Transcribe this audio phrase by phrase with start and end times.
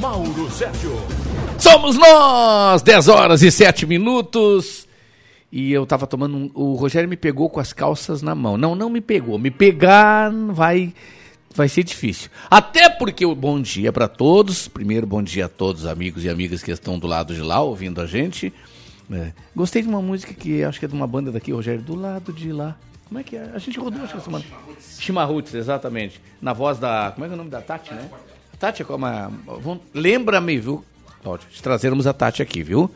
[0.00, 0.92] Mauro Sérgio.
[1.58, 2.82] Somos nós!
[2.82, 4.86] 10 horas e 7 minutos.
[5.50, 8.56] E eu tava tomando um, O Rogério me pegou com as calças na mão.
[8.56, 9.38] Não, não me pegou.
[9.38, 10.94] Me pegar vai
[11.52, 12.30] vai ser difícil.
[12.48, 14.68] Até porque o bom dia para todos.
[14.68, 18.00] Primeiro, bom dia a todos, amigos e amigas que estão do lado de lá ouvindo
[18.00, 18.52] a gente.
[19.10, 19.32] É.
[19.56, 22.32] Gostei de uma música que acho que é de uma banda daqui, Rogério, do lado
[22.32, 22.76] de lá.
[23.08, 23.50] Como é que é?
[23.52, 24.44] A gente rodou, acho que essa semana.
[25.00, 26.20] Chimarruts, exatamente.
[26.40, 27.10] Na voz da.
[27.12, 28.08] Como é que é o nome da Tati, né?
[28.58, 29.30] Tati é como a.
[29.94, 30.84] Lembra-me, viu?
[31.22, 32.90] Pode trazermos a Tati aqui, viu?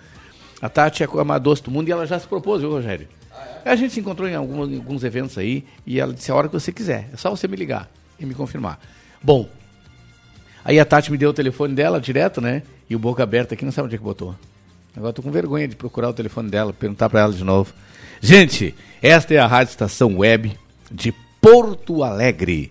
[0.60, 3.09] A Tati é a doce do mundo e ela já se propôs, viu, Rogério?
[3.65, 6.49] A gente se encontrou em alguns, em alguns eventos aí e ela disse a hora
[6.49, 7.09] que você quiser.
[7.13, 8.80] É só você me ligar e me confirmar.
[9.23, 9.49] Bom,
[10.65, 12.63] aí a Tati me deu o telefone dela direto, né?
[12.90, 14.35] E o boca aberta aqui não sabe onde é que botou.
[14.96, 17.73] Agora tô com vergonha de procurar o telefone dela, perguntar para ela de novo.
[18.21, 20.57] Gente, esta é a Rádio Estação Web
[20.90, 22.71] de Porto Alegre.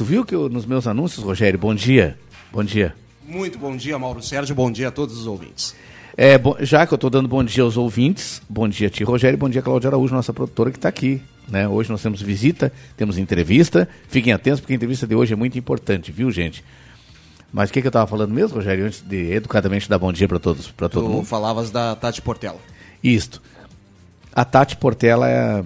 [0.00, 2.18] Tu viu que eu, nos meus anúncios, Rogério, bom dia.
[2.50, 2.94] Bom dia.
[3.28, 4.54] Muito bom dia, Mauro Sérgio.
[4.54, 5.76] Bom dia a todos os ouvintes.
[6.16, 9.04] É, bom, já que eu estou dando bom dia aos ouvintes, bom dia a ti,
[9.04, 11.20] Rogério, bom dia Cláudia Araújo, nossa produtora que está aqui.
[11.46, 11.68] Né?
[11.68, 13.86] Hoje nós temos visita, temos entrevista.
[14.08, 16.64] Fiquem atentos, porque a entrevista de hoje é muito importante, viu, gente?
[17.52, 20.26] Mas o que, que eu estava falando mesmo, Rogério, antes de educadamente dar bom dia
[20.26, 21.26] para todos, para todo tu mundo?
[21.26, 22.58] falavas da Tati Portela.
[23.04, 23.42] Isto.
[24.32, 25.62] A Tati Portela é,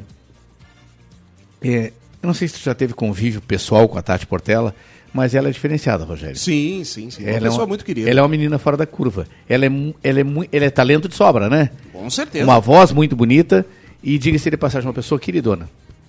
[1.63, 1.93] é.
[2.25, 4.75] Eu não sei se tu já teve convívio pessoal com a Tati Portela,
[5.13, 6.37] mas ela é diferenciada, Rogério.
[6.37, 7.23] Sim, sim, sim.
[7.23, 8.09] Ela uma pessoa é uma, muito querida.
[8.09, 9.27] Ela é uma menina fora da curva.
[9.47, 9.69] Ela é,
[10.03, 11.69] ela é, ela é talento de sobra, né?
[11.93, 12.43] Com certeza.
[12.47, 13.67] Uma voz muito bonita
[14.03, 15.69] e, diga-se de passagem, uma pessoa queridona.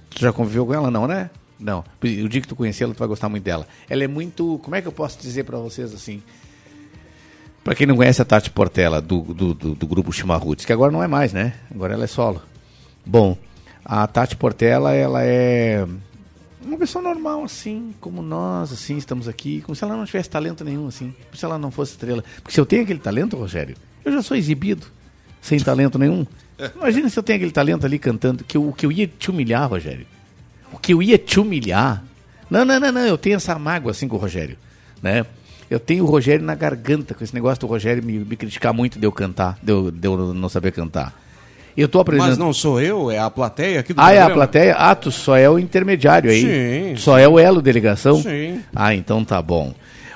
[0.10, 1.30] Tu já conviveu com ela, não, né?
[1.60, 1.84] Não.
[2.02, 3.68] O dia que tu conhecer ela, tu vai gostar muito dela.
[3.90, 4.58] Ela é muito.
[4.64, 6.24] Como é que eu posso dizer para vocês assim?
[7.62, 10.94] Para quem não conhece a Tati Portela, do, do, do, do grupo Chimarruts, que agora
[10.94, 11.56] não é mais, né?
[11.70, 12.42] Agora ela é solo.
[13.06, 13.38] Bom,
[13.86, 15.86] a Tati Portela, ela é
[16.66, 20.66] uma pessoa normal, assim, como nós, assim, estamos aqui, como se ela não tivesse talento
[20.66, 22.24] nenhum, assim, como se ela não fosse estrela.
[22.38, 24.88] Porque se eu tenho aquele talento, Rogério, eu já sou exibido,
[25.40, 26.26] sem talento nenhum.
[26.76, 29.70] Imagina se eu tenho aquele talento ali cantando, que o que eu ia te humilhar,
[29.70, 30.08] Rogério.
[30.74, 32.04] O que eu ia te humilhar.
[32.50, 34.58] Não, não, não, não, eu tenho essa mágoa assim com o Rogério,
[35.02, 35.26] né?
[35.70, 39.00] Eu tenho o Rogério na garganta, com esse negócio do Rogério me, me criticar muito
[39.00, 41.14] de eu cantar, de eu, de eu não saber cantar.
[41.78, 42.28] Eu tô aprendendo.
[42.30, 44.30] Mas não sou eu, é a plateia aqui do Ah, programa.
[44.30, 44.76] é a plateia?
[44.76, 46.42] Ah, tu só é o intermediário aí.
[46.42, 48.22] Sim, Só é o elo de ligação?
[48.22, 48.62] Sim.
[48.74, 49.74] Ah, então tá bom.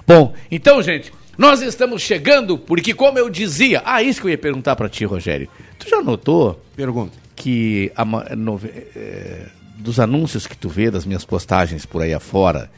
[0.07, 3.81] Bom, então, gente, nós estamos chegando, porque como eu dizia.
[3.85, 5.49] Ah, isso que eu ia perguntar pra ti, Rogério.
[5.77, 7.11] Tu já notou Pergunta.
[7.35, 9.45] que a ma- nove- eh,
[9.77, 12.69] dos anúncios que tu vê das minhas postagens por aí afora,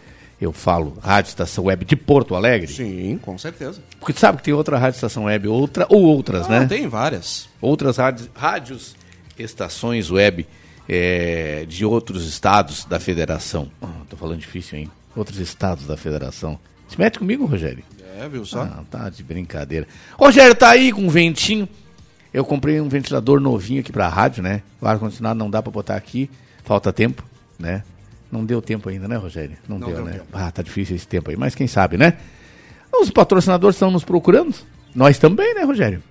[0.41, 2.67] eu falo Rádio Estação Web de Porto Alegre?
[2.67, 3.79] Sim, com certeza.
[3.99, 6.65] Porque tu sabe que tem outra Rádio Estação Web, outra ou outras, Ah, né?
[6.65, 7.47] tem várias.
[7.61, 8.95] outras rádios, rádios
[9.37, 10.45] estações web
[10.89, 13.71] é, de outros estados da federação.
[13.81, 14.91] Ah, tô falando difícil, hein?
[15.15, 16.59] Outros estados da federação.
[16.87, 17.83] Se mete comigo, Rogério.
[18.19, 18.63] É, viu só?
[18.63, 19.87] Ah, tá de brincadeira.
[20.17, 21.67] Rogério tá aí com um ventinho.
[22.33, 24.61] Eu comprei um ventilador novinho aqui pra rádio, né?
[24.81, 26.29] O ar-condicionado não dá pra botar aqui.
[26.63, 27.23] Falta tempo,
[27.57, 27.83] né?
[28.31, 29.57] Não deu tempo ainda, né, Rogério?
[29.67, 30.11] Não, Não deu, deu né?
[30.13, 30.25] tempo.
[30.31, 31.35] Ah, tá difícil esse tempo aí.
[31.35, 32.13] Mas quem sabe, né?
[32.93, 34.55] Os patrocinadores estão nos procurando.
[34.95, 36.01] Nós também, né, Rogério?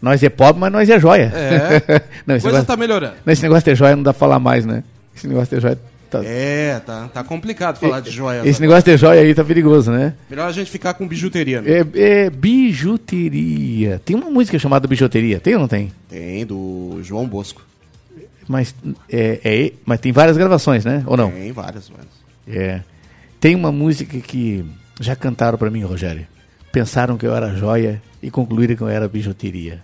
[0.00, 1.32] Nós é pobre, mas nós é joia.
[1.34, 2.02] É.
[2.26, 3.14] não, esse, Coisa negócio, tá melhorando.
[3.26, 4.84] esse negócio de joia não dá pra falar mais, né?
[5.14, 6.22] Esse negócio de joia tá.
[6.24, 8.46] É, tá, tá complicado falar de joias.
[8.46, 10.14] Esse negócio de joia aí tá perigoso, né?
[10.30, 11.70] Melhor a gente ficar com bijuteria, né?
[11.70, 14.00] É, é bijuteria.
[14.04, 15.92] Tem uma música chamada bijuteria, tem ou não tem?
[16.08, 17.67] Tem, do João Bosco.
[18.48, 18.74] Mas,
[19.10, 21.02] é, é- mas tem várias gravações, né?
[21.06, 21.30] Ou não?
[21.30, 21.90] Tem várias.
[22.46, 22.80] É.
[23.38, 24.64] Tem uma música que
[25.00, 26.26] já cantaram pra mim, Rogério.
[26.72, 29.80] Pensaram que eu era joia e concluíram que eu era bijuteria.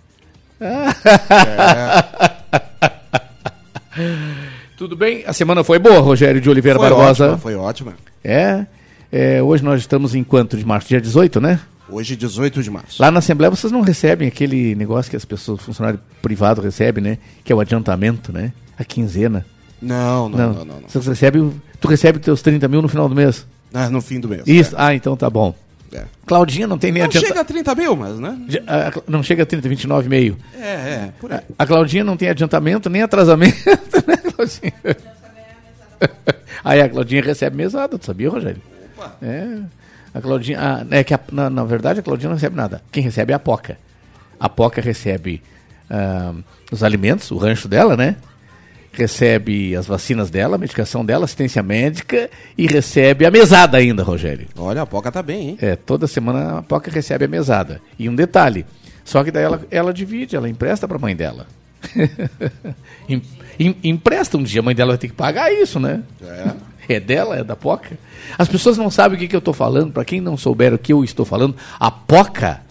[4.77, 5.23] Tudo bem?
[5.25, 7.25] A semana foi boa, Rogério de Oliveira Foi Barbosa.
[7.25, 7.93] ótima, foi ótima.
[8.23, 8.65] É,
[9.11, 10.89] é, Hoje nós estamos em quanto de março?
[10.89, 11.59] Dia 18, né?
[11.89, 13.01] Hoje, 18 de março.
[13.01, 17.17] Lá na Assembleia vocês não recebem aquele negócio que as pessoas, funcionário privado recebem, né?
[17.43, 18.51] Que é o adiantamento, né?
[18.77, 19.45] A quinzena.
[19.81, 20.65] Não, não, não, não.
[20.81, 20.89] não.
[20.89, 23.45] Vocês recebem, tu recebe teus 30 mil no final do mês.
[23.73, 24.43] Ah, no fim do mês.
[24.47, 25.53] Isso, ah, então tá bom.
[25.93, 25.97] É.
[25.97, 26.05] É.
[26.25, 27.33] Claudinha não tem nem Não adiantamento.
[27.37, 28.37] chega a 30 mil, mas, né?
[28.67, 30.35] A- a- Não chega a 30, 29,5.
[30.59, 31.39] É, é, por aí.
[31.57, 33.55] A Claudinha não tem adiantamento nem atrasamento,
[34.07, 34.73] né, Claudinha?
[36.63, 38.61] Aí a Claudinha recebe mesada, tu sabia, Rogério?
[39.21, 39.59] É.
[40.15, 40.57] A Claudinha.
[40.59, 42.81] ah, é que a- na, na verdade a Claudinha não recebe nada.
[42.91, 43.77] Quem recebe é a Poca.
[44.39, 45.41] A Poca recebe
[45.89, 46.33] ah,
[46.71, 48.15] os alimentos, o rancho dela, né?
[48.93, 54.47] Recebe as vacinas dela, a medicação dela, assistência médica e recebe a mesada ainda, Rogério.
[54.57, 55.57] Olha, a Poca tá bem, hein?
[55.61, 57.81] É, toda semana a Poca recebe a mesada.
[57.99, 58.65] E um detalhe,
[59.03, 61.45] só que daí ela, ela divide, ela empresta pra mãe dela.
[63.07, 63.21] Em-
[63.59, 66.01] em- empresta um dia, a mãe dela vai ter que pagar isso, né?
[66.21, 66.51] É.
[66.87, 67.97] É dela, é da Poca.
[68.37, 69.91] As pessoas não sabem o que, que eu estou falando.
[69.91, 72.61] Para quem não souber o que eu estou falando, a Poca,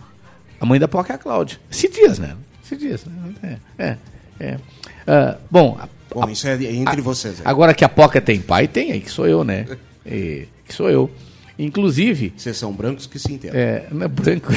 [0.60, 1.58] a mãe da Poca é a Cláudia.
[1.70, 2.34] Se dias, né?
[2.62, 3.04] Se dias.
[3.06, 3.58] Né?
[3.78, 3.96] É, é,
[4.40, 4.58] é.
[5.06, 7.40] Ah, bom, a- Bom, isso é entre vocês.
[7.40, 7.42] aí.
[7.44, 9.66] agora que a Poca tem pai, tem aí, que sou eu, né?
[10.06, 11.10] É, que sou eu.
[11.58, 13.60] Inclusive, Vocês são brancos que se entendem.
[13.60, 14.52] é, não é branco.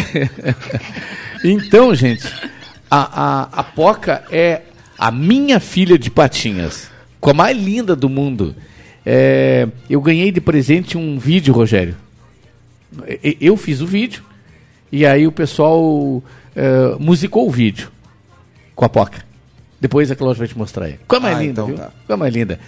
[1.43, 2.27] então, gente,
[2.89, 4.61] a, a, a Poca é
[4.97, 6.89] a minha filha de patinhas,
[7.19, 8.55] com a mais linda do mundo.
[9.09, 11.95] É, eu ganhei de presente um vídeo, Rogério.
[13.39, 14.21] Eu fiz o vídeo
[14.91, 16.21] e aí o pessoal
[16.53, 17.89] é, musicou o vídeo
[18.75, 19.25] com a Poca.
[19.79, 20.99] Depois a Cláudia vai te mostrar aí.
[21.07, 21.77] Qual a mais Ah, linda, então viu?
[21.77, 21.91] tá.
[22.05, 22.59] Qual a mais linda?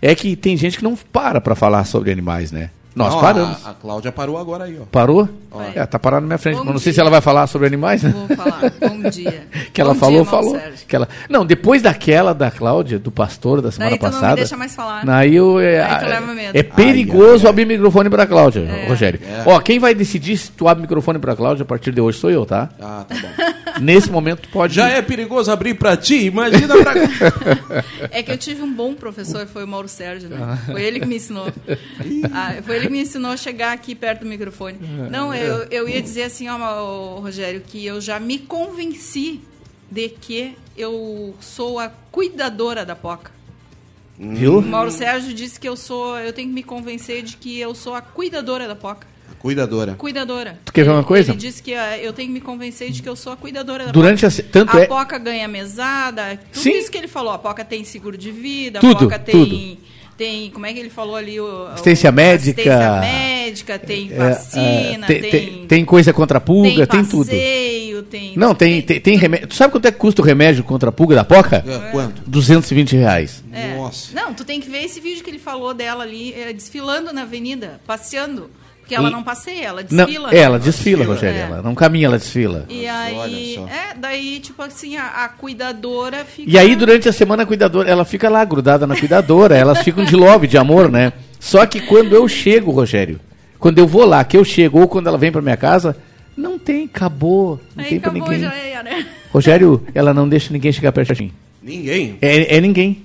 [0.00, 2.70] É que tem gente que não para pra falar sobre animais, né?
[2.94, 3.66] Nós Não, paramos.
[3.66, 4.84] A, a Cláudia parou agora aí, ó.
[4.84, 5.28] Parou?
[5.50, 5.72] Vai.
[5.76, 6.56] É, tá parado na minha frente.
[6.58, 6.94] Bom mas não sei dia.
[6.94, 8.10] se ela vai falar sobre animais, né?
[8.10, 8.72] Vou falar.
[8.80, 9.44] Bom dia.
[9.74, 10.50] Que ela Bom falou, dia, falou.
[10.56, 10.86] Sérgio.
[10.86, 11.08] Que ela...
[11.28, 14.36] Não, depois daquela da Cláudia, do pastor da semana Daí tu não me passada.
[14.36, 15.08] deixa mais falar.
[15.08, 16.56] Aí eu, é, Aí tu é- leva medo.
[16.56, 18.86] é perigoso abrir o microfone pra Cláudia, É.
[18.86, 19.18] Rogério.
[19.44, 22.18] Ó, quem vai decidir se tu abre o microfone pra Cláudia a partir de hoje
[22.18, 22.68] sou eu, tá?
[22.80, 23.54] Ah, tá bom.
[23.82, 24.74] Nesse momento pode.
[24.74, 26.92] Já é perigoso abrir pra ti, imagina pra
[28.12, 30.46] É que eu tive um bom professor, foi o Mauro Sérgio, Ah.
[30.46, 30.58] né?
[30.66, 31.48] Foi ele que me ensinou.
[32.32, 34.78] Ah, foi ele que me ensinou a chegar aqui perto do microfone.
[35.10, 39.40] Não, eu, eu ia dizer assim, ó, Rogério, que eu já me convenci
[39.90, 43.30] de que eu sou a cuidadora da Poca.
[44.18, 44.58] Viu?
[44.58, 47.74] O Mauro Sérgio disse que eu sou, eu tenho que me convencer de que eu
[47.74, 49.06] sou a cuidadora da Poca.
[49.40, 49.94] Cuidadora.
[49.94, 50.58] Cuidadora.
[50.64, 51.30] Tu quer ver uma Ele- coisa?
[51.32, 53.86] Ele disse que ah, eu tenho que me convencer de que eu sou a cuidadora
[53.86, 54.30] da Durante a.
[54.30, 54.86] se- Tanto a é.
[54.86, 56.70] Poca ganha mesada, tudo Sim.
[56.70, 57.30] isso que ele falou.
[57.32, 59.78] A Poca tem seguro de vida, Tudo, a Poca tem, tudo.
[60.16, 60.50] Tem.
[60.50, 61.40] Como é que ele falou ali?
[61.40, 62.60] O, Assistência o- médica.
[62.62, 67.04] Assistência médica, tem é, vacina, é, tem, tem, tem, tem coisa contra a pulga, tem,
[67.04, 67.26] tudo.
[67.26, 68.36] passeio, tem.
[68.36, 69.48] Não, tem, tem, tem remédio.
[69.48, 71.64] Tu sabe quanto é que custa o remédio contra a pulga da Poca?
[71.66, 72.22] É, Quanto?
[72.26, 73.44] 220 reais.
[73.52, 73.74] É.
[73.76, 74.14] Nossa.
[74.14, 77.22] Não, tu tem que ver esse vídeo que ele falou dela ali, eh, desfilando na
[77.22, 78.50] avenida, passeando.
[78.84, 80.30] Porque ela E- não passeia, ela Não, desfila.
[80.34, 81.14] é, ela desfila, Desfila.
[81.14, 81.38] Rogério.
[81.38, 81.42] É.
[81.44, 82.66] Ela não caminha, ela desfila.
[82.68, 86.50] E Mas aí, é, daí, tipo assim, a, a cuidadora fica.
[86.50, 90.04] E aí, durante a semana, a cuidadora, ela fica lá grudada na cuidadora, elas ficam
[90.04, 91.14] de love, de amor, né?
[91.40, 93.18] Só que quando eu chego, Rogério,
[93.58, 95.96] quando eu vou lá, que eu chego, ou quando ela vem pra minha casa,
[96.36, 97.58] não tem, acabou.
[97.74, 98.44] Não Aí tem pra acabou, ninguém.
[98.50, 99.06] já é, né?
[99.32, 101.32] Rogério, ela não deixa ninguém chegar perto de mim.
[101.62, 102.18] Ninguém.
[102.20, 103.02] É, é ninguém.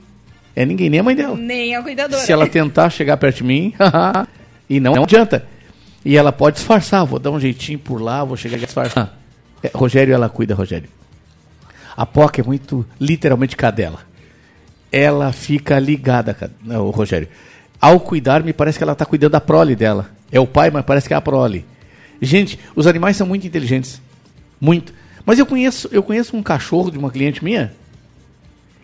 [0.55, 1.37] É ninguém, nem a mãe dela.
[1.37, 2.21] Nem a cuidadora.
[2.21, 3.73] Se ela tentar chegar perto de mim,
[4.69, 5.45] e não, não adianta.
[6.03, 9.17] E ela pode disfarçar, vou dar um jeitinho por lá, vou chegar e disfarçar.
[9.61, 10.87] É, Rogério, ela cuida, Rogério.
[11.97, 13.99] A Poca é muito, literalmente, cadela.
[14.89, 17.27] Ela fica ligada, não, o Rogério.
[17.81, 20.09] Ao cuidar, me parece que ela está cuidando da prole dela.
[20.31, 21.65] É o pai, mas parece que é a prole.
[22.21, 24.01] Gente, os animais são muito inteligentes.
[24.61, 24.93] Muito.
[25.25, 27.73] Mas eu conheço, eu conheço um cachorro de uma cliente minha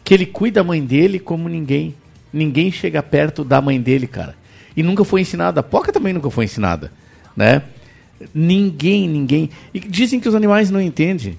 [0.04, 1.96] que ele cuida da mãe dele como ninguém.
[2.32, 4.36] Ninguém chega perto da mãe dele, cara.
[4.78, 5.62] E nunca foi ensinada.
[5.62, 6.92] A Poca também nunca foi ensinada,
[7.36, 7.62] né?
[8.34, 9.50] Ninguém, ninguém.
[9.74, 11.38] E dizem que os animais não entendem.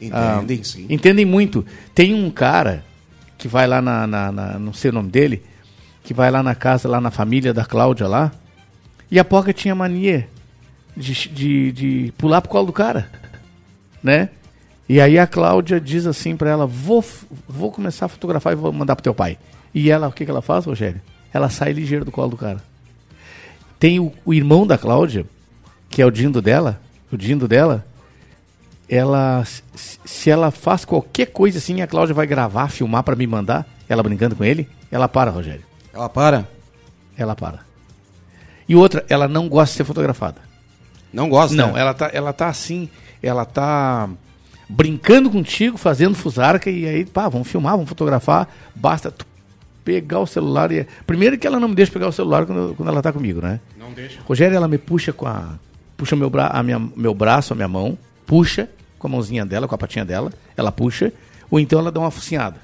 [0.00, 0.86] Entendem, sim.
[0.88, 1.66] Entendem muito.
[1.94, 2.84] Tem um cara
[3.36, 5.42] que vai lá na, na, na- não sei o nome dele,
[6.04, 8.32] que vai lá na casa, lá na família da Cláudia lá,
[9.10, 10.28] e a Poca tinha mania
[10.96, 13.10] de, de, de pular pro colo do cara,
[14.02, 14.28] né?
[14.88, 17.04] E aí a Cláudia diz assim pra ela, vou,
[17.46, 19.36] vou começar a fotografar e vou mandar pro teu pai.
[19.74, 21.00] E ela, o que que ela faz, Rogério?
[21.32, 22.62] Ela sai ligeiro do colo do cara.
[23.78, 25.24] Tem o, o irmão da Cláudia,
[25.88, 26.80] que é o dindo dela,
[27.12, 27.84] o dindo dela,
[28.88, 33.66] ela se- ela faz qualquer coisa assim, a Cláudia vai gravar, filmar pra me mandar,
[33.88, 35.62] ela brincando com ele, ela para, Rogério.
[35.92, 36.48] Ela para?
[37.16, 37.60] Ela para.
[38.68, 40.40] E outra, ela não gosta de ser fotografada.
[41.12, 41.56] Não gosta?
[41.56, 42.88] Não, ela tá, ela tá assim,
[43.22, 44.08] ela tá
[44.68, 49.24] brincando contigo, fazendo fusarca e aí, pá, vamos filmar, vamos fotografar, basta tu
[49.88, 52.90] pegar o celular e primeiro que ela não me deixa pegar o celular quando, quando
[52.90, 53.58] ela tá comigo, né?
[53.78, 54.20] Não deixa.
[54.26, 55.54] Rogério, ela me puxa com a.
[55.96, 58.68] Puxa meu, bra a minha, meu braço, a minha mão, puxa
[58.98, 61.10] com a mãozinha dela, com a patinha dela, ela puxa,
[61.50, 62.56] ou então ela dá uma focinhada.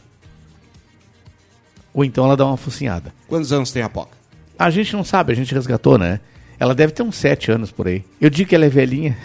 [1.94, 3.14] Ou então ela dá uma focinhada.
[3.26, 4.16] Quantos anos tem a Poca?
[4.58, 6.20] A gente não sabe, a gente resgatou, né?
[6.58, 8.04] Ela deve ter uns sete anos por aí.
[8.20, 9.16] Eu digo que ela é velhinha.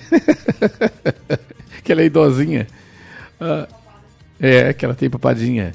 [1.84, 2.66] que ela é idosinha.
[3.42, 3.68] Ah,
[4.40, 5.74] é, que ela tem papadinha.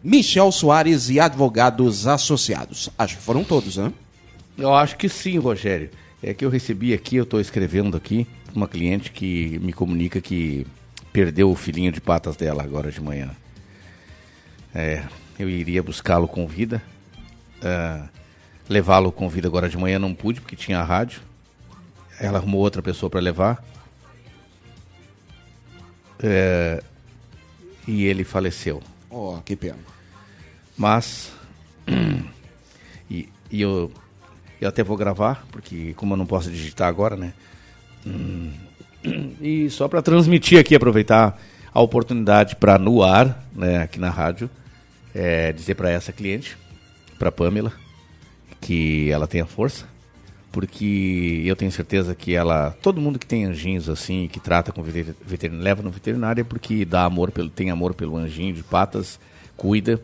[0.03, 2.89] Michel Soares e Advogados Associados.
[2.97, 3.93] Acho que foram todos, né?
[4.57, 5.89] Eu acho que sim, Rogério.
[6.21, 10.67] É que eu recebi aqui, eu estou escrevendo aqui, uma cliente que me comunica que
[11.11, 13.31] perdeu o filhinho de patas dela agora de manhã.
[14.75, 15.03] É,
[15.39, 16.81] eu iria buscá-lo com vida.
[17.61, 18.03] é,
[18.67, 21.21] Levá-lo com vida agora de manhã não pude, porque tinha a rádio.
[22.19, 23.63] Ela arrumou outra pessoa para levar.
[26.21, 26.81] É,
[27.87, 28.81] e ele faleceu.
[29.09, 29.92] Oh, que pena.
[30.83, 31.31] Mas.
[33.09, 33.89] e, e eu,
[34.59, 37.31] eu até vou gravar, porque como eu não posso digitar agora, né?
[38.05, 38.51] Hum,
[39.39, 41.41] E só para transmitir aqui, aproveitar
[41.73, 44.49] a oportunidade para no ar, né, aqui na rádio,
[45.15, 46.57] é, dizer para essa cliente,
[47.17, 47.71] para Pamela,
[48.59, 49.85] que ela tenha força,
[50.51, 54.83] porque eu tenho certeza que ela, todo mundo que tem anjinhos assim, que trata com
[54.83, 58.63] veter- veterinário, leva no veterinário é porque dá amor pelo, tem amor pelo anjinho de
[58.63, 59.17] patas,
[59.55, 59.99] cuida.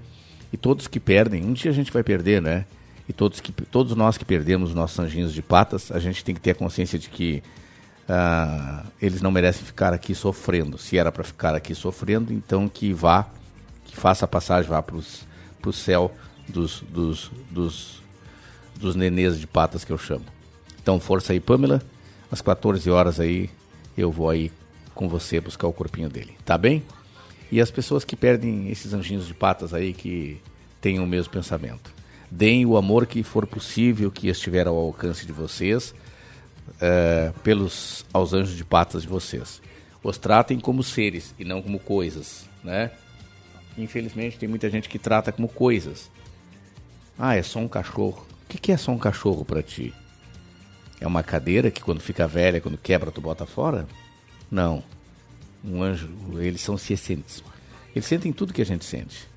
[0.52, 2.66] E todos que perdem, um dia a gente vai perder, né?
[3.08, 6.42] E todos, que, todos nós que perdemos nossos anjinhos de patas, a gente tem que
[6.42, 7.42] ter a consciência de que
[8.08, 10.78] ah, eles não merecem ficar aqui sofrendo.
[10.78, 13.28] Se era para ficar aqui sofrendo, então que vá,
[13.86, 16.12] que faça a passagem, vá para o céu
[16.48, 18.02] dos, dos, dos,
[18.76, 20.26] dos nenês de patas que eu chamo.
[20.82, 21.82] Então, força aí, Pamela.
[22.32, 23.50] Às 14 horas aí,
[23.98, 24.52] eu vou aí
[24.94, 26.36] com você buscar o corpinho dele.
[26.46, 26.84] Tá bem?
[27.52, 30.40] E as pessoas que perdem esses anjinhos de patas aí, que
[30.80, 31.92] tenham o mesmo pensamento.
[32.30, 35.96] Deem o amor que for possível, que estiver ao alcance de vocês,
[36.80, 39.62] eh, pelos aos anjos de patas de vocês.
[40.04, 42.92] Os tratem como seres e não como coisas, né?
[43.78, 46.10] Infelizmente tem muita gente que trata como coisas.
[47.18, 48.26] Ah, é só um cachorro.
[48.44, 49.94] O que, que é só um cachorro para ti?
[51.02, 53.88] É uma cadeira que quando fica velha, quando quebra, tu bota fora?
[54.52, 54.84] Não.
[55.64, 57.44] Um anjo, eles são cientes.
[57.96, 59.28] Eles sentem tudo que a gente sente.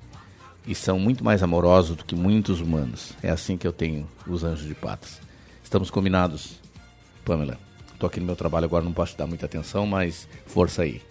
[0.65, 3.13] E são muito mais amorosos do que muitos humanos.
[3.21, 5.19] É assim que eu tenho os anjos de patas.
[5.63, 6.59] Estamos combinados,
[7.25, 7.59] Pamela.
[7.99, 11.01] Tô aqui no meu trabalho agora, não posso te dar muita atenção, mas força aí.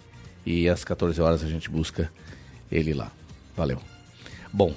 [0.45, 2.11] E às 14 horas a gente busca
[2.71, 3.11] ele lá.
[3.55, 3.79] Valeu.
[4.51, 4.73] Bom,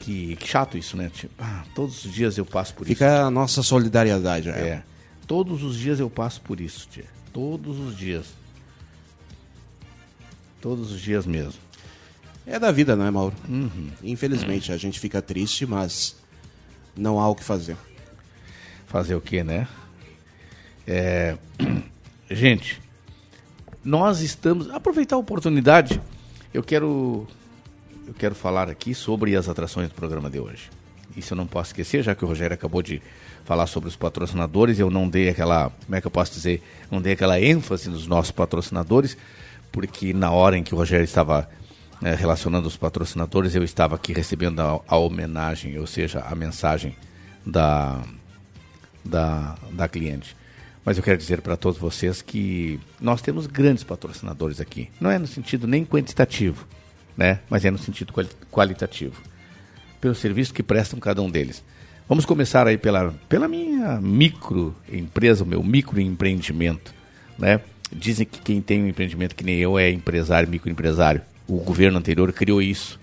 [0.00, 1.10] que, que chato isso, né?
[1.12, 2.94] Tipo, ah, todos os dias eu passo por isso.
[2.94, 4.48] Fica a nossa solidariedade.
[4.48, 4.52] É.
[4.52, 4.82] É.
[5.26, 7.04] Todos os dias eu passo por isso, tia.
[7.32, 8.26] Todos os dias.
[10.60, 11.60] Todos os dias mesmo.
[12.46, 13.34] É da vida, não é, Mauro?
[13.48, 13.90] Uhum.
[14.02, 16.16] Infelizmente, a gente fica triste, mas
[16.96, 17.76] não há o que fazer.
[18.86, 19.68] Fazer o que, né?
[20.86, 21.36] É...
[22.30, 22.80] Gente,
[23.84, 24.70] nós estamos.
[24.70, 26.00] Aproveitar a oportunidade,
[26.52, 27.26] eu quero.
[28.06, 30.70] Eu quero falar aqui sobre as atrações do programa de hoje.
[31.16, 33.00] Isso eu não posso esquecer, já que o Rogério acabou de
[33.44, 35.70] falar sobre os patrocinadores, eu não dei aquela.
[35.84, 36.62] Como é que eu posso dizer?
[36.90, 39.16] Não dei aquela ênfase nos nossos patrocinadores,
[39.72, 41.48] porque na hora em que o Rogério estava
[42.00, 46.96] né, relacionando os patrocinadores, eu estava aqui recebendo a, a homenagem, ou seja, a mensagem
[47.44, 48.02] da,
[49.04, 50.36] da, da cliente.
[50.84, 54.88] Mas eu quero dizer para todos vocês que nós temos grandes patrocinadores aqui.
[55.00, 56.66] Não é no sentido nem quantitativo,
[57.16, 57.40] né?
[57.50, 59.20] mas é no sentido quali- qualitativo.
[60.00, 61.62] Pelo serviço que prestam cada um deles.
[62.08, 66.92] Vamos começar aí pela, pela minha microempresa, o meu microempreendimento,
[67.38, 67.60] né?
[67.92, 71.22] Dizem que quem tem um empreendimento que nem eu é empresário, microempresário.
[71.46, 72.98] O governo anterior criou isso,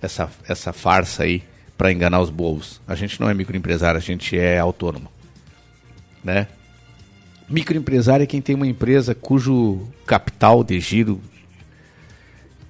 [0.00, 1.42] essa, essa farsa aí,
[1.76, 2.80] para enganar os bobos.
[2.86, 5.10] A gente não é microempresário, a gente é autônomo,
[6.22, 6.46] né?
[7.48, 11.20] Microempresário é quem tem uma empresa cujo capital de giro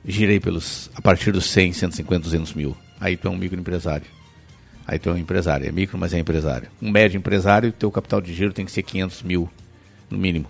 [0.06, 2.76] girei pelos a partir dos 100, 150, 200 mil.
[3.00, 4.06] Aí tu é um microempresário.
[4.86, 5.66] Aí tu é um empresário.
[5.66, 6.68] É micro, mas é empresário.
[6.80, 9.48] Um médio empresário, teu capital de giro tem que ser 500 mil,
[10.10, 10.46] no mínimo.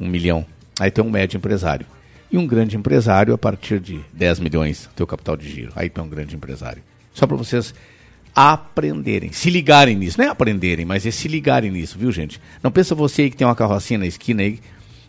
[0.00, 0.44] Um milhão.
[0.80, 1.86] Aí tu é um médio empresário.
[2.30, 5.72] E um grande empresário a partir de 10 milhões, teu capital de giro.
[5.76, 6.82] Aí tu é um grande empresário.
[7.12, 7.74] Só para vocês
[8.34, 10.18] aprenderem, se ligarem nisso.
[10.18, 12.40] Não é aprenderem, mas é se ligarem nisso, viu, gente?
[12.62, 14.58] Não pensa você aí que tem uma carrocinha na esquina aí,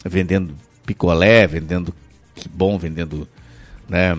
[0.05, 0.53] vendendo
[0.85, 1.93] picolé, vendendo
[2.35, 3.25] que bom, vendendo,
[3.87, 4.15] né?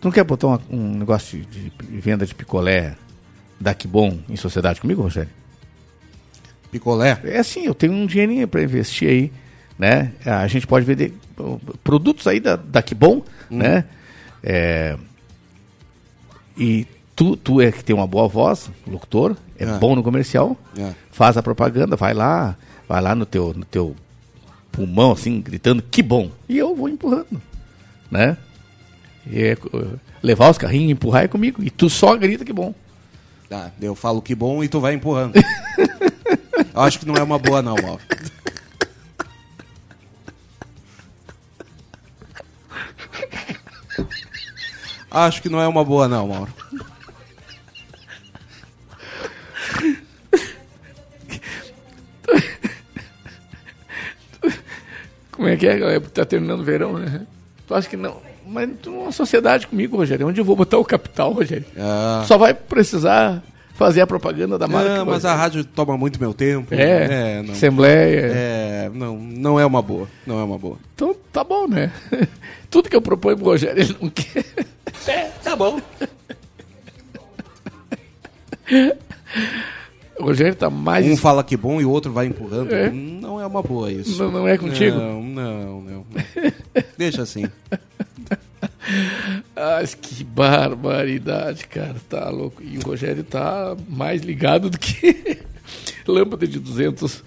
[0.00, 2.94] Tu não quer botar uma- um negócio de, de venda de picolé
[3.58, 5.30] da que bom em sociedade comigo, Rogério?
[6.70, 7.18] Picolé.
[7.24, 9.32] É assim, eu tenho um dinheirinho para investir aí,
[9.78, 10.12] né?
[10.24, 13.84] A gente pode vender uh, produtos aí da, da que bom, né?
[14.42, 14.96] É,
[16.56, 19.78] e tu, tu é que tem uma boa voz, locutor, é É.
[19.78, 20.92] bom no comercial, É.
[21.10, 22.56] faz a propaganda, vai lá,
[22.88, 23.94] vai lá no teu, no teu
[24.72, 26.30] pulmão, assim, gritando, que bom.
[26.48, 27.40] E eu vou empurrando,
[28.10, 28.36] né?
[29.30, 31.62] E é, uh, levar os carrinhos, empurrar é comigo.
[31.62, 32.74] E tu só grita que bom.
[33.48, 35.32] Tá, eu falo que bom e tu vai empurrando.
[36.74, 38.00] Eu acho que não é uma boa não, Mauro.
[45.10, 46.52] Acho que não é uma boa não, Mauro.
[55.32, 55.96] Como é que é?
[55.96, 57.26] É Tá terminando o verão, né?
[57.66, 58.16] Tu acha que não?
[58.46, 60.26] Mas tu não é uma sociedade comigo, Rogério.
[60.26, 61.66] Onde eu vou botar o capital, Rogério?
[61.78, 62.24] Ah.
[62.26, 63.42] Só vai precisar
[63.74, 64.96] fazer a propaganda da marca.
[64.96, 66.74] Não, mas a rádio toma muito meu tempo.
[66.74, 67.52] É, não.
[67.52, 68.32] Assembleia.
[68.34, 70.08] É, não, não é uma boa.
[70.26, 70.78] Não é uma boa.
[70.94, 71.92] Então tá bom, né?
[72.70, 74.44] Tudo que eu proponho pro Rogério, ele não quer.
[75.42, 75.80] Tá bom.
[80.18, 81.06] O Rogério tá mais.
[81.06, 82.74] Um fala que bom e o outro vai empurrando.
[82.74, 82.90] É.
[82.90, 84.22] Não é uma boa isso.
[84.22, 84.98] Não, não é contigo?
[84.98, 86.06] Não, não, não.
[86.96, 87.44] Deixa assim.
[89.54, 91.96] Ah, que barbaridade, cara.
[92.08, 92.62] Tá louco.
[92.62, 95.38] E o Rogério tá mais ligado do que
[96.06, 97.22] lâmpada de 200.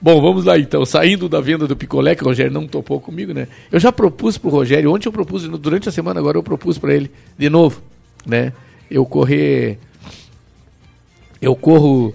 [0.00, 0.84] Bom, vamos lá então.
[0.84, 3.48] Saindo da venda do picolé, que o Rogério não topou comigo, né?
[3.70, 6.94] Eu já propus pro Rogério, ontem eu propus, durante a semana agora eu propus para
[6.94, 7.82] ele, de novo,
[8.24, 8.52] né?
[8.90, 9.78] Eu correr.
[11.40, 12.14] Eu corro.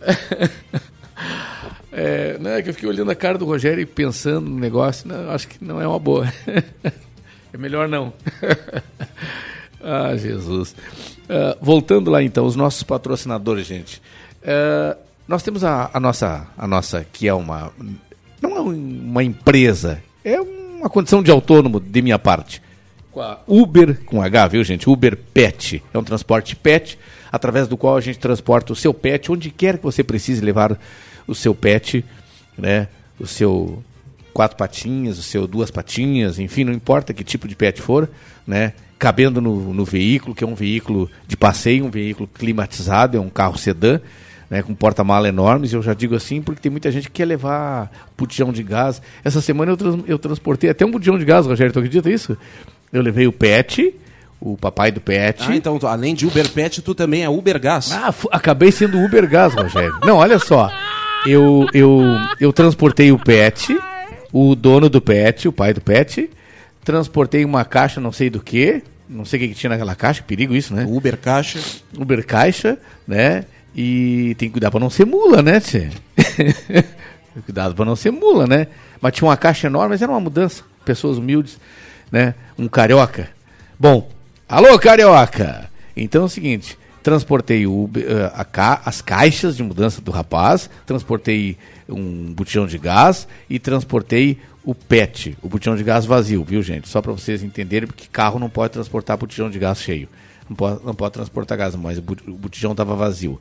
[1.94, 5.06] É, não, é que eu fiquei olhando a cara do Rogério e pensando no negócio.
[5.06, 6.26] Não, acho que não é uma boa.
[7.52, 8.14] é melhor não.
[9.78, 10.74] ah, Jesus.
[11.28, 14.00] Ah, voltando lá então, os nossos patrocinadores, gente.
[14.44, 14.96] Ah,
[15.28, 17.72] nós temos a, a nossa, a nossa, que é uma.
[18.40, 22.60] Não é um- uma empresa, é uma condição de autônomo de minha parte
[23.12, 24.88] com a Uber, com H, viu gente?
[24.90, 25.82] Uber Pet.
[25.92, 26.98] É um transporte pet,
[27.30, 30.76] através do qual a gente transporta o seu pet onde quer que você precise levar
[31.26, 32.04] o seu pet,
[32.58, 32.88] né?
[33.20, 33.82] O seu
[34.32, 38.08] quatro patinhas, o seu duas patinhas, enfim, não importa que tipo de pet for,
[38.46, 38.72] né?
[38.98, 43.28] Cabendo no, no veículo, que é um veículo de passeio, um veículo climatizado, é um
[43.28, 44.00] carro sedã,
[44.52, 47.90] né, com porta-mala enormes, eu já digo assim porque tem muita gente que quer levar
[48.18, 49.00] botijão de gás.
[49.24, 52.36] Essa semana eu, trans- eu transportei até um botijão de gás, Rogério, tu acredita isso?
[52.92, 53.94] Eu levei o pet,
[54.38, 55.42] o papai do pet.
[55.48, 57.90] Ah, então, tu- além de Uber Pet, tu também é Uber Gás.
[57.92, 59.98] Ah, acabei sendo Uber Gás, Rogério.
[60.04, 60.70] Não, olha só.
[61.26, 62.02] Eu, eu,
[62.38, 63.74] eu transportei o pet,
[64.30, 66.28] o dono do pet, o pai do pet,
[66.84, 70.22] transportei uma caixa não sei do que, não sei o que, que tinha naquela caixa,
[70.22, 70.84] perigo isso, né?
[70.86, 71.58] Uber Caixa.
[71.96, 72.76] Uber Caixa,
[73.08, 73.44] né?
[73.74, 75.88] E tem que cuidar pra não ser mula, né, tchê?
[77.46, 78.66] Cuidado pra não ser mula, né?
[79.00, 80.62] Mas tinha uma caixa enorme, mas era uma mudança.
[80.84, 81.58] Pessoas humildes,
[82.10, 82.34] né?
[82.58, 83.28] Um carioca.
[83.78, 84.10] Bom,
[84.48, 85.70] alô, carioca!
[85.96, 90.68] Então é o seguinte, transportei o, eh, a ca- as caixas de mudança do rapaz,
[90.86, 91.56] transportei
[91.88, 96.88] um botijão de gás e transportei o PET, o botijão de gás vazio, viu, gente?
[96.88, 100.08] Só para vocês entenderem, porque carro não pode transportar botijão de gás cheio.
[100.52, 103.40] Não pode, não pode transportar gás, mas o bot- o botijão estava vazio.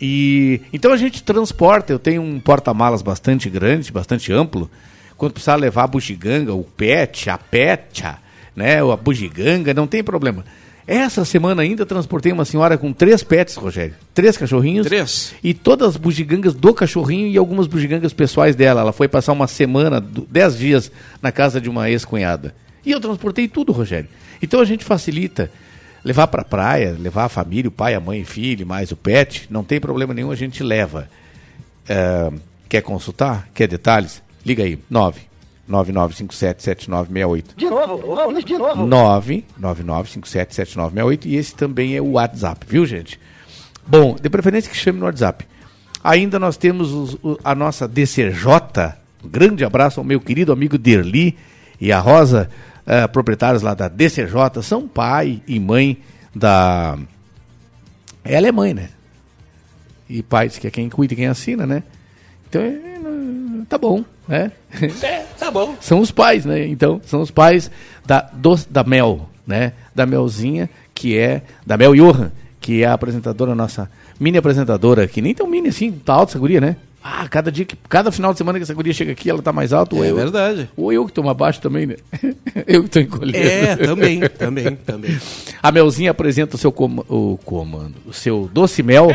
[0.00, 4.70] E então a gente transporta, eu tenho um porta-malas bastante grande, bastante amplo.
[5.16, 8.16] Quando precisar levar a bugiganga, o pet, a pecha,
[8.54, 10.44] né, ou a bugiganga, não tem problema.
[10.86, 13.94] Essa semana ainda transportei uma senhora com três pets, Rogério.
[14.14, 14.86] Três cachorrinhos.
[14.86, 15.34] Três?
[15.42, 18.80] E todas as bugigangas do cachorrinho e algumas bugigangas pessoais dela.
[18.80, 20.90] Ela foi passar uma semana, dez dias,
[21.20, 22.54] na casa de uma ex-cunhada.
[22.86, 24.08] E eu transportei tudo, Rogério.
[24.40, 25.50] Então a gente facilita
[26.04, 29.62] levar pra praia, levar a família, o pai, a mãe, filho, mais o pet, não
[29.64, 31.08] tem problema nenhum, a gente leva.
[31.88, 32.30] É,
[32.68, 33.48] quer consultar?
[33.54, 34.22] Quer detalhes?
[34.44, 35.20] Liga aí, 9
[35.70, 37.44] 99577968.
[37.56, 38.86] De novo, de novo.
[39.60, 43.18] 999577968 e esse também é o WhatsApp, viu, gente?
[43.86, 45.46] Bom, de preferência que chame no WhatsApp.
[46.02, 48.94] Ainda nós temos os- o- a nossa DCJ.
[49.24, 51.36] Um grande abraço ao meu querido amigo Derli
[51.80, 52.50] e a Rosa,
[52.86, 54.62] eh, proprietários lá da DCJ.
[54.62, 55.98] São pai e mãe
[56.34, 56.98] da.
[58.24, 58.88] Ela é mãe, né?
[60.08, 61.82] E pai diz que é quem cuida e quem assina, né?
[62.48, 62.78] Então, é,
[63.68, 64.50] tá bom, né?
[65.38, 65.74] Tá bom.
[65.80, 66.66] são os pais, né?
[66.68, 67.70] Então, são os pais
[68.06, 69.72] da, dos- da Mel, né?
[69.94, 71.42] Da Melzinha, que é.
[71.66, 75.90] Da Mel Johan, que é a apresentadora, nossa mini apresentadora, que nem tão mini assim,
[75.92, 76.76] tá alta essa guria, né?
[77.02, 77.76] Ah, cada dia que.
[77.88, 79.96] Cada final de semana que essa guria chega aqui, ela tá mais alta.
[79.96, 80.68] ou É eu, verdade.
[80.76, 81.96] Ou eu que tô mais baixo também, né?
[82.66, 83.38] eu que tô encolhendo.
[83.38, 85.18] É, também, também, também.
[85.62, 89.08] A Melzinha apresenta o seu com- o comando, o seu doce mel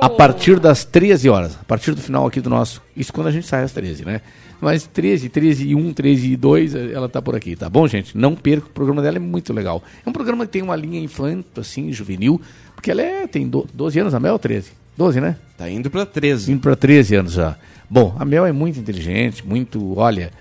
[0.00, 1.56] a partir das 13 horas.
[1.60, 2.80] A partir do final aqui do nosso.
[2.96, 4.20] Isso quando a gente sai às 13, né?
[4.58, 8.16] Mas 13, 13 e 1, 13 e 2, ela tá por aqui, tá bom, gente?
[8.16, 9.82] Não perca, o programa dela é muito legal.
[10.04, 12.40] É um programa que tem uma linha infanto, assim, juvenil,
[12.74, 14.70] porque ela é, tem do, 12 anos, a Mel 13.
[14.96, 15.36] 12, né?
[15.56, 16.52] Tá indo pra 13.
[16.52, 17.56] Indo para 13 anos já.
[17.88, 20.32] Bom, a Mel é muito inteligente, muito, olha,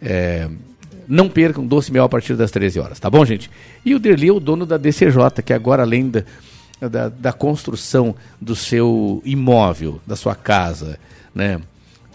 [0.00, 0.48] é,
[1.08, 3.50] não percam doce mel a partir das 13 horas, tá bom, gente?
[3.84, 6.22] E o Derli é o dono da DCJ, que agora além da,
[6.80, 10.98] da, da construção do seu imóvel, da sua casa,
[11.34, 11.60] né,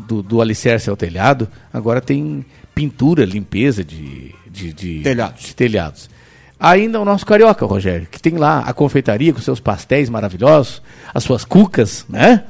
[0.08, 5.43] do, do alicerce ao telhado, agora tem pintura, limpeza de, de, de Telhados.
[5.43, 6.10] de telhados.
[6.59, 10.81] Ainda o nosso carioca, Rogério, que tem lá a confeitaria com seus pastéis maravilhosos,
[11.13, 12.43] as suas cucas, né?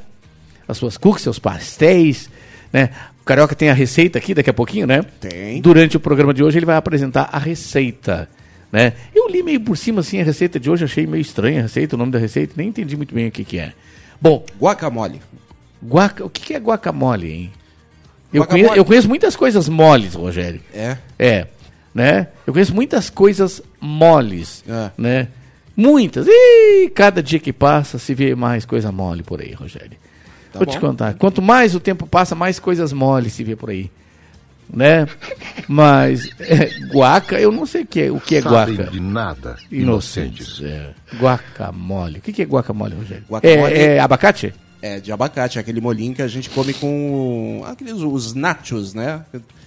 [0.68, 2.28] As suas cucas, seus pastéis,
[2.74, 2.90] né?
[3.22, 5.04] O carioca tem a receita aqui daqui a pouquinho, né?
[5.20, 5.62] Tem.
[5.62, 8.28] Durante o programa de hoje ele vai apresentar a receita,
[8.72, 8.94] né?
[9.14, 11.96] Eu li meio por cima assim a receita de hoje, achei meio estranha a receita,
[11.96, 13.74] o nome da receita, nem entendi muito bem o que que é.
[14.20, 15.22] Bom, Guacamole.
[15.84, 17.52] guaca, o que que é guacamole, hein?
[18.34, 20.62] Eu, conheço, eu conheço muitas coisas moles, Rogério.
[20.74, 20.98] É.
[21.18, 21.48] É,
[21.94, 22.28] né?
[22.46, 24.92] Eu conheço muitas coisas moles, É.
[24.98, 25.28] né?
[25.76, 26.28] Muitas.
[26.28, 29.92] E cada dia que passa se vê mais coisa mole por aí, Rogério.
[30.52, 30.88] Tá Vou te bom.
[30.88, 31.14] contar.
[31.14, 33.90] Quanto mais o tempo passa, mais coisas moles se vê por aí.
[34.72, 35.08] Né?
[35.68, 38.92] Mas é, guaca, eu não sei o que é, o que é Sabem guaca.
[38.92, 40.62] de nada, Inocentes.
[40.62, 40.90] É.
[41.20, 42.20] Guacamole.
[42.20, 43.24] O que, que é guacamole, Rogério?
[43.30, 44.54] Guacamole- É, é abacate?
[44.82, 49.26] É, de abacate, aquele molhinho que a gente come com aqueles os nachos, né?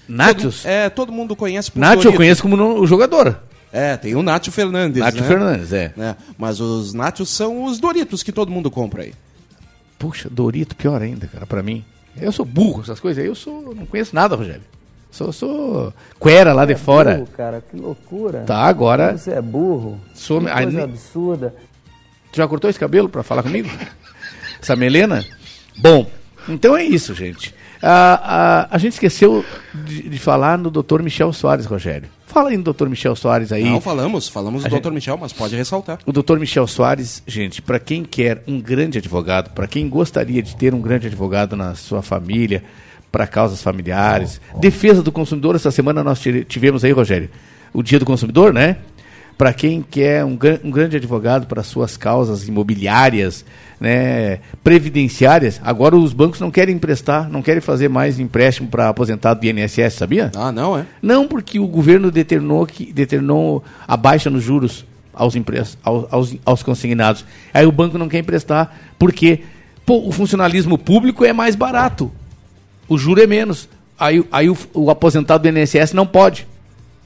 [0.09, 0.63] Nachos?
[0.63, 3.39] Todo, é, todo mundo conhece por Nath eu conheço como no- o jogador.
[3.71, 5.23] É, tem o Nacho Fernandes, Nath né?
[5.23, 5.93] Fernandes, é.
[5.97, 6.17] Né?
[6.39, 9.13] Mas os nachos são os Doritos que todo mundo compra aí.
[9.99, 11.85] Puxa, Dorito, pior ainda, cara, pra mim.
[12.21, 13.75] Eu sou burro, essas coisas aí, eu sou.
[13.75, 14.63] Não conheço nada, Rogério.
[15.11, 17.17] Sou, sou Quera lá de fora.
[17.17, 18.41] Burro, cara, que loucura.
[18.47, 19.17] Tá, agora.
[19.17, 20.01] Você é burro.
[20.15, 21.55] Sou- que coisa absurda.
[22.33, 23.69] Tu já cortou esse cabelo pra falar comigo?
[24.63, 25.27] Essa melena?
[25.77, 26.09] Bom,
[26.49, 27.53] então é isso, gente.
[27.83, 29.45] Ah, ah, a gente esqueceu
[29.75, 31.03] de, de falar no Dr.
[31.03, 32.09] Michel Soares, Rogério.
[32.27, 32.87] Fala aí no Dr.
[32.87, 33.65] Michel Soares aí.
[33.65, 34.93] Não falamos, falamos do A Dr.
[34.93, 35.99] Michel, mas pode ressaltar.
[36.07, 40.57] O doutor Michel Soares, gente, para quem quer um grande advogado, para quem gostaria de
[40.57, 42.63] ter um grande advogado na sua família,
[43.11, 47.29] para causas familiares, defesa do consumidor, essa semana nós tivemos aí, Rogério,
[47.75, 48.79] o Dia do Consumidor, né?
[49.37, 53.45] Para quem quer um, um grande advogado para suas causas imobiliárias,
[53.81, 59.41] né, previdenciárias, agora os bancos não querem emprestar, não querem fazer mais empréstimo para aposentado
[59.41, 60.31] do INSS, sabia?
[60.37, 60.87] Ah, não, é?
[61.03, 65.35] Não, porque o governo determinou, que, determinou a baixa nos juros aos,
[65.83, 67.25] aos, aos, aos consignados.
[67.53, 69.41] Aí o banco não quer emprestar, porque
[69.85, 72.11] pô, o funcionalismo público é mais barato.
[72.89, 73.69] O juro é menos.
[73.99, 76.47] Aí, aí o, o aposentado do INSS não pode.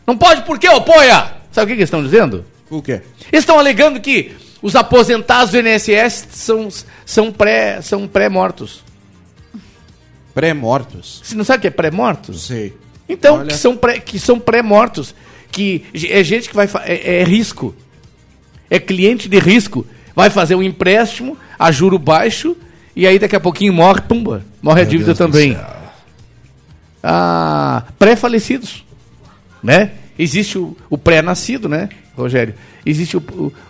[0.07, 1.33] Não pode por quê, ô poia?
[1.53, 2.45] Sabe o que, que eles estão dizendo?
[2.71, 3.01] O quê?
[3.33, 4.33] Eles estão alegando que
[4.63, 6.69] os aposentados do INSS são,
[7.05, 8.83] são pré- são pré-mortos.
[10.35, 11.21] Pré-mortos.
[11.25, 12.43] Você não sabe o que é pré-mortos?
[12.47, 12.75] Sei.
[13.09, 13.47] Então, Olha.
[13.49, 15.15] que são pré, que são pré-mortos,
[15.51, 17.75] que é gente que vai é, é risco.
[18.69, 19.87] É cliente de risco.
[20.15, 22.57] Vai fazer um empréstimo a juro baixo
[22.95, 25.57] e aí daqui a pouquinho morre, pumba, morre a dívida também.
[27.03, 28.85] Ah, pré-falecidos,
[29.63, 29.93] né?
[30.19, 32.55] Existe o, o pré-nascido, né, Rogério?
[32.85, 33.23] Existe o,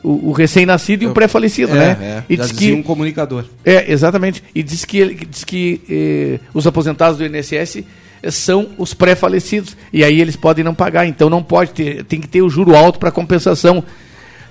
[0.05, 1.97] o- o- recém-nascido e o pré-falecido, É, né?
[2.01, 2.23] é.
[2.33, 3.45] E Já diz que um comunicador.
[3.65, 4.43] é, exatamente.
[4.55, 7.83] E diz que, diz que eh, os aposentados do INSS
[8.23, 9.77] eh, são os pré-falecidos.
[9.93, 11.07] E aí eles podem não pagar.
[11.07, 13.83] Então não pode ter, tem que ter o juro alto para compensação.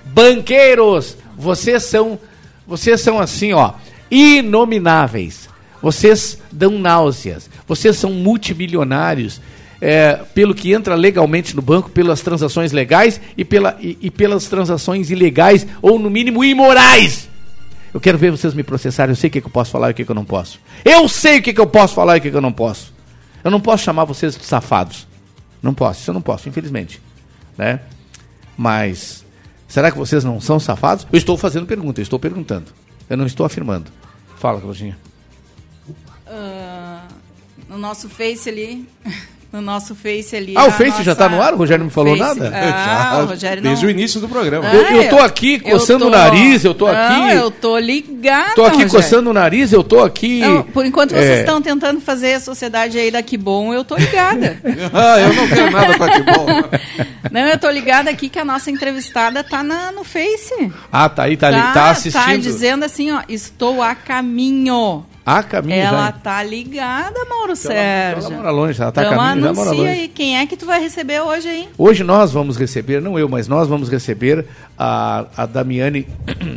[0.04, 2.18] Banqueiros, vocês são,
[2.66, 3.72] vocês são assim, ó,
[4.10, 5.48] inomináveis.
[5.82, 7.48] Vocês dão náuseas.
[7.66, 9.40] Vocês são multimilionários.
[9.80, 14.46] É, pelo que entra legalmente no banco, pelas transações legais e, pela, e, e pelas
[14.46, 17.28] transações ilegais ou, no mínimo, imorais.
[17.92, 19.12] Eu quero ver vocês me processarem.
[19.12, 20.60] Eu sei o que, que eu posso falar e o que, que eu não posso.
[20.84, 22.92] Eu sei o que, que eu posso falar e o que, que eu não posso.
[23.42, 25.06] Eu não posso chamar vocês de safados.
[25.62, 27.00] Não posso, isso eu não posso, infelizmente.
[27.56, 27.80] Né?
[28.56, 29.24] Mas,
[29.66, 31.06] será que vocês não são safados?
[31.12, 32.72] Eu estou fazendo pergunta, eu estou perguntando.
[33.08, 33.90] Eu não estou afirmando.
[34.36, 34.98] Fala, Claudinha.
[36.26, 37.06] Ah,
[37.68, 38.86] no nosso Face ali.
[39.56, 40.52] No nosso Face ali.
[40.54, 41.54] Ah, o Face já tá no ar?
[41.54, 42.52] O Rogério não me falou Face- nada?
[42.54, 43.70] Ah, o Rogério não.
[43.70, 44.66] Desde o início do programa.
[44.68, 48.54] Eu- eu tô aqui coçando o nariz, eu tô Não, aqui- eu tô ligada.
[48.54, 48.90] Tô aqui Rogério.
[48.92, 50.40] coçando o nariz, eu tô aqui.
[50.40, 53.82] Não, por enquanto vocês é, estão tentando fazer a sociedade aí da Que Bom, eu
[53.82, 54.60] tô ligada.
[54.92, 56.46] Ah, eu não quero nada com a que bom.
[57.32, 60.70] não, eu tô ligada aqui que a nossa entrevistada tá na, no Face.
[60.92, 62.22] Ah, tá aí, tá, ali, tá assistindo.
[62.22, 65.06] Tá dizendo assim, ó, estou a caminho.
[65.26, 66.12] A caminho Ela já.
[66.12, 68.26] tá ligada, Mauro Então ela- Sérgio.
[68.28, 70.00] ela mora longe, ela tá a então caminho, já mora anuncia longe.
[70.02, 71.68] aí, quem é que tu vai receber hoje, hein?
[71.76, 74.46] Hoje nós vamos receber, não eu, mas nós vamos receber
[74.78, 76.06] a, a Damiane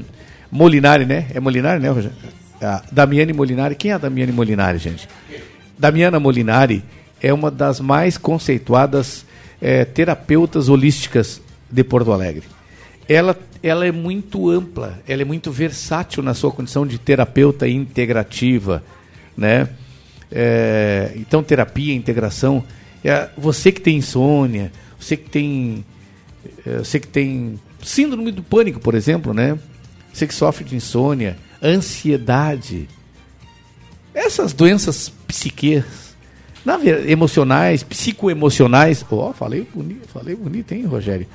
[0.52, 1.26] Molinari, né?
[1.34, 2.16] É Molinari, né, Rogério?
[2.62, 3.74] A Damiane Molinari.
[3.74, 5.08] Quem é a Damiane Molinari, gente?
[5.78, 6.84] Damiana Molinari
[7.22, 9.26] é uma das mais conceituadas
[9.62, 12.44] eh, terapeutas holísticas de Porto Alegre.
[13.10, 18.84] Ela, ela é muito ampla, ela é muito versátil na sua condição de terapeuta integrativa,
[19.36, 19.68] né?
[20.32, 22.64] É, então, terapia, integração.
[23.04, 25.84] É, você que tem insônia, você que tem,
[26.64, 29.58] é, você que tem síndrome do pânico, por exemplo, né?
[30.14, 32.88] Você que sofre de insônia, ansiedade,
[34.14, 35.84] essas doenças psiquês,
[36.66, 39.04] na emocionais, psicoemocionais.
[39.10, 41.26] Ó, falei bonito, falei bonito, hein, Rogério?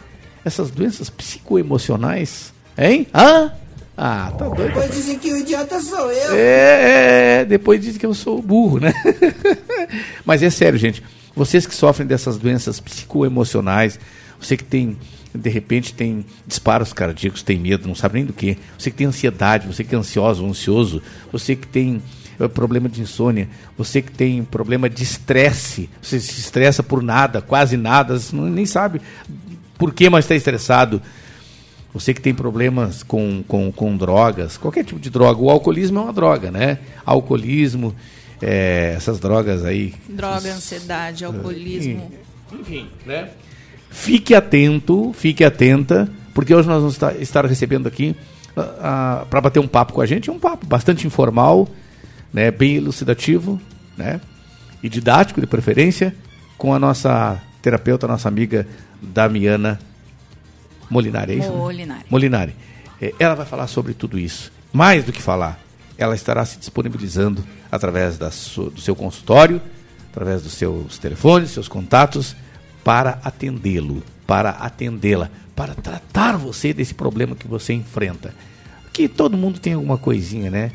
[0.44, 3.06] Essas doenças psicoemocionais, hein?
[3.14, 3.52] Hã?
[3.96, 4.68] Ah, tá doido.
[4.68, 6.34] Depois dizem que o idiota sou eu.
[6.34, 8.92] É, é, depois dizem que eu sou burro, né?
[10.26, 11.02] Mas é sério, gente.
[11.34, 13.98] Vocês que sofrem dessas doenças psicoemocionais,
[14.40, 14.96] você que tem,
[15.34, 18.58] de repente, tem disparos cardíacos, tem medo, não sabe nem do que.
[18.78, 21.02] Você que tem ansiedade, você que é ansioso ou ansioso,
[21.32, 22.02] você que tem
[22.38, 27.40] eh, problema de insônia, você que tem problema de estresse, você se estressa por nada,
[27.40, 29.00] quase nada, nem sabe
[29.84, 31.02] por que, mas está estressado.
[31.92, 35.38] Você que tem problemas com, com, com drogas, qualquer tipo de droga.
[35.38, 36.78] O alcoolismo é uma droga, né?
[37.04, 37.94] Alcoolismo,
[38.40, 39.94] eh, essas drogas aí.
[40.08, 42.10] Droga, ansiedade, alcoolismo.
[42.50, 43.28] Enfim, né?
[43.90, 48.16] Fique atento, fique atenta, porque hoje nós vamos estar, recebendo aqui
[49.28, 51.68] para bater um papo com a gente, um papo bastante informal,
[52.32, 52.50] né?
[52.50, 53.60] bem elucidativo,
[53.98, 54.18] né?
[54.82, 56.16] E didático de preferência,
[56.56, 58.66] com a nossa terapeuta, nossa amiga
[59.04, 59.78] Damiana
[60.90, 61.50] Molinari, é isso?
[61.50, 61.56] né?
[61.56, 62.04] Molinari.
[62.10, 62.56] Molinari.
[63.00, 64.52] Eh, Ela vai falar sobre tudo isso.
[64.72, 65.58] Mais do que falar,
[65.96, 69.60] ela estará se disponibilizando através da su- do seu consultório,
[70.10, 72.34] através dos seus telefones, seus contatos,
[72.82, 78.34] para atendê-lo, para atendê-la, para tratar você desse problema que você enfrenta.
[78.92, 80.70] Que todo mundo tem alguma coisinha, né?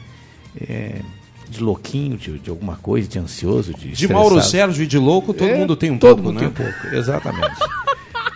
[0.60, 1.02] Eh,
[1.50, 4.52] de louquinho, de, de alguma coisa, de ansioso, de De Mauro estressado.
[4.52, 6.50] Sérgio e de louco, todo É, mundo tem um todo pouco, mundo né?
[6.56, 7.56] tem um pouco, exatamente.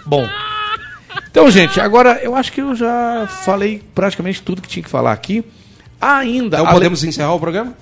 [0.06, 0.28] Bom,
[1.30, 5.12] então, gente, agora eu acho que eu já falei praticamente tudo que tinha que falar
[5.12, 5.44] aqui.
[6.00, 6.58] Ainda.
[6.60, 7.74] Então podemos encerrar o programa?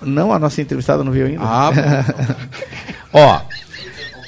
[0.00, 1.42] Não, a nossa entrevistada não veio ainda.
[1.42, 1.70] Ah,
[3.12, 3.40] Ó,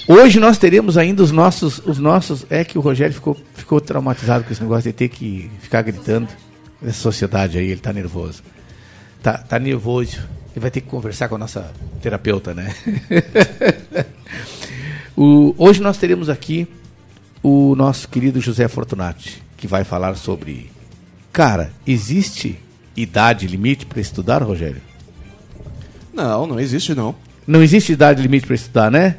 [0.09, 2.45] hoje nós teremos ainda os nossos, os nossos.
[2.51, 6.29] É que o Rogério ficou, ficou traumatizado com esse negócio de ter que ficar gritando.
[6.83, 8.43] Essa sociedade aí, ele tá nervoso.
[9.23, 10.19] Tá, tá nervoso.
[10.55, 11.71] Ele vai ter que conversar com a nossa
[12.03, 12.75] terapeuta, né?
[15.17, 16.69] O- hoje nós teremos aqui
[17.43, 20.71] o nosso querido José Fortunati, que vai falar sobre.
[21.33, 22.59] Cara, existe
[22.97, 24.81] idade limite para estudar, Rogério?
[26.15, 27.15] não, não existe não.
[27.47, 29.17] Não existe idade limite para estudar, né?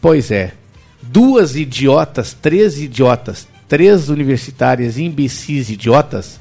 [0.00, 0.54] Pois é.
[1.02, 6.38] Duas idiotas, três idiotas, três universitárias imbecis idiotas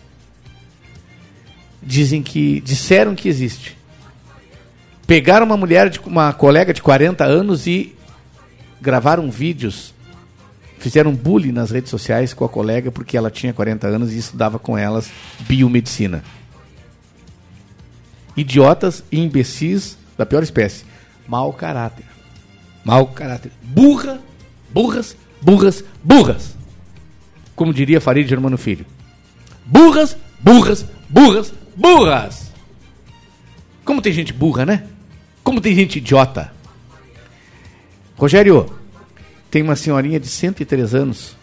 [1.82, 3.78] dizem que disseram que existe.
[5.08, 7.95] Pegaram uma mulher de uma colega de 40 anos e
[8.80, 9.93] gravaram vídeos,
[10.80, 14.58] fizeram bullying nas redes sociais com a colega porque ela tinha 40 anos e estudava
[14.58, 15.12] com elas
[15.42, 16.24] biomedicina
[18.39, 20.86] idiotas e imbecis da pior espécie.
[21.28, 22.06] Mau caráter.
[22.84, 23.52] Mau caráter.
[23.62, 24.20] Burra,
[24.72, 26.56] burras, burras, burras.
[27.56, 28.86] Como diria Farid Germano Filho.
[29.65, 32.52] Burras, burras, burras, burras.
[33.84, 34.88] Como tem gente burra, né?
[35.44, 36.52] Como tem gente idiota.
[38.15, 38.74] Rogério,
[39.50, 41.36] tem uma senhorinha de 103 anos.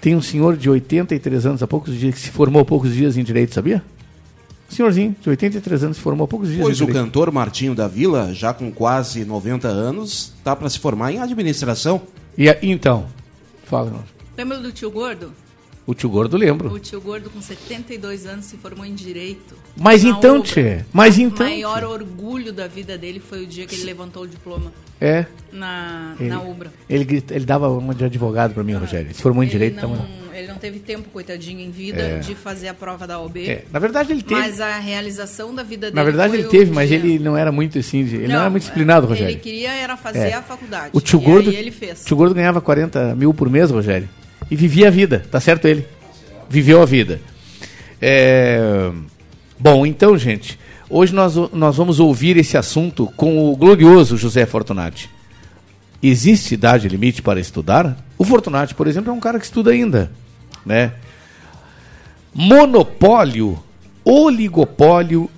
[0.00, 3.16] Tem um senhor de 83 anos, há poucos dias, que se formou há poucos dias
[3.16, 3.82] em direito, sabia?
[4.68, 6.60] Senhorzinho, de 83 anos, se formou há poucos dias.
[6.62, 7.04] Pois o direito.
[7.06, 12.02] cantor Martinho da Vila, já com quase 90 anos, tá para se formar em administração.
[12.36, 13.06] E a- então,
[13.64, 14.04] fala.
[14.36, 15.32] Lembra do tio Gordo?
[15.86, 16.72] O tio Gordo lembro.
[16.72, 19.54] O tio Gordo, com 72 anos, se formou em Direito.
[19.76, 20.46] Mas então, obra.
[20.48, 21.84] tchê, mas então, O maior tchê.
[21.86, 26.28] orgulho da vida dele foi o dia que ele levantou o diploma É, na, ele,
[26.30, 26.72] na Ubra.
[26.88, 29.08] ele, grita- ele dava uma de advogado pra mim, Rogério.
[29.08, 30.06] Ele se formou em direito, não, então.
[30.32, 32.18] ele não teve tempo, coitadinho, em vida É.
[32.20, 33.46] de fazer a prova da OB.
[33.46, 34.40] É, na verdade ele teve.
[34.40, 37.36] Mas a realização da vida dele na verdade ele o teve, mas dia- ele não
[37.36, 39.32] era muito assim, ele não, era muito é, disciplinado, Rogério.
[39.32, 40.34] Ele queria era fazer É.
[40.34, 40.90] a faculdade.
[40.92, 42.04] O tio e Gordo, ele fez.
[42.04, 44.08] tio Gordo ganhava 40 mil por mês, Rogério.
[44.50, 45.86] E vivia a vida, tá certo ele?
[46.48, 47.20] Viveu a vida.
[48.00, 48.90] É,
[49.58, 50.58] Bom, então, gente,
[50.90, 55.08] hoje nós, nós vamos ouvir esse assunto com o glorioso José Fortunati.
[56.02, 57.96] Existe idade limite para estudar?
[58.18, 60.10] O Fortunati, por exemplo, é um cara que estuda ainda,
[60.66, 60.92] né?
[62.34, 63.62] Monopólio,
[64.04, 65.30] oligopólio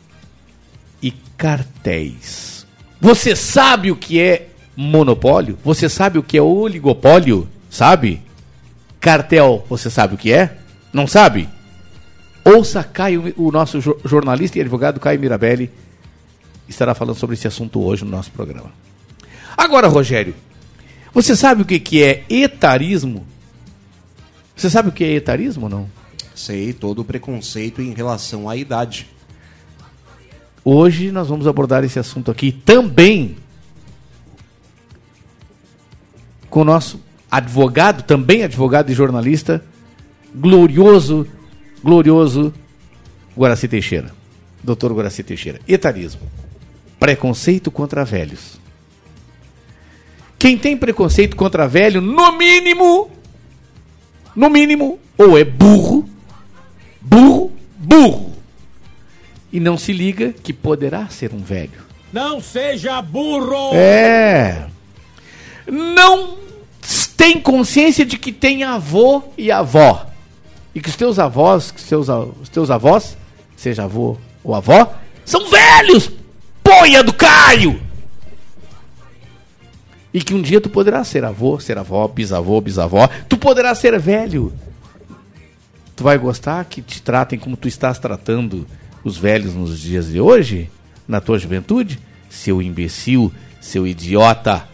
[1.00, 2.66] e cartéis.
[3.00, 5.58] Você sabe o que é monopólio?
[5.62, 7.48] Você sabe o que é oligopólio?
[7.70, 8.22] Sabe?
[9.06, 10.58] Cartel, você sabe o que é?
[10.92, 11.48] Não sabe?
[12.44, 15.70] Ouça Caio, o nosso jo- jornalista e advogado Caio Mirabelli
[16.68, 18.72] estará falando sobre esse assunto hoje no nosso programa.
[19.56, 20.34] Agora, Rogério,
[21.14, 23.24] você sabe o que, que é etarismo?
[24.56, 25.88] Você sabe o que é etarismo ou não?
[26.34, 29.06] Sei todo o preconceito em relação à idade.
[30.64, 33.36] Hoje nós vamos abordar esse assunto aqui também
[36.50, 39.64] com o nosso advogado, também advogado e jornalista,
[40.34, 41.26] glorioso,
[41.82, 42.52] glorioso
[43.36, 44.14] Guaraci Teixeira.
[44.62, 45.60] Doutor Guaraci Teixeira.
[45.68, 46.22] Etarismo.
[46.98, 48.58] Preconceito contra velhos.
[50.38, 53.10] Quem tem preconceito contra velho, no mínimo,
[54.34, 56.08] no mínimo, ou é burro,
[57.00, 58.32] burro, burro.
[59.52, 61.86] E não se liga que poderá ser um velho.
[62.12, 63.74] Não seja burro!
[63.74, 64.66] É.
[65.66, 66.45] Não
[67.16, 70.06] tem consciência de que tem avô e avó.
[70.74, 73.16] E que os teus avós, que a- os teus avós,
[73.56, 76.10] seja avô ou avó, são velhos!
[76.62, 77.80] Poia do Caio!
[80.12, 83.08] E que um dia tu poderá ser avô, ser avó, bisavô, bisavó.
[83.28, 84.52] Tu poderá ser velho.
[85.94, 88.66] Tu vai gostar que te tratem como tu estás tratando
[89.04, 90.70] os velhos nos dias de hoje?
[91.06, 91.98] Na tua juventude?
[92.30, 94.66] Seu imbecil, seu idiota.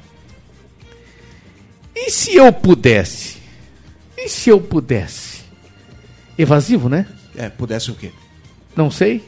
[1.95, 3.39] E se eu pudesse?
[4.17, 5.43] E se eu pudesse?
[6.37, 7.07] Evasivo, né?
[7.37, 8.11] É, pudesse o quê?
[8.77, 9.25] Não sei.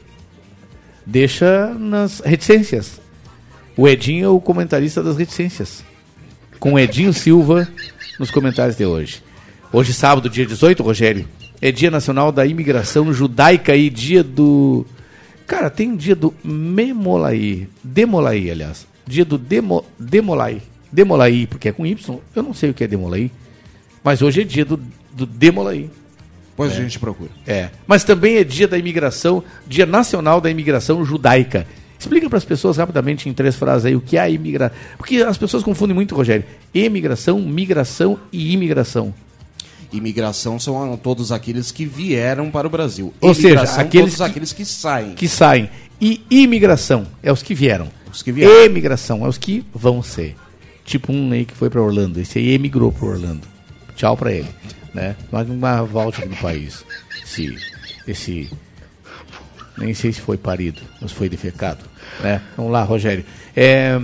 [1.06, 3.00] Deixa nas reticências.
[3.76, 5.84] O Edinho é o comentarista das reticências.
[6.58, 7.68] Com o Edinho Silva
[8.18, 9.22] nos comentários de hoje.
[9.72, 11.28] Hoje, sábado, dia 18, Rogério,
[11.60, 14.86] é Dia Nacional da Imigração Judaica e dia do.
[15.46, 17.68] Cara, tem um dia do Memolaí.
[17.82, 18.86] Demolaí, aliás.
[19.06, 20.62] Dia do Demo, Demolaí.
[20.94, 22.18] Demolaí, porque é com Y.
[22.36, 23.30] Eu não sei o que é Demolaí.
[24.02, 24.78] Mas hoje é dia do,
[25.12, 25.90] do Demolaí.
[26.56, 27.30] Pois a gente procura.
[27.44, 27.70] É.
[27.84, 31.66] Mas também é dia da imigração, dia nacional da imigração judaica.
[31.98, 34.76] Explica para as pessoas rapidamente em três frases aí o que é a imigração.
[34.96, 36.44] Porque as pessoas confundem muito, Rogério.
[36.72, 39.12] Imigração, migração e imigração.
[39.92, 43.12] Imigração são todos aqueles que vieram para o Brasil.
[43.20, 45.14] Ou seja, Imigração, aqueles todos que- aqueles que saem.
[45.14, 45.70] Que saem.
[46.00, 47.88] E imigração é os que vieram.
[48.12, 48.52] Os que vieram.
[48.64, 50.36] Emigração é os que vão ser.
[50.84, 52.20] Tipo um aí que foi para Orlando.
[52.20, 53.46] Esse aí emigrou para Orlando.
[53.96, 54.48] Tchau para ele.
[54.92, 55.16] Né?
[55.32, 56.84] Mas uma volta no país.
[57.22, 57.56] Esse,
[58.06, 58.50] esse.
[59.76, 61.84] Nem sei se foi parido, mas foi defecado.
[62.22, 62.40] Né?
[62.56, 63.24] Vamos lá, Rogério.
[63.56, 64.00] É,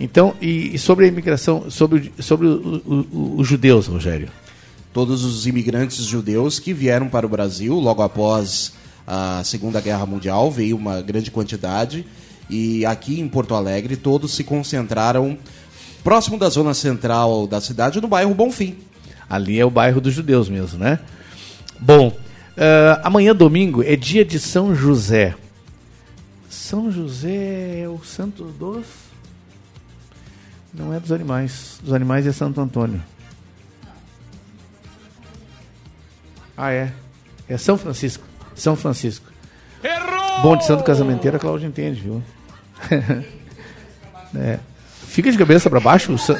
[0.00, 4.28] então, e, e sobre a imigração, sobre, sobre os judeus, Rogério.
[4.92, 8.72] Todos os imigrantes judeus que vieram para o Brasil logo após
[9.06, 12.04] a Segunda Guerra Mundial, veio uma grande quantidade.
[12.48, 15.38] E aqui em Porto Alegre, todos se concentraram
[16.06, 18.78] próximo da zona central da cidade, no bairro Bonfim.
[19.28, 21.00] Ali é o bairro dos judeus mesmo, né?
[21.80, 22.16] Bom,
[22.56, 25.34] ah, amanhã domingo é dia de São José.
[26.48, 28.86] São José é o santo dos.
[30.72, 31.80] Não é dos animais.
[31.82, 33.02] Dos animais é Santo Antônio.
[36.56, 36.92] Ah, é.
[37.48, 38.22] É São Francisco.
[38.54, 39.26] São Francisco.
[39.82, 40.42] Errou!
[40.42, 42.22] Bom de santo casamenteiro, a Cláudia entende, viu?
[44.34, 44.58] É.
[45.16, 46.12] Fica de cabeça pra baixo.
[46.12, 46.38] o san-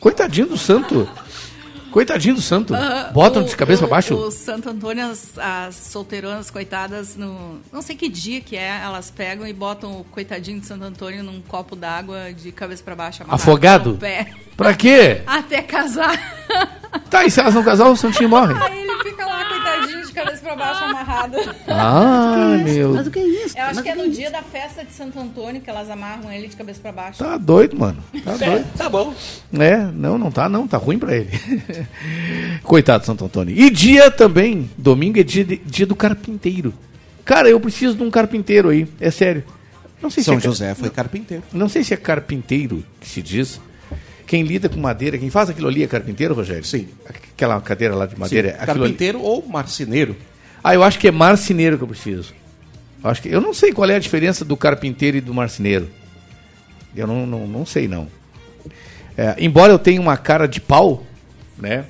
[0.00, 1.08] Coitadinho do santo.
[1.92, 2.74] Coitadinho do santo.
[2.74, 4.14] Aham, Botam o- de cabeça o- pra baixo.
[4.16, 7.60] O Santo Antônio, as, as solteironas, coitadas, no.
[7.72, 11.22] Não sei que dia que é, elas pegam e botam o coitadinho de Santo Antônio
[11.22, 13.22] num copo d'água de cabeça pra baixo.
[13.22, 13.96] amarrado Afogado?
[14.00, 14.26] Pé,
[14.56, 15.22] Pra quê?
[15.26, 16.18] até casar.
[17.08, 18.54] Tá, e se elas não casar, o santinho morre.
[18.60, 19.24] Aí ele fica
[20.10, 21.36] de cabeça pra baixo amarrado.
[21.68, 22.92] Ah, meu.
[22.94, 23.56] Mas o que é isso?
[23.56, 25.88] Eu acho Mas que é no é dia da festa de Santo Antônio que elas
[25.88, 27.18] amarram ele de cabeça pra baixo.
[27.18, 28.02] Tá doido, mano.
[28.24, 28.66] Tá doido.
[28.76, 29.14] Tá bom.
[29.58, 30.66] É, não, não tá, não.
[30.66, 31.30] Tá ruim pra ele.
[32.62, 33.54] Coitado de Santo Antônio.
[33.56, 36.74] E dia também, domingo é dia, de- dia do carpinteiro.
[37.24, 38.86] Cara, eu preciso de um carpinteiro aí.
[39.00, 39.44] É sério.
[40.02, 41.42] Não sei São se é, José foi carpinteiro.
[41.52, 43.60] Não sei se é carpinteiro que se diz.
[44.30, 46.64] Quem lida com madeira, quem faz aquilo ali é carpinteiro, Rogério?
[46.64, 46.86] Sim.
[47.04, 48.50] Aquela cadeira lá de madeira.
[48.50, 48.66] Sim, é ali.
[48.66, 50.16] carpinteiro ou marceneiro.
[50.62, 52.32] Ah, eu acho que é marceneiro que eu preciso.
[53.02, 55.90] Eu Acho que, eu não sei qual é a diferença do carpinteiro e do marceneiro.
[56.94, 58.06] Eu não, não, não sei, não.
[59.16, 61.04] É, embora eu tenha uma cara de pau,
[61.58, 61.84] né?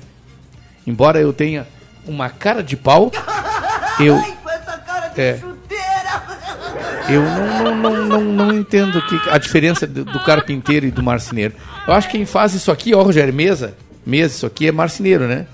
[0.87, 1.67] Embora eu tenha
[2.07, 3.11] uma cara de pau,
[4.01, 4.17] eu...
[5.15, 5.39] É,
[7.09, 11.53] eu não, não, não, não, não entendo que, a diferença do, carpinteiro e do marceneiro.
[11.87, 13.75] Eu acho que quem faz isso aqui, ó, Rogério, mesa,
[14.05, 15.45] mesa, isso aqui é marceneiro, né?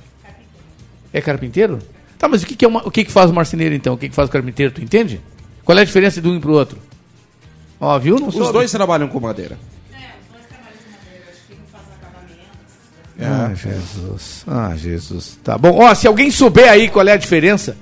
[1.14, 1.80] É carpinteiro?
[2.18, 3.94] Tá, mas o que, que é uma- o que, que faz o marceneiro então?
[3.94, 4.72] O que, que faz o carpinteiro?
[4.72, 5.22] Tu entende?
[5.64, 6.78] Qual é a diferença de um pro outro?
[7.80, 8.18] Ó, viu?
[8.20, 8.54] Não Os soube.
[8.54, 9.58] dois trabalham com madeira.
[13.20, 14.44] Ah, Jesus.
[14.48, 15.40] Ah, Jesus.
[15.44, 15.80] Tá bom.
[15.82, 17.76] Ó, se alguém souber aí qual é a diferença.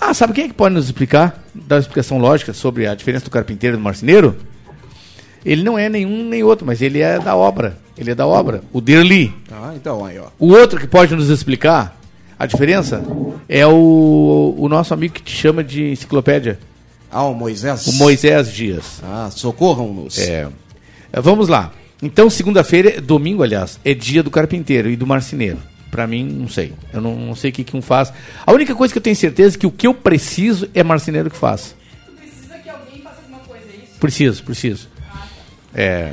[0.00, 1.42] Ah, sabe quem é que pode nos explicar?
[1.54, 4.36] Dar uma explicação lógica sobre a diferença do carpinteiro e do marceneiro?
[5.44, 7.78] Ele não é nenhum nem outro, mas ele é da obra.
[7.96, 8.62] Ele é da obra.
[8.72, 9.34] O Derli.
[9.50, 10.26] Ah, então aí, ó.
[10.38, 11.96] O outro que pode nos explicar
[12.38, 13.02] a diferença
[13.48, 16.58] é o, o nosso amigo que te chama de enciclopédia,
[17.10, 17.86] Ah, o Moisés.
[17.88, 19.00] o Moisés Dias.
[19.02, 20.18] Ah, socorram-nos.
[20.18, 20.46] É.
[21.12, 21.72] Vamos lá.
[22.00, 25.58] Então, segunda-feira, domingo, aliás, é dia do carpinteiro e do marceneiro.
[25.90, 26.74] Pra mim, não sei.
[26.92, 28.12] Eu não, não sei o que, que um faz.
[28.46, 31.30] A única coisa que eu tenho certeza é que o que eu preciso é marceneiro
[31.30, 31.74] que faz.
[32.16, 33.98] Precisa que alguém faça alguma coisa, é isso?
[33.98, 34.88] Preciso, preciso.
[35.74, 36.12] É.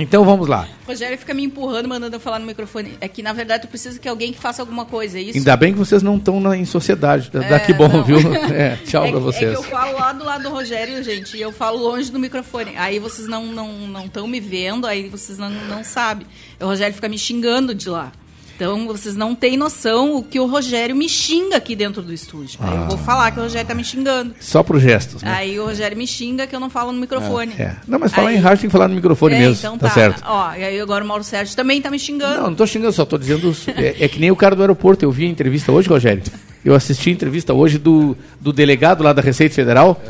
[0.00, 0.68] Então vamos lá.
[0.86, 2.96] Rogério fica me empurrando, mandando eu falar no microfone.
[3.00, 5.38] É que, na verdade, tu precisa que alguém que faça alguma coisa, é isso?
[5.38, 7.30] Ainda bem que vocês não estão em sociedade.
[7.32, 8.04] Dá É, que bom, não.
[8.04, 8.18] viu?
[8.54, 9.50] É, tchau é, pra vocês.
[9.50, 12.18] É que eu falo lá do lado do Rogério, gente, e eu falo longe do
[12.18, 12.76] microfone.
[12.76, 16.26] Aí vocês não estão não, estão me vendo, aí vocês não, não sabem.
[16.60, 18.12] O Rogério fica me xingando de lá.
[18.58, 22.58] Então vocês não têm noção o que o Rogério me xinga aqui dentro do estúdio.
[22.60, 24.34] Aí eu vou falar que o Rogério tá me xingando.
[24.40, 25.30] Só por gestos, né?
[25.32, 27.52] Aí o Rogério me xinga que eu não falo no microfone.
[27.56, 27.76] É.
[27.86, 29.54] Não, mas falar Aí- em rádio tem que falar no microfone É, mesmo.
[29.54, 29.94] então tá, tá.
[29.94, 30.24] certo.
[30.26, 32.34] Ó, e aí agora o Mauro Sérgio também tá me xingando.
[32.40, 33.54] Não, não tô xingando, só tô dizendo.
[33.76, 35.04] É, é que nem o cara do aeroporto.
[35.04, 36.24] Eu vi a entrevista hoje, Rogério.
[36.64, 40.02] Eu assisti a entrevista hoje do, do delegado lá da Receita Federal,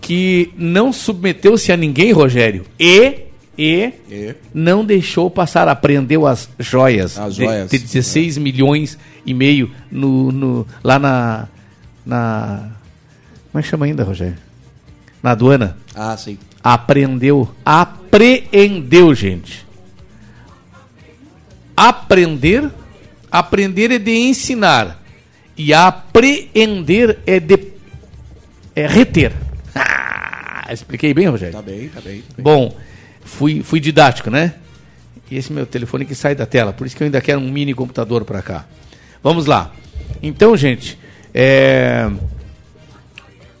[0.00, 3.26] que não submeteu-se a ninguém, Rogério, e,
[3.58, 4.34] e, E?
[4.54, 7.18] não deixou passar, apreendeu as joias.
[7.18, 11.48] As de- joias, De, 16 milhões e meio no, no, lá na,
[12.06, 12.70] na.
[13.52, 14.36] Como é que chama ainda, Rogério?
[15.22, 15.76] Na aduana.
[15.94, 16.38] Ah, sim.
[16.62, 17.48] Aprendeu.
[17.64, 19.66] Apreendeu, gente.
[21.76, 22.70] Aprender.
[23.30, 25.02] Aprender é de ensinar.
[25.56, 27.58] E apreender é de
[28.74, 29.32] é reter.
[30.72, 31.52] Ah, expliquei bem, Rogério?
[31.54, 32.20] Tá bem, tá bem.
[32.22, 32.44] Tá bem.
[32.44, 32.76] Bom,
[33.24, 34.54] fui, fui didático, né?
[35.30, 37.50] E esse meu telefone que sai da tela, por isso que eu ainda quero um
[37.50, 38.64] mini computador para cá.
[39.22, 39.72] Vamos lá.
[40.22, 40.98] Então, gente,
[41.32, 42.10] é...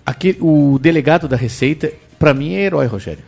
[0.04, 3.22] Aqui, o delegado da Receita, para mim, é herói, Rogério.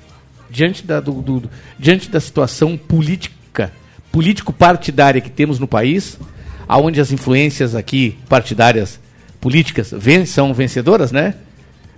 [0.50, 3.72] Diante da, do- do- diante da situação política,
[4.10, 6.18] político-partidária que temos no país,
[6.66, 8.98] aonde as influências aqui partidárias
[9.40, 11.34] políticas ven- são vencedoras, né?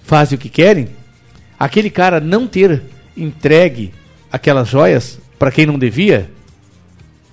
[0.02, 0.88] Fazem o que querem.
[1.58, 2.82] Aquele cara não ter
[3.16, 3.92] entregue
[4.34, 6.28] aquelas joias para quem não devia,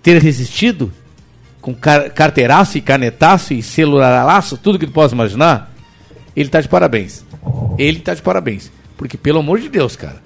[0.04, 0.94] ter resistido
[1.60, 5.74] com car carteiraço e canetaço e celularaço, tudo que tu possa imaginar,
[6.36, 7.26] ele tá de parabéns.
[7.76, 8.72] Ele tá de parabéns.
[8.96, 10.22] Porque, pelo amor de Deus, cara.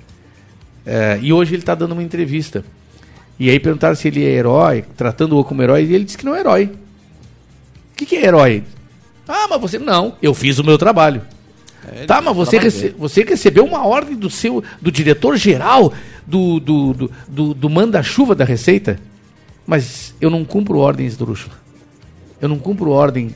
[0.85, 2.65] É, e hoje ele tá dando uma entrevista.
[3.39, 6.35] E aí perguntaram se ele é herói, tratando-o como herói, e ele disse que não
[6.35, 6.65] é herói.
[7.93, 8.63] O que, que é herói?
[9.25, 9.79] Ah, mas você.
[9.79, 11.21] Não, eu fiz o meu trabalho.
[11.93, 15.93] É, tá, mas você, rece- você recebeu uma ordem do seu do diretor-geral
[16.25, 18.99] do, do, do, do, do manda-chuva da Receita?
[19.67, 21.55] Mas eu não cumpro ordens esdrúxula.
[22.41, 23.33] Eu não cumpro ordem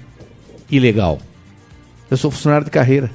[0.70, 1.20] ilegal.
[2.10, 3.10] Eu sou funcionário de carreira.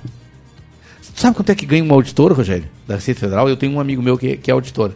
[1.14, 3.49] Sabe quanto é que ganha um auditor, Rogério, da Receita Federal?
[3.49, 4.93] Eu tenho um amigo meu que, que é auditor.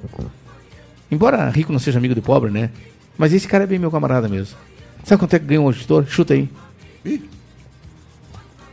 [1.11, 2.71] Embora rico não seja amigo de pobre, né?
[3.17, 4.57] Mas esse cara é bem meu camarada mesmo.
[5.05, 6.05] Sabe quanto é que ganha um auditor?
[6.09, 6.49] Chuta aí.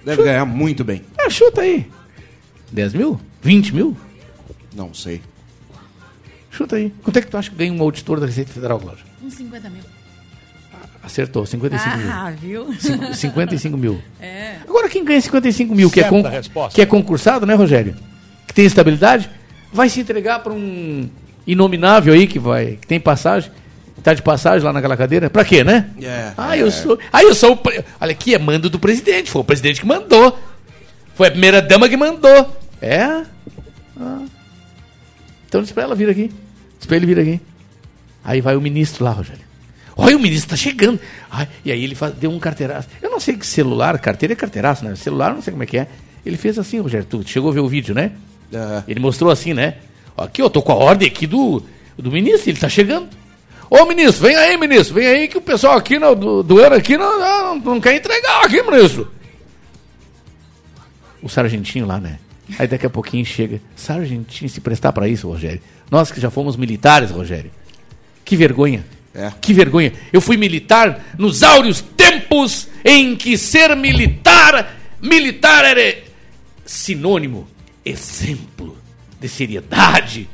[0.05, 1.01] Deve ganhar muito bem.
[1.17, 1.89] Ah, chuta aí.
[2.71, 3.19] 10 mil?
[3.41, 3.97] 20 mil?
[4.75, 5.21] Não sei.
[6.51, 6.93] Chuta aí.
[7.03, 9.03] Quanto é que tu acha que ganha um auditor da Receita Federal, Cláudio?
[9.23, 9.81] Uns 50 mil.
[11.03, 12.11] Acertou, 55 mil.
[12.11, 12.73] Ah, viu?
[12.79, 14.01] Cinco- 55 mil.
[14.19, 14.55] É.
[14.67, 16.23] Agora, quem ganha 55 mil, que é, con-
[16.73, 17.95] que é concursado, né, Rogério?
[18.47, 19.29] Que tem estabilidade,
[19.71, 21.07] vai se entregar para um
[21.45, 23.51] inominável aí que vai, que tem passagem.
[24.03, 25.29] Tá de passagem lá naquela cadeira?
[25.29, 25.89] Pra quê, né?
[26.01, 26.99] É, ah, eu sou.
[27.11, 27.57] Ah, eu sou o.
[27.57, 29.31] pre- Olha aqui, é mando do presidente.
[29.31, 30.37] Foi o presidente que mandou.
[31.15, 32.55] Foi a primeira dama que mandou.
[32.81, 33.23] É?
[33.99, 34.25] Ah.
[35.47, 36.31] Então diz pra ela vir aqui.
[36.77, 37.41] Diz pra ele vir aqui.
[38.23, 39.43] Aí vai o ministro lá, Rogério.
[39.95, 40.99] Olha, o ministro tá chegando.
[41.31, 42.89] Ai, e aí ele faz- deu um carteiraço.
[43.01, 44.93] Eu não sei que celular, carteira é carteiraço, né?
[44.95, 45.87] Celular, não sei como é que é.
[46.25, 47.05] Ele fez assim, Rogério.
[47.09, 48.11] Tu chegou a ver o vídeo, né?
[48.53, 48.83] É.
[48.87, 49.75] Ele mostrou assim, né?
[50.17, 51.63] Aqui, eu tô com a ordem aqui do,
[51.97, 53.07] do ministro, ele tá chegando.
[53.69, 56.97] Ô, ministro, vem aí, ministro, vem aí que o pessoal aqui no, do, ano aqui
[56.97, 59.11] não, não, não quer entregar aqui, ministro.
[61.21, 62.19] O sargentinho lá, né?
[62.59, 63.59] Aí daqui a pouquinho chega.
[63.75, 65.61] Sargentinho, se prestar pra isso, Rogério.
[65.89, 67.51] Nós que já fomos militares, Rogério.
[68.23, 68.85] Que vergonha.
[69.13, 69.31] É.
[69.41, 69.93] Que vergonha.
[70.11, 76.03] Eu fui militar nos áureos tempos em que ser militar, militar era
[76.65, 77.47] sinônimo,
[77.83, 78.77] exemplo
[79.19, 80.29] de seriedade.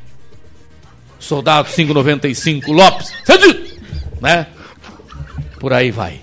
[1.22, 3.12] Soldado 595 Lopes,
[4.20, 4.46] né?
[5.60, 6.20] Por aí vai.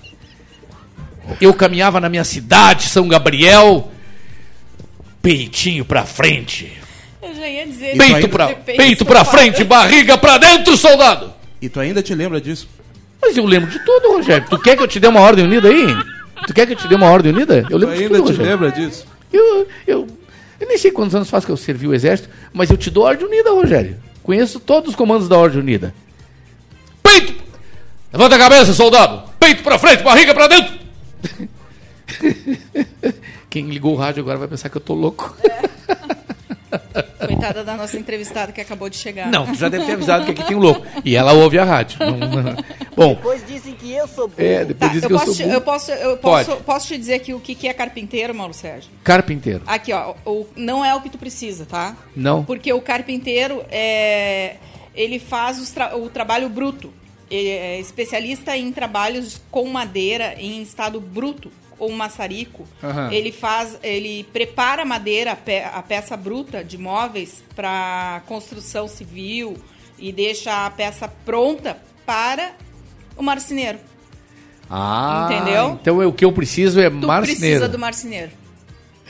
[1.40, 3.90] Eu caminhava na minha cidade, São Gabriel,
[5.22, 6.70] peitinho pra frente,
[7.22, 7.96] Eu já ia dizer.
[7.96, 11.32] peito de pra, peito peito pra frente, barriga pra dentro, soldado.
[11.62, 12.68] E tu ainda te lembra disso?
[13.22, 14.46] Mas eu lembro de tudo, Rogério.
[14.50, 15.86] Tu quer que eu te dê uma ordem unida aí?
[16.46, 17.58] Tu quer que eu te dê uma ordem unida?
[17.70, 18.50] Eu Tu lembro de ainda tudo, te Rogério.
[18.52, 19.06] lembra disso?
[19.32, 20.06] Eu, eu,
[20.58, 23.04] eu nem sei quantos anos faz que eu servi o exército, mas eu te dou
[23.04, 23.96] ordem unida, Rogério.
[24.22, 25.94] Conheço todos os comandos da ordem unida.
[27.02, 27.34] Peito!
[28.12, 29.30] Levanta a cabeça, soldado!
[29.38, 30.78] Peito pra frente, barriga pra dentro!
[33.48, 35.34] Quem ligou o rádio agora vai pensar que eu tô louco.
[37.26, 39.28] Coitada da nossa entrevistada que acabou de chegar.
[39.30, 40.86] Não, tu já deve ter avisado que aqui tem um louco.
[41.04, 41.98] E ela ouve a rádio.
[42.96, 44.40] Bom, Depois dizem que eu sou burro.
[44.42, 45.54] é, depois Tá, diz eu, que eu posso, sou te- burro.
[45.54, 48.90] eu posso, eu posso, posso te dizer aqui o que, que é carpinteiro, Mauro Sérgio?
[49.02, 49.62] Carpinteiro.
[49.66, 51.96] Aqui, ó, o, não é o que tu precisa, tá?
[52.14, 52.44] Não.
[52.44, 54.56] Porque o carpinteiro é,
[54.94, 56.92] ele faz os tra- o trabalho bruto.
[57.30, 61.50] Ele é especialista em trabalhos com madeira em estado bruto
[61.80, 62.64] ou maçarico.
[62.82, 63.10] Aham.
[63.12, 68.86] Ele faz, ele prepara a madeira, a, pe- a peça bruta de móveis para construção
[68.86, 69.56] civil
[69.98, 71.76] e deixa a peça pronta
[72.06, 72.52] para
[73.16, 73.78] o marceneiro.
[74.68, 75.78] Ah, Entendeu?
[75.80, 77.40] Então é, o que eu preciso é Tu marceneiro.
[77.40, 78.30] precisa do marceneiro.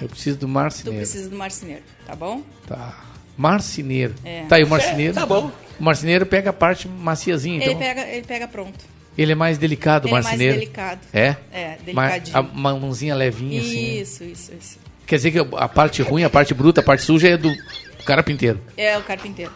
[0.01, 0.99] Eu preciso do Tu marceneiro.
[0.99, 2.43] precisa do marceneiro, tá bom?
[2.67, 3.05] Tá.
[3.37, 4.15] Marceneiro.
[4.25, 4.45] É.
[4.45, 5.15] Tá aí o marceneiro.
[5.15, 5.51] tá bom.
[5.79, 7.71] O marceneiro pega a parte maciazinha, então.
[7.71, 8.79] Ele pega, ele pega pronto.
[9.19, 10.55] Ele é mais delicado, o Ele é mais marceneiro.
[10.59, 11.01] delicado.
[11.13, 11.37] É?
[11.53, 12.37] É, delicadinho.
[12.37, 14.01] a uma mãozinha levinha assim.
[14.01, 14.79] Isso, isso, isso.
[15.07, 17.53] Quer dizer que a parte ruim, a parte bruta, a parte suja é do
[18.07, 18.61] carpinteiro.
[18.77, 19.53] É o carpinteiro.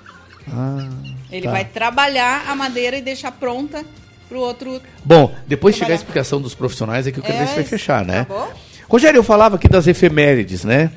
[0.53, 0.89] Ah,
[1.31, 1.51] Ele tá.
[1.53, 3.85] vai trabalhar a madeira e deixar pronta
[4.29, 4.83] pro outro.
[5.05, 5.95] Bom, depois chegar a Trabalhar.
[6.03, 8.25] explicação dos profissionais aqui, eu quero É, ver se vai fechar, né?
[8.25, 8.53] tá bom?
[8.89, 10.91] Rogério, eu falava aqui das efemérides, né?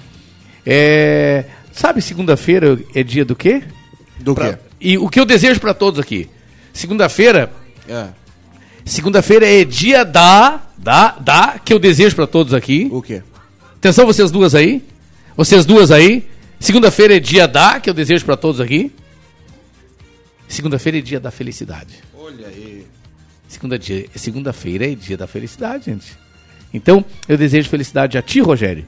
[0.66, 3.62] É, Sabe, segunda-feira é dia do quê?
[4.20, 4.60] Do Pra- quê?
[4.82, 6.28] E o que eu desejo pra todos aqui?
[6.74, 7.52] Segunda-feira
[7.88, 8.08] É.
[8.88, 12.88] Segunda-feira é dia da, da, da, que eu desejo pra todos aqui.
[12.92, 13.22] O quê?
[13.76, 14.82] Atenção, vocês duas aí.
[15.36, 16.26] Vocês duas aí.
[16.60, 18.92] Segunda-feira é dia da, que eu desejo pra todos aqui.
[20.48, 21.96] Segunda-feira é dia da felicidade.
[22.18, 22.86] Olha aí.
[23.48, 23.80] Segunda
[24.16, 26.18] segunda-feira é dia da felicidade, gente.
[26.74, 28.86] Então, eu desejo felicidade a ti, Rogério.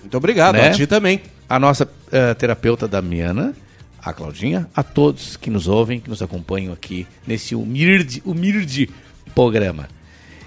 [0.00, 0.68] Muito obrigado, Né?
[0.68, 1.20] a ti também.
[1.48, 3.54] A nossa eh, terapeuta Damiana,
[4.02, 8.88] a Claudinha, a todos que nos ouvem, que nos acompanham aqui nesse humilde, humilde
[9.34, 9.88] programa.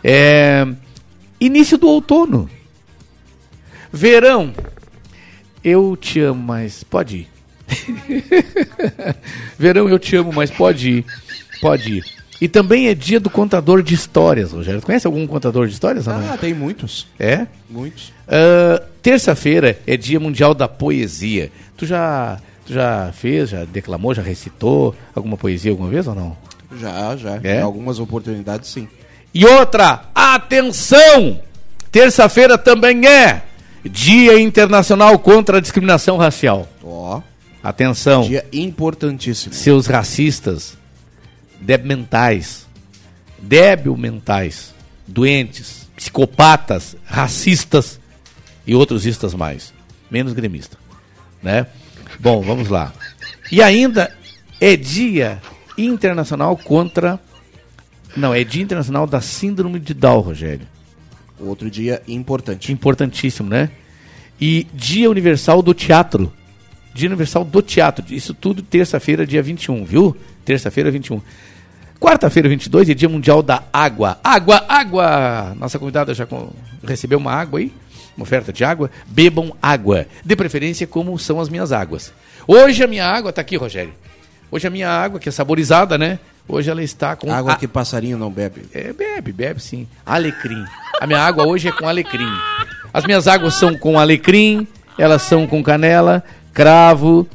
[0.03, 0.65] É,
[1.39, 2.49] início do outono.
[3.91, 4.53] Verão.
[5.63, 7.27] Eu te amo, mas pode ir.
[9.57, 11.05] Verão, eu te amo, mas pode ir.
[11.59, 12.05] Pode ir.
[12.39, 14.81] E também é dia do contador de histórias, Rogério.
[14.81, 16.05] Conhece algum contador de histórias?
[16.05, 16.33] não?
[16.33, 17.07] Ah, tem muitos.
[17.17, 17.47] É?
[17.69, 18.11] Muitos.
[18.27, 21.51] Ah, Terça-feira é Dia Mundial da Poesia.
[21.77, 26.37] Tu já, tu já fez, já declamou, já recitou alguma poesia alguma vez ou não?
[26.79, 27.39] Já, já.
[27.43, 27.59] É?
[27.59, 28.87] Em algumas oportunidades, sim.
[29.33, 31.39] E outra, atenção!
[31.91, 33.43] Terça-feira também é
[33.83, 36.67] Dia Internacional contra a Discriminação Racial.
[36.83, 37.21] Ó,
[37.63, 39.53] Atenção, dia importantíssimo.
[39.53, 40.77] seus racistas,
[41.83, 42.67] mentais,
[43.39, 44.73] débil mentais,
[45.07, 47.99] doentes, psicopatas, racistas
[48.67, 49.73] e outros istas mais,
[50.11, 50.77] menos gremista,
[51.41, 51.65] né?
[52.19, 52.93] Bom, vamos lá.
[53.51, 54.15] E ainda
[54.59, 55.41] é dia
[55.77, 57.19] internacional contra
[58.15, 60.65] não, é dia internacional da síndrome de Down, Rogério.
[61.37, 62.71] Outro dia importante.
[62.71, 63.69] Importantíssimo, né?
[64.39, 66.31] E Dia Universal do Teatro.
[66.93, 68.05] Dia Universal do Teatro.
[68.09, 70.15] Isso tudo terça-feira, dia 21, viu?
[70.45, 71.21] Terça-feira, 21.
[71.99, 74.17] Quarta-feira, 22, é Dia Mundial da Água.
[74.23, 75.53] Água, água!
[75.59, 76.25] Nossa convidada já
[76.83, 77.71] recebeu uma água aí,
[78.15, 78.89] uma oferta de água.
[79.07, 80.07] Bebam água.
[80.23, 82.13] De preferência, como são as minhas águas.
[82.47, 83.93] Hoje a minha água, tá aqui, Rogério.
[84.51, 86.19] Hoje a minha água, que é saborizada, né?
[86.47, 87.31] Hoje ela está com.
[87.33, 88.61] Água a- que passarinho não bebe.
[88.73, 89.87] É, bebe, bebe sim.
[90.05, 90.63] Alecrim.
[91.01, 92.29] A minha água hoje é com alecrim.
[92.93, 94.67] As minhas águas são com alecrim,
[94.97, 96.23] elas são com canela,
[96.53, 97.27] cravo,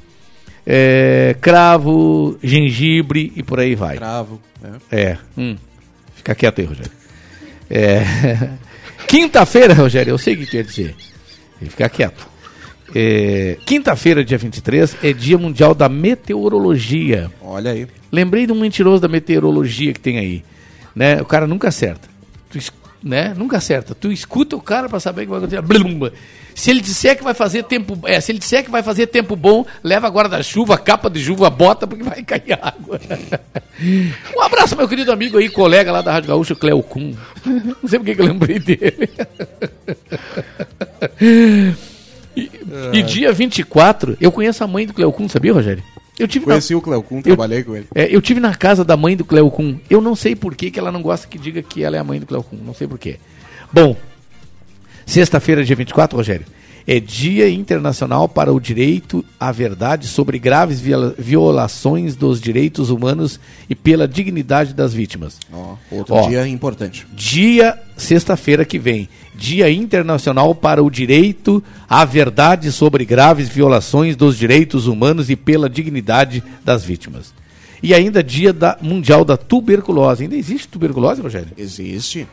[0.67, 3.97] é, cravo, gengibre e por aí vai.
[3.97, 4.41] Cravo.
[4.63, 4.73] né?
[4.91, 5.17] É.
[5.37, 5.57] Hum.
[6.15, 6.93] Fica quieto aí, Rogério.
[7.69, 8.03] É.
[9.09, 10.95] Quinta-feira, Rogério, eu sei o que ia dizer.
[11.61, 12.27] Fica quieto.
[12.95, 17.31] É, Quinta-feira, dia 23, é Dia Mundial da Meteorologia.
[17.41, 17.87] Olha aí.
[18.11, 20.45] Lembrei de um mentiroso da meteorologia que tem aí.
[20.95, 21.21] Né?
[21.21, 22.09] O cara nunca acerta.
[22.51, 22.59] Tu
[23.03, 23.35] né?
[23.37, 23.95] Nunca acerta.
[23.95, 25.63] Tu escuta o cara pra saber que vai acontecer.
[25.63, 26.11] Blum.
[26.55, 29.35] Se ele disser que vai fazer tempo, é, se ele disser que vai fazer tempo
[29.35, 33.01] bom, leva agora da chuva, capa de chuva, bota porque vai cair água.
[34.37, 37.15] Um abraço meu querido amigo aí, colega lá da Rádio Gaúcha, Cleo Kuhn.
[37.47, 39.09] Não sei porque que eu lembrei dele.
[42.37, 42.51] E,
[42.93, 45.83] e dia 24, eu conheço a mãe do Cleo Kuhn, sabia, Rogério?
[46.19, 47.87] Eu tive na- Conheci o Cleocum, trabalhei com ele.
[47.95, 49.77] é, eu tive na casa da mãe do Cleo Kuhn.
[49.89, 52.05] Eu não sei por que, que ela não gosta que diga que ela é a
[52.05, 52.59] mãe do Cleo Kuhn.
[52.65, 53.17] Não sei por quê.
[53.73, 53.97] Bom,
[55.07, 56.45] sexta-feira, dia 24, Rogério,
[56.87, 63.39] é Dia Internacional para o Direito à Verdade sobre graves viola- violações dos direitos humanos
[63.69, 65.39] e pela dignidade das vítimas.
[65.53, 66.29] Ó, outro Ó.
[66.29, 67.07] dia importante.
[67.13, 74.37] Dia, sexta-feira que vem, Dia Internacional para o Direito à Verdade sobre graves violações dos
[74.37, 77.33] direitos humanos e pela dignidade das vítimas.
[77.83, 80.25] E ainda Dia da Mundial da Tuberculose.
[80.25, 81.49] Ainda existe tuberculose, Rogério?
[81.57, 82.27] Existe.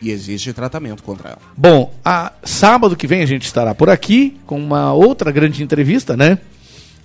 [0.00, 1.38] E existe tratamento contra ela.
[1.56, 6.16] Bom, a, sábado que vem a gente estará por aqui com uma outra grande entrevista,
[6.16, 6.38] né?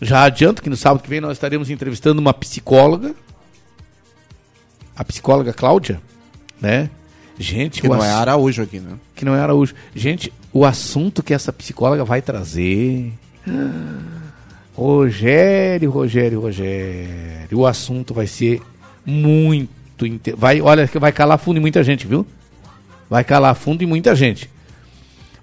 [0.02, 3.14] Já adianto que no sábado que vem nós estaremos entrevistando uma psicóloga,
[4.96, 6.02] a psicóloga Cláudia,
[6.60, 6.90] né?
[7.40, 8.92] Gente, Que não é ass- Araújo aqui, né?
[9.16, 9.74] que não é Araújo.
[9.96, 13.14] Gente, o assunto que essa psicóloga vai trazer.
[14.76, 17.58] Rogério, Rogério, Rogério.
[17.60, 18.62] O assunto vai ser
[19.06, 20.06] muito.
[20.06, 22.26] inte- Vai, olha, que vai calar fundo em muita gente, viu?
[23.12, 24.50] Vai calar fundo em muita gente.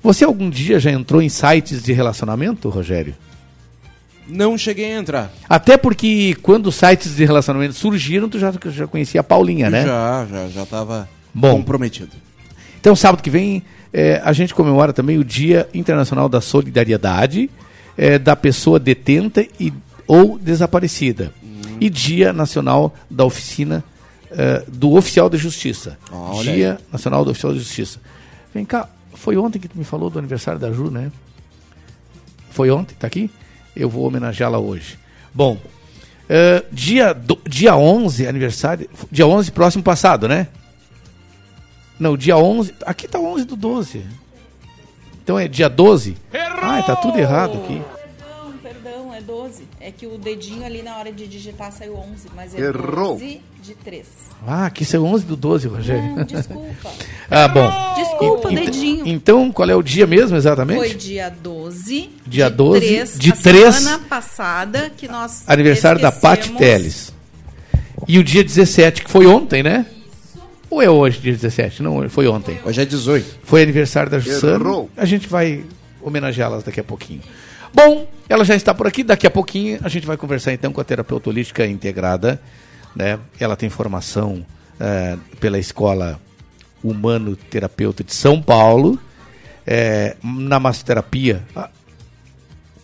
[0.02, 3.14] Você algum dia já entrou em sites de relacionamento, Rogério?
[4.26, 5.30] Não cheguei a entrar.
[5.46, 9.84] Até porque quando os sites de relacionamento surgiram, tu já, já conhecia a Paulinha, né?
[9.84, 11.58] Já, já, já tava Bom.
[11.58, 12.12] comprometido.
[12.80, 13.62] Então, sábado que vem,
[13.92, 17.50] eh, a gente comemora também o Dia Internacional da Solidariedade
[17.98, 19.74] eh, da pessoa detenta e,
[20.06, 21.34] ou desaparecida.
[21.78, 23.84] E Dia Nacional da Oficina
[24.30, 25.98] eh, do Oficial de Justiça.
[26.12, 28.00] Olha Dia Nacional do Oficial de Justiça.
[28.54, 31.10] Vem cá, foi ontem que tu me falou do aniversário da Ju, né?
[32.50, 33.30] Foi ontem, tá aqui?
[33.76, 34.98] Eu vou homenageá-la hoje.
[35.32, 35.58] Bom,
[36.28, 40.48] eh, dia, do- dia 11, aniversário, dia 11 próximo passado, né?
[41.98, 42.74] Não, dia 11.
[42.86, 44.04] Aqui tá 11 do 12.
[45.22, 46.16] Então é dia 12?
[46.62, 47.82] Ai, tá tudo errado aqui.
[49.28, 49.62] Não, perdão, é 12.
[49.80, 53.14] É que o dedinho ali na hora de digitar saiu 11, mas é Errou.
[53.14, 54.06] 12 de 3.
[54.46, 56.16] Ah, aqui são 11 do 12, Rogério.
[56.16, 56.90] Não, desculpa.
[57.30, 57.94] ah, bom.
[57.96, 59.06] Desculpa, Ent- dedinho.
[59.06, 60.78] Então, qual é o dia mesmo exatamente?
[60.78, 62.10] Foi dia 12.
[62.26, 63.74] Dia de 12 três, de a três.
[63.74, 66.52] semana passada que nós Aniversário da Pati.
[66.52, 67.12] Teles.
[68.06, 69.84] E o dia 17, que foi ontem, né?
[70.70, 71.82] Ou é hoje, dia 17?
[71.82, 72.58] Não, foi ontem.
[72.64, 73.38] Hoje é 18.
[73.42, 74.64] Foi aniversário da Jussana.
[74.64, 74.90] Errou.
[74.96, 75.64] A gente vai
[76.02, 77.22] homenageá-las daqui a pouquinho.
[77.72, 79.02] Bom, ela já está por aqui.
[79.04, 82.40] Daqui a pouquinho a gente vai conversar então com a terapeuta holística integrada.
[82.94, 83.18] Né?
[83.38, 84.44] Ela tem formação
[84.80, 86.20] eh, pela Escola
[86.82, 88.98] Humano Terapeuta de São Paulo.
[89.66, 91.42] eh, na massoterapia,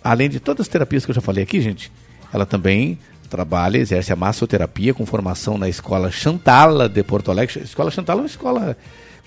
[0.03, 1.91] além de todas as terapias que eu já falei aqui, gente,
[2.32, 2.99] ela também
[3.30, 7.61] trabalha, exerce a massoterapia com formação na Escola Chantala de Porto Alegre.
[7.62, 8.76] Escola Chantala é uma escola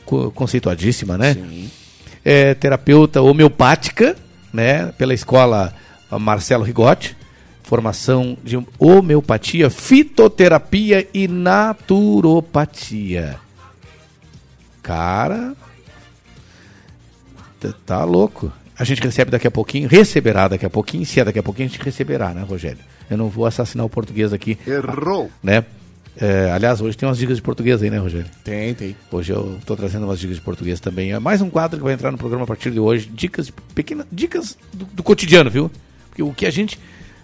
[0.05, 1.35] co- conceituadíssima, né?
[2.23, 4.15] É terapeuta homeopática,
[4.57, 4.91] né?
[4.97, 5.73] Pela Escola
[6.09, 7.15] ah, Marcelo Rigotti.
[7.63, 13.35] Formação de homeopatia, fitoterapia e naturopatia.
[14.81, 15.53] Cara,
[17.59, 18.51] Tá- Tá louco.
[18.79, 21.67] A gente recebe daqui a pouquinho, receberá daqui a pouquinho, se é daqui a pouquinho
[21.67, 22.77] a gente receberá, né, Rogério?
[23.09, 25.29] Eu não vou assassinar o português aqui, Errou.
[25.43, 25.65] né?
[26.19, 28.25] É, aliás, hoje tem umas dicas de português aí, né, Rogério?
[28.43, 28.95] Tem, tem.
[29.11, 31.11] Hoje eu estou trazendo umas dicas de português também.
[31.11, 33.07] É mais um quadro que vai entrar no programa a partir de hoje.
[33.13, 35.69] Dicas, pequenas dicas do, do cotidiano, viu?
[36.09, 36.79] Porque o que a gente.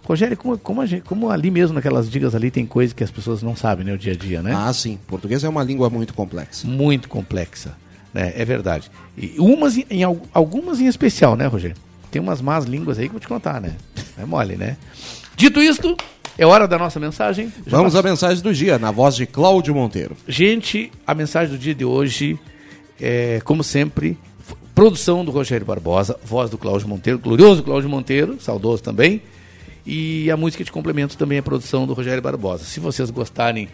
[0.06, 3.10] Rogério, como, como, a gente, como ali mesmo, naquelas dicas ali, tem coisa que as
[3.10, 4.54] pessoas não sabem, né, o dia a dia, né?
[4.54, 5.00] Ah, sim.
[5.08, 6.68] Português é uma língua muito complexa.
[6.68, 7.76] muito complexa.
[8.14, 8.34] Né?
[8.36, 8.92] É verdade.
[9.18, 11.78] E umas em, em al- algumas em especial, né, Rogério?
[12.12, 13.74] Tem umas más línguas aí que eu vou te contar, né?
[14.20, 14.76] É mole, né?
[15.38, 15.96] Dito isto,
[16.38, 17.52] é hora da nossa mensagem.
[17.66, 20.16] Já Vamos à mensagem do dia, na voz de Cláudio Monteiro.
[20.28, 22.40] Gente, a mensagem do dia de hoje
[23.00, 24.18] é, como sempre,
[24.74, 29.22] produção do Rogério Barbosa, voz do Cláudio Monteiro, glorioso Cláudio Monteiro, saudoso também.
[29.86, 32.64] E a música de complemento também é produção do Rogério Barbosa.
[32.64, 33.68] Se vocês gostarem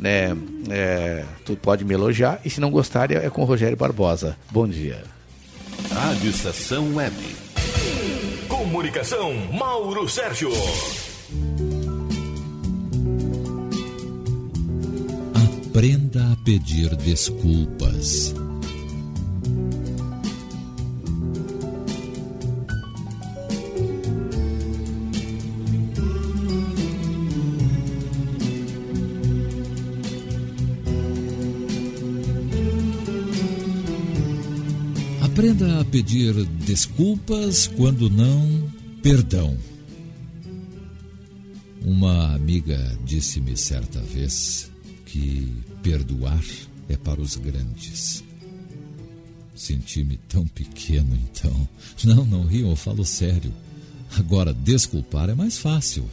[0.00, 0.34] né,
[0.70, 2.40] é, tu pode me elogiar.
[2.44, 4.36] E se não gostar, é com o Rogério Barbosa.
[4.50, 5.04] Bom dia.
[5.92, 7.14] Rádio Estação Web.
[8.48, 10.50] Comunicação, Mauro Sérgio.
[15.70, 18.34] Aprenda a pedir desculpas.
[35.22, 36.34] Aprenda a pedir
[36.66, 38.68] desculpas quando não
[39.04, 39.56] perdão.
[41.84, 44.69] Uma amiga disse-me certa vez
[45.10, 45.52] que
[45.82, 46.44] perdoar
[46.88, 48.22] é para os grandes.
[49.54, 51.68] Senti-me tão pequeno então.
[52.04, 53.52] Não, não riam, eu falo sério.
[54.16, 56.08] Agora, desculpar é mais fácil.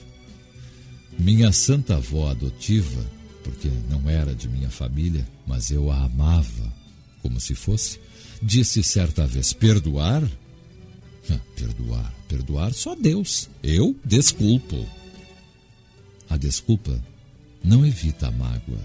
[1.17, 3.05] Minha santa avó adotiva,
[3.43, 6.73] porque não era de minha família, mas eu a amava
[7.21, 7.99] como se fosse,
[8.41, 10.23] disse certa vez: perdoar?
[11.29, 13.49] Ah, perdoar, perdoar só Deus.
[13.63, 14.85] Eu desculpo.
[16.29, 17.01] A desculpa
[17.67, 18.79] não evita a mágoa,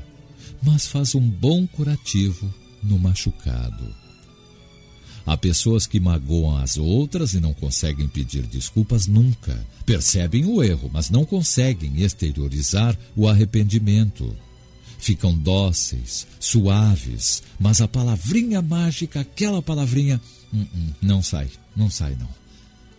[0.60, 2.52] mas faz um bom curativo
[2.82, 3.94] no machucado.
[5.24, 9.64] Há pessoas que magoam as outras e não conseguem pedir desculpas nunca.
[9.86, 14.36] Percebem o erro, mas não conseguem exteriorizar o arrependimento.
[14.98, 20.20] Ficam dóceis, suaves, mas a palavrinha mágica, aquela palavrinha,
[20.52, 22.28] hum, hum, não sai, não sai não.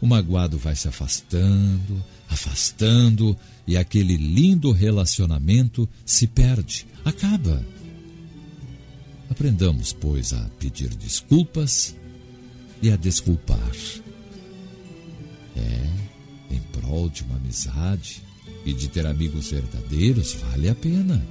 [0.02, 7.66] O magoado vai se afastando, afastando, e aquele lindo relacionamento se perde, acaba.
[9.30, 11.96] Aprendamos, pois, a pedir desculpas
[12.82, 13.72] e a desculpar.
[15.56, 15.90] É,
[16.54, 18.22] em prol de uma amizade
[18.66, 21.26] e de ter amigos verdadeiros, vale a pena.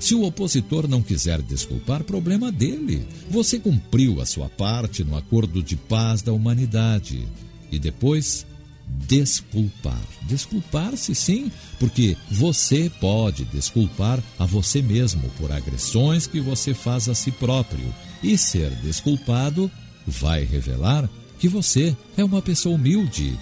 [0.00, 3.06] Se o opositor não quiser desculpar, problema dele.
[3.30, 7.26] Você cumpriu a sua parte no acordo de paz da humanidade.
[7.70, 8.44] E depois,
[8.86, 10.00] desculpar.
[10.22, 17.14] Desculpar-se sim, porque você pode desculpar a você mesmo por agressões que você faz a
[17.14, 17.92] si próprio.
[18.22, 19.70] E ser desculpado
[20.06, 21.08] vai revelar
[21.38, 23.38] que você é uma pessoa humilde.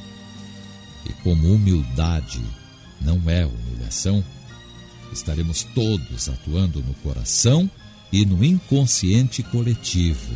[1.06, 2.40] E como humildade
[3.00, 4.24] não é humilhação,
[5.12, 7.70] estaremos todos atuando no coração
[8.12, 10.34] e no inconsciente coletivo.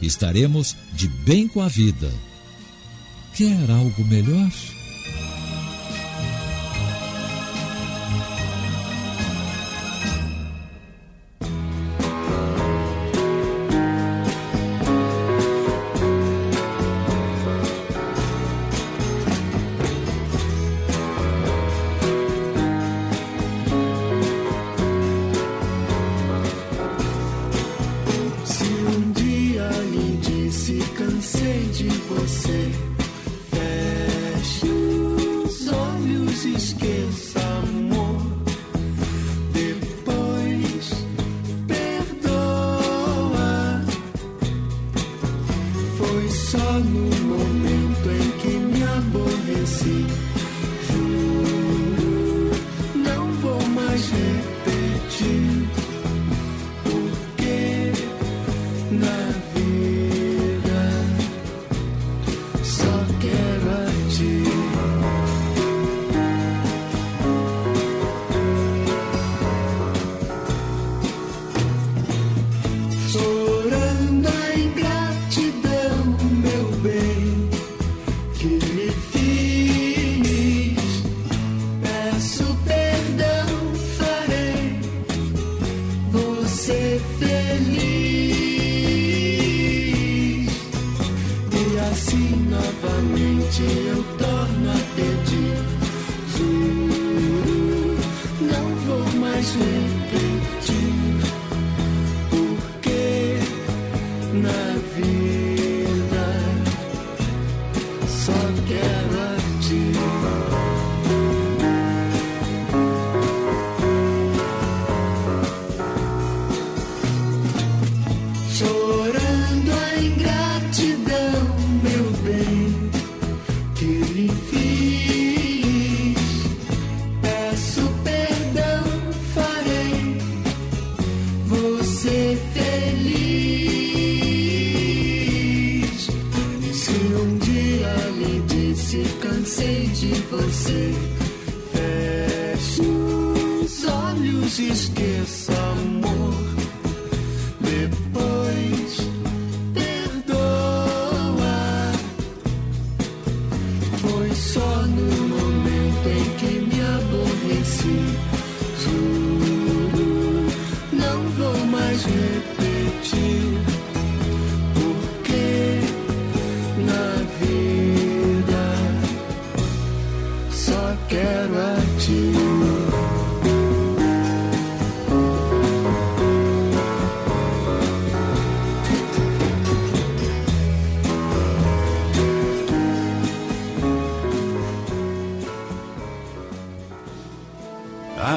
[0.00, 2.12] Estaremos de bem com a vida.
[3.36, 4.48] Quer algo melhor?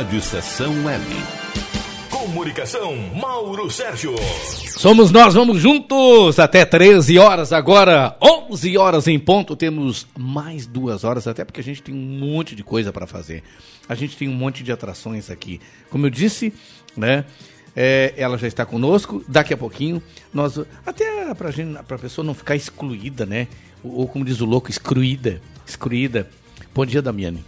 [0.09, 1.05] Rádio Estação Web.
[2.09, 4.15] Comunicação, Mauro Sérgio.
[4.75, 9.55] Somos nós, vamos juntos até 13 horas agora, 11 horas em ponto.
[9.55, 13.43] Temos mais duas horas, até porque a gente tem um monte de coisa para fazer.
[13.87, 15.61] A gente tem um monte de atrações aqui.
[15.91, 16.51] Como eu disse,
[16.97, 17.23] né?
[17.75, 19.23] é, ela já está conosco.
[19.27, 20.01] Daqui a pouquinho,
[20.33, 23.47] nós até para a pessoa não ficar excluída, né?
[23.83, 26.27] Ou, ou como diz o louco, excluída, excluída.
[26.73, 27.45] Bom dia, Damiane.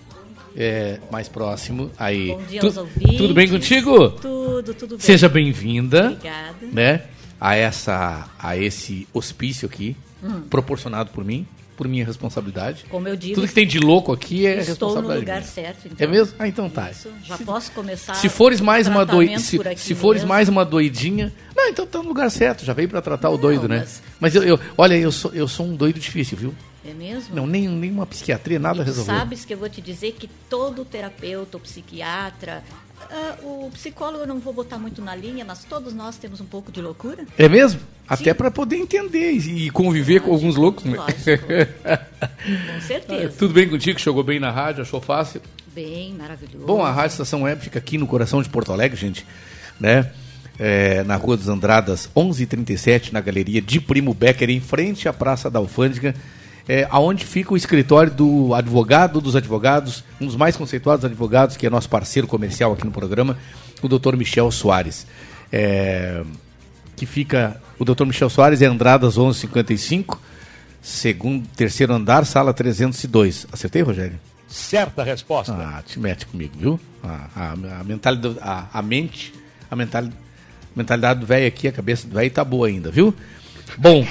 [0.55, 1.91] É, mais próximo.
[1.97, 2.27] Aí.
[2.29, 3.17] Bom dia Tu- aos ouvintes.
[3.17, 4.09] Tudo bem contigo?
[4.11, 4.99] Tudo, tudo bem.
[4.99, 6.07] Seja bem-vinda.
[6.11, 6.55] Obrigada.
[6.71, 7.03] Né?
[7.39, 10.41] A essa a esse hospício aqui, Hum.
[10.49, 12.85] proporcionado por mim, por minha responsabilidade.
[12.89, 15.19] Como eu digo, Tudo que tem de louco aqui é Estou no responsabilidade.
[15.21, 15.47] lugar minha.
[15.51, 16.07] certo, então.
[16.07, 16.35] É mesmo?
[16.37, 16.91] Ah, então tá.
[16.91, 21.33] Isso, já posso começar Se fores mais uma doidinha, se, se fores mais uma doidinha,
[21.55, 23.79] não, então tá no lugar certo, já veio pra tratar o doido, né?
[23.79, 26.53] mas- Mas eu, eu- olha, eu sou eu sou um doido difícil, viu?
[26.83, 27.35] É mesmo?
[27.35, 29.15] Não, nem nenhuma psiquiatria nada resolveu.
[29.15, 32.63] sabes que eu vou te dizer que todo terapeuta, psiquiatra,
[33.09, 36.45] ah, o psicólogo eu não vou botar muito na linha, mas todos nós temos um
[36.45, 37.25] pouco de loucura.
[37.37, 37.79] É mesmo?
[38.07, 40.83] Até pra poder entender e conviver com alguns loucos.
[40.83, 40.97] né?
[41.07, 43.33] Com certeza.
[43.37, 43.99] Tudo bem contigo?
[43.99, 44.81] Chegou bem na rádio?
[44.81, 45.41] Achou fácil?
[45.73, 46.65] Bem, maravilhoso.
[46.65, 49.25] Bom, a Rádio Estação Web fica aqui no coração de Porto Alegre, gente,
[49.79, 50.11] né?
[50.59, 55.49] É, na Rua dos Andradas, 1137, na Galeria de Primo Becker, em frente à Praça
[55.49, 56.13] da Alfândega,
[56.71, 61.67] é, aonde fica o escritório do advogado dos advogados, um dos mais conceituados advogados, que
[61.67, 63.37] é nosso parceiro comercial aqui no programa,
[63.81, 64.15] o Dr.
[64.15, 65.05] Michel Soares.
[65.51, 66.23] É,
[66.95, 68.05] que fica, o Dr.
[68.05, 70.17] Michel Soares é Andradas 1155,
[70.81, 73.47] segundo, terceiro andar, sala 302.
[73.51, 74.17] Acertei, Rogério?
[74.47, 75.51] Certa resposta.
[75.51, 76.79] Ah, te mete comigo, viu?
[77.03, 77.51] A, a,
[77.81, 79.33] a mentalidade, a, a mente,
[79.69, 80.05] a mental,
[80.73, 83.13] mentalidade do velho aqui, a cabeça do velho tá boa ainda, viu?
[83.77, 84.07] Bom,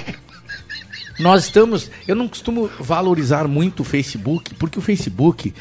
[1.20, 5.52] nós estamos, eu não costumo valorizar muito o Facebook, porque o Facebook,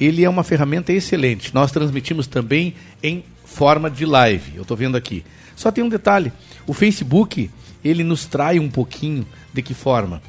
[0.00, 1.54] ele é uma ferramenta excelente.
[1.54, 4.52] Nós transmitimos também em forma de live.
[4.56, 5.24] Eu tô vendo aqui.
[5.54, 6.32] Só tem um detalhe,
[6.66, 7.50] o Facebook,
[7.84, 10.20] ele nos trai um pouquinho de que forma?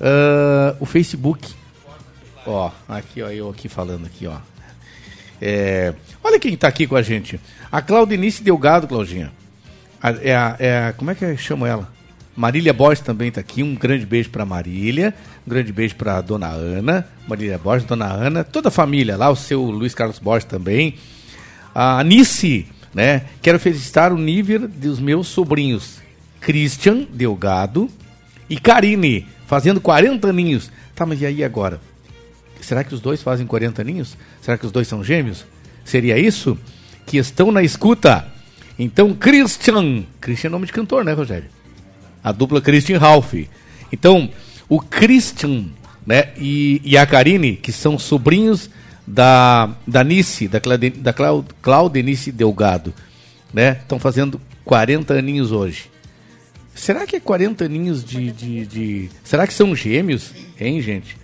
[0.00, 1.54] Ah, o Facebook
[2.46, 4.36] Ó, aqui, ó, eu aqui falando aqui, ó.
[5.40, 5.92] É,
[6.24, 7.38] olha quem tá aqui com a gente.
[7.70, 9.30] A Claudinice Delgado, Claudinha.
[10.00, 11.92] A- é a, é a- como é que eu chamo ela?
[12.38, 13.64] Marília Borges também tá aqui.
[13.64, 15.12] Um grande beijo pra Marília.
[15.44, 17.04] Um grande beijo pra Dona Ana.
[17.26, 18.44] Marília Borges, Dona Ana.
[18.44, 19.28] Toda a família lá.
[19.28, 20.94] O seu Luiz Carlos Borges também.
[21.74, 23.22] A Anice, né?
[23.42, 25.98] Quero felicitar o nível dos meus sobrinhos.
[26.40, 27.90] Christian Delgado
[28.48, 30.70] e Karine, fazendo 40 aninhos.
[30.94, 31.80] Tá, mas e aí agora?
[32.60, 34.16] Será que os dois fazem 40 aninhos?
[34.40, 35.44] Será que os dois são gêmeos?
[35.84, 36.56] Seria isso?
[37.04, 38.28] Que estão na escuta.
[38.78, 40.04] Então, Christian.
[40.20, 41.57] Christian é nome de cantor, né, Rogério?
[42.28, 43.34] A dupla Christian Ralph.
[43.92, 44.28] Então,
[44.68, 45.66] o Christian
[46.06, 48.70] né, e, e a Karine, que são sobrinhos
[49.06, 52.92] da, da Nice, da, Claude, da Clau- Claudenice Delgado,
[53.52, 53.78] né?
[53.80, 55.86] Estão fazendo 40 aninhos hoje.
[56.74, 60.32] Será que é 40 aninhos de, de, de- Será que são gêmeos?
[60.60, 61.16] Hein, gente?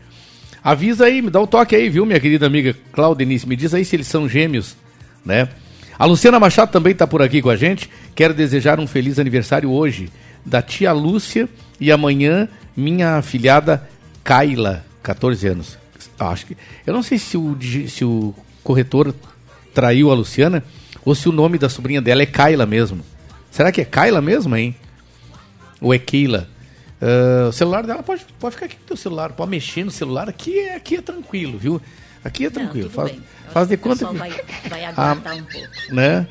[0.62, 3.46] Avisa aí, me dá um toque aí, viu, minha querida amiga Claudenice?
[3.46, 4.74] Me diz aí se eles são gêmeos,
[5.24, 5.48] né?
[5.98, 7.88] A Luciana Machado também está por aqui com a gente.
[8.14, 10.11] Quero desejar um feliz aniversário hoje
[10.45, 11.49] da tia Lúcia
[11.80, 13.88] e amanhã minha afilhada
[14.22, 15.78] Kaila, 14 anos.
[16.18, 17.57] Ah, Acho que, eu não sei se o,
[17.88, 19.14] se o corretor
[19.72, 20.62] traiu a Luciana
[21.05, 23.05] ou se o nome da sobrinha dela é Kaila mesmo.
[23.51, 24.74] Será que é Kaila mesmo, hein?
[25.80, 26.49] Ou é Keila?
[27.01, 29.90] Ah, o celular dela pode, pode ficar aqui com o teu celular, pode mexer no
[29.90, 30.28] celular.
[30.28, 31.80] Aqui é, aqui é tranquilo, viu?
[32.24, 32.88] Aqui é tranquilo.
[32.88, 33.12] tudo faz
[33.53, 34.16] faz de conta que.
[34.16, 34.30] vai-
[34.68, 35.68] vai aguardar um pouco.
[35.90, 36.26] Né?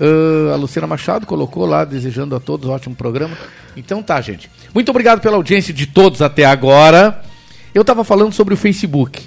[0.00, 3.36] Ah, a Luciana Machado colocou lá, desejando a todos um ótimo programa.
[3.76, 4.50] Então tá, gente.
[4.72, 7.22] Muito obrigado pela audiência de todos até agora.
[7.74, 9.26] Eu tava falando sobre o Facebook.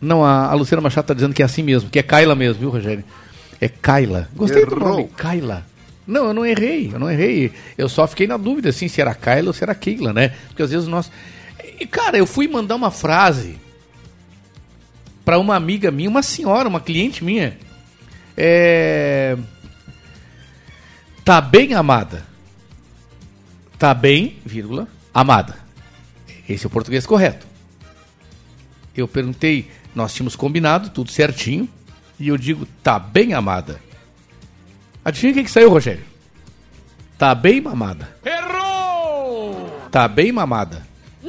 [0.00, 2.60] Não, a, a Luciana Machado tá dizendo que é assim mesmo, que é Kaila mesmo,
[2.60, 3.04] viu, Rogério?
[3.60, 4.28] É Kaila.
[4.34, 4.88] Gostei do Errou.
[4.88, 5.66] nome, Kaila.
[6.06, 7.52] Não, eu não errei, eu não errei.
[7.76, 10.32] Eu só fiquei na dúvida, assim, se era Kaila ou se era Keila, né?
[10.48, 11.10] Porque às vezes nós...
[11.78, 13.58] E, cara, eu fui mandar uma frase
[15.24, 17.58] para uma amiga minha, uma senhora, uma cliente minha.
[18.36, 19.36] É...
[21.28, 22.26] Tá bem, amada?
[23.78, 25.58] Tá bem, vírgula, amada.
[26.48, 27.46] Esse é o português correto.
[28.96, 31.68] eu perguntei, nós tínhamos combinado, tudo certinho,
[32.18, 33.78] e eu digo, tá bem amada.
[35.04, 36.02] Adivinha o que, que saiu, Rogério?
[37.18, 38.16] Tá bem mamada.
[38.24, 39.68] Errou!
[39.90, 40.88] Tá bem mamada.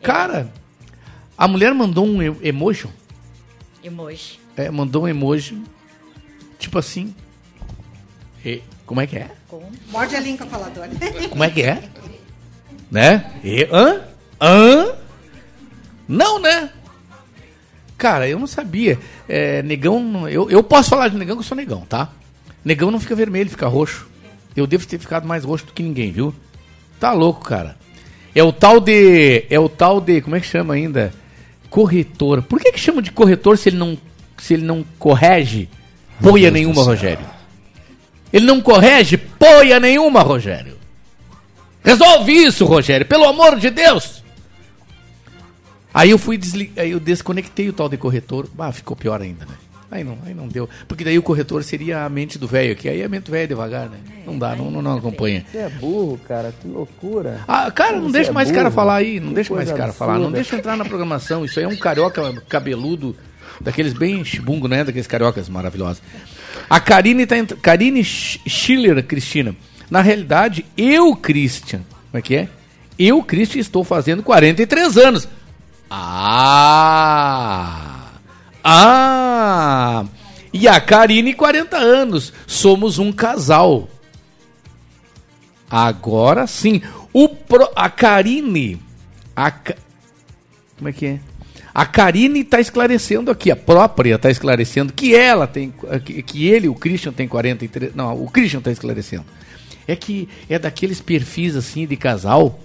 [0.00, 0.48] Cara,
[1.36, 2.88] a mulher mandou um emoji.
[3.82, 4.38] Emoji.
[4.56, 5.60] É, mandou um emoji.
[6.56, 7.12] Tipo assim.
[8.44, 9.30] E- como é que é?
[9.48, 10.90] Com Morde a língua faladora.
[11.30, 11.82] Como é que é?
[12.90, 13.24] Né?
[13.42, 14.00] E, hã?
[14.40, 14.92] Hã?
[16.08, 16.70] Não, né?
[17.96, 18.98] Cara, eu não sabia.
[19.28, 20.28] É, negão.
[20.28, 22.10] Eu, eu posso falar de negão que eu sou negão, tá?
[22.64, 24.08] Negão não fica vermelho, fica roxo.
[24.56, 26.34] Eu devo ter ficado mais roxo do que ninguém, viu?
[26.98, 27.76] Tá louco, cara.
[28.34, 29.44] É o tal de.
[29.48, 30.20] É o tal de.
[30.20, 31.12] Como é que chama ainda?
[31.70, 32.42] Corretor.
[32.42, 33.96] Por que, que chama de corretor se ele não,
[34.38, 35.68] se ele não corrige
[36.20, 36.82] poia Deus do nenhuma.
[36.82, 37.24] Rogério?
[38.32, 40.76] Ele não corrige poia nenhuma, Rogério.
[41.84, 44.22] Resolve isso, Rogério, pelo amor de Deus!
[45.92, 46.72] Aí eu fui desli...
[46.76, 48.48] aí eu desconectei o tal de corretor.
[48.58, 49.54] Ah, ficou pior ainda, né?
[49.90, 50.66] Aí não, aí não deu.
[50.88, 52.88] Porque daí o corretor seria a mente do velho aqui.
[52.88, 53.98] Aí a mente do velho é devagar, né?
[54.24, 55.44] Não dá, não, não, não acompanha.
[55.52, 57.40] Você é burro, cara, que loucura.
[57.46, 58.74] Ah, cara, não Você deixa é mais esse cara burro.
[58.76, 59.20] falar aí.
[59.20, 60.12] Não Que deixa mais cara falar.
[60.14, 60.36] Não absurda.
[60.36, 61.44] deixa entrar na programação.
[61.44, 63.14] Isso aí é um carioca cabeludo,
[63.60, 64.82] daqueles bem chibungo, né?
[64.82, 66.02] Daqueles cariocas maravilhosos.
[66.68, 67.60] A Karine tá entrando.
[67.60, 69.54] Karine Sch- Schiller, Cristina.
[69.90, 71.80] Na realidade, eu, Christian.
[72.10, 72.48] Como é que é?
[72.98, 75.28] Eu, Christian, estou fazendo 43 anos.
[75.90, 78.08] Ah!
[78.64, 80.04] Ah!
[80.52, 82.32] E a Karine, 40 anos.
[82.46, 83.88] Somos um casal.
[85.70, 86.82] Agora sim.
[87.12, 88.80] O pro, a Karine.
[89.34, 91.20] A, como é que é?
[91.74, 95.72] A Karine está esclarecendo aqui, a própria está esclarecendo que ela tem.
[96.04, 97.94] Que, que ele, o Christian, tem 43.
[97.94, 99.24] Não, o Christian está esclarecendo.
[99.88, 102.60] É que é daqueles perfis assim de casal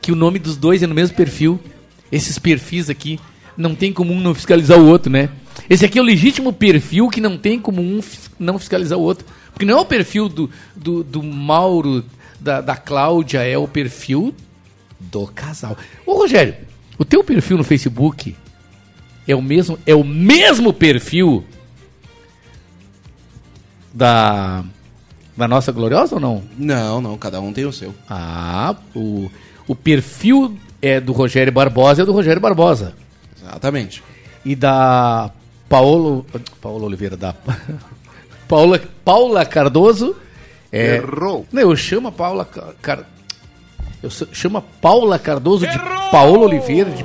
[0.00, 1.58] que o nome dos dois é no mesmo perfil.
[2.12, 3.18] Esses perfis aqui
[3.56, 5.30] não tem como um não fiscalizar o outro, né?
[5.68, 8.00] Esse aqui é o legítimo perfil que não tem como um
[8.38, 9.26] não fiscalizar o outro.
[9.50, 12.04] Porque não é o perfil do, do, do Mauro,
[12.38, 14.34] da, da Cláudia, é o perfil
[15.00, 15.76] do casal.
[16.04, 16.54] Ô Rogério,
[16.98, 18.36] o teu perfil no Facebook
[19.28, 21.44] é o mesmo, é o mesmo perfil
[23.92, 24.64] da,
[25.36, 26.42] da nossa gloriosa ou não?
[26.58, 27.94] Não, não, cada um tem o seu.
[28.08, 29.30] Ah, o,
[29.66, 32.94] o perfil é do Rogério Barbosa é do Rogério Barbosa.
[33.40, 34.02] Exatamente.
[34.44, 35.30] E da
[35.68, 36.24] Paulo,
[36.60, 37.34] Paulo Oliveira, da
[38.46, 40.14] Paula, Paula Cardoso.
[40.70, 41.46] É, Errou.
[41.52, 43.04] Não, eu chamo a Paula Ca- Car,
[44.06, 45.78] eu so- chamo a Paula Cardoso de
[46.10, 47.04] Paola Oliveira, de,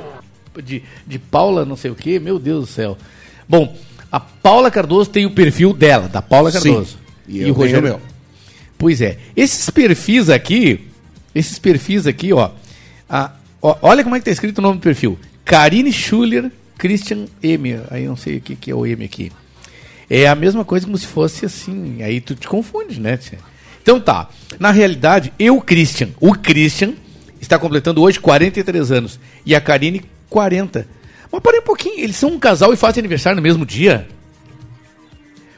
[0.62, 2.96] de, de Paula não sei o que, meu Deus do céu.
[3.48, 3.76] Bom,
[4.10, 6.58] a Paula Cardoso tem o perfil dela, da Paula Sim.
[6.72, 6.98] Cardoso.
[7.28, 8.00] E eu tenho o meu.
[8.78, 9.18] Pois é.
[9.36, 10.88] Esses perfis aqui,
[11.34, 12.50] esses perfis aqui, ó,
[13.08, 15.18] a- ó, olha como é que tá escrito o nome do perfil.
[15.44, 17.78] Karine Schuller Christian M.
[17.90, 19.30] Aí eu não sei o que, que é o M aqui.
[20.10, 22.02] É a mesma coisa como se fosse assim.
[22.02, 23.16] Aí tu te confunde, né?
[23.16, 23.36] tchê?
[23.82, 24.28] Então tá.
[24.58, 26.94] Na realidade, eu, Christian, o Christian,
[27.40, 29.20] está completando hoje 43 anos.
[29.44, 30.86] E a Karine, 40.
[31.30, 31.98] Mas parei um pouquinho.
[31.98, 34.06] Eles são um casal e fazem aniversário no mesmo dia?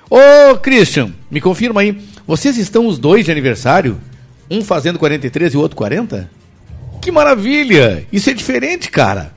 [0.08, 2.00] Ô, Christian, me confirma aí.
[2.26, 4.00] Vocês estão os dois de aniversário?
[4.50, 6.30] Um fazendo 43 e o outro 40?
[7.02, 8.06] Que maravilha!
[8.10, 9.34] Isso é diferente, cara.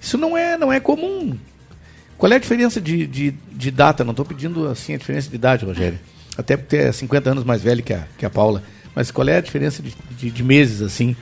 [0.00, 1.36] Isso não é, não é comum.
[2.16, 4.02] Qual é a diferença de, de, de data?
[4.02, 5.98] Não estou pedindo assim a diferença de idade, Rogério.
[6.38, 8.62] Até porque é 50 anos mais velho que a, que a Paula.
[8.94, 11.16] Mas qual é a diferença de, de, de meses, assim?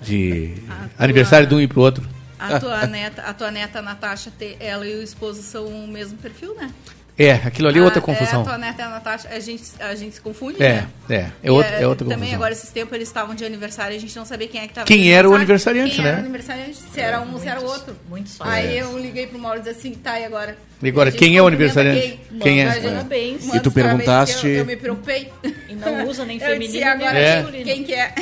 [0.00, 0.54] De
[0.96, 2.08] aniversário de um e pro outro?
[2.38, 6.54] A tua neta, a tua neta Natasha, ela e o esposo são o mesmo perfil,
[6.54, 6.70] né?
[7.16, 8.40] É, aquilo ali é outra Ah, confusão.
[8.40, 10.88] É, a tua neta e a Natasha, a gente, a gente se confunde, É, né?
[11.08, 12.34] é, é E, outra, eh, é outra Também confusão.
[12.36, 14.70] agora, esses tempos, eles estavam de aniversário e a gente não sabia quem é que
[14.70, 15.80] estava Quem era o aniversário.
[15.82, 16.10] aniversariante, quem né?
[16.10, 17.96] Era o aniversariante, se era um, se era o outro.
[18.10, 18.42] Muito só.
[18.44, 18.82] Aí É.
[18.82, 20.56] eu liguei pro Mauro e disse assim, tá, e agora?
[20.82, 22.18] E agora, quem é o aniversariante?
[22.42, 22.68] Quem é?
[22.68, 23.54] A gente Parabéns.
[23.54, 25.30] E tu perguntaste- Eu, eu me preocupei.
[25.68, 27.36] E não usa nem feminino disse, nem agora É.
[27.42, 27.64] masculino.
[27.64, 28.12] quem que é?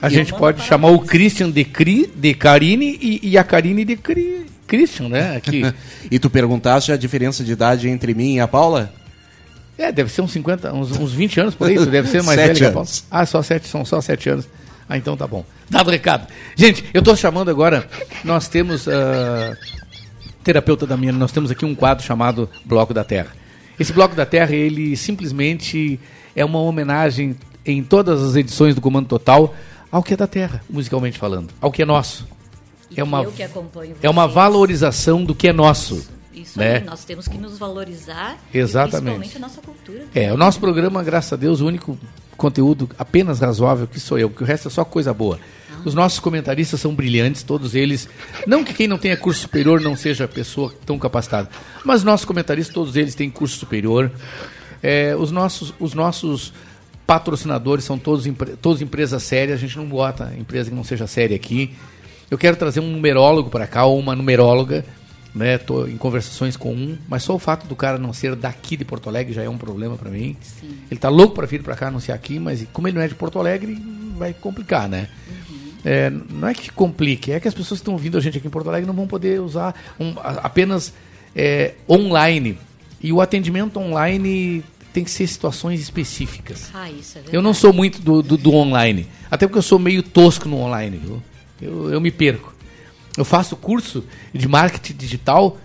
[0.00, 3.96] A gente pode chamar o Christian de, Cri, de Karine e, e a Karine de
[3.96, 5.36] Cri, Christian, né?
[5.36, 5.62] Aqui.
[6.10, 8.92] E tu perguntaste a diferença de idade entre mim e a Paula?
[9.78, 12.38] É, deve ser uns 50, uns, uns 20 anos por aí, tu deve ser mais
[12.38, 12.88] Sete velho que a Paula.
[13.10, 14.48] Ah, só 7, são só 7 anos.
[14.88, 15.44] Ah, então tá bom.
[15.70, 16.26] Dado o recado.
[16.56, 17.88] Gente, eu tô chamando agora,
[18.24, 19.56] nós temos, ah,
[20.44, 23.32] terapeuta da minha, nós temos aqui um quadro chamado Bloco da Terra.
[23.78, 25.98] Esse Bloco da Terra, ele simplesmente
[26.36, 29.54] é uma homenagem em todas as edições do Comando Total
[29.90, 32.26] ao que é da Terra, musicalmente falando, ao que é nosso.
[32.96, 34.34] É uma, eu que acompanho é uma vocês.
[34.34, 36.06] valorização do que é nosso.
[36.32, 36.76] Isso né?
[36.76, 38.38] aí, nós temos que nos valorizar.
[38.52, 39.18] Exatamente.
[39.18, 40.04] Principalmente a nossa cultura.
[40.14, 41.98] É, o nosso programa, graças a Deus, o único
[42.36, 45.38] conteúdo apenas razoável que sou eu, porque o resto é só coisa boa.
[45.84, 48.08] Os nossos comentaristas são brilhantes, todos eles.
[48.46, 51.48] Não que quem não tenha curso superior não seja pessoa tão capacitada,
[51.84, 54.10] mas nossos comentaristas, todos eles têm curso superior.
[54.82, 56.52] É, os, nossos, os nossos
[57.06, 58.26] patrocinadores são todos,
[58.60, 61.74] todos empresas sérias, a gente não bota empresa que não seja séria aqui.
[62.32, 64.86] Eu quero trazer um numerólogo para cá, ou uma numeróloga,
[65.34, 65.58] né?
[65.58, 68.86] Tô em conversações com um, mas só o fato do cara não ser daqui de
[68.86, 70.34] Porto Alegre já é um problema para mim.
[70.40, 70.70] Sim.
[70.90, 73.14] Ele tá louco para vir para cá anunciar aqui, mas como ele não é de
[73.14, 73.78] Porto Alegre,
[74.16, 75.10] vai complicar, né?
[75.28, 75.72] Uhum.
[75.84, 78.46] É, não é que complique, é que as pessoas que estão vindo a gente aqui
[78.46, 80.94] em Porto Alegre não vão poder usar um, apenas
[81.36, 82.58] é, online.
[83.02, 86.70] E o atendimento online tem que ser situações específicas.
[86.72, 89.06] Ah, isso é eu não sou muito do, do, do, online.
[89.30, 90.96] Até porque eu sou meio tosco no online.
[90.96, 91.22] Viu?
[91.62, 92.52] Eu, eu me perco.
[93.16, 95.58] Eu faço curso de marketing digital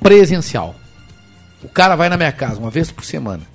[0.00, 0.74] presencial.
[1.62, 3.50] O cara vai na minha casa uma vez por semana.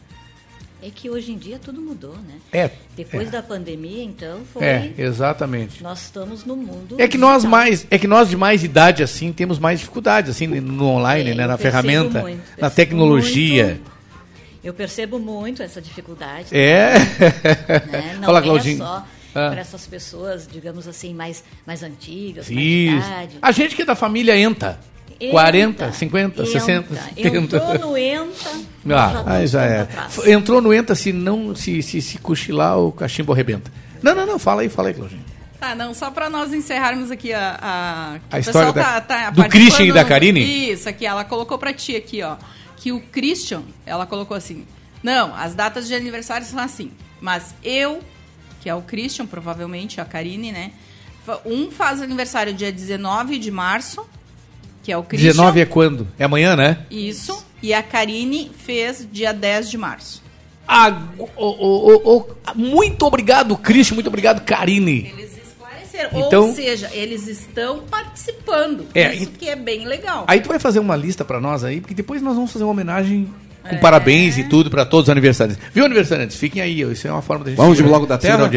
[0.82, 2.36] É que hoje em dia tudo mudou, né?
[2.54, 2.72] É.
[2.96, 3.32] Depois é.
[3.32, 4.64] da pandemia, então, foi.
[4.64, 5.84] É, exatamente.
[5.84, 6.96] Nós estamos no mundo.
[6.98, 10.48] É que nós mais, é que nós de mais idade assim temos mais dificuldades assim
[10.48, 13.66] no online, é, né, na ferramenta, muito, na tecnologia.
[13.66, 13.92] Muito,
[14.64, 16.56] eu percebo muito essa dificuldade.
[16.56, 16.94] É.
[17.92, 18.16] Né?
[18.22, 18.78] Não Fala, é Claudinho.
[18.78, 19.50] só ah.
[19.50, 22.96] para essas pessoas, digamos assim, mais, mais antigas, Isso.
[22.96, 23.38] mais idade.
[23.42, 24.80] A gente que é da família ENTA.
[25.20, 27.38] Enta, 40, 50, enta, 60, 70.
[27.38, 28.50] Entrou no ENTA.
[28.90, 29.88] Ah, já aí já é.
[30.32, 33.70] Entrou no ENTA, se não se, se, se cochilar, o cachimbo arrebenta.
[34.02, 35.26] Não, não, não, fala aí, fala aí, Claudinho.
[35.60, 37.58] Tá, não, só para nós encerrarmos aqui a.
[37.62, 40.72] A, a história da, tá, tá do Christian e da Karine?
[40.72, 42.38] Isso, aqui, ela colocou para ti aqui, ó.
[42.78, 44.66] Que o Christian, ela colocou assim.
[45.02, 46.92] Não, as datas de aniversário são assim.
[47.20, 48.00] Mas eu
[48.68, 50.72] que é o Christian, provavelmente, a Karine, né?
[51.46, 54.06] Um faz aniversário dia 19 de março,
[54.84, 55.30] que é o Christian.
[55.30, 56.06] 19 é quando?
[56.20, 56.86] É amanhã, né?
[56.92, 57.46] Isso.
[57.64, 60.22] E a Karine fez dia 10 de março.
[60.68, 63.96] Ah, oh, oh, oh, muito obrigado, Christian.
[63.96, 65.14] Muito obrigado, Karine.
[65.18, 66.28] Eles esclareceram.
[66.28, 68.86] Então, Ou seja, eles estão participando.
[68.94, 70.26] É, isso que é bem legal.
[70.28, 72.72] Aí tu vai fazer uma lista para nós aí, porque depois nós vamos fazer uma
[72.72, 73.34] homenagem
[73.68, 73.80] com é.
[73.80, 75.64] parabéns e tudo para todos os aniversariantes.
[75.74, 76.38] Viu, aniversariantes?
[76.38, 77.58] Fiquem aí, isso é uma forma da gente...
[77.58, 78.50] Vamos de Bloco da Terra?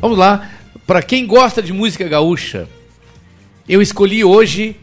[0.00, 0.50] Vamos lá.
[0.86, 2.68] Para quem gosta de música gaúcha,
[3.68, 4.76] eu escolhi hoje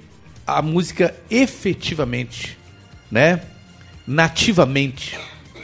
[0.45, 2.57] a música efetivamente,
[3.09, 3.41] né?
[4.05, 5.17] Nativamente.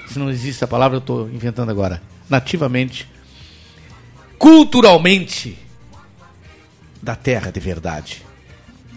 [0.08, 2.02] Se não existe a palavra, eu estou inventando agora.
[2.30, 3.08] Nativamente.
[4.38, 5.58] Culturalmente.
[7.02, 8.24] Da terra de verdade.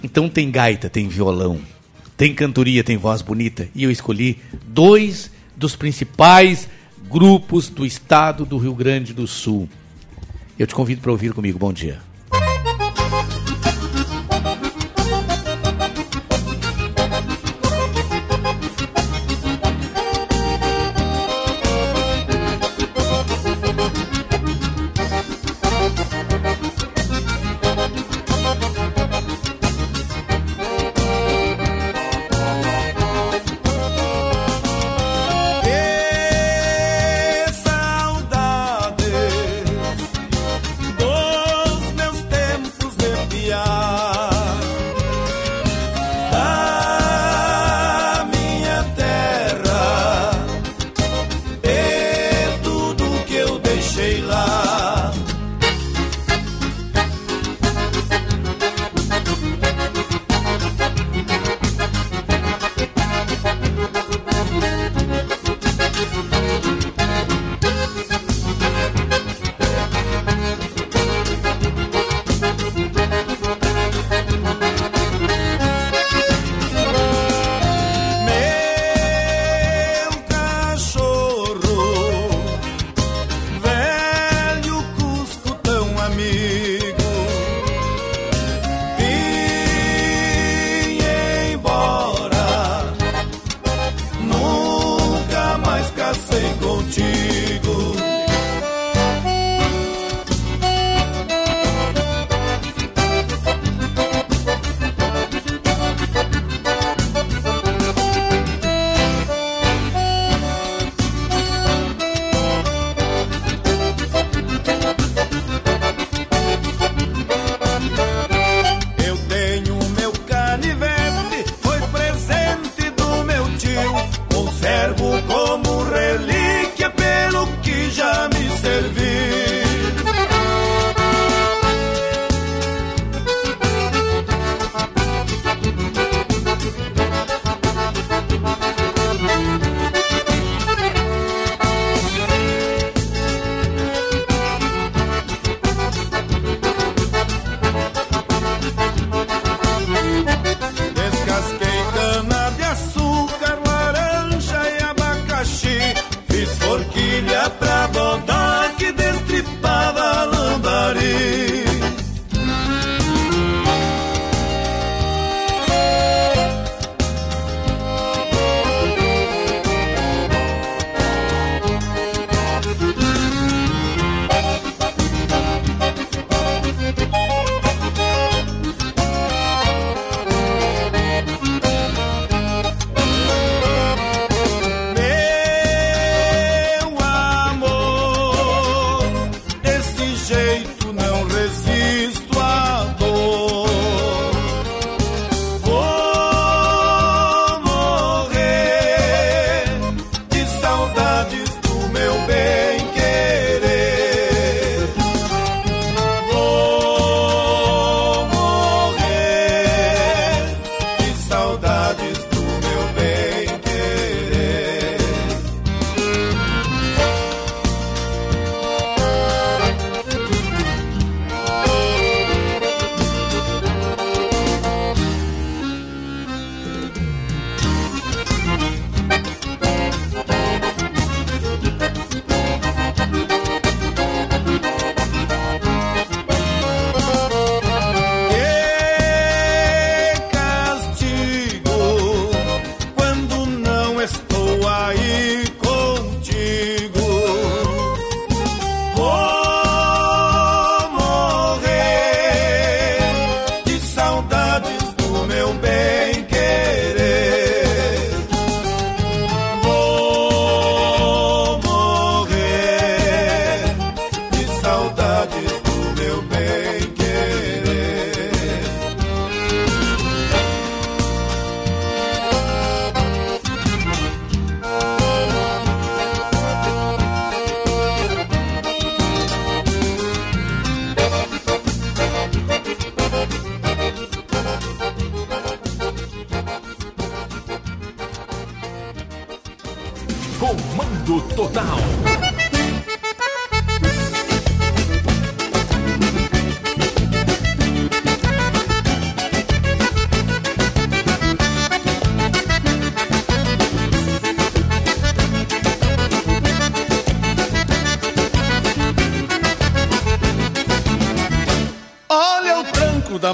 [0.02, 1.60] Então tem gaita, tem violão
[2.22, 3.68] tem cantoria, tem voz bonita.
[3.74, 6.68] E eu escolhi dois dos principais
[7.10, 9.68] grupos do estado do Rio Grande do Sul.
[10.56, 11.58] Eu te convido para ouvir comigo.
[11.58, 12.11] Bom dia.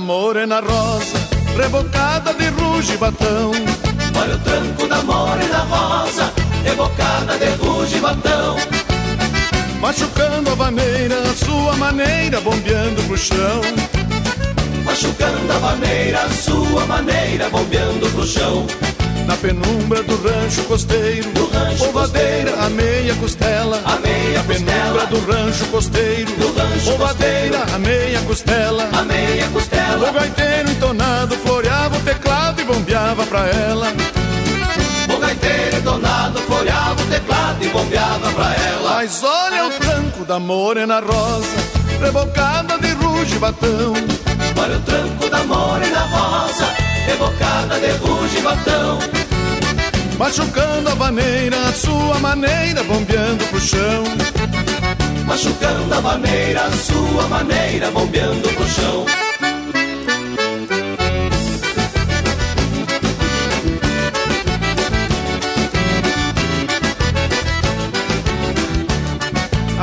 [0.08, 1.18] Morena rosa,
[1.54, 3.50] rebocada de ruge e batão.
[4.18, 6.32] Olha o tranco da morena rosa,
[6.64, 8.56] rebocada de ruge e batão.
[9.82, 13.60] Machucando a vaneira, a sua maneira, bombeando pro chão.
[14.82, 18.66] Machucando a vaneira, a sua maneira, bombeando pro chão.
[19.28, 23.78] Na penumbra do rancho costeiro, do rancho polvadeira, a meia costela.
[23.84, 28.88] A meia Na penumbra do rancho costeiro, do rancho polvadeira, a meia costela.
[28.90, 30.08] A meia costela.
[30.08, 33.92] O gaiteiro entonado floreava o teclado e bombeava pra ela.
[35.14, 38.94] O gaiteiro entonado floreava o teclado e bombeava pra ela.
[38.94, 41.56] Mas olha o tranco da morena rosa,
[42.00, 43.92] rebocada de ruge e batão.
[44.56, 48.98] Olha o tranco da morena rosa, rebocada de ruge batão.
[50.18, 54.04] Machucando a vaneira, a sua maneira, bombeando pro chão.
[55.24, 59.27] Machucando a vaneira, a sua maneira, bombeando pro chão.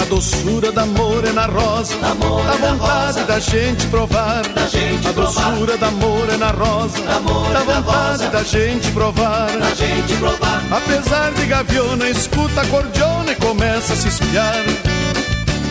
[0.05, 4.41] Doçura da morena rosa, da morena a vontade rosa, da gente provar.
[4.47, 9.47] Da gente a doçura da morena rosa, da, morena da vontade rosa, da gente provar.
[9.47, 10.63] Da gente provar.
[10.71, 14.63] Apesar de gaviona, escuta a cordiona e começa a se espiar.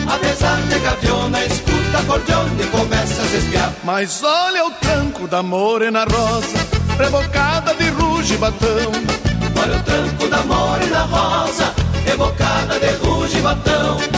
[0.07, 3.73] Apesar de gaviona, escuta acordeona e começa a se espiar.
[3.83, 6.57] Mas olha o tranco da morena rosa,
[6.97, 8.91] rebocada de ruge batão.
[9.61, 11.73] Olha o tranco da morena rosa,
[12.05, 14.14] rebocada de ruge batão.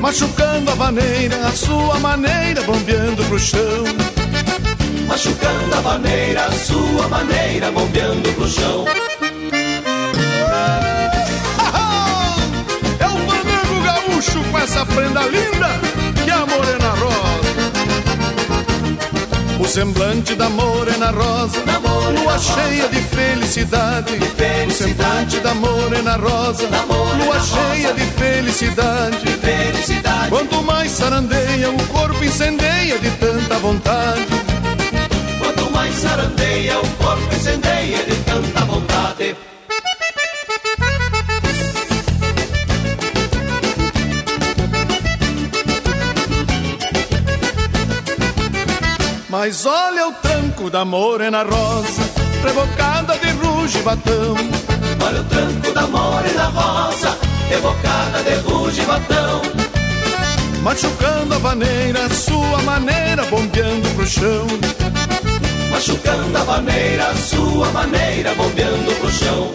[0.00, 3.84] Machucando a vaneira, a sua maneira, bombeando pro chão.
[5.08, 8.84] Machucando a vaneira, a sua maneira, bombeando pro chão.
[12.98, 15.68] É o fandango gaúcho com essa prenda linda
[16.24, 17.45] que a morena rosa.
[19.58, 24.18] O semblante da morena rosa, morena lua rosa, cheia de felicidade.
[24.18, 24.68] de felicidade.
[24.68, 29.18] O semblante da morena rosa, morena lua rosa, cheia de felicidade.
[29.18, 30.28] de felicidade.
[30.28, 34.26] Quanto mais sarandeia, o corpo incendeia de tanta vontade.
[35.38, 39.36] Quanto mais sarandeia, o corpo incendeia de tanta vontade.
[49.38, 52.02] Mas olha o tranco da morena rosa,
[52.42, 54.34] rebocada de ruge e batão.
[55.06, 57.18] Olha o tranco da morena rosa,
[57.52, 59.42] evocada de ruge e batão.
[60.62, 64.46] Machucando a vaneira, sua maneira, bombeando pro chão.
[65.70, 69.54] Machucando a vaneira, sua maneira, bombeando pro chão.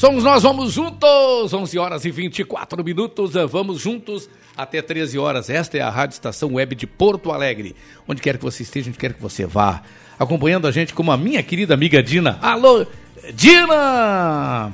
[0.00, 1.52] Somos nós, vamos juntos!
[1.52, 5.50] 11 horas e 24 minutos, vamos juntos até 13 horas.
[5.50, 7.76] Esta é a Rádio Estação Web de Porto Alegre.
[8.08, 9.82] Onde quer que você esteja, onde quer que você vá.
[10.18, 12.38] Acompanhando a gente como a minha querida amiga Dina.
[12.40, 12.86] Alô,
[13.34, 14.72] Dina!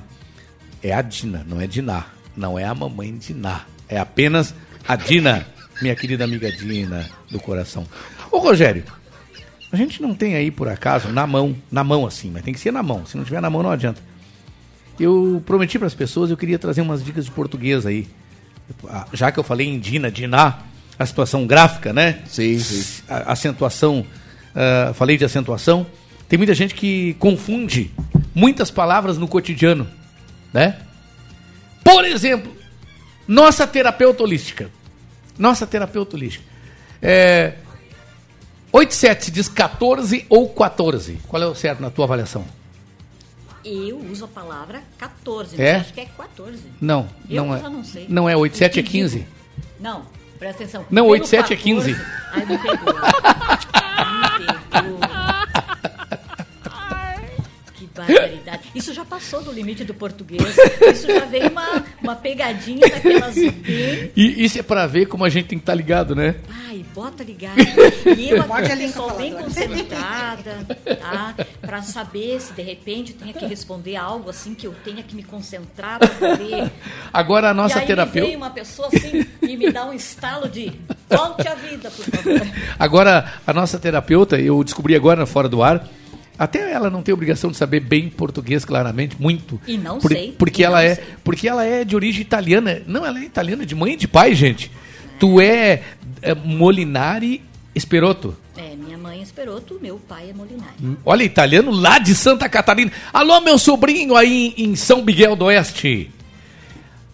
[0.81, 2.07] É a Dina, não é Diná.
[2.37, 3.63] Não é a mamãe Diná.
[3.89, 4.55] É apenas
[4.87, 5.45] a Dina,
[5.83, 7.85] minha querida amiga Dina do coração.
[8.31, 8.85] Ô Rogério,
[9.73, 12.61] a gente não tem aí por acaso na mão, na mão assim, mas tem que
[12.61, 13.05] ser na mão.
[13.05, 14.01] Se não tiver na mão, não adianta.
[14.99, 18.09] Eu prometi para as pessoas, eu queria trazer umas dicas de português aí.
[18.89, 20.61] Ah, Já que eu falei em Dina, Diná,
[20.99, 22.21] a situação gráfica, né?
[22.27, 23.03] Sim, sim.
[23.09, 24.07] A acentuação,
[24.55, 25.87] ah, falei de acentuação.
[26.29, 27.93] Tem muita gente que confunde
[28.35, 29.87] muitas palavras no cotidiano,
[30.53, 30.79] né?
[31.85, 32.53] Por exemplo,
[33.29, 34.71] nossa terapeuta holística.
[35.39, 36.45] Nossa terapeuta holística.
[37.01, 37.55] É,
[38.73, 41.19] 87 diz 14 ou 14.
[41.29, 42.45] Qual é o certo na tua avaliação?
[43.69, 45.75] Eu uso a palavra 14, É?
[45.77, 46.63] acho que é 14.
[46.81, 47.61] Não, Eu não é.
[47.63, 48.07] não sei.
[48.09, 49.19] Não é 87 é Eu te 15.
[49.19, 49.31] digo.
[49.81, 50.03] Não,
[50.39, 50.83] presta atenção.
[50.91, 51.95] Não, Pelo 87 é 15.
[51.95, 52.95] 14, Ai, me pegou.
[54.39, 55.01] me pegou.
[57.75, 58.56] Que barbaridade.
[58.77, 60.55] Isso já passou do limite do português.
[60.93, 64.13] Isso já veio uma, uma pegadinha daquelas bem...
[64.15, 66.37] E isso é pra ver como a gente tem que estar ligado, né?
[66.69, 67.57] Ai, bota ligado.
[67.59, 70.67] E eu aqui, pessoal, bem concentrada,
[71.01, 71.35] tá?
[71.63, 75.17] Pra saber se de repente eu tenha que responder algo assim que eu tenha que
[75.17, 76.71] me concentrar pra poder.
[77.11, 78.29] Agora a nossa aí terapeuta.
[78.29, 80.71] vem uma pessoa assim e me dá um estalo de
[81.09, 82.47] volte a vida, por favor.
[82.79, 85.89] Agora, a nossa terapeuta, eu descobri agora fora do ar,
[86.39, 89.61] até ela não tem obrigação de saber bem português claramente, muito.
[89.67, 91.05] E não Por- sei, Porque ela é, sei.
[91.25, 92.83] porque ela é de origem italiana.
[92.87, 94.71] Não, ela é italiana de mãe e de pai, gente.
[95.19, 95.83] Tu é,
[96.23, 97.43] é Molinari
[97.75, 98.37] Esperotto.
[98.57, 100.99] É, minha mãe é Esperoto, meu pai é Molinari.
[101.05, 102.91] Olha, italiano lá de Santa Catarina.
[103.13, 106.11] Alô, meu sobrinho aí em São Miguel do Oeste.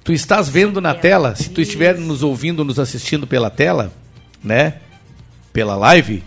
[0.05, 3.93] Tu estás vendo na tela, se tu estiver nos ouvindo, nos assistindo pela tela,
[4.43, 4.74] né?
[5.53, 6.24] Pela live.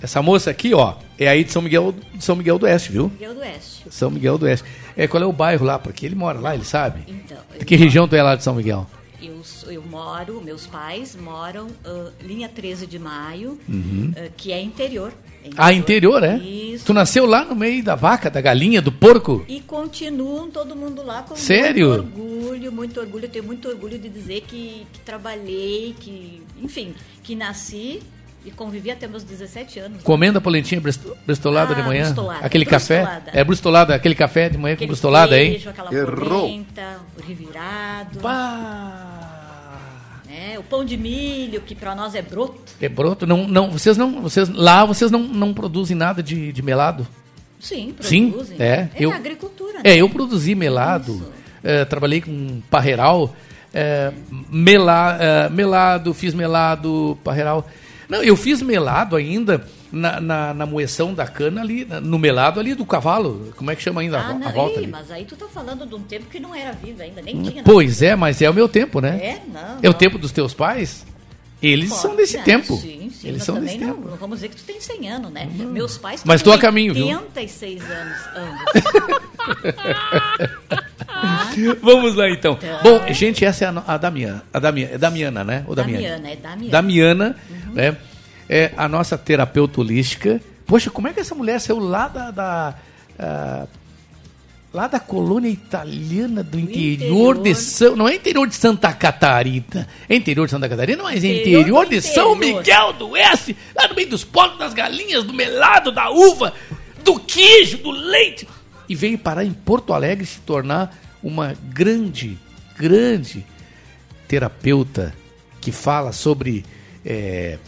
[0.00, 3.08] Essa moça aqui, ó, é aí de São Miguel, de São Miguel do Oeste, viu?
[3.08, 3.84] Miguel do Oeste.
[3.90, 4.64] São Miguel do Oeste.
[4.96, 5.78] É, qual é o bairro lá?
[5.78, 7.02] Porque ele mora lá, ele sabe.
[7.08, 8.86] Então, De que região tu é lá de São Miguel?
[9.20, 9.42] eu,
[9.72, 14.12] eu moro, meus pais moram uh, linha 13 de maio, Uhum.
[14.16, 15.12] uh, que é interior.
[15.44, 16.36] É Ah, interior, é?
[16.38, 16.84] Isso.
[16.86, 19.44] Tu nasceu lá no meio da vaca, da galinha, do porco?
[19.48, 21.88] E continuam todo mundo lá com Sério?
[21.88, 23.24] muito orgulho, muito orgulho.
[23.24, 26.94] Eu tenho muito orgulho de dizer que, que trabalhei, que, enfim,
[27.24, 28.00] que nasci
[28.44, 30.02] e convivi até meus 17 anos.
[30.02, 30.80] Comendo a polentinha
[31.26, 32.04] bristolada Ah, de manhã?
[32.04, 32.46] bristolada.
[32.46, 32.98] Aquele café?
[33.02, 33.30] Bristolada.
[33.34, 35.60] É bristolada, aquele café de manhã com Aquele bristolada, hein?
[35.66, 38.20] aquela polenta, o revirado.
[40.30, 42.60] É, o pão de milho, que para nós é broto.
[42.80, 46.62] É broto, não, não, vocês não, vocês lá vocês não, não produzem nada de, de
[46.62, 47.06] melado?
[47.58, 48.56] Sim, Sim, produzem.
[48.60, 48.88] é.
[48.94, 49.80] É eu, agricultura.
[49.82, 49.96] É, né?
[49.96, 51.32] eu produzi melado,
[51.64, 53.34] é, trabalhei com parreiral,
[53.74, 54.12] é,
[54.48, 57.66] mela, é, melado, fiz melado, parreiral.
[58.08, 59.62] Não, eu fiz melado ainda
[59.92, 63.52] na, na, na moeção da cana ali, no melado ali do cavalo.
[63.56, 65.46] Como é que chama ainda a, Ah, a não, volta ih, mas aí tu tá
[65.46, 67.62] falando de um tempo que não era vivo ainda, nem tinha.
[67.62, 69.18] Pois é, mas é o meu tempo, né?
[69.22, 71.06] É, não, É o tempo dos teus pais?
[71.60, 72.42] Eles Pode, são desse né?
[72.44, 72.76] tempo.
[72.76, 74.08] Sim, sim, Eles são também desse não, tempo.
[74.10, 75.48] não vamos dizer que tu tem 100 anos, né?
[75.52, 77.08] Meus pais Mas tô a caminho, viu?
[77.08, 78.72] 86 anos ambos.
[81.82, 82.58] Vamos lá então.
[82.60, 82.82] Então.
[82.82, 85.64] Bom, gente, essa é a, a Damiana, a Damiana, é Damiana, né?
[85.66, 86.02] Ou Damiana?
[86.02, 86.70] Damiana, é Damiana.
[86.70, 87.36] Damiana,
[87.72, 87.96] né?
[88.48, 90.40] É a nossa terapeuta holística.
[90.66, 92.74] Poxa, como é que essa mulher saiu lá da, da,
[93.18, 93.66] ah,
[94.72, 97.42] lá da colônia italiana do interior, interior.
[97.42, 101.28] de São, não é interior de Santa Catarina, é interior de Santa Catarina, mas é
[101.28, 102.58] Interior interior de São interior.
[102.58, 106.52] Miguel do Oeste, lá no meio dos porcos, das galinhas, do melado, da uva,
[107.02, 108.46] do queijo, do leite.
[108.88, 112.38] E veio parar em Porto Alegre se tornar uma grande,
[112.76, 113.44] grande
[114.26, 115.14] terapeuta
[115.60, 116.64] que fala sobre,
[117.04, 117.58] é,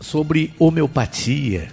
[0.00, 1.68] sobre homeopatia.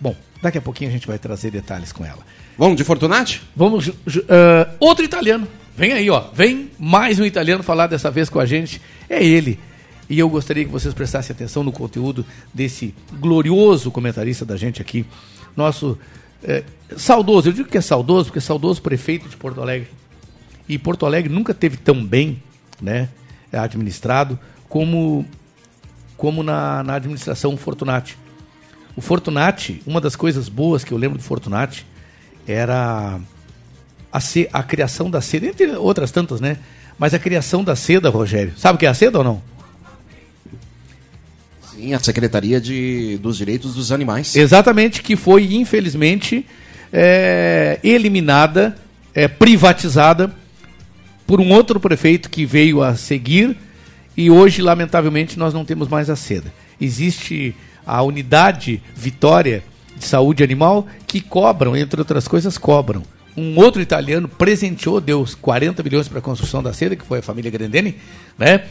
[0.00, 2.24] Bom, daqui a pouquinho a gente vai trazer detalhes com ela.
[2.56, 3.42] Vamos de Fortunati?
[3.54, 3.90] Vamos,
[4.28, 5.46] ah, outro italiano.
[5.76, 6.24] Vem aí, ó.
[6.32, 8.82] Vem mais um italiano falar dessa vez com a gente.
[9.08, 9.60] É ele.
[10.10, 15.06] E eu gostaria que vocês prestassem atenção no conteúdo desse glorioso comentarista da gente aqui.
[15.56, 15.98] Nosso
[16.42, 16.64] eh,
[16.96, 19.88] saudoso, eu digo que é saudoso, porque é saudoso prefeito de Porto Alegre.
[20.68, 22.42] E Porto Alegre nunca teve tão bem
[22.80, 23.08] né,
[23.52, 24.38] administrado
[24.68, 25.24] como,
[26.16, 28.16] como na, na administração Fortunati.
[28.94, 31.86] O Fortunati, uma das coisas boas que eu lembro do Fortunati
[32.46, 33.20] era
[34.12, 34.18] a,
[34.52, 36.58] a criação da seda, entre outras tantas, né?
[36.98, 38.54] Mas a criação da seda, Rogério.
[38.56, 39.42] Sabe o que é a seda ou não?
[41.78, 44.34] Sim, a Secretaria de, dos Direitos dos Animais.
[44.34, 46.44] Exatamente, que foi, infelizmente,
[46.92, 48.76] é, eliminada,
[49.14, 50.34] é, privatizada
[51.24, 53.56] por um outro prefeito que veio a seguir
[54.16, 56.52] e hoje, lamentavelmente, nós não temos mais a seda.
[56.80, 57.54] Existe
[57.86, 59.62] a unidade Vitória
[59.96, 63.04] de Saúde Animal que cobram, entre outras coisas, cobram.
[63.36, 67.22] Um outro italiano presenteou, deu 40 milhões para a construção da seda, que foi a
[67.22, 67.94] família Grandeni,
[68.36, 68.64] né?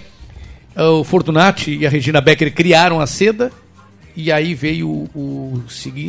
[0.77, 3.51] O Fortunati e a Regina Becker criaram a seda
[4.15, 5.63] e aí veio o, o,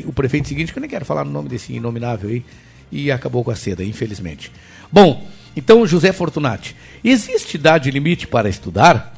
[0.06, 2.44] o prefeito seguinte, que eu nem quero falar o nome desse inominável aí,
[2.90, 4.50] e acabou com a seda, infelizmente.
[4.90, 6.74] Bom, então José Fortunati,
[7.04, 9.14] existe idade limite para estudar?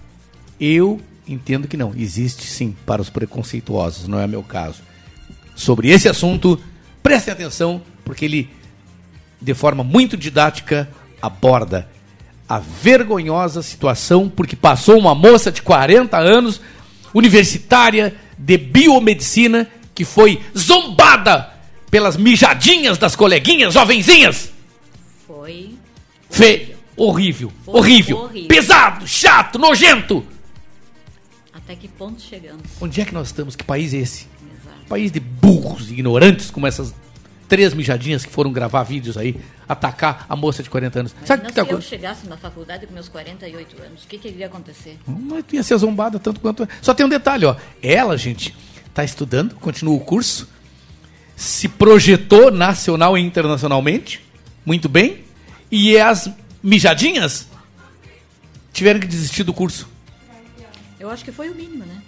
[0.60, 1.92] Eu entendo que não.
[1.96, 4.82] Existe sim para os preconceituosos, não é meu caso.
[5.54, 6.60] Sobre esse assunto,
[7.02, 8.50] prestem atenção, porque ele,
[9.40, 10.88] de forma muito didática,
[11.22, 11.88] aborda
[12.50, 16.60] a vergonhosa situação porque passou uma moça de 40 anos,
[17.14, 21.48] universitária de biomedicina, que foi zombada
[21.92, 24.50] pelas mijadinhas das coleguinhas jovenzinhas.
[25.28, 25.76] Foi.
[26.28, 28.48] Fe horrível, Foi horrível, horrível.
[28.48, 30.26] pesado, chato, nojento.
[31.52, 32.62] Até que ponto chegamos?
[32.80, 33.54] Onde é que nós estamos?
[33.54, 34.26] Que país é esse?
[34.88, 36.92] País de burros, ignorantes, como essas
[37.50, 39.34] três mijadinhas que foram gravar vídeos aí,
[39.68, 41.14] atacar a moça de 40 anos.
[41.24, 44.06] Sabe o Imagina que tá se eu chegasse na faculdade com meus 48 anos, o
[44.06, 44.96] que, que iria acontecer?
[45.04, 46.66] Mas tu ia ser zombada tanto quanto.
[46.80, 47.56] Só tem um detalhe, ó.
[47.82, 48.56] Ela, gente,
[48.94, 50.48] tá estudando, continua o curso,
[51.34, 54.24] se projetou nacional e internacionalmente,
[54.64, 55.24] muito bem,
[55.72, 56.30] e as
[56.62, 57.48] mijadinhas
[58.72, 59.88] tiveram que desistir do curso.
[61.00, 62.00] Eu acho que foi o mínimo, né?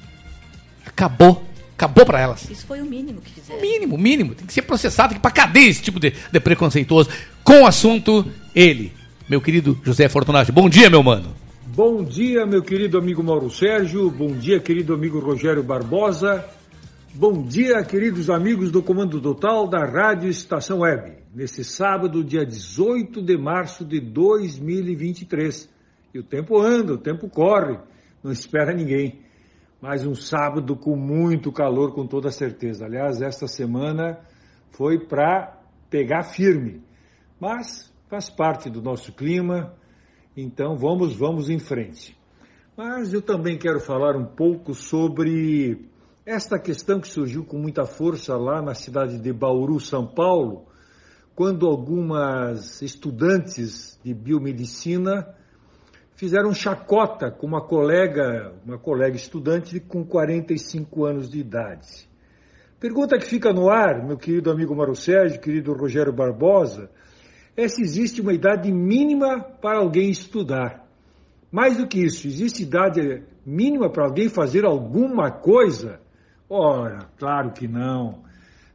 [0.86, 1.51] Acabou.
[1.82, 2.48] Acabou pra elas.
[2.48, 3.60] Isso foi o mínimo que fizeram.
[3.60, 4.36] Mínimo, mínimo.
[4.36, 7.10] Tem que ser processado, tem que ir pra cadeia esse tipo de, de preconceituoso.
[7.42, 8.92] Com o assunto, ele,
[9.28, 10.52] meu querido José Fortunati.
[10.52, 11.34] Bom dia, meu mano.
[11.74, 14.08] Bom dia, meu querido amigo Mauro Sérgio.
[14.12, 16.44] Bom dia, querido amigo Rogério Barbosa.
[17.12, 21.14] Bom dia, queridos amigos do Comando Total da Rádio Estação Web.
[21.34, 25.68] Nesse sábado, dia 18 de março de 2023.
[26.14, 27.76] E o tempo anda, o tempo corre,
[28.22, 29.21] não espera ninguém.
[29.82, 32.84] Mais um sábado com muito calor, com toda certeza.
[32.84, 34.20] Aliás, esta semana
[34.70, 35.60] foi para
[35.90, 36.80] pegar firme.
[37.40, 39.74] Mas faz parte do nosso clima
[40.36, 42.16] Então vamos, vamos em frente.
[42.76, 45.90] Mas eu também quero falar um pouco sobre
[46.24, 50.64] esta questão que surgiu com muita força lá na cidade de Bauru, São Paulo,
[51.34, 55.34] quando algumas estudantes de biomedicina
[56.22, 62.08] fizeram chacota com uma colega, uma colega estudante com 45 anos de idade.
[62.78, 66.88] Pergunta que fica no ar, meu querido amigo Mário Sérgio, querido Rogério Barbosa,
[67.56, 70.86] é se existe uma idade mínima para alguém estudar.
[71.50, 75.98] Mais do que isso, existe idade mínima para alguém fazer alguma coisa?
[76.48, 78.22] Ora, claro que não.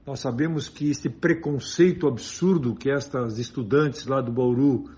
[0.05, 4.91] Nós sabemos que esse preconceito absurdo que estas estudantes lá do Bauru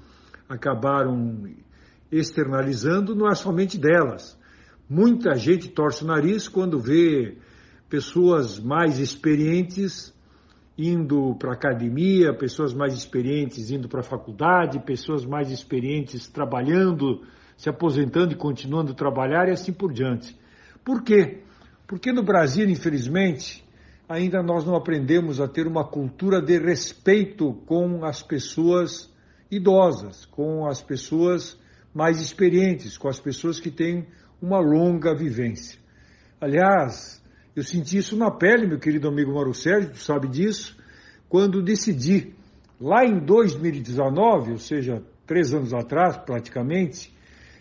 [0.50, 1.46] acabaram
[2.12, 4.38] externalizando não é somente delas.
[4.90, 7.38] Muita gente torce o nariz quando vê
[7.90, 10.14] pessoas mais experientes
[10.78, 17.22] indo para a academia, pessoas mais experientes indo para a faculdade, pessoas mais experientes trabalhando,
[17.58, 20.38] se aposentando e continuando a trabalhar e assim por diante.
[20.84, 21.42] Por quê?
[21.86, 23.64] Porque no Brasil, infelizmente,
[24.08, 29.14] ainda nós não aprendemos a ter uma cultura de respeito com as pessoas
[29.52, 31.60] idosas, com as pessoas
[31.94, 34.08] mais experientes, com as pessoas que têm
[34.42, 35.80] uma longa vivência.
[36.40, 37.22] Aliás,
[37.56, 40.78] eu senti isso na pele, meu querido amigo Mauro Sérgio, tu sabe disso,
[41.28, 42.34] quando decidi,
[42.80, 47.14] lá em 2019, ou seja, três anos atrás praticamente,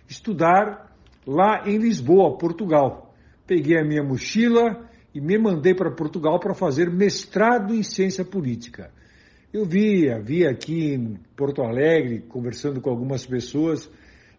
[0.08, 0.96] estudar
[1.26, 3.14] lá em Lisboa, Portugal.
[3.46, 8.90] Peguei a minha mochila e me mandei para Portugal para fazer mestrado em ciência política.
[9.52, 13.90] Eu via, via aqui em Porto Alegre, conversando com algumas pessoas,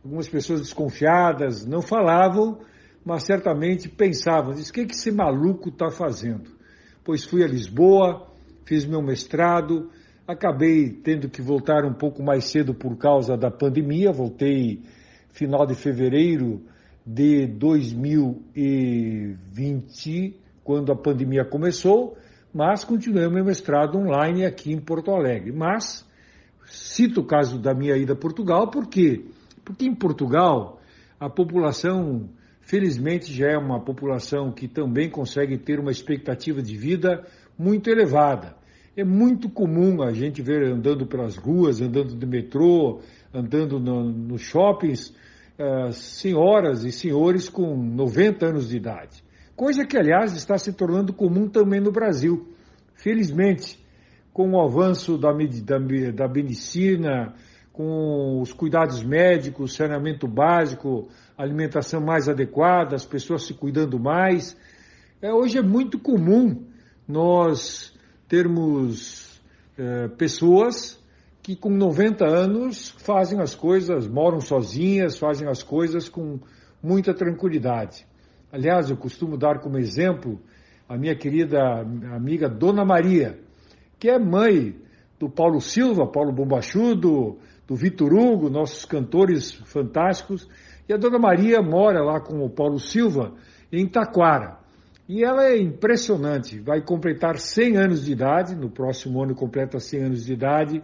[0.04, 2.60] algumas pessoas desconfiadas, não falavam,
[3.06, 6.52] mas certamente pensavam, diz, o que, que esse maluco está fazendo?
[7.04, 8.28] Pois fui a Lisboa,
[8.66, 9.90] fiz meu mestrado,
[10.28, 14.84] acabei tendo que voltar um pouco mais cedo por causa da pandemia, voltei
[15.32, 16.62] final de fevereiro
[17.06, 22.16] de 2020, quando a pandemia começou,
[22.54, 25.52] mas continuei meu mestrado online aqui em Porto Alegre.
[25.52, 26.08] Mas
[26.66, 29.26] cito o caso da minha ida a Portugal, por quê?
[29.70, 30.80] Porque em Portugal
[31.20, 32.28] a população,
[32.60, 37.24] felizmente, já é uma população que também consegue ter uma expectativa de vida
[37.56, 38.56] muito elevada.
[38.98, 43.00] É muito comum a gente ver andando pelas ruas, andando de metrô,
[43.32, 45.10] andando nos no shoppings,
[45.60, 49.24] uh, senhoras e senhores com 90 anos de idade.
[49.56, 52.48] Coisa que, aliás, está se tornando comum também no Brasil.
[52.96, 53.80] Felizmente,
[54.34, 55.78] com o avanço da, da,
[56.12, 57.36] da medicina,
[57.74, 64.58] com os cuidados médicos, saneamento básico, alimentação mais adequada, as pessoas se cuidando mais.
[65.22, 66.66] É, hoje é muito comum
[67.08, 67.94] nós
[68.28, 69.42] termos
[69.78, 71.02] é, pessoas
[71.42, 76.40] que com 90 anos fazem as coisas, moram sozinhas, fazem as coisas com
[76.84, 78.06] muita tranquilidade.
[78.52, 80.40] Aliás, eu costumo dar como exemplo
[80.88, 81.60] a minha querida
[82.16, 83.40] amiga Dona Maria,
[84.00, 84.76] que é mãe
[85.20, 87.38] do Paulo Silva, Paulo Bombachudo,
[87.70, 90.50] do Vitor Hugo, nossos cantores fantásticos.
[90.88, 93.34] E a Dona Maria mora lá com o Paulo Silva,
[93.72, 94.58] em Taquara.
[95.08, 100.04] E ela é impressionante, vai completar 100 anos de idade, no próximo ano completa 100
[100.04, 100.82] anos de idade,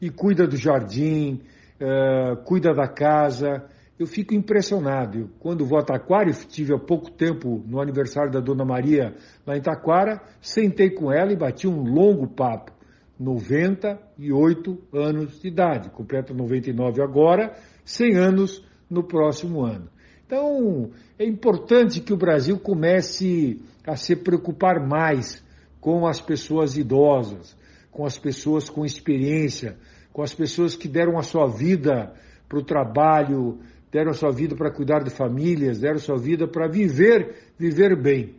[0.00, 1.40] e cuida do jardim,
[1.80, 3.64] uh, cuida da casa.
[3.96, 5.18] Eu fico impressionado.
[5.18, 9.14] Eu, quando vou a Taquara, eu tive há pouco tempo no aniversário da Dona Maria
[9.46, 12.73] lá em Taquara, sentei com ela e bati um longo papo.
[13.18, 19.88] 98 anos de idade, completa 99 agora, 100 anos no próximo ano.
[20.26, 25.44] Então, é importante que o Brasil comece a se preocupar mais
[25.80, 27.56] com as pessoas idosas,
[27.90, 29.76] com as pessoas com experiência,
[30.12, 32.14] com as pessoas que deram a sua vida
[32.48, 33.60] para o trabalho,
[33.92, 37.94] deram a sua vida para cuidar de famílias, deram a sua vida para viver, viver
[38.00, 38.34] bem.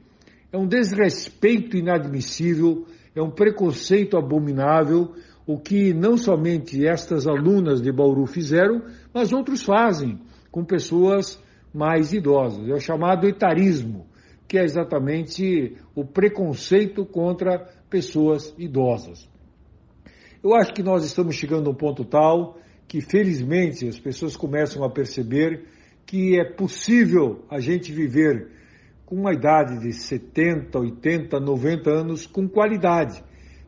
[0.52, 2.86] É um desrespeito inadmissível
[3.16, 5.14] é um preconceito abominável,
[5.48, 8.84] o que não somente estas alunas de Bauru fizeram,
[9.14, 10.20] mas outros fazem
[10.52, 11.42] com pessoas
[11.74, 12.68] mais idosas.
[12.68, 14.06] É o chamado etarismo,
[14.48, 17.60] que é exatamente o preconceito contra
[17.90, 19.30] pessoas idosas.
[20.44, 24.84] Eu acho que nós estamos chegando a um ponto tal que, felizmente, as pessoas começam
[24.84, 25.66] a perceber
[26.06, 28.52] que é possível a gente viver
[29.06, 33.24] com uma idade de 70, 80, 90 anos com qualidade.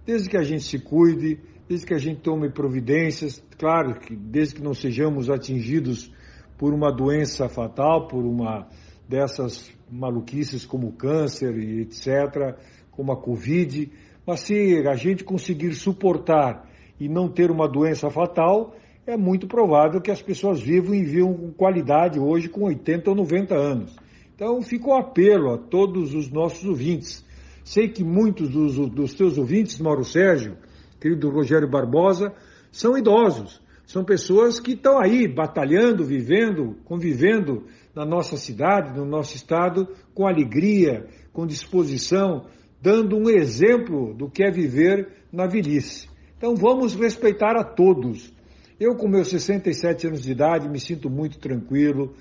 [0.05, 4.55] Desde que a gente se cuide, desde que a gente tome providências, claro que desde
[4.55, 6.11] que não sejamos atingidos
[6.57, 8.67] por uma doença fatal, por uma
[9.07, 12.57] dessas maluquices como câncer e etc.,
[12.91, 13.91] como a Covid,
[14.25, 16.67] mas se a gente conseguir suportar
[16.99, 21.33] e não ter uma doença fatal, é muito provável que as pessoas vivam e vivam
[21.33, 24.06] com qualidade hoje com 80 ou 90 anos.
[24.37, 27.25] Então fica o apelo a todos os nossos ouvintes.
[27.63, 30.55] Sei que muitos dos, dos teus ouvintes, Mauro Sérgio,
[31.01, 32.31] querido Rogério Barbosa,
[32.71, 33.59] são idosos.
[33.87, 37.65] São pessoas que estão aí batalhando, vivendo, convivendo
[37.95, 42.45] na nossa cidade, no nosso estado, com alegria, com disposição,
[42.79, 46.07] dando um exemplo do que é viver na velhice.
[46.37, 48.31] Então vamos respeitar a todos.
[48.79, 52.13] Eu, com meus 67 anos de idade, me sinto muito tranquilo,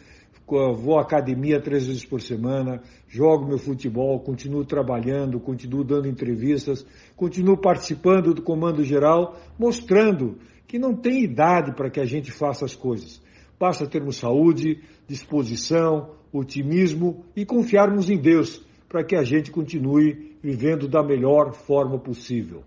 [0.48, 6.86] vou à academia três vezes por semana, jogo meu futebol, continuo trabalhando, continuo dando entrevistas,
[7.16, 12.64] continuo participando do Comando Geral, mostrando que não tem idade para que a gente faça
[12.64, 13.20] as coisas.
[13.58, 20.86] Basta termos saúde, disposição, otimismo e confiarmos em Deus para que a gente continue vivendo
[20.86, 22.62] da melhor forma possível.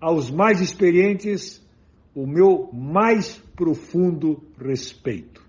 [0.00, 1.62] Aos mais experientes,
[2.14, 5.41] o meu mais profundo respeito.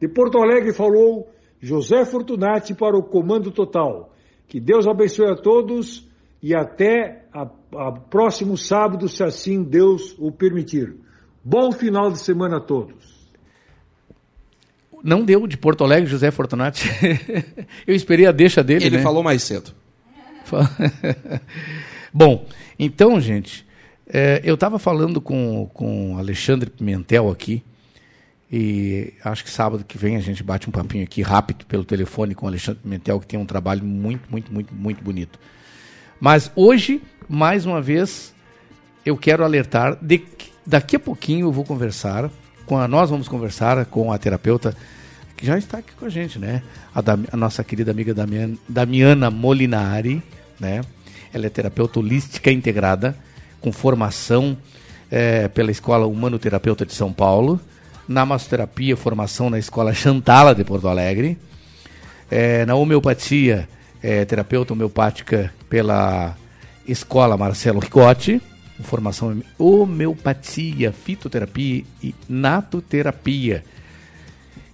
[0.00, 4.12] De Porto Alegre falou José Fortunati para o Comando Total.
[4.48, 6.08] Que Deus abençoe a todos
[6.42, 7.42] e até a,
[7.76, 10.96] a próximo sábado, se assim Deus o permitir.
[11.44, 13.20] Bom final de semana a todos.
[15.02, 16.88] Não deu de Porto Alegre, José Fortunati.
[17.86, 18.84] Eu esperei a deixa dele.
[18.84, 19.02] Ele né?
[19.02, 19.70] falou mais cedo.
[22.12, 22.44] Bom,
[22.78, 23.64] então, gente,
[24.08, 27.62] é, eu estava falando com, com Alexandre Pimentel aqui,
[28.52, 32.34] e acho que sábado que vem a gente bate um papinho aqui rápido pelo telefone
[32.34, 35.38] com o Alexandre Pimentel, que tem um trabalho muito, muito, muito, muito bonito.
[36.20, 38.34] Mas hoje, mais uma vez,
[39.06, 42.28] eu quero alertar de que daqui a pouquinho eu vou conversar
[42.66, 44.76] com a, nós vamos conversar com a terapeuta
[45.36, 46.62] que já está aqui com a gente, né?
[46.94, 50.22] A, Dam, a nossa querida amiga Damiana, Damiana Molinari,
[50.58, 50.82] né?
[51.32, 53.16] Ela é terapeuta holística integrada,
[53.60, 54.58] com formação
[55.10, 57.60] é, pela Escola Humanoterapeuta de São Paulo,
[58.10, 61.38] na massoterapia, formação na Escola Chantala de Porto Alegre,
[62.28, 63.68] é, na homeopatia,
[64.02, 66.36] é, terapeuta homeopática pela
[66.88, 68.42] Escola Marcelo Ricotti,
[68.82, 73.62] formação em homeopatia, fitoterapia e natoterapia.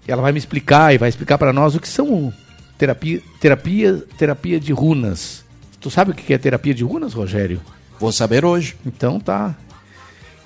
[0.08, 2.32] Ela vai me explicar e vai explicar para nós o que são
[2.78, 5.44] terapia, terapia, terapia de runas.
[5.78, 7.60] Tu sabe o que é terapia de runas, Rogério?
[8.00, 8.76] Vou saber hoje.
[8.86, 9.54] Então tá.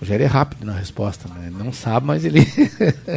[0.01, 1.53] O Rogério é rápido na resposta, né?
[1.53, 2.47] Não sabe, mas ele.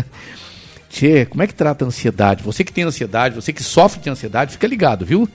[0.90, 2.44] Tchê, como é que trata a ansiedade?
[2.44, 5.28] Você que tem ansiedade, você que sofre de ansiedade, fica ligado, viu?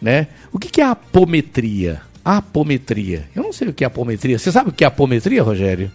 [0.00, 0.28] Né?
[0.52, 2.02] O que, que é apometria?
[2.24, 3.28] Apometria.
[3.34, 4.38] Eu não sei o que é apometria.
[4.38, 5.90] Você sabe o que é apometria, Rogério?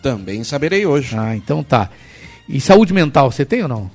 [0.00, 1.16] Também saberei hoje.
[1.18, 1.90] Ah, então tá.
[2.48, 3.90] E saúde mental, você tem ou não?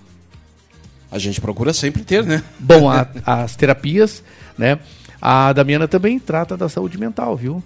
[1.12, 2.44] A gente procura sempre ter, né?
[2.60, 4.22] Bom, a, as terapias,
[4.58, 4.80] né?
[5.22, 7.64] A Damiana também trata da saúde mental, viu?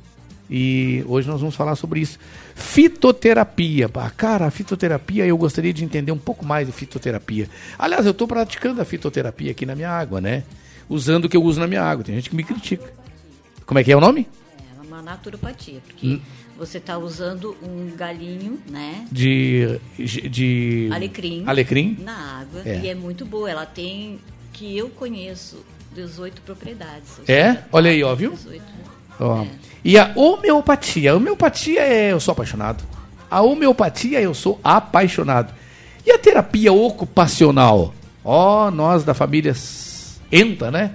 [0.56, 2.20] E hoje nós vamos falar sobre isso.
[2.54, 3.90] Fitoterapia.
[3.96, 7.50] Ah, cara, a fitoterapia, eu gostaria de entender um pouco mais de fitoterapia.
[7.76, 10.44] Aliás, eu estou praticando a fitoterapia aqui na minha água, né?
[10.88, 12.04] Usando o que eu uso na minha água.
[12.04, 12.94] Tem gente que me critica.
[13.66, 14.28] Como é que é o nome?
[14.80, 16.22] É uma naturopatia, porque hum.
[16.56, 19.08] você está usando um galinho, né?
[19.12, 22.80] De, de alecrim, alecrim na água é.
[22.80, 23.50] e é muito boa.
[23.50, 24.20] Ela tem
[24.52, 25.66] que eu conheço
[25.96, 27.28] 18 propriedades.
[27.28, 27.64] É?
[27.72, 28.34] Olha aí, ó, viu?
[28.34, 28.64] 18,
[29.20, 29.42] ó.
[29.42, 29.73] É.
[29.84, 31.12] E a homeopatia.
[31.12, 32.84] A homeopatia é eu sou apaixonado.
[33.30, 35.54] A homeopatia eu sou apaixonado.
[36.06, 37.94] E a terapia ocupacional?
[38.24, 39.54] Ó, nós da família
[40.32, 40.92] ENTA, né?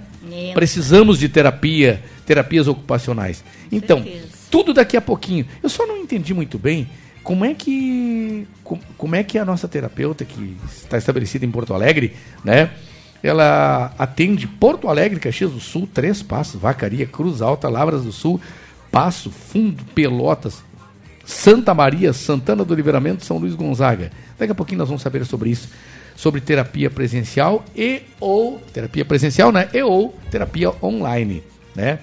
[0.53, 3.43] Precisamos de terapia terapias ocupacionais.
[3.71, 4.05] Então,
[4.51, 5.47] tudo daqui a pouquinho.
[5.63, 6.87] Eu só não entendi muito bem
[7.23, 8.47] como é que
[8.97, 12.13] como é que a nossa terapeuta que está estabelecida em Porto Alegre,
[12.43, 12.69] né?
[13.21, 18.39] Ela atende Porto Alegre, Caxias do Sul, Três Passos, Vacaria, Cruz Alta, Lavras do Sul,
[18.91, 20.63] Passo, Fundo, Pelotas,
[21.25, 24.11] Santa Maria, Santana do Livramento, São Luís Gonzaga.
[24.37, 25.69] Daqui a pouquinho nós vamos saber sobre isso,
[26.15, 29.69] sobre terapia presencial e ou terapia presencial, né?
[29.73, 31.43] E ou terapia online,
[31.75, 31.99] né?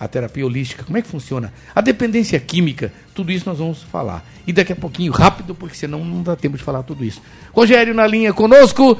[0.00, 4.24] a terapia holística, como é que funciona, a dependência química, tudo isso nós vamos falar.
[4.46, 7.20] E daqui a pouquinho, rápido, porque senão não dá tempo de falar tudo isso.
[7.52, 8.98] Rogério na linha conosco,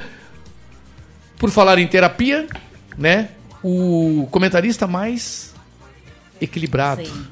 [1.39, 2.47] por falar em terapia,
[2.99, 3.31] né?
[3.65, 5.50] O comentarista mais
[6.41, 7.27] equilibrado, zen.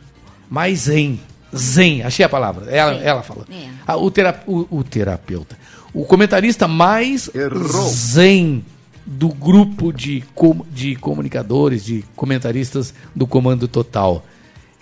[0.48, 1.20] mais zen.
[1.54, 2.70] Zen, achei a palavra.
[2.70, 3.44] Ela, ela falou.
[3.50, 3.68] É.
[3.86, 5.56] Ah, o, terap o, o terapeuta.
[5.94, 7.88] O comentarista mais Errou.
[7.88, 8.64] zen
[9.06, 14.22] do grupo de, com, de comunicadores, de comentaristas do Comando Total.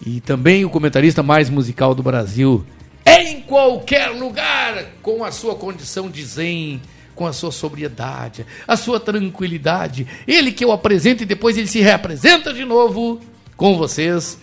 [0.05, 2.67] E também o comentarista mais musical do Brasil.
[3.07, 6.83] Em qualquer lugar, com a sua condição de zen,
[7.15, 10.07] com a sua sobriedade, a sua tranquilidade.
[10.27, 13.21] Ele que eu apresento e depois ele se reapresenta de novo
[13.57, 14.39] com vocês.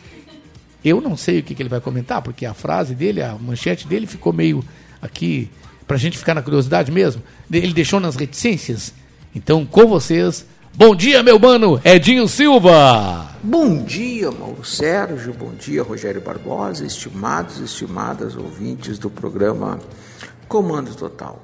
[0.83, 3.87] Eu não sei o que, que ele vai comentar, porque a frase dele, a manchete
[3.87, 4.63] dele ficou meio
[5.01, 5.49] aqui,
[5.87, 7.21] pra gente ficar na curiosidade mesmo.
[7.51, 8.93] Ele deixou nas reticências.
[9.33, 13.31] Então, com vocês, bom dia, meu mano, Edinho Silva!
[13.41, 19.79] Bom dia, Mauro Sérgio, bom dia, Rogério Barbosa, estimados e estimadas ouvintes do programa
[20.47, 21.43] Comando Total.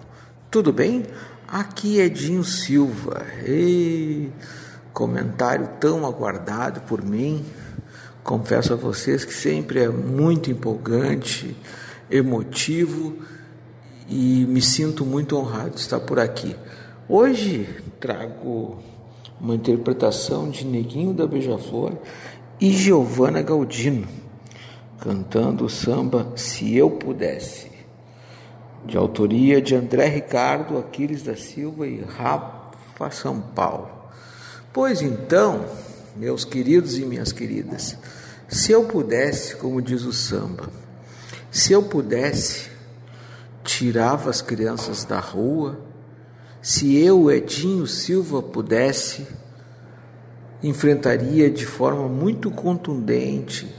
[0.49, 1.03] Tudo bem?
[1.47, 3.25] Aqui é Edinho Silva.
[3.43, 4.31] Ei,
[4.93, 7.43] comentário tão aguardado por mim.
[8.30, 11.57] Confesso a vocês que sempre é muito empolgante,
[12.11, 13.15] emotivo
[14.07, 16.56] e me sinto muito honrado de estar por aqui.
[17.07, 17.68] Hoje
[17.99, 18.77] trago
[19.41, 21.93] uma interpretação de Neguinho da Beija-Flor
[22.61, 24.07] e Giovanna Galdino,
[24.99, 27.72] cantando o samba Se Eu Pudesse,
[28.85, 33.89] de autoria de André Ricardo, Aquiles da Silva e Rafa São Paulo.
[34.72, 35.65] Pois então,
[36.15, 37.97] meus queridos e minhas queridas,
[38.49, 40.69] se eu pudesse, como diz o samba,
[41.51, 42.71] se eu pudesse,
[43.63, 45.80] tirava as crianças da rua,
[46.59, 49.27] se eu, Edinho Silva, pudesse,
[50.63, 53.73] enfrentaria de forma muito contundente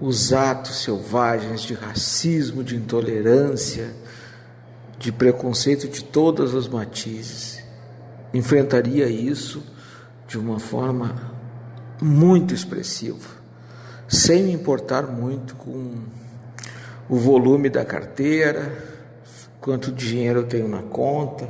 [0.00, 3.94] os atos selvagens de racismo, de intolerância,
[4.98, 7.62] de preconceito de todas as matizes.
[8.32, 9.62] Enfrentaria isso
[10.26, 11.33] de uma forma
[12.00, 13.28] muito expressiva,
[14.08, 15.94] sem me importar muito com
[17.08, 18.72] o volume da carteira,
[19.60, 21.48] quanto dinheiro eu tenho na conta,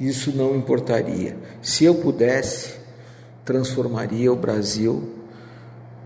[0.00, 1.36] isso não importaria.
[1.62, 2.74] Se eu pudesse,
[3.44, 5.14] transformaria o Brasil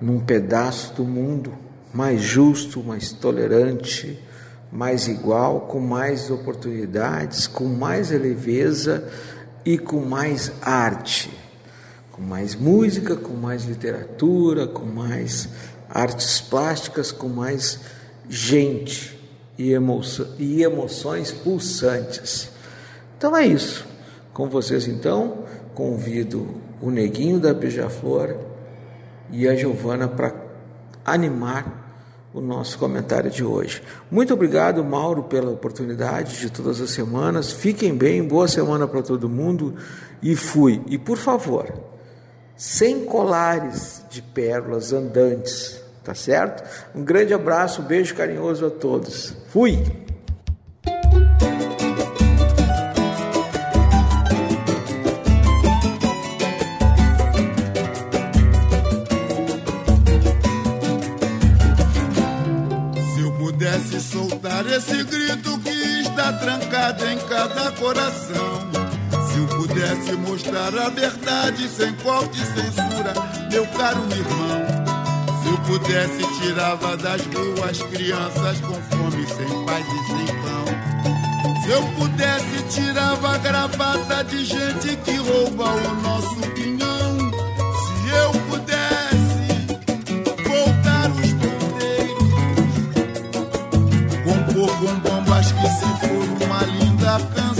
[0.00, 1.52] num pedaço do mundo
[1.92, 4.18] mais justo, mais tolerante,
[4.72, 9.06] mais igual, com mais oportunidades, com mais leveza
[9.64, 11.30] e com mais arte,
[12.22, 15.48] com mais música, com mais literatura, com mais
[15.90, 17.80] artes plásticas, com mais
[18.28, 19.18] gente
[19.58, 22.50] e, emoção, e emoções pulsantes.
[23.18, 23.84] Então é isso.
[24.32, 25.44] Com vocês então,
[25.74, 26.48] convido
[26.80, 28.36] o Neguinho da Beija-Flor
[29.30, 30.32] e a Giovana para
[31.04, 31.80] animar
[32.32, 33.82] o nosso comentário de hoje.
[34.10, 37.50] Muito obrigado, Mauro, pela oportunidade de todas as semanas.
[37.50, 39.74] Fiquem bem, boa semana para todo mundo
[40.22, 40.80] e fui.
[40.86, 41.91] E por favor,
[42.62, 46.62] sem colares de pérolas andantes, tá certo?
[46.94, 49.34] Um grande abraço, um beijo carinhoso a todos.
[49.48, 49.82] Fui!
[64.00, 68.81] soltar esse grito que está trancado em cada coração.
[70.12, 73.14] Pudesse mostrar a verdade sem corte e censura,
[73.50, 74.66] meu caro irmão.
[75.42, 80.64] Se eu pudesse, tirava das ruas crianças com fome, sem paz e sem pão.
[81.62, 87.30] Se eu pudesse, tirava a gravata de gente que rouba o nosso pinhão.
[87.78, 89.66] Se eu pudesse
[90.46, 92.32] voltar os ponteiros,
[94.24, 97.51] com bombas que se for uma linda canção.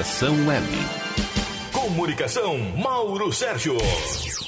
[0.00, 0.66] Estação Web.
[1.72, 3.78] Comunicação, Mauro Sérgio.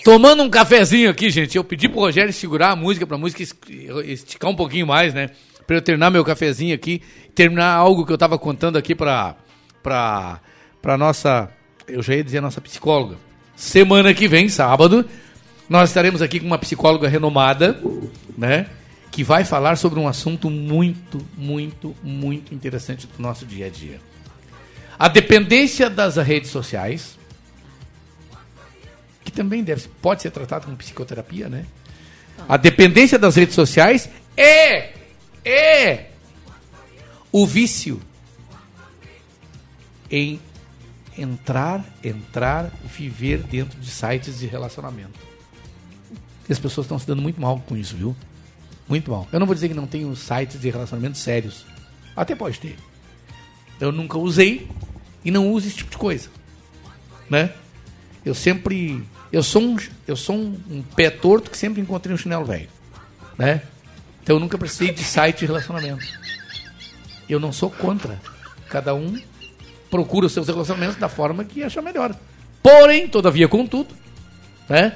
[0.04, 1.56] Tomando um cafezinho aqui, gente.
[1.56, 3.54] Eu pedi pro Rogério segurar a música, pra música es-
[4.04, 5.30] esticar um pouquinho mais, né?
[5.66, 7.00] Pra eu terminar meu cafezinho aqui.
[7.34, 9.36] Terminar algo que eu tava contando aqui pra,
[9.82, 10.38] pra,
[10.82, 11.50] pra nossa.
[11.86, 13.16] Eu já ia dizer nossa psicóloga.
[13.56, 15.02] Semana que vem, sábado,
[15.66, 17.80] nós estaremos aqui com uma psicóloga renomada,
[18.36, 18.66] né?
[19.10, 23.98] Que vai falar sobre um assunto muito, muito, muito interessante do nosso dia a dia.
[24.98, 27.18] A dependência das redes sociais
[29.28, 31.66] que também deve, pode ser tratado como psicoterapia, né?
[32.48, 34.94] A dependência das redes sociais é,
[35.44, 36.06] é
[37.30, 38.00] o vício
[40.10, 40.40] em
[41.16, 45.18] entrar, entrar viver dentro de sites de relacionamento.
[46.48, 48.16] E as pessoas estão se dando muito mal com isso, viu?
[48.88, 49.28] Muito mal.
[49.30, 51.66] Eu não vou dizer que não tenho sites de relacionamento sérios.
[52.16, 52.76] Até pode ter.
[53.78, 54.66] Eu nunca usei
[55.24, 56.28] e não uso esse tipo de coisa.
[57.28, 57.52] Né?
[58.24, 59.02] Eu sempre.
[59.30, 59.76] Eu sou um,
[60.06, 62.68] eu sou um, um pé torto que sempre encontrei um chinelo velho.
[63.36, 63.62] Né?
[64.22, 66.04] Então eu nunca precisei de site de relacionamento.
[67.28, 68.18] Eu não sou contra.
[68.68, 69.20] Cada um
[69.90, 72.14] procura os seus relacionamentos da forma que acha melhor.
[72.62, 73.94] Porém, todavia, contudo,
[74.68, 74.94] né?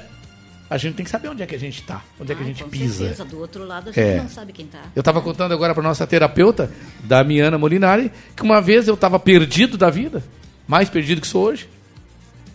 [0.69, 2.45] A gente tem que saber onde é que a gente está, onde é que a
[2.45, 2.97] gente Com pisa.
[2.99, 4.17] certeza, do outro lado a gente É.
[4.17, 4.79] não sabe quem tá.
[4.95, 6.71] Eu estava contando agora para nossa terapeuta,
[7.03, 10.23] Damiana Molinari, que uma vez eu estava perdido da vida,
[10.67, 11.69] mais perdido que sou hoje,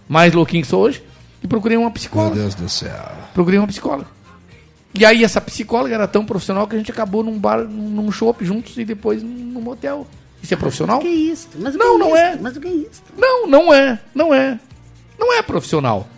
[0.09, 1.03] mais louquinho que sou hoje,
[1.43, 2.35] e procurei uma psicóloga.
[2.35, 2.91] Meu Deus do céu.
[3.35, 4.09] Procurei uma psicóloga.
[4.95, 8.45] E aí essa psicóloga era tão profissional que a gente acabou num bar, num shopping
[8.47, 10.07] juntos e depois num motel.
[10.43, 10.99] Isso é profissional?
[10.99, 11.49] que é isso?
[11.57, 12.17] Mas o que não, é não isso?
[12.17, 12.37] é.
[12.41, 13.03] Mas o que é isso?
[13.17, 13.99] Não, não é.
[14.15, 14.59] Não é.
[15.19, 16.09] Não é profissional.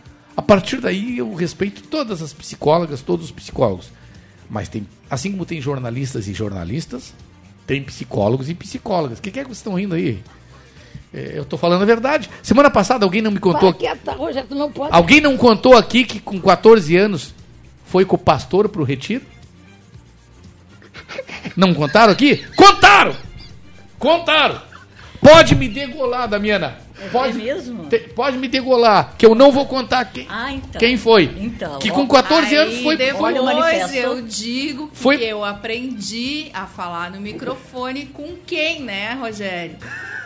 [0.41, 3.91] A partir daí eu respeito todas as psicólogas, todos os psicólogos.
[4.49, 7.13] Mas tem, assim como tem jornalistas e jornalistas,
[7.67, 9.19] tem psicólogos e psicólogas.
[9.19, 10.23] O que, que é que vocês estão rindo aí?
[11.13, 12.31] É, eu tô falando a verdade.
[12.43, 13.71] Semana passada alguém não me contou.
[13.75, 14.97] Para quieta, Rogério, tu não pode.
[14.97, 17.35] Alguém não contou aqui que com 14 anos
[17.85, 19.27] foi com o pastor pro retiro?
[21.55, 22.39] Não contaram aqui?
[22.57, 23.15] Contaram!
[23.99, 24.63] Contaram!
[25.21, 26.79] Pode me degolar, Damiana.
[27.11, 27.87] Pode, mesmo?
[27.89, 30.79] te- pode me degolar, que eu não vou contar quem, Ah, então.
[30.79, 31.25] quem foi.
[31.39, 32.97] Então, que com 14 anos foi.
[32.97, 33.37] depois
[33.95, 39.77] eu digo que Foi- eu aprendi a falar no microfone com quem, né, Rogério?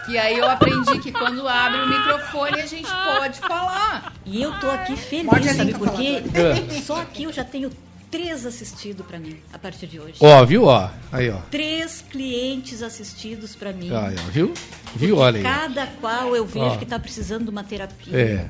[0.07, 4.13] Que aí eu aprendi que quando abre o microfone a gente pode falar.
[4.27, 6.23] E eu tô aqui feliz, sabe por quê?
[6.35, 6.81] É.
[6.83, 7.71] Só aqui eu já tenho
[8.15, 10.15] três assistidos pra mim a partir de hoje.
[10.21, 10.65] Ó, viu?
[10.67, 11.39] Ó, aí, ó.
[11.51, 13.91] Três clientes assistidos pra mim.
[13.93, 14.55] Aí, ó, viu?
[14.95, 15.17] Viu?
[15.19, 15.43] Olha aí.
[15.43, 16.77] Cada qual eu vejo Ó.
[16.77, 18.17] que tá precisando de uma terapia.
[18.17, 18.47] É.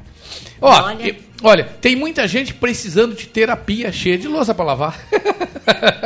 [0.60, 5.00] Ó, Olha- e- olha, tem muita gente precisando de terapia cheia de louça pra lavar.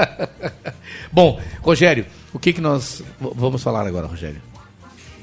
[1.13, 4.41] Bom, Rogério, o que que nós vamos falar agora, Rogério?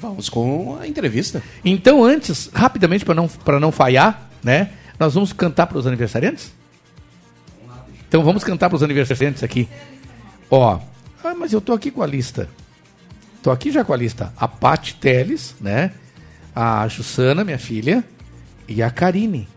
[0.01, 1.41] Vamos com a entrevista.
[1.63, 4.71] Então, antes, rapidamente, para não, pra não falhar, né?
[4.99, 6.51] Nós vamos cantar para os aniversariantes?
[8.15, 9.67] Então vamos cantar para os aniversariantes aqui.
[10.49, 10.79] Ó,
[11.21, 12.47] ah, mas eu tô aqui com a lista.
[13.43, 14.31] Tô aqui já com a lista.
[14.37, 15.91] A Paty Teles, né?
[16.55, 18.05] A Jussana, minha filha,
[18.69, 19.49] e a Karine.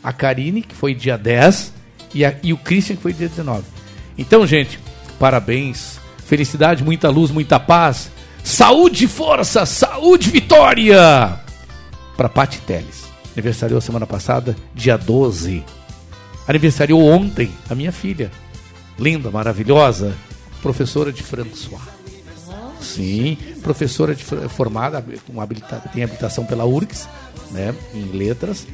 [0.00, 1.72] A Karine, que foi dia 10,
[2.14, 3.64] e, a- e o Christian, que foi dia 19.
[4.16, 4.78] Então, gente,
[5.18, 5.98] parabéns.
[6.24, 8.12] Felicidade, muita luz, muita paz.
[8.44, 11.40] Saúde, força, saúde, vitória!
[12.16, 13.06] Para Paty Teles.
[13.32, 15.64] Aniversariou semana passada, dia 12.
[16.46, 18.30] Aniversariou ontem a minha filha.
[18.98, 20.14] Linda, maravilhosa,
[20.62, 21.80] professora de François.
[22.80, 27.08] Sim, professora de, formada, com habilita, tem habilitação pela URGS,
[27.50, 28.66] né, em letras,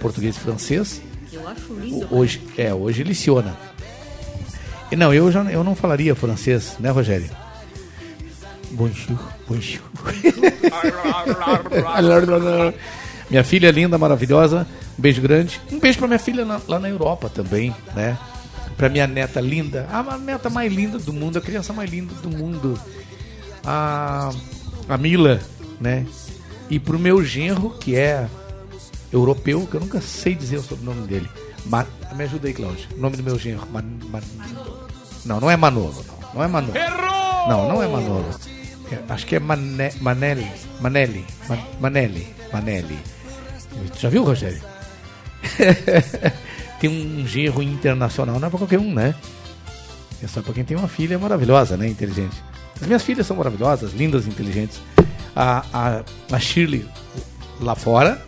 [0.00, 1.02] português e francês.
[1.30, 2.08] Eu acho lindo.
[2.10, 3.54] Hoje, é, hoje liciona.
[4.90, 7.28] E Não, eu já eu não falaria francês, né, Rogério?
[8.70, 9.82] Bonjour, bonjour.
[13.28, 14.66] minha filha linda, maravilhosa,
[14.98, 15.60] um beijo grande.
[15.70, 18.16] Um beijo pra minha filha na- lá na Europa também, né?
[18.76, 22.28] Pra minha neta linda, a neta mais linda do mundo, a criança mais linda do
[22.30, 22.78] mundo.
[23.64, 24.30] A,
[24.88, 25.40] a Mila,
[25.80, 26.06] né?
[26.70, 28.26] E pro meu genro, que é
[29.12, 31.28] europeu, que eu nunca sei dizer o sobrenome dele.
[31.66, 31.86] Ma-
[32.16, 32.88] me ajuda aí, Cláudio.
[32.96, 33.66] O nome do meu genro.
[33.70, 34.20] Man- Man-
[35.24, 36.04] Não, não é Manolo.
[36.10, 36.74] Não, não é Manolo.
[37.48, 38.30] Não, não é Manolo.
[38.90, 40.50] É, acho que é Mane, Manelli.
[40.80, 41.24] Manelli.
[41.48, 42.26] Man- Manelli.
[42.52, 42.98] Manelli.
[43.98, 44.60] Já viu, Rogério?
[46.80, 49.14] tem um genro internacional, não é pra qualquer um, né?
[50.22, 51.88] É só pra quem tem uma filha maravilhosa, né?
[51.88, 52.36] Inteligente.
[52.80, 54.80] As minhas filhas são maravilhosas, lindas, inteligentes.
[55.34, 56.86] A, a, a Shirley
[57.60, 58.22] lá fora,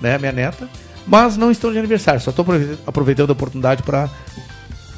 [0.00, 0.18] né?
[0.18, 0.68] Minha neta.
[1.06, 2.46] Mas não estão de aniversário, só estou
[2.86, 4.08] aproveitando a oportunidade para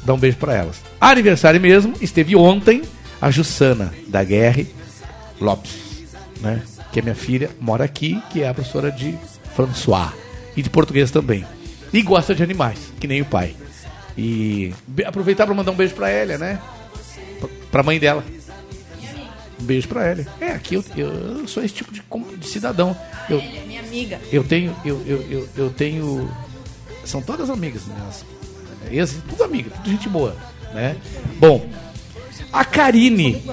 [0.05, 0.81] dar um beijo para elas.
[1.01, 2.81] Aniversário mesmo, esteve ontem
[3.21, 4.73] a Jussana da Guerre
[5.41, 5.75] Lopes,
[6.39, 6.61] né?
[6.93, 9.17] Que é minha filha, mora aqui, que é a professora de
[9.53, 10.13] François
[10.57, 11.45] e de português também.
[11.93, 13.55] E gosta de animais, que nem o pai.
[14.17, 14.73] E
[15.05, 16.59] aproveitar para mandar um beijo para Elia, né?
[17.71, 18.25] Pra mãe dela.
[19.61, 20.27] Um beijo pra Elia.
[20.41, 22.01] É, aqui eu, eu sou esse tipo de,
[22.37, 22.97] de cidadão.
[23.29, 24.19] Eu, minha amiga.
[24.31, 26.29] eu tenho, eu, eu, eu, eu tenho.
[27.05, 28.25] São todas amigas, minhas.
[28.91, 30.35] Ex, tudo amiga, tudo gente boa,
[30.73, 30.95] né?
[31.39, 31.69] Bom,
[32.51, 33.43] a Karine.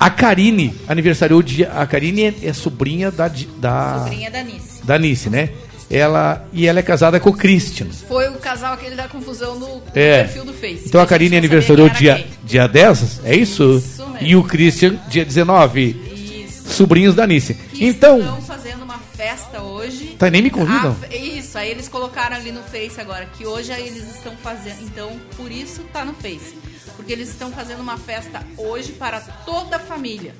[0.00, 1.72] A Karine aniversariou dia.
[1.72, 3.28] A Karine é, é sobrinha da,
[3.58, 4.00] da.
[4.04, 4.82] Sobrinha da Nice.
[4.84, 5.50] Da Nice, né?
[5.90, 7.86] Ela, e ela é casada com o Christian.
[8.06, 10.24] Foi o casal aquele da confusão no, É.
[10.24, 10.82] perfil do Face.
[10.86, 13.78] Então a Karine aniversariou quem dia, dia 10, é isso?
[13.78, 14.26] Isso mesmo.
[14.28, 16.44] E o Christian, dia 19.
[16.46, 16.74] Isso.
[16.74, 17.54] Sobrinhos da Nice.
[17.54, 18.18] Que Então.
[18.20, 20.14] estão fazendo uma festa hoje.
[20.18, 20.94] Tá, nem me convidam.
[21.02, 24.82] Ah, isso, aí eles colocaram ali no Face agora, que hoje aí eles estão fazendo.
[24.82, 26.54] Então, por isso tá no Face.
[26.96, 30.34] Porque eles estão fazendo uma festa hoje para toda a família.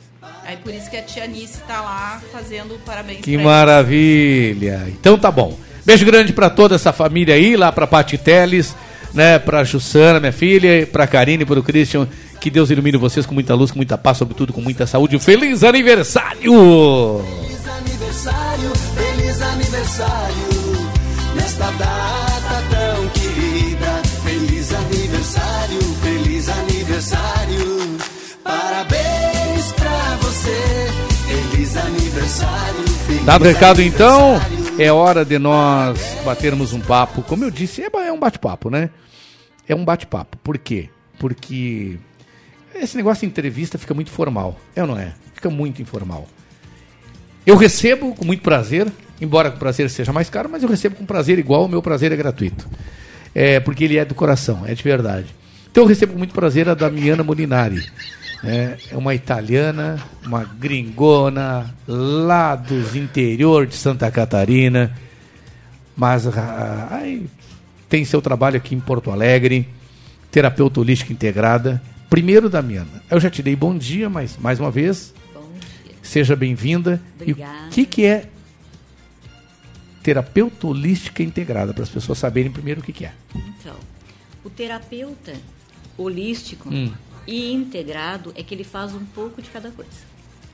[0.45, 4.87] Aí por isso que a tia Nice tá lá fazendo parabéns Que pra maravilha.
[4.89, 5.59] Então tá bom.
[5.85, 8.75] Beijo grande pra toda essa família aí, lá pra Pati Teles,
[9.15, 12.09] né, pra Jussana, minha filha, pra Karine, pro Christian.
[12.41, 15.17] Que Deus ilumine vocês com muita luz, com muita paz, sobretudo com muita saúde.
[15.17, 17.25] Um feliz aniversário!
[17.41, 20.49] Feliz aniversário, feliz aniversário,
[21.35, 22.28] nesta data
[33.25, 34.41] Dado recado então,
[34.79, 37.23] é hora de nós batermos um papo.
[37.23, 38.91] Como eu disse, é é um bate-papo, né?
[39.69, 40.37] É um bate-papo.
[40.39, 40.89] Por quê?
[41.19, 41.99] Porque
[42.75, 44.59] esse negócio de entrevista fica muito formal.
[44.75, 45.15] É ou não é?
[45.35, 46.27] Fica muito informal.
[47.47, 48.87] Eu recebo com muito prazer,
[49.21, 52.13] embora o prazer seja mais caro, mas eu recebo com prazer igual, o meu prazer
[52.13, 52.69] é gratuito.
[53.35, 55.35] É, porque ele é do coração, é de verdade.
[55.71, 57.83] Então eu recebo com muito prazer a Damiana Molinari.
[58.43, 58.79] Né?
[58.91, 64.97] É uma italiana, uma gringona, lá dos interior de Santa Catarina,
[65.97, 67.23] mas ah, ai,
[67.89, 69.69] tem seu trabalho aqui em Porto Alegre,
[70.31, 71.83] terapeuta holística integrada.
[72.09, 75.13] Primeiro, Damiana, eu já te dei bom dia, mas mais uma vez,
[76.03, 77.01] seja bem-vinda.
[77.27, 77.37] E o
[77.71, 78.29] que, que é
[80.03, 83.13] terapeuta holística integrada, para as pessoas saberem primeiro o que, que é.
[83.35, 83.77] Então,
[84.45, 85.35] o terapeuta
[85.99, 86.93] holístico Hum.
[87.29, 90.09] E integrado é que ele faz um pouco de cada coisa.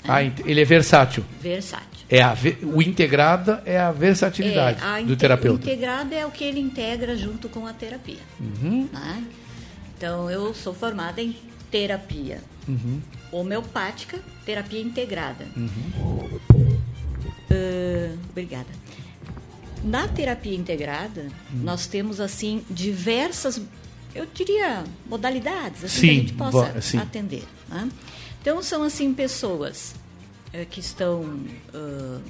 [0.07, 1.25] Ah, ent- ele é versátil.
[1.41, 1.89] Versátil.
[2.11, 5.67] É a o integrada é a versatilidade É, a do terapeuta.
[5.67, 8.19] O integrado é o que ele integra junto com a terapia.
[8.41, 8.89] Uhum.
[8.93, 9.25] né?
[9.97, 11.35] Então, eu sou formada em
[11.71, 13.01] terapia Uhum.
[13.33, 15.47] homeopática, terapia integrada.
[15.57, 16.39] Uhum.
[17.51, 18.69] Ah, obrigada.
[19.83, 21.23] Na terapia integrada,
[21.53, 21.61] Hum.
[21.63, 23.61] nós temos assim diversas,
[24.15, 26.99] eu diria, modalidades assim, Sim, que a gente possa sim.
[26.99, 27.45] atender.
[27.69, 27.89] né?
[28.41, 29.95] Então são assim pessoas
[30.53, 31.41] eh, que estão
[31.75, 32.21] ah,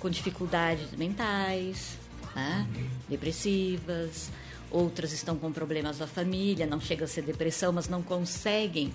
[0.00, 1.96] com dificuldades mentais,
[2.34, 2.66] né?
[3.08, 4.30] depressivas,
[4.70, 8.92] outras estão com problemas da família, não chega a ser depressão, mas não conseguem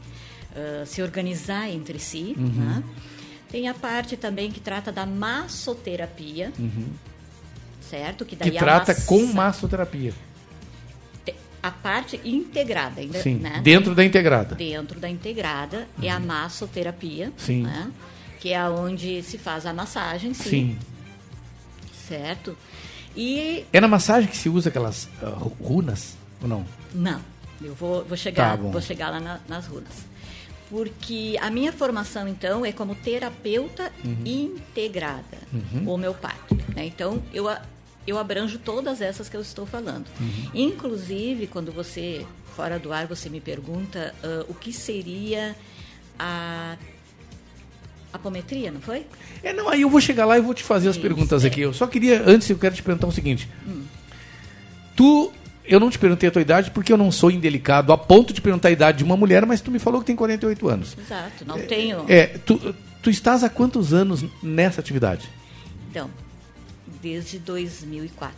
[0.55, 2.35] ah, se organizar entre si.
[2.37, 2.45] Uhum.
[2.49, 2.83] né?
[3.49, 6.87] Tem a parte também que trata da massoterapia, Uhum.
[7.89, 8.25] certo?
[8.25, 10.13] Que Que trata massa- com massoterapia.
[11.67, 13.59] A parte integrada, ainda, Sim, né?
[13.63, 14.55] dentro da integrada.
[14.55, 17.63] Dentro da integrada é a massoterapia, Sim.
[17.63, 17.91] né?
[18.39, 20.79] que é onde se faz a massagem, sim, Sim.
[22.07, 22.55] certo?
[23.15, 25.27] E É na massagem que se usa aquelas ah,
[25.61, 26.15] runas?
[26.41, 26.65] Ou não?
[26.93, 27.19] não,
[27.61, 30.05] eu vou, vou chegar, Tá vou chegar lá na- nas runas,
[30.69, 34.17] porque a minha formação então é como terapeuta Uhum.
[34.23, 35.89] integrada, Uhum.
[35.89, 36.85] homeopática, né?
[36.85, 37.61] Então eu a-
[38.07, 40.07] eu abranjo todas essas que eu estou falando.
[40.19, 40.49] Uhum.
[40.53, 42.25] Inclusive, quando você,
[42.55, 45.53] fora do ar, você me pergunta ah, o que seria
[46.17, 46.77] a
[48.13, 49.05] apometria, não foi?
[49.43, 51.47] É, não, aí eu vou chegar lá e vou te fazer as Isso, perguntas é.
[51.47, 51.61] aqui.
[51.61, 53.49] Eu só queria, antes, eu quero te perguntar o seguinte.
[53.67, 53.83] Hum.
[54.95, 55.31] Tu,
[55.65, 58.39] eu não te perguntei a tua idade porque eu não sou indelicado a ponto de
[58.39, 60.97] perguntar a idade de uma mulher, mas tu me falou que tem 48 anos.
[60.97, 62.05] Exato, não tenho.
[62.07, 65.29] É, tu, tu estás há quantos anos nessa atividade?
[65.91, 66.09] Então,
[67.01, 68.35] desde 2004.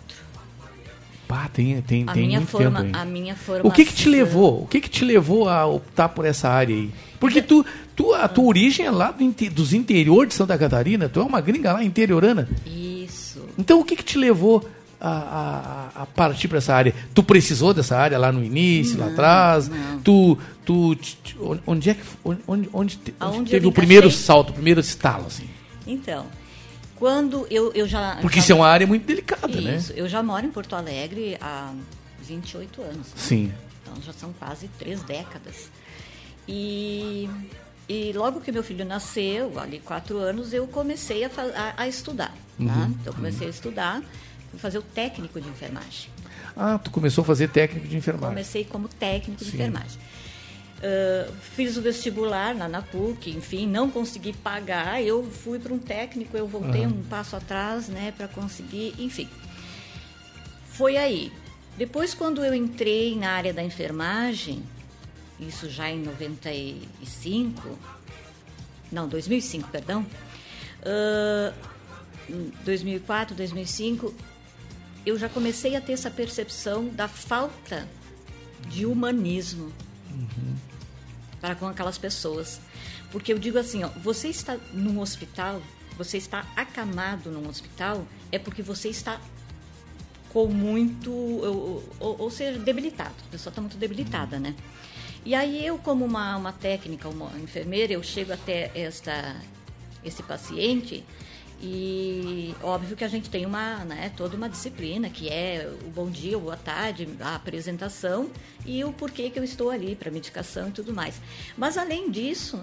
[1.27, 4.03] Pá, tem, tem, A tem minha muito forma- tempo a minha O que que te
[4.05, 4.63] formação- levou?
[4.63, 6.89] O que que te levou a optar por essa área aí?
[7.19, 7.63] Porque tu,
[7.95, 11.39] tu a tua origem é lá do, dos interior de Santa Catarina, tu é uma
[11.39, 12.49] gringa lá interiorana.
[12.65, 13.45] Isso.
[13.59, 14.67] Então o que que te levou
[14.99, 16.95] a, a- a partir para essa área?
[17.13, 19.69] Tu precisou dessa área lá no início, lá Não, atrás?
[19.69, 19.99] não.
[19.99, 20.97] Tu, tu,
[21.67, 22.97] onde é que onde, onde, onde
[23.47, 25.47] teve o primeiro salto, o primeiro estalo assim?
[25.85, 26.25] Então,
[26.99, 28.17] quando eu, eu já.
[28.21, 29.77] Porque já- isso é uma área muito delicada, né?
[29.77, 31.73] Isso, eu já moro em Porto Alegre há
[32.21, 32.97] 28 anos.
[33.07, 33.13] né?
[33.15, 33.53] Sim.
[33.81, 35.69] Então já são quase três décadas.
[36.47, 37.29] E,
[37.87, 41.29] e logo que meu filho nasceu, ali quatro anos, eu comecei a,
[41.77, 42.29] a, a estudar.
[42.31, 42.35] tá?
[42.59, 44.01] Uhum, Então eu comecei a estudar,
[44.57, 46.09] fazer o técnico de enfermagem.
[46.57, 48.29] Ah, tu começou a fazer técnico de enfermagem.
[48.29, 49.57] Comecei como técnico de Sim.
[49.57, 49.99] enfermagem.
[50.81, 55.03] Ah, fiz o vestibular na PUC, enfim, não consegui pagar.
[55.03, 56.93] Eu fui para um técnico, eu voltei Aham.
[56.93, 59.27] um passo atrás, né, para conseguir, enfim.
[60.69, 61.31] Foi aí.
[61.77, 64.63] Depois, quando eu entrei na área da enfermagem,
[65.39, 67.77] isso já em 95,
[68.91, 70.05] não, 2005, perdão,
[72.29, 74.13] em 2004, 2005,
[75.05, 77.87] eu já comecei a ter essa percepção da falta
[78.67, 79.71] de humanismo
[81.41, 82.59] para com aquelas pessoas.
[83.11, 85.61] Porque eu digo assim, ó, você está num hospital,
[85.97, 89.19] você está acamado num hospital, é porque você está
[90.31, 93.15] com muito, ou, ou- ou seja, debilitado.
[93.27, 94.53] A pessoa está muito debilitada, né?
[95.25, 99.35] E aí eu, como uma, uma técnica, uma enfermeira, eu chego até esta,
[100.03, 101.03] esse paciente
[101.61, 106.09] e óbvio que a gente tem uma, né, toda uma disciplina que é o bom
[106.09, 108.29] dia, o boa tarde, a apresentação
[108.65, 111.15] e o porquê que eu estou ali para medicação e tudo mais.
[111.57, 112.59] Mas além disso,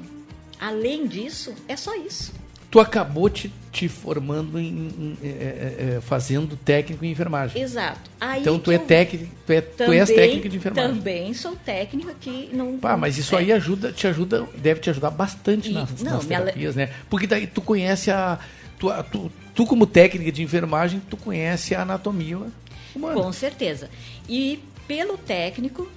[0.58, 2.32] além disso, é só isso.
[2.68, 7.62] Tu acabou te, te formando em, em- é, é, é, fazendo técnico em enfermagem.
[7.62, 8.10] Exato.
[8.20, 10.96] Aí então tu é técnico, tu, é, tu és técnico de enfermagem.
[10.96, 12.76] Também sou técnica que não.
[12.76, 16.26] Pá, mas isso aí ajuda, te ajuda, deve te ajudar bastante E- nas, não, nas
[16.26, 16.90] me ale- terapias, né?
[17.08, 18.38] Porque daí tu conhece a.
[18.78, 22.38] Tu, tu, tu, como técnica de enfermagem, tu conhece a anatomia
[22.94, 23.22] humana.
[23.22, 23.90] Com certeza.
[24.28, 25.90] E pelo técnico,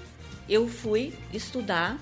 [0.47, 1.99] eu fui estudar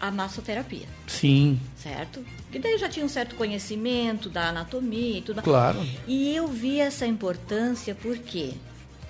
[0.00, 2.24] a massoterapia, Sim, certo?
[2.52, 5.42] E daí eu já tinha um certo conhecimento da anatomia e tudo.
[5.42, 5.86] Claro.
[6.06, 8.52] E eu vi essa importância por quê?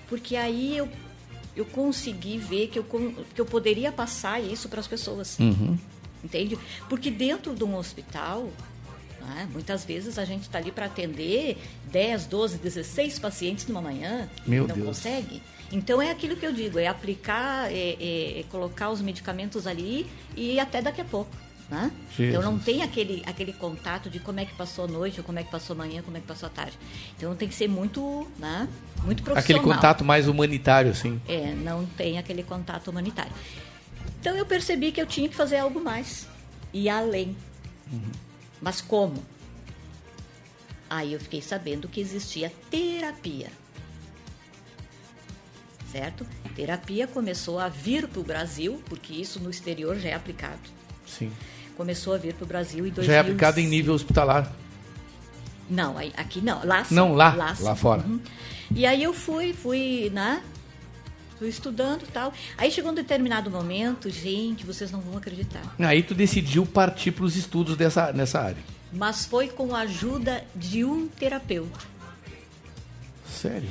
[0.08, 0.88] Porque aí eu,
[1.56, 2.84] eu consegui ver que eu,
[3.34, 5.38] que eu poderia passar isso para as pessoas.
[5.38, 5.76] Uhum.
[6.22, 6.58] Entende?
[6.88, 8.50] Porque dentro de um hospital,
[9.26, 11.58] né, muitas vezes a gente está ali para atender
[11.90, 14.28] 10, 12, 16 pacientes numa manhã.
[14.46, 14.86] Meu não Deus.
[14.88, 15.42] consegue.
[15.72, 20.06] Então é aquilo que eu digo, é aplicar, é, é- é colocar os medicamentos ali
[20.36, 21.30] e até daqui a pouco.
[21.68, 21.90] Né?
[22.16, 25.40] Então não tem aquele, aquele contato de como é que passou a noite, ou como
[25.40, 26.78] é que passou a manhã, como é que passou a tarde.
[27.16, 28.68] Então tem que ser muito, né,
[29.02, 29.40] muito profissional.
[29.40, 31.20] Aquele contato mais humanitário, assim.
[31.26, 33.32] É, não tem aquele contato humanitário.
[34.20, 36.28] Então eu percebi que eu tinha que fazer algo mais.
[36.72, 37.36] E além.
[38.60, 39.22] Mas como?
[40.88, 43.50] Aí eu fiquei sabendo que existia terapia.
[45.90, 46.26] Certo?
[46.54, 50.58] Terapia começou a vir para o Brasil, porque isso no exterior já é aplicado.
[51.06, 51.32] Sim.
[51.76, 53.06] Começou a vir para o Brasil em 2005.
[53.06, 54.52] Já é aplicado em nível hospitalar.
[55.68, 56.64] Não, aqui não.
[56.64, 56.94] Lá sim.
[56.94, 57.62] Não, lá, sim.
[57.62, 58.02] lá fora.
[58.02, 58.20] Uhum.
[58.74, 60.42] E aí eu fui, fui, né?
[61.42, 62.32] Estudando e tal.
[62.56, 65.62] Aí chegou um determinado momento, gente, vocês não vão acreditar.
[65.78, 68.62] Aí tu decidiu partir para os estudos dessa, nessa área.
[68.92, 71.80] Mas foi com a ajuda de um terapeuta.
[73.28, 73.68] Sério?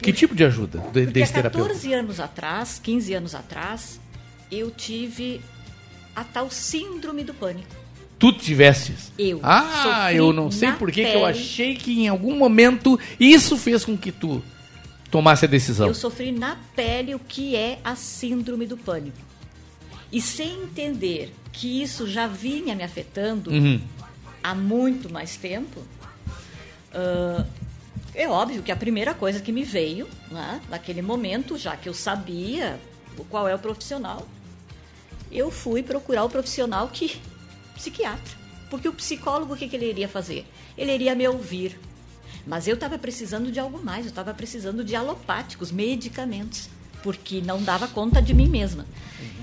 [0.00, 1.68] Que tipo de ajuda de- desse terapeuta?
[1.68, 4.00] 14 anos atrás, 15 anos atrás,
[4.50, 5.40] eu tive
[6.16, 7.68] a tal síndrome do pânico.
[8.18, 9.12] Tu tivesses?
[9.18, 13.84] Eu Ah, eu não sei por que eu achei que em algum momento isso fez
[13.84, 14.42] com que tu
[15.12, 15.86] tomasse a decisão.
[15.86, 19.18] Eu sofri na pele o que é a síndrome do pânico.
[20.10, 23.80] E sem entender que isso já vinha me afetando Uhum.
[24.42, 25.82] há muito mais tempo,
[26.94, 27.44] ah,
[28.14, 31.94] é óbvio que a primeira coisa que me veio, né, naquele momento, já que eu
[31.94, 32.78] sabia
[33.30, 34.26] qual é o profissional,
[35.30, 37.20] eu fui procurar o profissional que
[37.74, 38.42] psiquiatra.
[38.70, 40.46] Porque o psicólogo, o que, que ele iria fazer?
[40.76, 41.78] Ele iria me ouvir.
[42.46, 46.68] Mas eu estava precisando de algo mais, eu estava precisando de alopáticos, medicamentos,
[47.02, 48.84] porque não dava conta de mim mesma.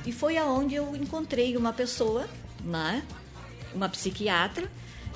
[0.05, 2.27] E foi aonde eu encontrei uma pessoa,
[2.63, 3.03] né,
[3.73, 4.69] uma psiquiatra,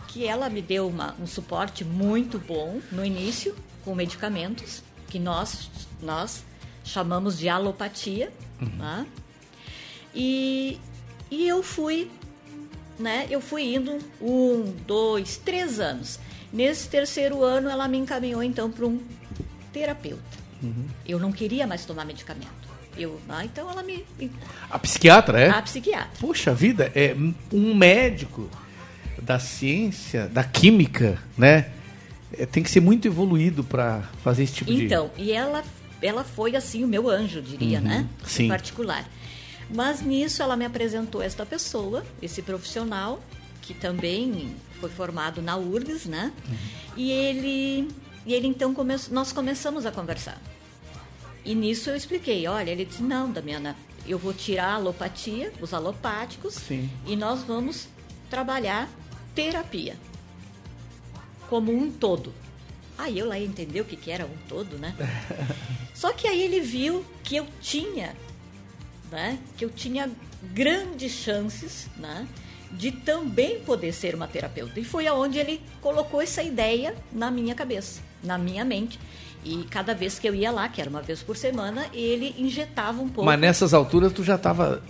[0.07, 5.69] que ela me deu uma- um suporte muito bom no início, com medicamentos, que nós,
[6.01, 6.43] nós
[6.83, 8.31] chamamos de alopatia.
[8.77, 9.05] né?
[10.15, 10.79] E,
[11.29, 12.09] e eu fui,
[12.99, 13.27] né?
[13.29, 16.19] Eu fui indo um, dois, três anos.
[16.53, 19.01] Nesse terceiro ano, ela me encaminhou então para um
[19.73, 20.21] terapeuta.
[21.05, 22.51] Eu não queria mais tomar medicamento.
[22.95, 24.05] Eu, ah, então ela me.
[24.69, 25.49] A psiquiatra, é?
[25.49, 26.11] A psiquiatra.
[26.21, 27.15] Poxa vida, é
[27.51, 28.47] um médico
[29.21, 31.71] da ciência, da química, né?
[32.37, 34.85] É, tem que ser muito evoluído para fazer esse tipo de...
[34.85, 35.63] Então, e ela,
[36.01, 38.07] ela foi assim o meu anjo, diria, Uhum, né?
[38.25, 38.45] sim.
[38.45, 39.05] Em particular.
[39.73, 43.21] Mas nisso ela me apresentou esta pessoa, esse profissional,
[43.61, 46.33] que também foi formado na URGS, né?
[46.45, 46.55] Uhum.
[46.97, 47.87] E ele,
[48.25, 50.41] e ele então come, nós começamos a conversar.
[51.45, 55.73] E nisso eu expliquei, olha, ele disse, não, Damiana, eu vou tirar a alopatia, os
[55.73, 56.89] alopáticos, Sim.
[57.07, 57.87] e nós vamos
[58.29, 58.89] trabalhar
[59.33, 59.95] terapia
[61.49, 62.33] como um todo.
[62.97, 64.93] Aí eu lá ia entender o que, que era um todo, né?
[65.95, 68.13] Só que aí ele viu que eu tinha,
[69.09, 69.39] né?
[69.57, 70.11] Que eu tinha
[70.53, 72.27] grandes chances, né?
[72.77, 74.79] De também poder ser uma terapeuta.
[74.79, 78.99] E foi aonde ele colocou essa ideia na minha cabeça, na minha mente.
[79.45, 83.01] E cada vez que eu ia lá, que era uma vez por semana, ele injetava
[83.01, 83.25] um pouco.
[83.25, 84.81] Mas nessas alturas tu já estava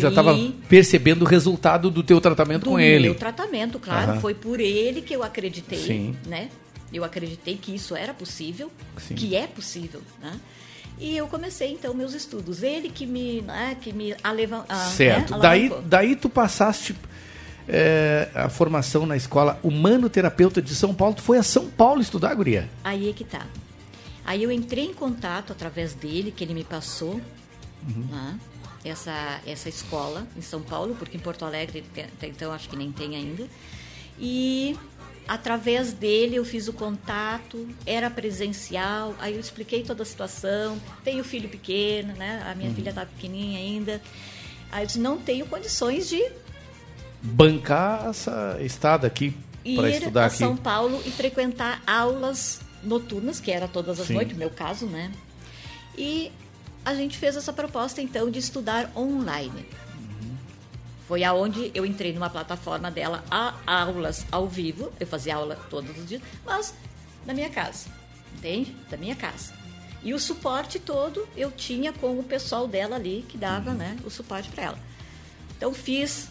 [0.00, 0.36] já estava
[0.68, 3.04] percebendo o resultado do teu tratamento do com ele.
[3.04, 4.12] meu tratamento, claro.
[4.12, 4.20] Aham.
[4.20, 6.16] Foi por ele que eu acreditei, Sim.
[6.26, 6.48] né?
[6.92, 9.14] Eu acreditei que isso era possível, Sim.
[9.14, 10.32] que é possível, né?
[10.98, 12.62] E eu comecei então meus estudos.
[12.62, 15.34] Ele que me, né, que me aleva, ah, Certo.
[15.34, 16.94] né, daí, daí tu passaste
[17.68, 21.14] é, a formação na escola humano-terapeuta de São Paulo.
[21.14, 22.68] Tu foi a São Paulo estudar, guria?
[22.82, 23.46] Aí é que tá.
[24.24, 27.20] Aí eu entrei em contato através dele, que ele me passou,
[27.86, 28.06] Uhum.
[28.10, 28.38] né,
[28.82, 32.90] essa, essa escola em São Paulo, porque em Porto Alegre até então acho que nem
[32.90, 33.46] tem ainda.
[34.18, 34.74] E
[35.28, 40.80] através dele eu fiz o contato, era presencial, aí eu expliquei toda a situação.
[41.02, 42.42] Tenho filho pequeno, né?
[42.50, 42.74] A minha Uhum.
[42.76, 44.00] filha tá pequenininha ainda.
[44.72, 46.22] Aí eu disse, não tenho condições de
[47.26, 49.34] Bancar essa estada aqui
[49.74, 50.36] para ir estudar a aqui.
[50.36, 54.14] São Paulo e frequentar aulas noturnas, que era todas as Sim.
[54.14, 55.10] noites, no meu caso, né?
[55.96, 56.30] E
[56.84, 59.66] a gente fez essa proposta, então, de estudar online.
[61.08, 65.96] Foi aonde eu entrei numa plataforma dela, a aulas ao vivo, eu fazia aula todos
[65.96, 66.74] os dias, mas
[67.26, 67.88] na minha casa,
[68.36, 68.74] entende?
[68.90, 69.52] Da minha casa.
[70.02, 74.10] E o suporte todo eu tinha com o pessoal dela ali, que dava né, o
[74.10, 74.78] suporte para ela.
[75.56, 76.28] Então fiz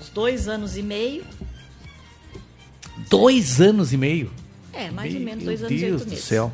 [0.00, 1.24] os dois anos e meio,
[3.08, 4.30] Dois anos e meio.
[4.72, 6.24] é, mais ou Meu menos dois anos e Deus oito do meses.
[6.24, 6.52] céu.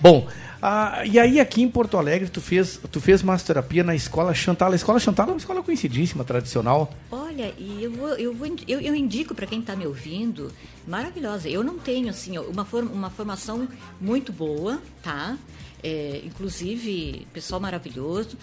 [0.00, 0.26] Bom,
[0.60, 4.72] ah, e aí aqui em Porto Alegre tu fez, tu fez massoterapia na escola Chantal.
[4.72, 6.92] A escola Chantal é uma escola conhecidíssima, tradicional.
[7.10, 10.50] Olha, e eu, vou, eu, vou, eu, eu indico para quem está me ouvindo,
[10.86, 11.48] maravilhosa.
[11.48, 13.68] Eu não tenho, assim, uma, forma, uma formação
[14.00, 15.36] muito boa, tá?
[15.82, 18.36] É, inclusive, pessoal maravilhoso.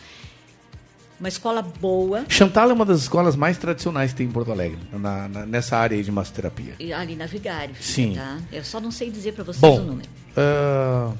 [1.19, 4.79] Uma escola boa, Chantal é uma das escolas mais tradicionais que tem em Porto Alegre,
[4.91, 6.73] na- na- nessa área aí de massoterapia.
[6.79, 7.75] e ali na Vigário.
[7.79, 8.15] Sim.
[8.15, 8.39] Tá?
[8.51, 10.09] Eu só não sei dizer para vocês Bom, o número.
[10.35, 11.11] ah,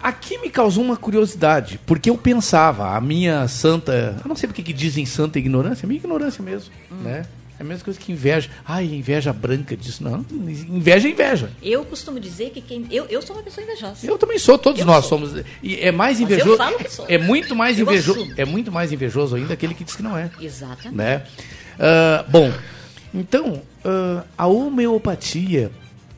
[0.00, 4.62] aqui me causou uma curiosidade, porque eu pensava, a minha santa, eu não sei porque
[4.62, 7.02] que dizem santa ignorância, é minha ignorância mesmo, Hum.
[7.02, 7.24] né?
[7.58, 8.50] É a mesma coisa que inveja.
[8.64, 10.04] Ai, inveja branca disso.
[10.04, 11.50] Não, inveja é inveja.
[11.62, 12.86] Eu costumo dizer que quem.
[12.90, 14.06] Eu, eu sou uma pessoa invejosa.
[14.06, 15.18] Eu também sou, todos Eu nós sou.
[15.18, 15.42] somos.
[15.62, 16.56] E é mais Mas eu invejoso.
[16.58, 17.06] falo que sou.
[17.08, 18.28] É muito mais invejoso.
[18.36, 20.30] É muito mais invejoso ainda aquele que diz que não é.
[20.40, 20.94] Exatamente.
[20.96, 21.22] Né?
[21.78, 22.52] Ah, bom,
[23.14, 25.70] então, ah, a homeopatia,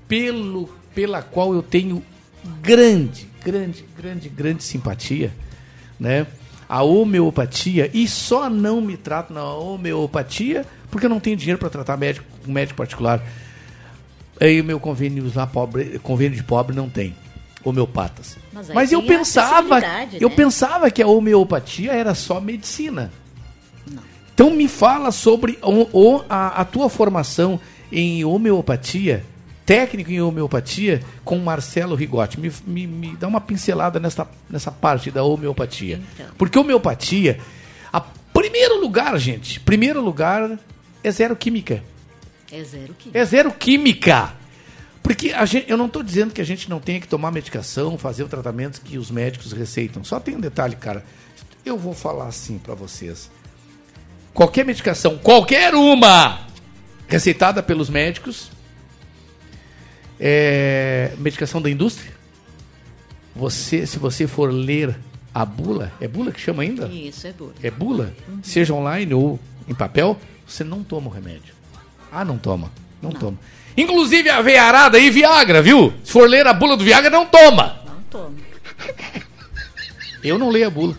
[0.09, 2.03] pelo, pela qual eu tenho
[2.61, 5.33] grande, grande, grande, grande simpatia,
[6.01, 6.27] né?
[6.69, 11.69] A homeopatia e só não me trato na homeopatia porque eu não tenho dinheiro para
[11.71, 13.23] tratar médico, um médico particular.
[14.41, 17.15] Aí o meu convênio lá pobre, convênio de pobre não tem
[17.65, 18.37] homeopatas.
[18.53, 19.81] Mas Mas eu pensava,
[20.21, 20.35] eu né?
[20.37, 23.11] pensava que a homeopatia era só medicina.
[24.35, 27.59] Então me fala sobre o, o- a, a tua formação
[27.91, 29.25] em homeopatia,
[29.67, 32.39] técnico em homeopatia, com Marcelo Rigotti.
[32.39, 36.01] Me, me, me dá uma pincelada nessa, nessa parte da homeopatia.
[36.15, 36.27] Então.
[36.39, 37.41] Porque homeopatia,
[37.93, 40.57] a primeiro lugar, gente, primeiro lugar
[41.03, 41.83] é zero química.
[42.51, 43.11] É zero que.
[43.13, 44.35] É zero química.
[45.03, 47.97] Porque a gente, eu não estou dizendo que a gente não tenha que tomar medicação,
[47.97, 50.05] fazer o tratamento que os médicos receitam.
[50.05, 51.05] Só tem um detalhe, cara.
[51.65, 53.31] Eu vou falar assim para vocês.
[54.35, 56.41] Qualquer medicação, qualquer uma,
[57.09, 58.51] receitada pelos médicos,
[60.21, 62.13] é medicação da indústria.
[63.35, 64.97] Você, se você for ler
[65.35, 66.87] a bula, é bula que chama ainda?
[66.89, 67.55] Isso, é bula.
[67.63, 70.19] É bula, seja online ou em papel,
[70.49, 71.55] você não toma o remédio.
[72.11, 72.71] Ah, não toma.
[73.03, 73.39] Não, toma.
[73.77, 75.93] Inclusive a veiarada e Viagra, viu?
[76.03, 77.81] Se for ler a bula do Viagra, não toma.
[77.87, 78.35] Não toma.
[80.25, 80.97] Eu não leio a bula.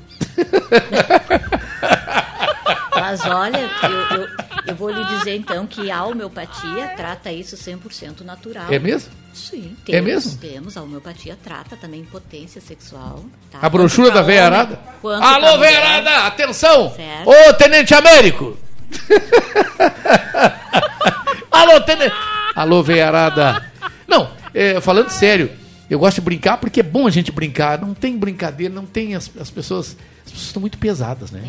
[2.95, 4.27] Mas olha, eu, eu,
[4.67, 8.71] eu vou lhe dizer então que a homeopatia trata isso 100% natural.
[8.71, 9.11] É mesmo?
[9.33, 10.37] Sim, É temos, mesmo?
[10.41, 13.23] Temos, a homeopatia trata também impotência sexual.
[13.51, 13.59] tá?
[13.61, 14.79] A brochura da veiarada?
[15.03, 16.93] Alô, veiarada, atenção!
[16.93, 17.29] Certo.
[17.29, 18.57] Ô, Tenente Américo!
[21.51, 22.15] Alô, Tenente...
[22.55, 23.65] Alô, veiarada!
[24.07, 25.51] Não, é, falando sério,
[25.89, 27.81] eu gosto de brincar porque é bom a gente brincar.
[27.81, 29.15] Não tem brincadeira, não tem...
[29.15, 29.95] As, as pessoas
[30.29, 31.41] as pessoas estão muito pesadas, né?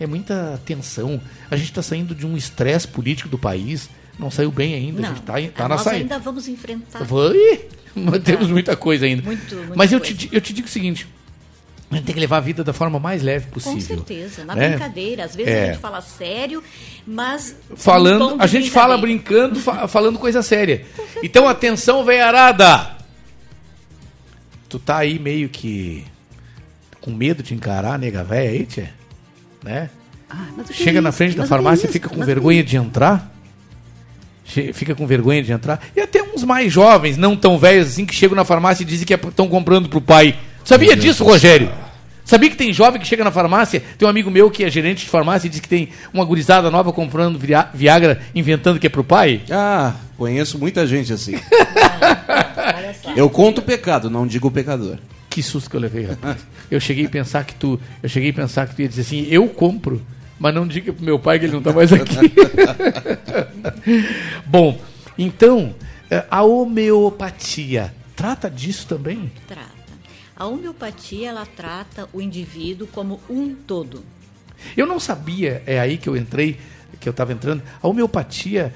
[0.00, 0.06] É.
[0.06, 1.20] muita tensão.
[1.50, 3.90] A gente está saindo de um estresse político do país.
[4.18, 5.02] Não saiu bem ainda.
[5.02, 6.14] Não, a gente está tá na nós saída.
[6.14, 7.04] ainda vamos enfrentar.
[7.04, 7.60] Vai!
[8.24, 9.22] Temos muita coisa ainda.
[9.22, 10.14] Muito, Mas eu coisa.
[10.14, 11.06] te, eu te digo o seguinte:
[11.92, 13.80] a gente tem que levar a vida da forma mais leve Com possível.
[13.96, 14.70] certeza, na né?
[14.70, 15.24] brincadeira.
[15.24, 15.62] Às vezes É.
[15.62, 16.62] a gente fala sério,
[17.06, 17.54] mas.
[17.76, 20.84] Falando, a gente fala brincando, fa- falando coisa séria.
[21.22, 22.96] Então, atenção, veiarada!
[24.68, 26.04] Tu tá aí meio que
[27.00, 28.86] com medo de encarar a nega véia aí, tchê?
[29.62, 29.90] Né?
[30.30, 33.30] Ah, Chega é na frente da é farmácia e fica com Mas vergonha de entrar?
[34.44, 35.80] Fica com vergonha de entrar?
[35.94, 39.06] E até uns mais jovens, não tão velhos assim, que chegam na farmácia e dizem
[39.06, 40.38] que estão comprando pro pai.
[40.64, 41.70] Sabia disso, Rogério?
[42.24, 43.82] Sabia que tem jovem que chega na farmácia?
[43.98, 46.70] Tem um amigo meu que é gerente de farmácia e diz que tem uma gurizada
[46.70, 49.42] nova comprando via- Viagra, inventando que é pro pai?
[49.50, 51.34] Ah, conheço muita gente assim.
[53.16, 54.96] Eu conto o pecado, não digo o pecador.
[55.28, 56.46] Que susto que eu levei, rapaz.
[56.70, 59.26] Eu cheguei a pensar que tu, eu cheguei a pensar que tu ia dizer assim,
[59.30, 60.00] eu compro,
[60.38, 62.14] mas não diga pro meu pai que ele não tá mais aqui.
[64.46, 64.78] Bom,
[65.18, 65.74] então,
[66.10, 69.30] eh, a homeopatia trata disso também?
[69.48, 69.71] Trata.
[70.42, 74.02] A homeopatia, ela trata o indivíduo como um todo.
[74.76, 76.58] Eu não sabia, é aí que eu entrei,
[76.98, 77.62] que eu estava entrando.
[77.80, 78.74] A homeopatia,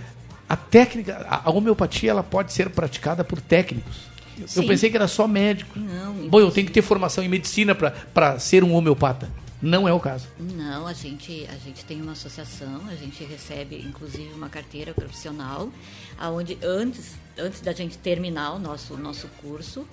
[0.48, 3.97] a técnica, a homeopatia ela pode ser praticada por técnicos.
[4.38, 4.66] Eu Sim.
[4.68, 5.76] pensei que era só médico.
[5.76, 9.28] Não, Bom, eu tenho que ter formação em medicina para ser um homeopata.
[9.60, 10.28] Não é o caso.
[10.38, 15.68] Não, a gente, a gente tem uma associação, a gente recebe inclusive uma carteira profissional,
[16.16, 19.84] aonde antes, antes da gente terminar o nosso, nosso curso,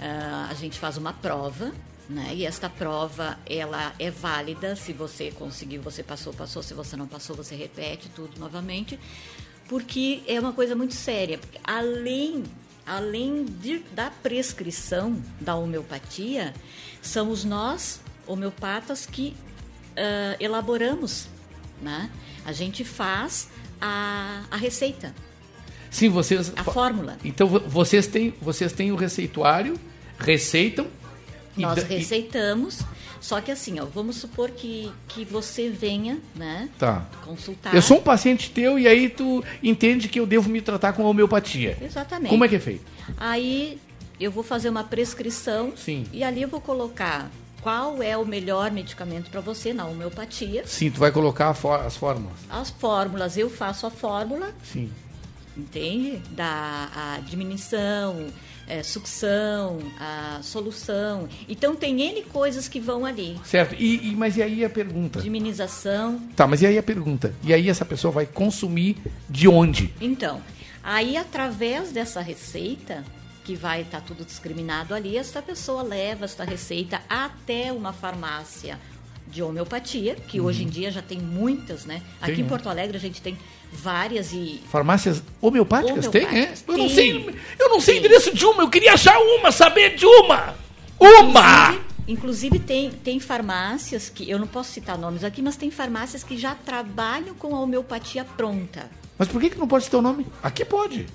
[0.00, 1.72] a gente faz uma prova,
[2.08, 2.30] né?
[2.34, 7.06] E esta prova ela é válida, se você conseguiu, você passou, passou, se você não
[7.06, 8.98] passou, você repete tudo novamente,
[9.68, 11.38] porque é uma coisa muito séria.
[11.64, 12.44] Além
[12.86, 16.54] além de- da prescrição da homeopatia,
[17.02, 19.36] somos nós, homeopatas, que
[19.94, 21.26] ah, elaboramos,
[21.82, 22.10] né?
[22.46, 25.14] A gente faz a, a receita,
[25.90, 26.52] Sim, vocês.
[26.56, 27.16] a fórmula.
[27.24, 29.78] Então vo- vocês têm, vocês têm o receituário,
[30.18, 30.86] receitam.
[31.56, 32.80] Nós e- receitamos,
[33.20, 36.68] só que assim, ó, vamos supor que, que você venha, né?
[36.78, 37.04] Tá.
[37.24, 37.74] Consultar.
[37.74, 41.02] Eu sou um paciente teu e aí tu entende que eu devo me tratar com
[41.04, 41.76] homeopatia.
[41.82, 42.30] Exatamente.
[42.30, 42.84] Como é que é feito?
[43.16, 43.78] Aí
[44.20, 46.04] eu vou fazer uma prescrição Sim.
[46.12, 47.28] e ali eu vou colocar
[47.60, 50.62] qual é o melhor medicamento para você na homeopatia.
[50.64, 52.38] Sim, tu vai colocar as fórmulas.
[52.48, 54.88] As fórmulas, eu faço a fórmula, Sim.
[55.58, 56.20] Entende?
[56.30, 58.26] Da diminuição,
[58.66, 61.28] é, sucção, a solução.
[61.48, 63.38] Então tem N coisas que vão ali.
[63.44, 63.74] Certo.
[63.78, 65.20] E, e- mas e aí a pergunta?
[65.20, 66.20] Diminização.
[66.36, 67.34] Tá, mas e aí a pergunta?
[67.42, 68.96] E aí essa pessoa vai consumir
[69.28, 69.92] de onde?
[70.00, 70.40] Então,
[70.82, 73.04] aí através dessa receita,
[73.44, 78.78] que vai estar tudo discriminado ali, essa pessoa leva esta receita até uma farmácia
[79.26, 82.02] de homeopatia, que hoje em dia já tem muitas, né?
[82.20, 82.48] Aqui Tem, em?
[82.48, 83.36] Porto Alegre a gente tem
[83.72, 86.06] várias e Farmácias homeopáticas?
[86.08, 86.26] Tem, é?
[86.28, 86.94] Homeopáticas, Eu não tem.
[86.94, 90.54] sei, eu não sei endereço de uma, eu queria achar uma, saber de uma.
[90.98, 91.68] Uma!
[91.72, 96.24] Inclusive, inclusive tem, tem farmácias que, eu não posso citar nomes aqui, mas tem farmácias
[96.24, 98.90] que já trabalham com a homeopatia pronta.
[99.18, 100.26] Mas por que, que não pode citar o nome?
[100.42, 101.06] Aqui pode.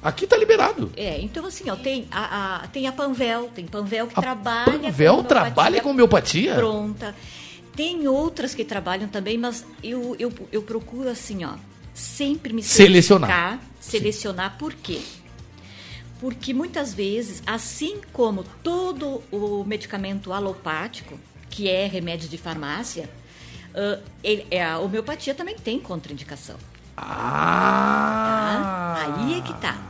[0.00, 0.92] Aqui tá liberado.
[0.96, 5.16] É, então assim, ó, tem a, a- tem a Panvel, tem Panvel que trabalha Panvel
[5.16, 6.54] com trabalha com homeopatia?
[6.54, 7.14] pronta.
[7.78, 11.52] Tem outras que trabalham também, mas eu, eu, eu procuro assim, ó,
[11.94, 13.60] sempre me Selecionar.
[13.78, 14.58] selecionar.
[14.58, 14.98] Por quê?
[16.18, 21.16] Porque muitas vezes, assim como todo o medicamento alopático,
[21.48, 23.08] que é remédio de farmácia,
[23.72, 26.56] ah, ele- é, a homeopatia também tem contraindicação.
[26.96, 28.94] Ah!
[29.06, 29.22] Tá?
[29.24, 29.80] Aí é que tá.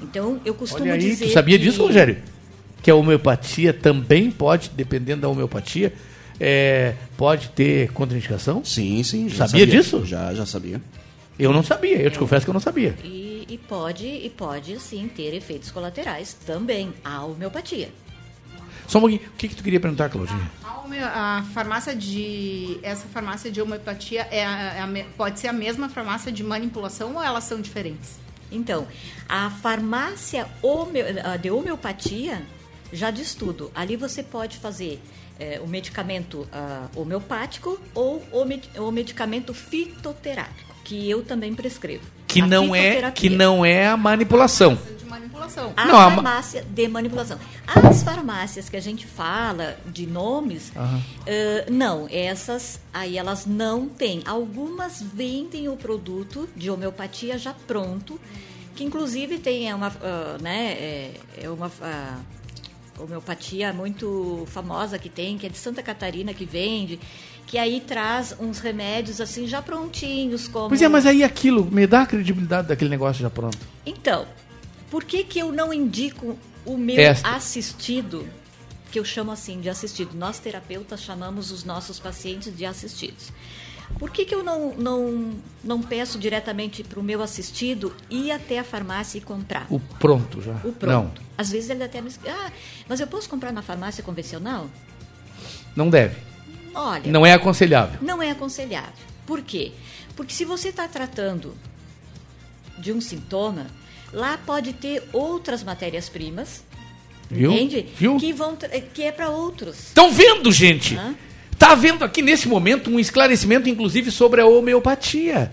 [0.00, 2.22] Então, eu costumo Olha aí, dizer tu sabia que- disso, Rogério?
[2.80, 5.92] Que a homeopatia também pode, dependendo da homeopatia,
[6.40, 8.64] é, pode ter contraindicação?
[8.64, 9.28] Sim, sim.
[9.28, 9.66] já Sabia, sabia.
[9.82, 10.04] disso?
[10.04, 10.80] Já, já sabia.
[11.38, 12.94] Eu não sabia, eu te confesso que eu não sabia.
[13.02, 17.88] E, e pode, e pode sim ter efeitos colaterais também, a homeopatia.
[18.86, 19.22] Só um pouquinho.
[19.28, 20.50] O que, que tu queria perguntar, Claudinha?
[20.62, 22.78] A, home- a farmácia de.
[22.82, 27.14] Essa farmácia de homeopatia é a- é a pode ser a mesma farmácia de manipulação
[27.14, 28.18] ou elas são diferentes?
[28.52, 28.86] Então,
[29.28, 32.42] a farmácia homeo- a de homeopatia
[32.92, 33.72] já diz tudo.
[33.74, 35.00] Ali você pode fazer
[35.38, 42.04] eh, o medicamento ah, homeopático ou o, med- o medicamento fitoterápico, que eu também prescrevo.
[42.26, 44.76] Que A não é que não é a manipulação.
[44.98, 45.72] De manipulação.
[45.76, 47.38] A Não, a farmácia de manipulação.
[47.66, 50.72] As farmácias que a gente fala de nomes,
[51.26, 54.22] eh, não, essas aí elas não têm.
[54.26, 58.20] Algumas vendem o produto de homeopatia já pronto,
[58.74, 61.10] que inclusive tem é uma, ah, né, é,
[61.42, 62.18] é uma ah,
[62.98, 66.98] homeopatia muito famosa que tem, que é de Santa Catarina que vende,
[67.46, 71.86] que aí traz uns remédios assim já prontinhos, como Pois é, mas aí aquilo me
[71.86, 73.58] dá a credibilidade daquele negócio já pronto.
[73.84, 74.26] então,
[74.90, 77.28] por que, que eu não indico o meu Esta.
[77.34, 78.26] assistido,
[78.90, 80.14] que eu chamo assim de assistido?
[80.14, 83.32] Nós terapeutas chamamos os nossos pacientes de assistidos.
[83.98, 85.32] Por que, que eu não, não,
[85.62, 89.66] não peço diretamente para o meu assistido ir até a farmácia e comprar?
[89.70, 90.54] O pronto já.
[90.64, 91.22] O pronto.
[91.38, 92.50] Às vezes ele até me diz, ah,
[92.88, 94.68] mas eu posso comprar na farmácia convencional?
[95.76, 96.16] Não, não deve.
[96.74, 97.98] Olha, Não é aconselhável.
[98.02, 98.92] não é aconselhável.
[99.26, 99.72] Por quê?
[100.16, 101.54] Porque se você está tratando
[102.78, 103.66] de um sintoma,
[104.12, 106.64] lá pode ter outras matérias-primas,
[107.30, 107.52] Viu?
[107.52, 107.86] entende?
[107.96, 108.16] Viu?
[108.16, 108.56] Que, vão,
[108.92, 109.78] que é para outros.
[109.88, 110.96] Estão vendo, gente?
[110.96, 111.14] Hã?
[111.58, 115.50] Tá havendo aqui nesse momento um esclarecimento, inclusive, sobre a homeopatia.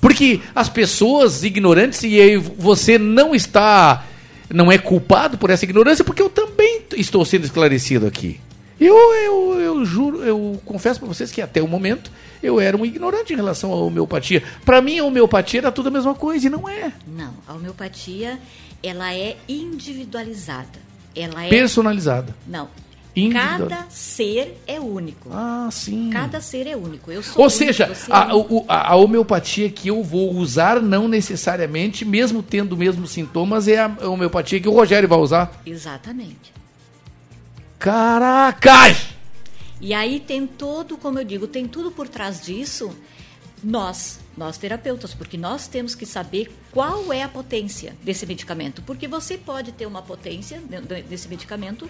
[0.00, 4.06] Porque as pessoas ignorantes, e aí você não está,
[4.48, 8.40] não é culpado por essa ignorância, porque eu também estou sendo esclarecido aqui.
[8.80, 12.10] Eu, eu, eu juro, eu confesso para vocês que até o momento
[12.42, 14.42] eu era um ignorante em relação à homeopatia.
[14.64, 16.90] Para mim, a homeopatia era tudo a mesma coisa, e não é.
[17.06, 18.38] Não, a homeopatia,
[18.82, 20.78] ela é individualizada.
[21.14, 21.48] Ela é...
[21.50, 22.34] Personalizada.
[22.46, 22.68] Não.
[23.26, 25.28] Individual- Cada ser é único.
[25.32, 26.10] Ah, sim.
[26.12, 27.10] Cada ser é único.
[27.10, 30.80] Eu sou Ou único, seja, é a, o- a- a homeopatia que eu vou usar,
[30.80, 35.60] não necessariamente, mesmo tendo os mesmos sintomas, é a homeopatia que o Rogério vai usar.
[35.66, 36.52] Exatamente.
[37.78, 39.08] Caracas!
[39.80, 42.90] E aí tem todo, como eu digo, tem tudo por trás disso.
[43.64, 48.82] Nós, nós terapeutas, porque nós temos que saber qual é a potência desse medicamento.
[48.82, 51.88] Porque você pode ter uma potência de- de- desse medicamento,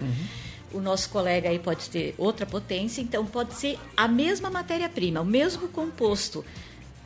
[0.73, 5.25] o nosso colega aí pode ter outra potência, então pode ser a mesma matéria-prima, o
[5.25, 6.45] mesmo composto.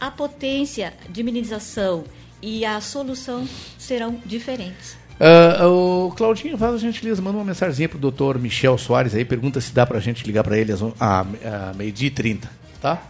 [0.00, 2.04] A potência de minimização
[2.42, 4.96] e a solução serão diferentes.
[5.18, 9.60] Ah, o Claudinho, faz a gentileza, manda uma mensagenzinha pro doutor Michel Soares aí, pergunta
[9.60, 12.50] se dá pra gente ligar pra ele às on- a, a meio-dia e 30,
[12.82, 13.00] tá?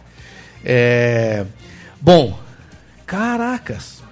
[0.63, 1.45] É,
[1.99, 2.39] bom,
[3.05, 4.03] caracas.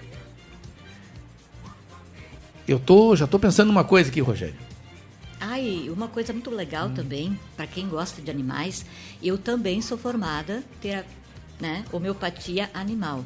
[2.68, 4.56] Eu tô, já tô pensando numa coisa aqui, Rogério.
[5.46, 8.86] Ah, e uma coisa muito legal também, para quem gosta de animais,
[9.22, 11.04] eu também sou formada ter
[11.60, 13.26] né, homeopatia animal.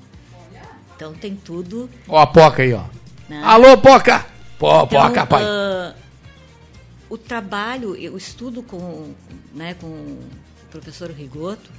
[0.95, 1.87] Então tem tudo.
[2.07, 2.85] Ó a Poca aí, ó.
[3.29, 3.39] Né?
[3.43, 4.25] Alô, Poca!
[4.57, 5.43] Pô, Então, Poca, pai.
[5.45, 5.93] ah,
[7.07, 9.13] o trabalho, eu estudo com,
[9.53, 10.19] né, com o
[10.71, 11.69] professor Rigoto,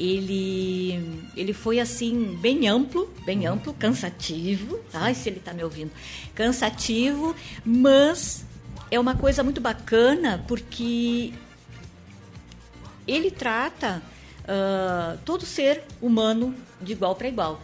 [0.00, 4.80] ele, ele foi assim, bem amplo, bem amplo, cansativo.
[4.94, 5.90] Ai, se ele está me ouvindo.
[6.34, 8.46] Cansativo, mas
[8.92, 11.32] é uma coisa muito bacana porque
[13.08, 14.02] ele trata
[14.46, 17.60] ah, todo ser humano de igual para igual.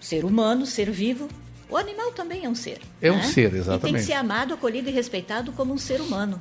[0.00, 1.28] Ser humano, ser vivo.
[1.70, 2.80] O animal também é um ser.
[3.00, 3.22] É um né?
[3.22, 3.96] ser, E tem exatamente.
[4.00, 6.38] que ser amado, acolhido e respeitado como um ser humano.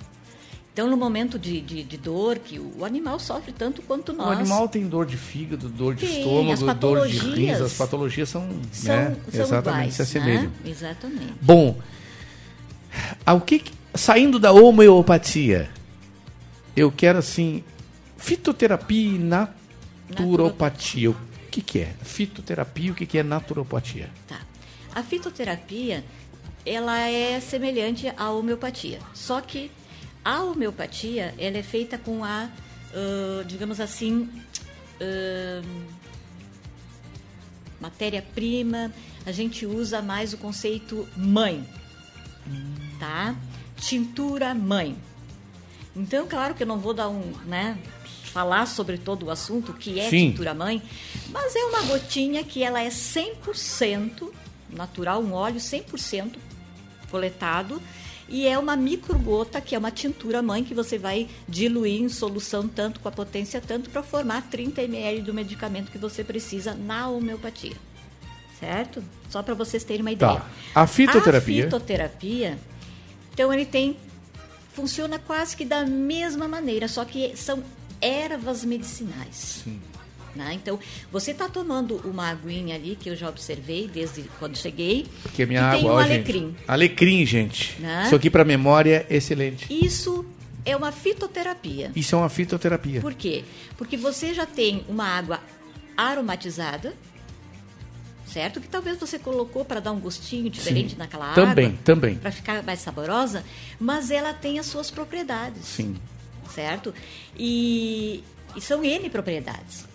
[0.74, 4.16] Então, no momento de, de, de dor, que o, o animal sofre tanto quanto O
[4.16, 4.40] nós.
[4.40, 8.30] animal tem dor de fígado, dor de Tem, estômago, dor de rins, patologias as patologias
[8.30, 10.42] são, são, né, são exatamente iguais, se assemelham.
[10.44, 10.52] né?
[10.66, 11.34] Exatamente.
[11.40, 11.78] Bom,
[13.24, 15.70] ao que, que- saindo da homeopatia,
[16.76, 17.64] eu quero assim,
[18.18, 21.12] fitoterapia e naturopatia.
[21.12, 21.16] O
[21.52, 21.94] que, que é?
[22.02, 24.10] Fitoterapia, o que, que é naturopatia?
[24.28, 24.42] Tá.
[24.94, 26.04] A fitoterapia,
[26.66, 29.00] ela é semelhante à homeopatia.
[29.14, 29.70] Só que
[30.26, 32.50] a homeopatia, ela é feita com a,
[32.94, 34.30] uh, digamos assim,
[35.02, 35.68] uh,
[37.80, 38.92] matéria-prima.
[39.26, 41.68] A gente usa mais o conceito mãe,
[43.00, 43.36] tá?
[43.86, 44.96] Tintura mãe.
[45.96, 47.78] Então, claro que eu não vou dar um, né,
[48.34, 50.32] falar sobre todo o assunto que é Sim.
[50.32, 50.82] tintura mãe,
[51.32, 54.30] mas é uma gotinha que ela é 100%
[54.72, 56.38] natural, um óleo 100%
[57.12, 57.80] coletado
[58.28, 62.68] e é uma microgota que é uma tintura mãe que você vai diluir em solução
[62.68, 67.08] tanto com a potência tanto para formar 30 ml do medicamento que você precisa na
[67.08, 67.76] homeopatia.
[68.60, 69.04] Certo?
[69.30, 70.40] Só para vocês terem uma ideia.
[70.40, 70.48] Tá.
[70.74, 71.64] A fitoterapia?
[71.64, 72.58] A fitoterapia,
[73.34, 73.98] então ele tem
[74.74, 77.64] funciona quase que da mesma maneira, só que são
[78.02, 79.62] ervas medicinais.
[79.64, 79.80] Sim.
[80.36, 80.54] Né?
[80.54, 80.80] Então,
[81.12, 85.06] você está tomando uma aguinha ali que eu já observei desde quando cheguei.
[85.36, 86.48] Que é minha água, tem um ó, alecrim.
[86.48, 86.64] gente.
[86.68, 87.80] Alecrim, gente.
[87.80, 88.04] Né?
[88.08, 89.68] Isso aqui para memória é excelente.
[89.72, 90.26] Isso
[90.66, 91.92] é uma fitoterapia.
[91.96, 93.00] Isso é uma fitoterapia.
[93.00, 93.44] Por quê?
[93.78, 95.40] Porque você já tem uma água
[95.96, 96.96] aromatizada,
[98.34, 98.60] certo?
[98.60, 100.98] Que talvez você colocou para dar um gostinho diferente Sim.
[100.98, 101.80] naquela Também, água.
[101.84, 102.16] também.
[102.16, 103.44] Para ficar mais saborosa,
[103.80, 105.64] mas ela tem as suas propriedades.
[105.66, 105.96] Sim.
[106.54, 106.94] Certo?
[107.38, 108.24] E,
[108.56, 109.86] e são N propriedades.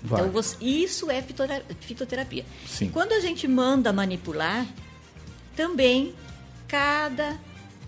[0.00, 0.20] Vai.
[0.20, 2.44] Então, você- isso é fitotera- fitoterapia.
[2.66, 2.86] Sim.
[2.86, 4.64] E quando a gente manda manipular,
[5.56, 6.14] também
[6.68, 7.36] cada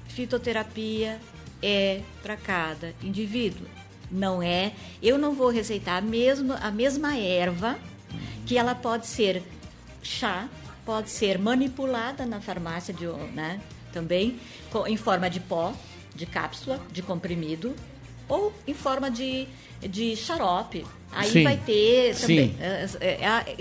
[0.09, 1.21] fitoterapia
[1.63, 3.67] é para cada indivíduo.
[4.11, 7.79] Não é, eu não vou receitar a mesma, a mesma erva,
[8.45, 9.41] que ela pode ser
[10.03, 10.49] chá,
[10.85, 13.61] pode ser manipulada na farmácia de, né,
[13.93, 14.39] também,
[14.87, 15.73] em forma de pó,
[16.15, 17.75] de cápsula, de comprimido,
[18.29, 19.47] ou em forma de,
[19.81, 20.87] de xarope.
[21.13, 21.43] Aí Sim.
[21.43, 22.51] vai ter também.
[22.51, 22.57] Sim.
[22.61, 23.09] É, é,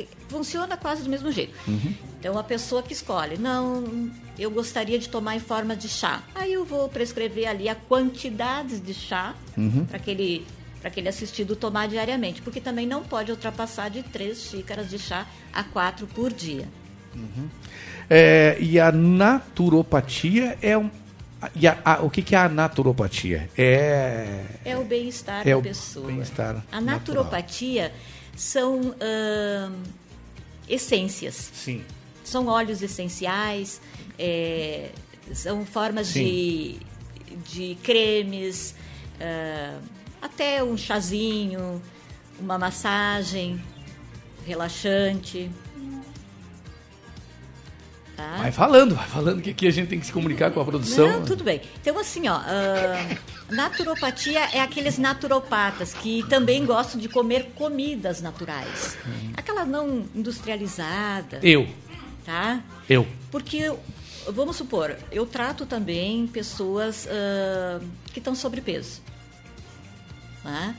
[0.02, 1.53] é, funciona quase do mesmo jeito.
[1.68, 1.94] Uhum.
[2.20, 6.22] Então a pessoa que escolhe, não, eu gostaria de tomar em forma de chá.
[6.36, 9.86] Aí eu vou prescrever ali a quantidade de chá Uhum.
[9.86, 10.45] para aquele
[10.80, 15.28] para aquele assistido tomar diariamente, porque também não pode ultrapassar de três xícaras de chá
[15.54, 16.68] a quatro por dia.
[18.10, 20.90] É, e a naturopatia é um.
[21.56, 23.50] E a- a- o que, que é a naturopatia?
[23.58, 24.44] É.
[24.66, 26.08] É o bem-estar É da o pessoa.
[26.08, 27.94] bem-estar A naturopatia
[28.36, 29.74] são ahn,
[30.68, 31.50] essências.
[31.54, 31.84] Sim.
[32.24, 33.82] São óleos essenciais,
[34.18, 34.90] é,
[35.34, 36.24] são formas Sim.
[36.26, 36.80] de,
[37.52, 38.76] de cremes,
[39.22, 39.80] ah,
[40.22, 41.82] até um chazinho,
[42.40, 43.62] uma massagem
[44.46, 45.50] relaxante.
[48.16, 48.36] Tá?
[48.38, 51.08] Vai falando, vai falando que aqui a gente tem que se comunicar com a produção.
[51.08, 51.62] Não, tudo bem.
[51.80, 53.18] Então, assim, ó, ah,
[53.50, 58.98] naturopatia é aqueles naturopatas que também gostam de comer comidas naturais.
[59.38, 61.40] Aquela não industrializada.
[61.41, 61.66] Eu.
[62.26, 62.62] Tá?
[62.90, 63.08] Eu.
[63.32, 63.74] Porque,
[64.28, 67.80] vamos supor, eu trato também pessoas ah,
[68.12, 69.02] que estão sobrepeso.
[70.44, 70.76] Tá?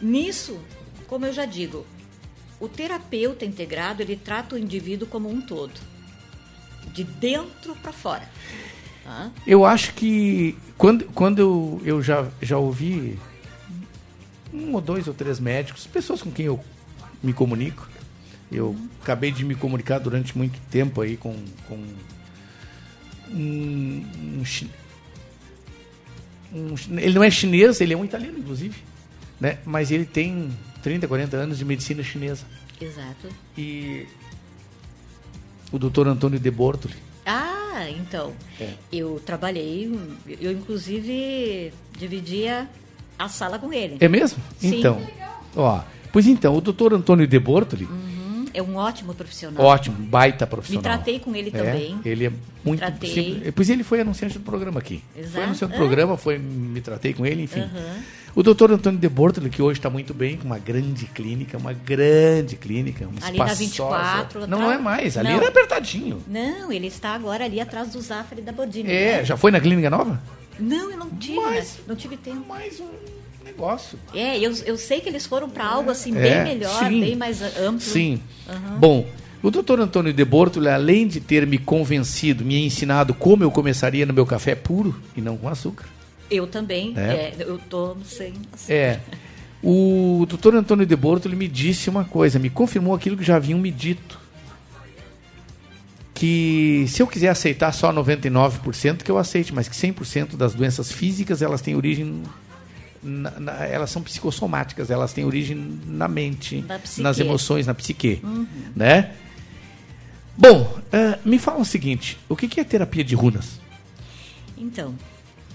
[0.00, 0.60] Nisso,
[1.06, 1.86] como eu já digo,
[2.60, 5.72] o terapeuta integrado, ele trata o indivíduo como um todo.
[6.92, 8.28] De dentro para fora.
[9.04, 9.30] Tá?
[9.46, 13.18] Eu acho que quando, quando eu, eu já, já ouvi
[14.52, 16.62] um ou dois ou três médicos, pessoas com quem eu
[17.22, 17.88] me comunico,
[18.50, 21.36] eu acabei de me comunicar durante muito tempo aí com,
[21.68, 21.82] com
[23.30, 24.44] um, um
[26.52, 28.76] um ele não é chinês, ele é um italiano inclusive,
[29.40, 29.58] né?
[29.64, 30.50] Mas ele tem
[30.82, 32.44] 30, 40 anos de medicina chinesa.
[32.80, 33.28] Exato.
[33.56, 34.06] E
[35.72, 36.94] o doutor Antônio de Bortoli.
[37.24, 38.32] Ah, então.
[38.60, 38.74] É.
[38.92, 39.90] Eu trabalhei,
[40.40, 42.68] eu inclusive dividia
[43.18, 43.96] a sala com ele.
[44.00, 44.38] É mesmo?
[44.58, 44.78] Sim.
[44.78, 45.00] Então,
[45.56, 45.82] ó,
[46.12, 48.15] pois então, o doutor Antônio de Bortoli, Uhum,
[48.56, 49.64] É um ótimo profissional.
[49.64, 50.82] ótimo, baita profissional.
[50.82, 52.00] Me tratei com ele É, também.
[52.04, 52.32] ele é
[52.64, 53.12] muito Tratei.
[53.12, 53.52] simples.
[53.54, 55.02] Pois ele foi anunciante do programa aqui.
[55.14, 55.32] Exato.
[55.34, 55.78] Foi anunciante do É.
[55.78, 57.60] programa, foi, me tratei com ele, enfim.
[57.60, 57.96] Aham.
[58.34, 61.72] O doutor Antônio de Bortoli, que hoje está muito bem, com uma grande clínica, uma
[61.72, 63.64] grande clínica, uma Ali na espaçosa.
[63.64, 64.46] 24.
[64.46, 65.36] Não, não é mais, ali Não.
[65.36, 66.22] era apertadinho.
[66.26, 68.90] Não, ele está agora ali atrás do Zafari da Bodini.
[68.90, 69.24] É, né?
[69.24, 70.20] já foi na clínica nova?
[70.60, 71.80] Não, eu não tive, Mas- né?
[71.88, 72.46] não tive tempo.
[72.46, 72.88] Mais um
[73.56, 73.98] negócio.
[74.14, 77.00] É, eu, eu sei que eles foram para algo assim É, bem melhor, sim.
[77.00, 77.80] bem mais amplo.
[77.80, 78.20] Sim.
[78.48, 78.78] Aham.
[78.78, 79.06] Bom,
[79.42, 84.04] o doutor Antônio de Bortoli, além de ter me convencido, me ensinado como eu começaria
[84.04, 85.86] no meu café puro e não com açúcar.
[86.30, 87.00] Eu também, É.
[87.00, 88.72] é, eu tomo sem açúcar.
[88.72, 89.00] É.
[89.62, 93.58] O doutor Antônio de Bortoli me disse uma coisa, me confirmou aquilo que já haviam
[93.58, 94.20] me dito.
[96.14, 100.90] Que se eu quiser aceitar só 99%, que eu aceite, mas que 100% das doenças
[100.90, 102.22] físicas elas têm origem
[103.06, 106.64] na- na- elas são psicossomáticas, elas têm origem na mente,
[106.98, 108.46] nas emoções, na psique, Uhum.
[108.74, 109.12] né?
[110.36, 113.58] Bom, ah, me fala o seguinte, o que que é terapia de runas?
[114.58, 114.94] Então,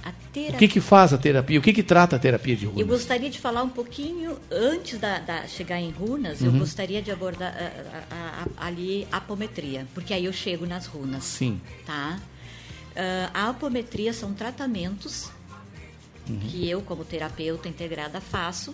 [0.04, 0.56] a terapia.
[0.56, 1.60] O que que faz a terapia?
[1.60, 2.88] O que que trata a terapia de Eu runas?
[2.88, 6.60] gostaria de falar um pouquinho, antes da, da chegar em runas, eu Uhum.
[6.60, 11.24] gostaria de abordar ah, a- a- ali a apometria, porque aí eu chego nas runas.
[11.24, 11.62] Sim.
[11.86, 12.20] Tá?
[12.96, 15.30] Ah, a apometria são tratamentos
[16.34, 16.40] Uhum.
[16.50, 18.74] que eu, como terapeuta integrada, faço,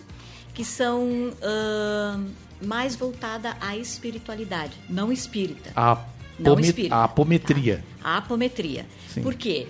[0.54, 2.18] que são ah,
[2.62, 5.70] mais voltada à espiritualidade, não espírita.
[5.76, 6.04] A,
[6.38, 6.94] Não apome- espírita.
[6.96, 7.84] a apometria.
[8.02, 8.86] A apometria.
[9.12, 9.22] Sim.
[9.22, 9.66] Por quê?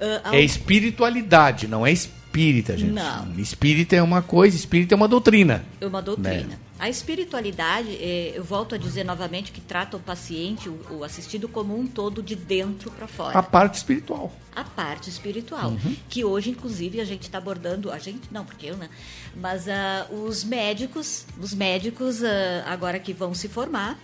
[0.00, 2.92] É ao- espiritualidade, não é espírita, gente.
[2.92, 3.32] Não.
[3.38, 5.64] Espírita é uma coisa, espírita é uma doutrina.
[5.80, 6.44] É uma doutrina.
[6.44, 6.58] Né?
[6.78, 11.76] A espiritualidade, eh, eu volto a dizer novamente que trata o paciente, o, assistido, como
[11.76, 13.36] um todo de dentro para fora.
[13.36, 14.32] A parte espiritual.
[14.54, 15.70] A parte espiritual.
[15.70, 15.96] Uhum.
[16.08, 17.90] Que hoje, inclusive, a gente está abordando.
[17.90, 18.88] A gente, não, porque eu, né?
[19.34, 23.98] Mas ah, os médicos, os médicos ah, agora que vão se formar,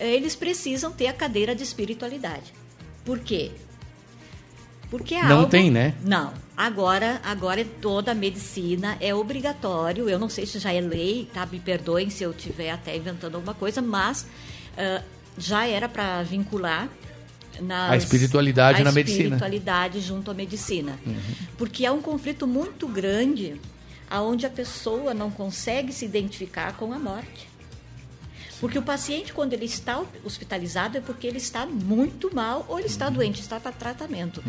[0.00, 2.54] eh, eles precisam ter a cadeira de espiritualidade.
[3.04, 3.52] Por quê?
[4.90, 5.94] Porque é Não algo- tem, né?
[6.04, 6.32] Não.
[6.56, 10.08] Agora, agora toda a medicina é obrigatório.
[10.08, 11.44] Eu não sei se já é lei, tá?
[11.44, 14.26] Me perdoem se eu estiver até inventando alguma coisa, mas
[14.78, 15.02] ah,
[15.36, 16.88] já era para vincular
[17.60, 19.22] nas- A espiritualidade a na medicina.
[19.36, 20.98] espiritualidade junto à medicina.
[21.06, 21.16] Uhum.
[21.58, 23.60] Porque há um conflito muito grande
[24.08, 27.48] aonde a pessoa não consegue se identificar com a morte.
[28.60, 32.88] Porque o paciente, quando ele está hospitalizado, é porque ele está muito mal ou ele
[32.88, 34.42] está doente, está para tratamento.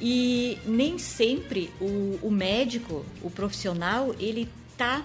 [0.00, 5.02] E nem sempre o, o médico, o profissional, ele está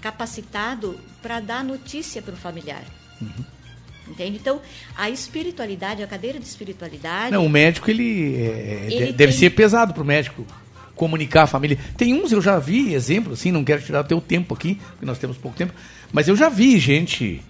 [0.00, 2.84] capacitado para dar notícia para o familiar.
[4.08, 4.38] Entende?
[4.40, 4.60] Então,
[4.96, 7.32] a espiritualidade, a cadeira de espiritualidade.
[7.32, 10.44] Não, o médico, ele, é, Ele de- deve tem- ser pesado pro médico
[10.96, 11.78] comunicar a família.
[11.96, 15.06] Tem uns, eu já vi exemplo, assim, não quero tirar o teu tempo aqui, porque
[15.06, 15.72] nós temos pouco tempo,
[16.12, 17.40] mas eu já vi gente,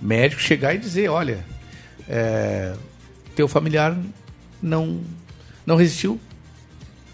[0.00, 1.44] médico, chegar e dizer, olha,
[2.08, 2.74] é,
[3.34, 3.96] teu familiar
[4.62, 5.00] não,
[5.64, 6.20] não resistiu,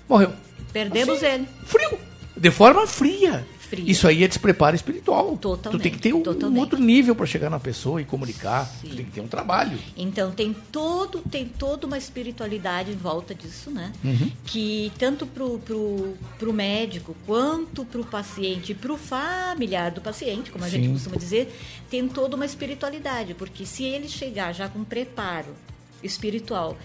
[0.09, 0.33] morreu.
[0.73, 1.49] Perdemos Assim, ele.
[1.65, 1.99] Frio.
[2.37, 3.47] De forma fria.
[3.81, 5.37] Isso aí é despreparo espiritual.
[5.37, 8.71] Totalmente, Tu tem que ter um, um outro nível para chegar na pessoa e comunicar.
[8.81, 9.79] Tu tem que ter um trabalho.
[9.97, 13.93] Então tem todo tem toda uma espiritualidade em volta disso, né?
[14.05, 14.31] Uhum.
[14.45, 20.69] Que tanto pro, pro, pro médico quanto pro paciente, pro familiar do paciente, como a
[20.69, 20.93] gente Sim.
[20.93, 21.55] costuma dizer,
[21.91, 25.55] tem toda uma espiritualidade, porque se ele chegar já com preparo
[26.03, 26.77] espiritual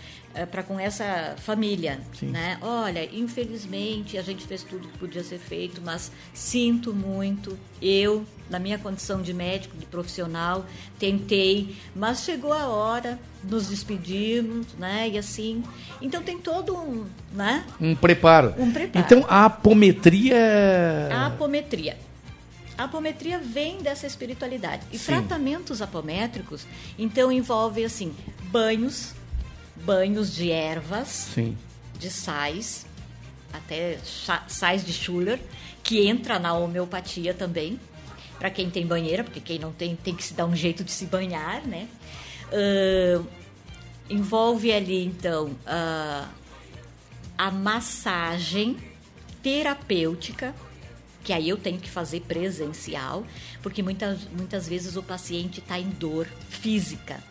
[0.46, 2.28] para com essa família, Sim.
[2.28, 2.58] né?
[2.62, 7.58] Olha, infelizmente a gente fez tudo que podia ser feito, mas sinto muito.
[7.82, 10.66] Eu, na minha condição de médico, de profissional,
[11.00, 15.10] tentei, mas chegou a hora, nos despedimos, né?
[15.10, 15.64] E assim,
[16.02, 17.66] então tem todo um, né?
[17.80, 18.54] Um preparo.
[18.58, 19.06] Um preparo.
[19.06, 20.38] Então a apometria.
[21.12, 21.98] A apometria.
[22.78, 24.84] A apometria vem dessa espiritualidade.
[24.92, 25.14] E Sim.
[25.14, 26.68] tratamentos apométricos,
[26.98, 28.14] então, envolve assim,
[28.52, 29.16] banhos,
[29.84, 31.58] banhos de ervas, Sim.
[31.98, 32.86] de sais,
[33.54, 33.98] até
[34.48, 35.40] sais de Schuller,
[35.84, 37.80] que entra na homeopatia também,
[38.38, 40.92] para quem tem banheira, porque quem não tem tem que se dar um jeito de
[40.92, 41.88] se banhar, né?
[42.52, 43.26] Ahn,
[44.10, 46.30] envolve ali, então, ah,
[47.38, 48.78] a massagem
[49.44, 50.56] terapêutica,
[51.24, 53.26] que aí eu tenho que fazer presencial,
[53.62, 57.22] porque muitas, muitas vezes o paciente está em dor física.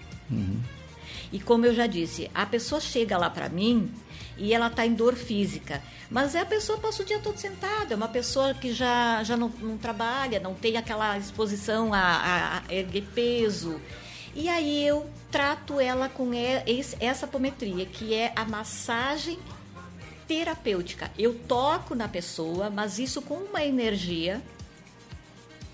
[1.32, 3.92] E como eu já disse, a pessoa chega lá para mim
[4.38, 7.94] e ela está em dor física, mas é a pessoa passa o dia todo sentada,
[7.94, 12.62] é uma pessoa que já, já não, não trabalha, não tem aquela exposição a, a-
[12.68, 13.80] a erguer peso.
[14.34, 16.30] E aí eu trato ela com
[17.00, 19.38] essa apometria, que é a massagem
[20.28, 21.10] terapêutica.
[21.18, 24.42] Eu toco na pessoa, mas isso com uma energia.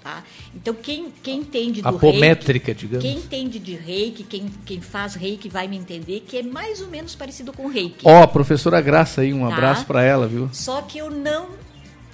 [0.03, 0.25] Tá?
[0.55, 3.05] Então, quem, quem entende do Apométrica, reiki, digamos.
[3.05, 6.89] Quem entende de reiki, quem, quem faz reiki vai me entender que é mais ou
[6.89, 8.01] menos parecido com reiki.
[8.05, 9.55] Ó, a professora Graça aí, um Tá.
[9.55, 10.49] abraço para ela, viu?
[10.53, 11.51] Só que eu não,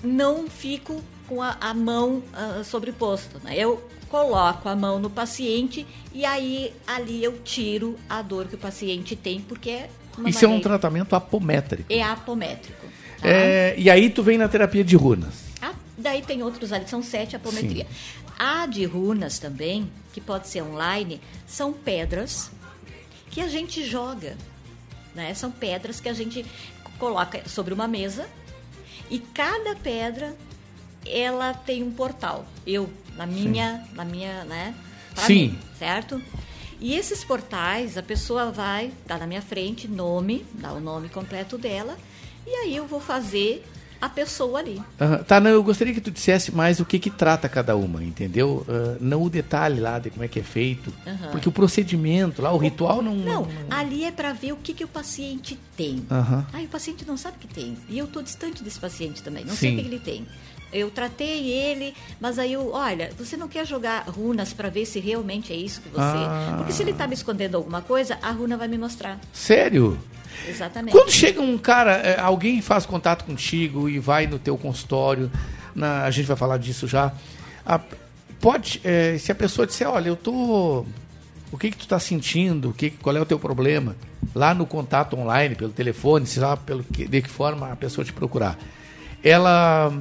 [0.05, 3.39] não fico com a, a mão ah, sobreposta.
[3.43, 3.57] Né?
[3.57, 8.59] Eu coloco a mão no paciente e aí ali eu tiro a dor que o
[8.59, 11.85] paciente tem, porque é uma Isso é um maneira- tratamento apométrico.
[11.91, 12.87] é apométrico.
[13.21, 13.29] tá?
[13.29, 15.48] É, e aí tu vem na terapia de runas.
[15.99, 17.87] Daí tem outros ali, são sete apometria.
[18.39, 22.51] A de runas também, que pode ser online, são pedras
[23.31, 24.37] que a gente joga.
[25.15, 25.35] Né?
[25.35, 26.47] São pedras que a gente
[26.99, 28.29] coloca sobre uma mesa
[29.11, 30.37] e cada pedra
[31.05, 32.47] ela tem um portal.
[32.65, 34.75] Eu, na minha, na minha, né?
[35.19, 35.49] pra Sim.
[35.49, 36.23] mim, certo?
[36.81, 41.59] E esses portais, a pessoa vai, dá na minha frente, nome, dá o nome completo
[41.59, 41.99] dela,
[42.47, 43.65] e aí eu vou fazer
[44.01, 44.81] a pessoa ali.
[45.01, 45.19] Aham.
[45.25, 48.65] Tá, não, eu gostaria que tu dissesse mais o que que trata cada uma, entendeu?
[48.69, 50.93] Ah, não o detalhe lá de como é que é feito.
[51.07, 51.31] Aham.
[51.31, 53.15] Porque o procedimento lá, o ritual não...
[53.17, 56.05] Não, ali é para ver o que, que o paciente tem.
[56.11, 56.47] Aham.
[56.53, 57.77] Aí o paciente não sabe o que tem.
[57.89, 59.45] E eu estou distante desse paciente também.
[59.45, 59.59] Não Sim.
[59.59, 60.27] sei o que que ele tem.
[60.71, 65.01] Eu tratei ele, mas aí eu, olha, você não quer jogar runas para ver se
[65.01, 65.99] realmente é isso que você.
[66.01, 66.57] Ah.
[66.59, 69.19] Porque se ele está me escondendo alguma coisa, a runa vai me mostrar.
[69.33, 69.99] Sério?
[70.47, 70.93] Exatamente.
[70.93, 75.31] Quando chega um cara, é, alguém faz contato contigo e vai no teu consultório,
[75.75, 77.13] na- a gente vai falar disso já.
[77.67, 77.81] a-
[78.41, 80.87] pode, é, se a pessoa disser, olha, eu tô.
[81.51, 82.71] O que que tu tá sentindo?
[82.71, 83.97] O que, qual é o teu problema?
[84.35, 88.05] Lá no contato online, pelo telefone, sei lá, pelo que, de que forma a pessoa
[88.05, 88.59] te procurar.
[89.23, 89.93] Ela.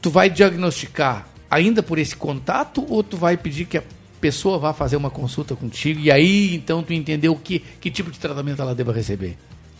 [0.00, 3.82] Tu vai diagnosticar ainda por esse contato ou tu vai pedir que a
[4.24, 8.10] pessoa vá fazer uma consulta contigo e aí então tu entender o que, que tipo
[8.10, 9.36] de tratamento ela deva receber?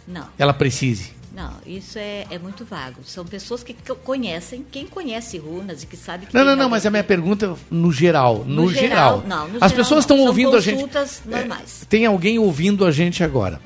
[0.06, 0.26] Não.
[0.38, 1.12] Ela precise.
[1.34, 2.96] Não, isso é, é muito vago.
[3.06, 6.68] São pessoas que co- conhecem, quem conhece runas e que sabe que Não, não, não,
[6.68, 9.20] mas a minha pergunta no geral, no, No geral.
[9.20, 10.84] geral, não, no As geral pessoas estão São ouvindo a gente.
[10.84, 11.86] É, normais.
[11.88, 13.60] tem alguém ouvindo a gente agora,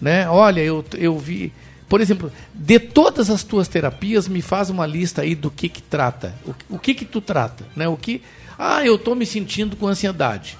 [0.00, 0.28] né?
[0.30, 1.52] Olha, eu, eu vi,
[1.90, 5.82] por exemplo, de todas as tuas terapias, me faz uma lista aí do que que
[5.82, 6.36] trata.
[6.46, 7.88] O, o que que tu trata, né?
[7.88, 8.22] O que?
[8.56, 10.56] Ah, eu tô me sentindo com ansiedade.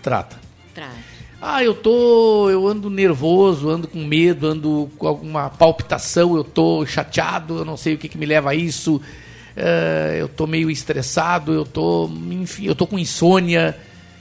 [0.00, 0.38] Trata.
[0.72, 0.94] Trata.
[1.42, 6.86] Ah, eu tô, eu ando nervoso, ando com medo, ando com alguma palpitação, eu tô
[6.86, 9.02] chateado, eu não sei o que, que me leva a isso.
[9.56, 13.76] eh, eu tô meio estressado, eu tô, enfim, eu tô com insônia,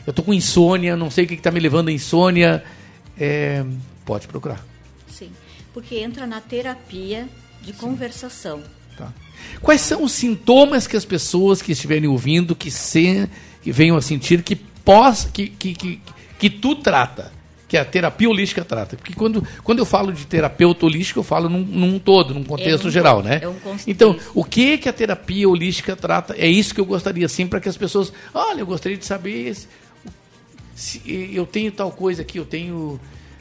[0.07, 2.63] eu tô com insônia, não sei o que, que tá me levando a insônia.
[3.19, 3.63] Eh,
[4.03, 4.65] pode procurar.
[5.77, 5.81] Sim.
[5.81, 7.27] Porque entra na terapia
[7.61, 8.63] de conversação.
[8.97, 9.13] Tá.
[9.61, 13.29] Quais são os sintomas que as pessoas que estiverem ouvindo, que, se,
[13.61, 16.01] que venham a sentir que, pós, que, que, que,
[16.39, 17.31] que tu trata,
[17.67, 18.95] que a terapia holística trata?
[18.95, 22.87] Porque quando, quando eu falo de terapeuta holístico, eu falo num, num todo, num contexto
[22.87, 23.41] um geral, né?
[23.43, 26.33] é um então, o que que a terapia holística trata?
[26.35, 28.11] É isso que eu gostaria, assim, para que as pessoas...
[28.33, 29.67] Olha, eu gostaria de saber se,
[30.75, 32.99] se eu tenho tal coisa aqui, eu tenho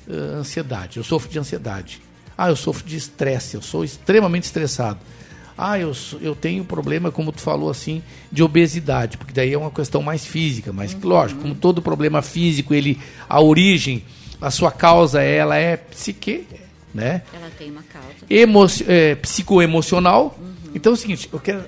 [0.09, 2.01] ah, ansiedade, eu sofro de ansiedade.
[2.37, 4.99] Ah, eu sofro de estresse, eu sou extremamente estressado.
[5.57, 9.71] Ah, eu, eu tenho problema, como tu falou assim, de obesidade, porque daí é uma
[9.71, 14.05] questão mais física, mas que, lógico, como todo problema físico, ele a origem,
[14.39, 16.47] a sua causa, ela é psique,
[16.93, 17.23] né?
[17.33, 18.09] Ela tem uma causa.
[18.29, 20.39] Emo é, psicoemocional.
[20.75, 21.65] Então é o seguinte, eu quero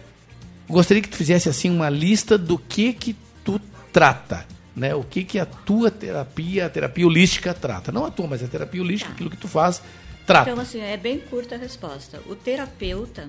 [0.68, 3.60] gostaria que tu fizesse assim uma lista do que que tu
[3.92, 4.94] trata, né?
[4.94, 7.90] O que que a tua terapia, a terapia holística trata.
[7.90, 9.82] Não a tua, mas a terapia holística, aquilo que tu faz,
[10.28, 10.50] trata.
[10.50, 12.20] Então, assim, é bem curta a resposta.
[12.26, 13.28] O terapeuta,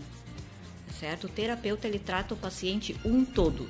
[0.99, 1.25] certo?
[1.25, 3.67] O terapeuta, ele trata o paciente um todo.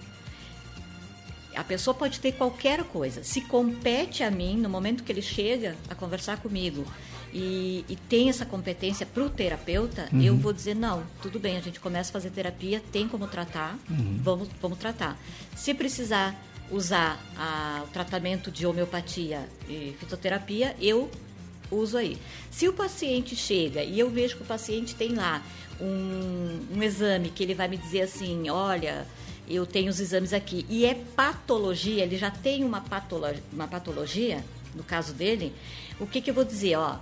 [1.56, 3.24] A pessoa pode ter qualquer coisa.
[3.24, 6.86] Se compete a mim, no momento que ele chega a conversar comigo
[7.34, 10.22] e, e tem essa competência para o terapeuta, Uhum.
[10.22, 13.78] eu vou dizer, não, tudo bem, a gente começa a fazer terapia, tem como tratar,
[13.90, 14.20] Uhum.
[14.24, 15.18] vamos, vamos tratar.
[15.56, 16.36] Se precisar
[16.72, 21.10] usar a- o tratamento de homeopatia e fitoterapia, eu
[21.72, 22.18] uso aí.
[22.52, 25.42] Se o paciente chega e eu vejo que o paciente tem lá
[25.80, 29.06] um, um exame que ele vai me dizer assim, olha,
[29.48, 34.44] eu tenho os exames aqui, e é patologia, ele já tem uma, patolo uma patologia,
[34.76, 35.54] no caso dele,
[36.00, 36.76] o que, que eu vou dizer?
[36.76, 36.98] Ó,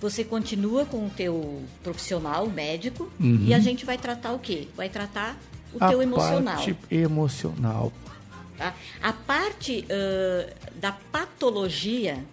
[0.00, 3.44] você continua com o teu profissional, médico, Uhum.
[3.46, 4.68] e a gente vai tratar o quê?
[4.76, 5.36] Vai tratar
[5.72, 6.56] o a teu emocional.
[6.56, 7.92] parte emocional.
[8.58, 8.74] Tá?
[9.02, 12.24] A parte ãh, da patologia,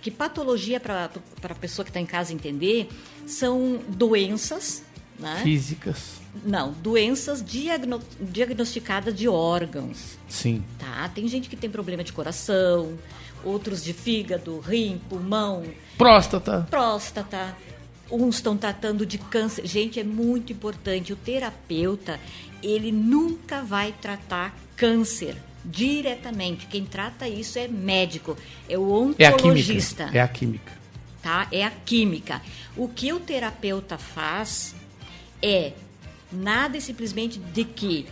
[0.00, 1.10] que patologia, para
[1.42, 2.88] a pessoa que está em casa entender,
[3.26, 4.82] são doenças.
[5.18, 5.40] Né?
[5.42, 6.14] Físicas.
[6.44, 10.18] Não, doenças diagno- diagnosticadas de órgãos.
[10.28, 10.64] Sim.
[10.78, 11.08] Tá?
[11.08, 12.98] Tem gente que tem problema de coração,
[13.44, 15.62] outros de fígado, rim, pulmão,
[15.96, 16.66] Próstata.
[16.68, 17.56] próstata.
[18.10, 19.66] Uns estão tratando de câncer.
[19.66, 21.12] Gente, é muito importante.
[21.12, 22.18] O terapeuta,
[22.62, 26.66] ele nunca vai tratar câncer diretamente.
[26.66, 28.36] Quem trata isso é médico,
[28.68, 29.34] é o É a química.
[29.34, 30.10] oncologista.
[30.12, 30.72] É a química.
[31.22, 31.48] tá?
[31.50, 32.42] É a química.
[32.76, 34.74] O que o terapeuta faz
[35.42, 35.72] é
[36.30, 38.06] nada e simplesmente de que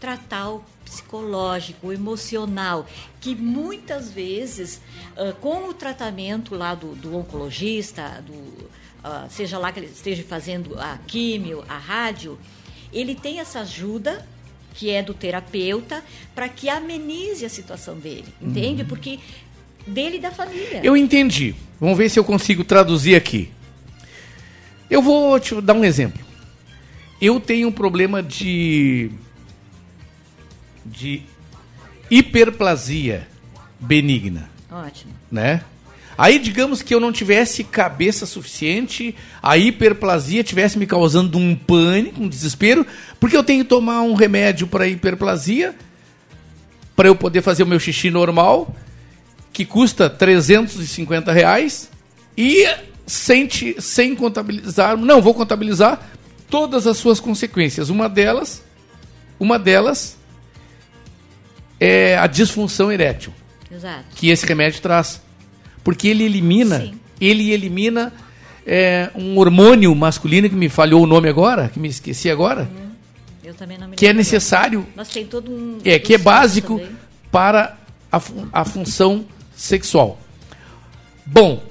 [0.00, 2.86] tratar o psicológico, o emocional,
[3.20, 4.80] que muitas vezes,
[5.16, 8.68] ah, com o tratamento lá do, do oncologista, do,
[9.04, 12.38] ah, seja lá que ele esteja fazendo a químio, a rádio,
[12.92, 14.26] ele tem essa ajuda
[14.74, 18.84] que é do terapeuta para que amenize a situação dele, entende?
[18.84, 19.18] Porque
[19.86, 20.80] dele e da família.
[20.84, 21.54] Eu entendi.
[21.80, 23.50] Vamos ver se eu consigo traduzir aqui.
[24.90, 26.20] Eu vou te dar um exemplo.
[27.20, 29.10] Eu tenho um problema de
[30.86, 31.22] de
[32.10, 33.28] hiperplasia
[33.78, 35.12] benigna, Ótimo.
[35.30, 35.62] né?
[36.18, 42.20] Aí, digamos que eu não tivesse cabeça suficiente, a hiperplasia tivesse me causando um pânico,
[42.20, 42.84] um desespero,
[43.20, 45.76] porque eu tenho que tomar um remédio para hiperplasia,
[46.96, 48.74] para eu poder fazer o meu xixi normal,
[49.52, 51.88] que custa 350 reais,
[52.36, 52.66] e
[53.06, 53.48] sem,
[53.78, 56.00] sem contabilizar, não vou contabilizar
[56.50, 57.90] todas as suas consequências.
[57.90, 58.64] Uma delas,
[59.38, 60.18] uma delas
[61.78, 63.32] é a disfunção erétil
[63.70, 64.04] Exato.
[64.16, 65.27] que esse remédio traz.
[65.88, 68.12] Porque ele elimina, ele elimina
[68.66, 72.68] é, um hormônio masculino que me falhou o nome agora, que me esqueci agora,
[73.42, 75.78] Eu também não me que é necessário, Mas tem todo um.
[75.82, 76.94] é que é básico também.
[77.32, 77.78] para
[78.12, 78.20] a,
[78.52, 79.24] a função
[79.56, 80.20] sexual.
[81.24, 81.62] Bom,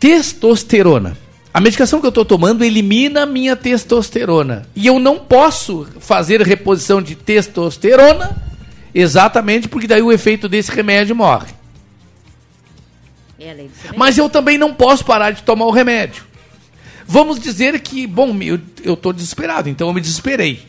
[0.00, 1.18] testosterona.
[1.52, 4.66] A medicação que eu estou tomando elimina a minha testosterona.
[4.74, 8.42] E eu não posso fazer reposição de testosterona
[8.94, 11.55] exatamente porque daí o efeito desse remédio morre.
[13.38, 13.94] É.
[13.96, 16.24] Mas eu também não posso parar de tomar o remédio.
[17.06, 20.60] Vamos dizer que, bom, eu, eu tô desesperado, então eu me desesperei.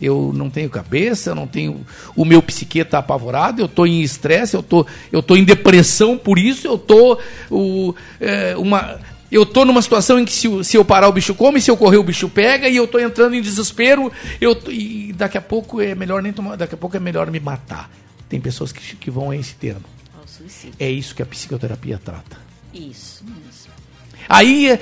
[0.00, 1.86] Eu não tenho cabeça, eu não tenho.
[2.14, 6.18] O meu psique está apavorado, eu estou em estresse, eu tô, eu tô em depressão
[6.18, 7.18] por isso, eu tô.
[7.50, 8.98] O, é, uma,
[9.30, 11.76] eu tô numa situação em que se, se eu parar o bicho come, se eu
[11.76, 15.80] correr o bicho pega, e eu tô entrando em desespero, eu, e daqui a pouco
[15.80, 17.90] é melhor nem tomar, daqui a pouco é melhor me matar.
[18.28, 19.95] Tem pessoas que, que vão a esse termo.
[20.48, 20.76] Suicídio.
[20.78, 22.38] É isso que a psicoterapia trata.
[22.72, 23.72] Isso mesmo.
[24.28, 24.78] Aí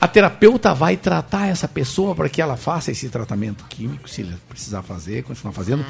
[0.00, 4.38] a terapeuta vai tratar essa pessoa para que ela faça esse tratamento químico, se ela
[4.48, 5.84] precisar fazer, continuar fazendo,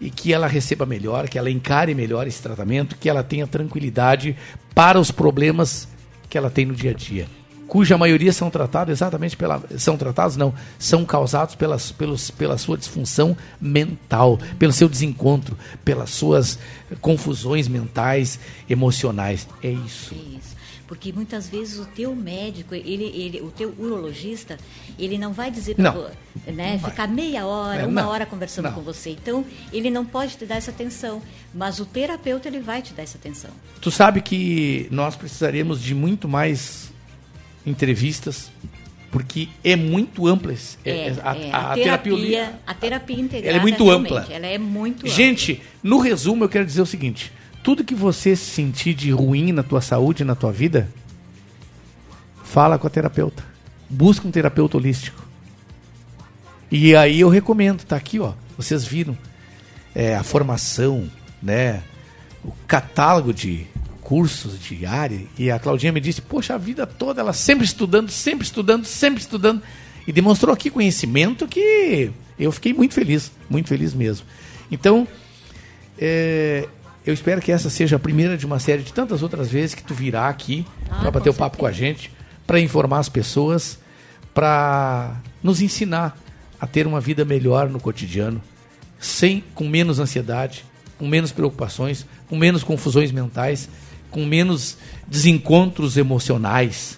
[0.00, 4.36] e que ela receba melhor, que ela encare melhor esse tratamento, que ela tenha tranquilidade
[4.74, 5.86] para os problemas
[6.28, 7.26] que ela tem no dia a dia.
[7.74, 9.60] Cuja maioria são tratados exatamente pela.
[9.78, 16.10] São tratados, não, são causados pelas, pelos, pela sua disfunção mental, pelo seu desencontro, pelas
[16.10, 16.56] suas
[17.00, 18.38] confusões mentais,
[18.70, 19.48] emocionais.
[19.60, 20.14] É isso.
[20.14, 20.54] Isso.
[20.86, 24.56] Porque muitas vezes o teu médico, ele, ele, o teu urologista,
[24.96, 26.10] ele não vai dizer para Não.
[26.54, 28.08] né, ficar meia hora, É, uma não.
[28.08, 28.72] hora conversando Não.
[28.74, 29.10] com você.
[29.10, 31.20] Então, ele não pode te dar essa atenção.
[31.52, 33.50] Mas o terapeuta, ele vai te dar essa atenção.
[33.80, 36.93] Tu sabe que nós precisaríamos de muito mais
[37.66, 38.50] entrevistas,
[39.10, 40.54] porque é muito ampla.
[40.84, 44.26] É, é- a, é, a a, terapia, terapia, a terapia integrada, ela é muito ampla.
[44.28, 45.10] Ela é muito ampla.
[45.10, 49.62] Gente, no resumo eu quero dizer o seguinte: tudo que você sentir de ruim na
[49.62, 50.88] tua saúde, na tua vida,
[52.42, 53.44] fala com a terapeuta.
[53.88, 55.24] Busca um terapeuta holístico.
[56.70, 58.32] E aí eu recomendo, tá aqui, ó.
[58.56, 59.16] Vocês viram
[59.94, 61.08] é, a formação,
[61.42, 61.82] né?
[62.44, 63.66] O catálogo de
[64.04, 65.20] cursos área.
[65.36, 69.20] E a Claudinha me disse, poxa, a vida toda ela sempre estudando, sempre estudando, sempre
[69.20, 69.62] estudando.
[70.06, 74.26] E demonstrou aqui conhecimento que eu fiquei muito feliz, muito feliz mesmo.
[74.70, 75.08] Então,
[75.98, 76.68] é,
[77.06, 79.82] eu espero que essa seja a primeira de uma série de tantas outras vezes que
[79.82, 82.10] tu virá aqui Ah, para bater o papo com a gente,
[82.46, 83.78] para informar as pessoas,
[84.34, 86.18] para nos ensinar
[86.60, 88.42] a ter uma vida melhor no cotidiano,
[88.98, 90.64] sem com menos ansiedade,
[90.98, 93.68] com menos preocupações, com menos confusões mentais,
[94.14, 94.78] com menos
[95.08, 96.96] desencontros emocionais.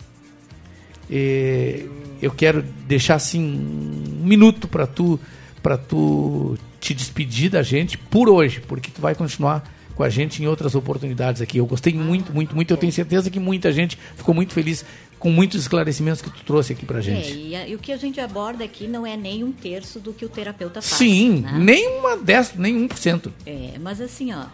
[1.11, 1.85] É,
[2.20, 5.19] eu quero deixar assim um minuto para tu
[5.62, 10.41] para tu te despedir da gente por hoje, porque tu vai continuar com a gente
[10.43, 11.59] em outras oportunidades aqui.
[11.59, 12.70] Eu gostei muito, muito, muito.
[12.70, 14.85] Eu tenho certeza que muita gente ficou muito feliz
[15.19, 17.33] com muitos esclarecimentos que tu trouxe aqui pra É, gente.
[17.36, 20.12] e, a- e o que a gente aborda aqui não é nem um terço do
[20.12, 20.99] que o terapeuta faz.
[20.99, 21.59] Sim, né?
[21.59, 23.33] nem uma dez, nem um por cento.
[23.47, 24.45] É, mas assim, ó,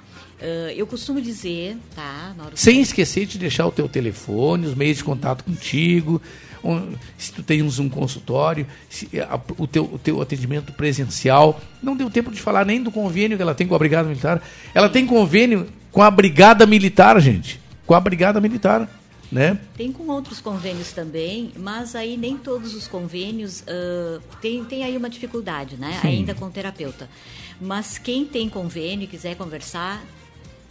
[0.42, 2.56] ah, eu costumo dizer, tá, Mauro?
[2.56, 6.20] Sem esquecer de deixar o teu telefone, os meios de contato contigo,
[6.64, 11.60] um- se tu tens um consultório, se, a- o, teu, o teu atendimento presencial.
[11.82, 14.42] Não deu tempo de falar nem do convênio que ela tem com a Brigada Militar.
[14.74, 17.60] Ela tem convênio com a Brigada Militar, gente.
[17.86, 18.88] Com a Brigada Militar,
[19.30, 19.58] né?
[19.76, 24.96] Tem com outros convênios também, mas aí nem todos os convênios ah, tem, tem aí
[24.96, 25.98] uma dificuldade, né?
[26.00, 26.08] Sim.
[26.08, 27.08] Ainda com o terapeuta.
[27.60, 30.02] Mas quem tem convênio e quiser conversar,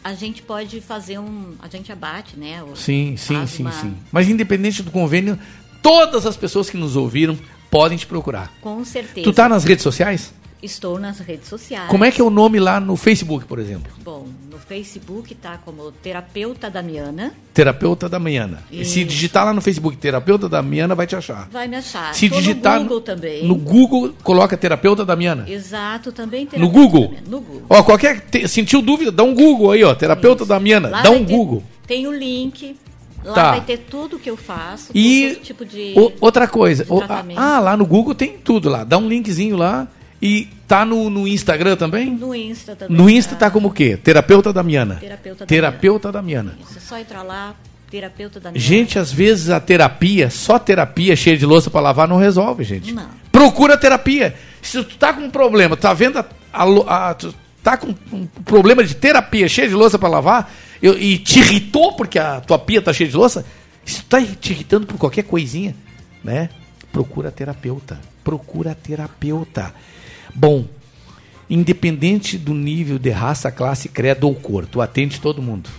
[0.04, 1.54] a gente pode fazer um.
[1.62, 2.62] A gente abate, né?
[2.64, 3.94] o- Sim, sim, sim, uma- sim.
[4.12, 5.38] Mas independente do convênio,
[5.82, 7.38] todas as pessoas que nos ouviram
[7.70, 8.52] podem te procurar.
[8.62, 9.24] Com certeza.
[9.24, 10.34] Tu tá nas redes sociais?
[10.62, 11.90] Estou nas redes sociais.
[11.90, 13.92] Como é que é o nome lá no Facebook, por exemplo?
[14.04, 17.34] Bom, no Facebook tá como Terapeuta Damiana.
[17.52, 18.62] Terapeuta Damiana.
[18.72, 19.10] E se Isso.
[19.10, 21.50] digitar lá no Facebook Terapeuta Damiana, vai te achar.
[21.52, 22.14] Vai me achar.
[22.14, 23.48] Se Tô digitar no Google também.
[23.48, 25.50] no Google, coloca Terapeuta Damiana.
[25.50, 27.06] Exato, também No Google.
[27.08, 27.28] Damiana.
[27.28, 27.66] No Google.
[27.68, 31.26] Ó, qualquer te- sentiu dúvida, dá um Google aí, ó, Terapeuta Damiana, Lá dá um
[31.26, 31.64] ter- Google.
[31.88, 32.76] Tem o link.
[33.24, 33.52] Lá Tá.
[33.52, 34.92] vai ter tudo que eu faço.
[34.96, 35.94] E todo tipo de.
[35.96, 37.02] o- outra coisa, o-
[37.36, 39.88] ah, lá no Google tem tudo lá, dá um linkzinho lá
[40.22, 42.12] E tá no, no Instagram também?
[42.12, 42.96] No Insta também.
[42.96, 43.98] No Insta tá como o quê?
[43.98, 44.96] Terapeuta Damiana.
[44.96, 45.48] Terapeuta Damiana.
[45.72, 46.58] Terapeuta Damiana.
[46.70, 47.56] Isso, é só entrar lá,
[47.90, 52.18] terapeuta da Gente, às vezes a terapia, só terapia cheia de louça pra lavar não
[52.18, 52.94] resolve, gente.
[52.94, 53.08] Não.
[53.32, 54.36] Procura terapia.
[54.62, 57.18] Se tu tá com um problema, tá vendo a, a a-
[57.64, 60.52] tá com um problema de terapia cheia de louça pra lavar
[60.82, 63.44] eu- e te irritou porque a tua pia tá cheia de louça,
[63.84, 65.76] se tu tá te irritando por qualquer coisinha,
[66.24, 66.50] né?
[66.92, 68.00] Procura terapeuta.
[68.24, 69.74] Procura terapeuta.
[70.34, 70.66] Bom,
[71.50, 75.70] independente do nível de raça, classe, credo ou cor, tu atende todo mundo.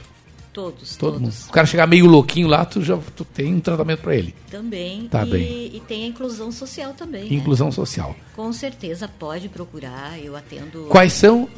[0.52, 1.20] Todos, Todo todos.
[1.22, 1.48] mundo.
[1.48, 4.34] O cara chegar meio louquinho lá, tu já tu tem um tratamento pra ele.
[4.50, 5.08] Também.
[5.08, 5.70] Tá e, bem.
[5.76, 7.24] e tem a inclusão social também.
[7.24, 7.34] né?
[7.36, 8.14] Inclusão social.
[8.36, 10.82] Com certeza pode procurar, eu atendo.
[10.90, 11.44] Quais são?
[11.44, 11.48] uh,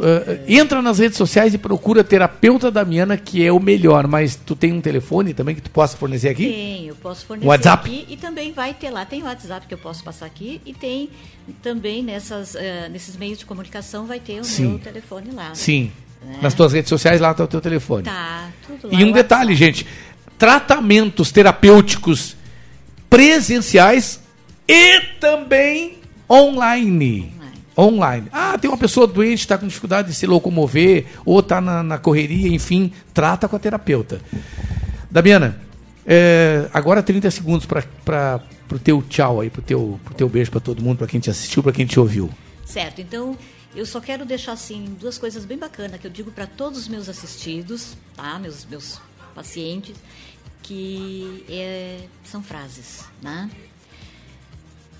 [0.47, 4.06] entra nas redes sociais e procura terapeuta Damiana, que é o melhor.
[4.06, 6.47] Mas tu tem um telefone também que tu possa fornecer aqui?
[6.47, 7.89] Tem, eu posso fornecer WhatsApp?
[7.89, 9.05] aqui e também vai ter lá.
[9.05, 11.10] Tem o WhatsApp que eu posso passar aqui e tem
[11.62, 14.68] também nessas, eh, nesses meios de comunicação vai ter o Sim.
[14.68, 15.52] meu telefone lá.
[15.55, 15.84] Sim.
[15.84, 16.03] Né?
[16.41, 18.05] Nas tuas redes sociais lá tá o teu telefone.
[18.05, 19.01] Tá, tudo lá.
[19.01, 19.86] E um detalhe, gente:
[20.39, 22.36] tratamentos terapêuticos
[23.09, 24.20] presenciais
[24.69, 25.99] e também
[26.31, 27.33] online.
[27.77, 28.28] Online.
[28.33, 31.99] Ah, tem uma pessoa doente, está com dificuldade de se locomover, ou está na, na
[31.99, 34.20] correria, enfim, trata com a terapeuta.
[35.11, 35.59] Damiana,
[36.07, 40.51] é, agora 30 segundos para o teu tchau aí, para o teu, pro teu beijo
[40.51, 42.31] para todo mundo, para quem te assistiu, para quem te ouviu.
[42.65, 43.36] Certo, então
[43.75, 46.89] eu só quero deixar assim duas coisas bem bacanas que eu digo para todos os
[46.89, 48.39] meus assistidos, tá?
[48.39, 49.01] Meus meus
[49.35, 49.97] pacientes,
[50.62, 53.51] que é, são frases, né?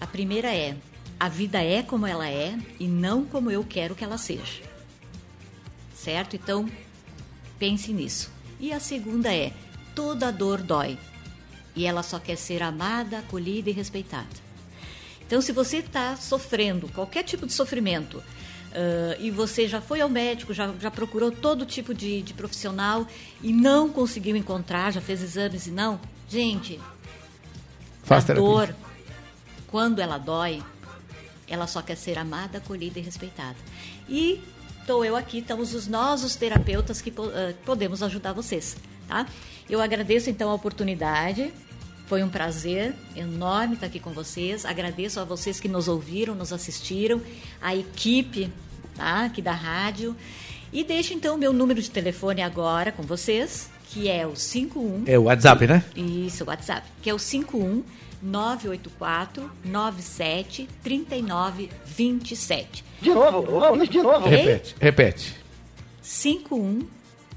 [0.01, 0.77] A primeira é:
[1.19, 4.63] a vida é como ela é e não como eu quero que ela seja.
[5.95, 6.37] Certo?
[6.37, 6.69] Então
[7.59, 8.31] pense nisso.
[8.59, 9.53] E a segunda é:
[9.95, 10.99] toda dor dói
[11.77, 14.45] e ela só quer ser amada, acolhida e respeitada.
[15.27, 18.23] Então, se você está sofrendo qualquer tipo de sofrimento
[18.75, 23.07] ah, e você já foi ao médico, já, já procurou todo tipo de, de profissional
[23.43, 26.81] e não conseguiu encontrar, já fez exames e não, gente,
[28.03, 28.45] Faz a terapia.
[28.45, 28.75] dor,
[29.69, 30.63] quando ela dói,
[31.49, 33.57] ela só quer ser amada, acolhida e respeitada.
[34.09, 34.43] E
[34.81, 39.27] estou eu aqui, estamos os nós, os terapeutas, que ah, podemos ajudar vocês, tá?
[39.71, 41.53] Eu agradeço então a oportunidade.
[42.07, 44.67] Foi um prazer enorme estar aqui com vocês.
[44.67, 47.23] Agradeço a vocês que nos ouviram, nos assistiram,
[47.63, 48.53] a equipe
[48.97, 50.17] tá, aqui da rádio.
[50.73, 55.05] E deixo então o meu número de telefone agora com vocês, que é o 51
[55.07, 55.85] É o WhatsApp, né?
[55.95, 57.83] isso, o WhatsApp, que é o 51
[58.23, 62.85] 984 97 39 27.
[63.01, 64.27] De novo, de novo.
[64.29, 65.37] Repete, repete.
[66.03, 66.87] 51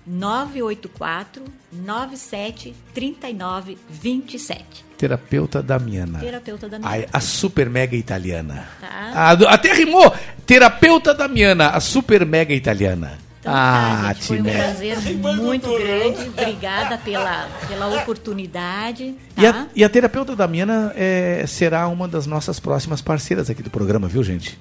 [0.08, 4.86] 984 97 39 27.
[4.98, 6.20] Terapeuta Damiana.
[6.20, 7.06] Terapeuta Damiana.
[7.14, 8.68] A, a super mega italiana.
[8.82, 9.12] Tá.
[9.14, 10.12] Ah, do- até rimou!
[10.46, 13.20] Terapeuta Damiana, a super mega italiana.
[13.40, 16.30] Então, ah, tá, gente, foi um prazer muito grande.
[16.30, 19.14] Obrigada pela, pela oportunidade.
[19.36, 19.42] Tá?
[19.42, 23.70] E a, e a terapeuta Damiana é, será uma das nossas próximas parceiras aqui do
[23.70, 24.58] programa, viu, gente?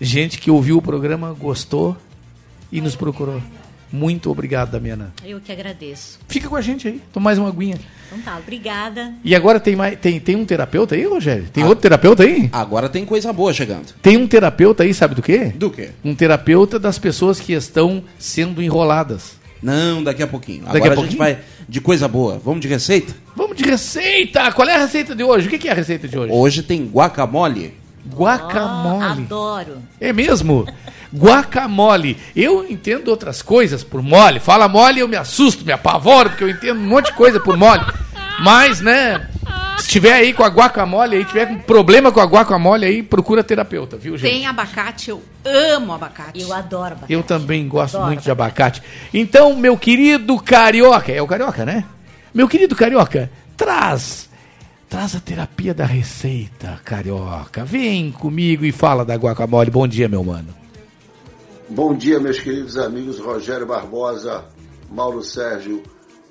[0.00, 1.96] Gente que ouviu o programa, gostou
[2.72, 3.40] e nos procurou.
[3.92, 5.12] Muito obrigado, Damiana.
[5.24, 6.18] Eu que agradeço.
[6.26, 7.78] Fica com a gente aí, toma mais uma aguinha.
[8.06, 9.12] Então tá, obrigada.
[9.22, 11.46] E agora tem, mais, tem, tem um terapeuta aí, Rogério?
[11.52, 12.48] Tem outro terapeuta aí?
[12.52, 13.92] Agora tem coisa boa chegando.
[14.00, 15.52] Tem um terapeuta aí, sabe do quê?
[15.54, 15.90] Do quê?
[16.04, 19.40] Um terapeuta das pessoas que estão sendo enroladas.
[19.62, 20.64] Não, daqui a pouquinho.
[20.64, 21.18] Daqui Agora a a, gente pouquinho?
[21.18, 21.38] vai
[21.68, 22.40] de coisa boa.
[22.44, 23.14] Vamos de receita?
[23.36, 24.50] Vamos de receita!
[24.52, 25.46] Qual é a receita de hoje?
[25.46, 26.32] O que é a receita de hoje?
[26.32, 27.72] Hoje tem guacamole.
[28.06, 29.22] Guacamole.
[29.22, 29.78] Adoro.
[30.00, 30.66] É mesmo?
[31.14, 32.18] Guacamole.
[32.34, 34.40] Eu entendo outras coisas por mole.
[34.40, 37.56] Fala mole, eu me assusto, me apavoro, porque eu entendo um monte de coisa por
[37.56, 37.84] mole.
[38.40, 39.28] Mas, né?
[39.78, 43.42] Se tiver aí com a guacamole aí, tiver com problema com a guacamole aí, procura
[43.42, 44.30] terapeuta, viu, gente?
[44.30, 46.40] Tem abacate, eu amo abacate.
[46.40, 47.12] Eu adoro abacate.
[47.12, 48.82] Eu também gosto Adoro muito de abacate.
[49.12, 51.84] Então, meu querido carioca, é o carioca, né?
[52.32, 54.30] Meu querido carioca, traz
[54.92, 57.64] traz a terapia da receita, carioca.
[57.64, 59.70] Vem comigo e fala da guacamole.
[59.70, 60.54] Bom dia, meu mano.
[61.66, 64.44] Bom dia, meus queridos amigos Rogério Barbosa,
[64.90, 65.82] Mauro Sérgio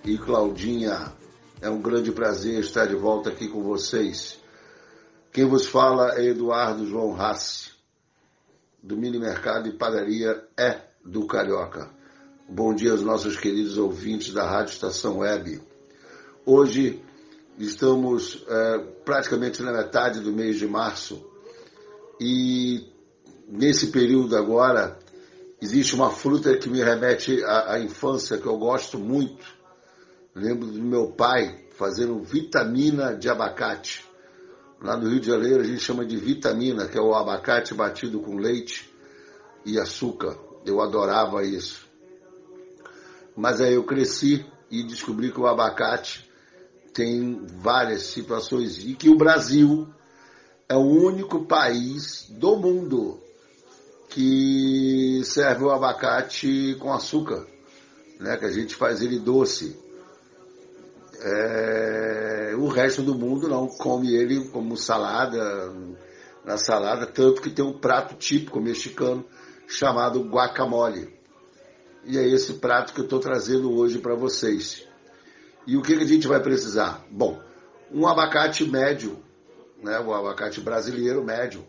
[0.05, 1.11] e Claudinha.
[1.59, 4.39] É um grande prazer estar de volta aqui com vocês.
[5.33, 7.71] Quem vos fala é Eduardo João Rassi,
[8.83, 11.89] do Mini Mercado e Padaria É do Carioca.
[12.47, 15.59] Bom dia aos nossos queridos ouvintes da Rádio Estação Web.
[16.45, 17.01] Hoje
[17.65, 21.23] estamos eh, praticamente na metade do mês de março
[22.19, 22.87] e
[23.47, 24.97] nesse período agora
[25.61, 29.45] existe uma fruta que me remete à, à infância que eu gosto muito.
[30.33, 34.05] Lembro do meu pai fazendo vitamina de abacate.
[34.81, 38.19] Lá no Rio de Janeiro a gente chama de vitamina, que é o abacate batido
[38.21, 38.91] com leite
[39.65, 40.37] e açúcar.
[40.65, 41.87] Eu adorava isso.
[43.35, 46.30] Mas aí eu cresci e descobri que o abacate
[46.93, 49.87] tem várias situações e que o Brasil
[50.67, 53.19] é o único país do mundo
[54.09, 57.45] que serve o abacate com açúcar,
[58.19, 58.37] né?
[58.37, 59.77] Que a gente faz ele doce.
[61.23, 65.73] É, o resto do mundo não come ele como salada,
[66.43, 69.25] na salada, tanto que tem um prato típico mexicano
[69.67, 71.13] chamado guacamole.
[72.03, 74.87] E é esse prato que eu estou trazendo hoje para vocês.
[75.65, 77.05] E o que, a gente vai precisar?
[77.09, 77.39] Bom,
[77.91, 79.19] um abacate médio,
[79.81, 81.65] né, o abacate brasileiro médio.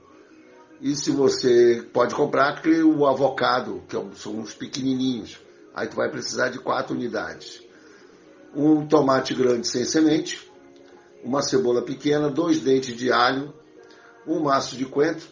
[0.81, 5.39] E se você pode comprar o avocado, que é são uns pequenininhos.
[5.75, 7.62] Aí tu vai precisar de quatro unidades.
[8.55, 10.51] Um tomate grande sem semente,
[11.23, 13.55] uma cebola pequena, dois dentes de alho,
[14.27, 15.27] um maço de coentro,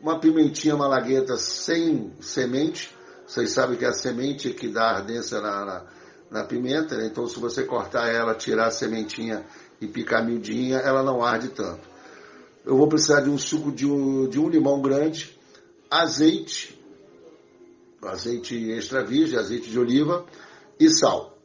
[0.00, 2.96] uma pimentinha malagueta sem semente.
[3.26, 5.86] Vocês sabem que é a semente que dá ardência na, na,
[6.30, 7.06] na pimenta, né?
[7.06, 9.44] então se você cortar ela, tirar a sementinha
[9.80, 11.88] e picar miudinha, ela não arde tanto.
[12.64, 15.38] Eu vou precisar de um suco de um, de um limão grande,
[15.90, 16.78] azeite,
[18.02, 20.26] azeite extra virgem, azeite de oliva
[20.78, 21.38] e sal.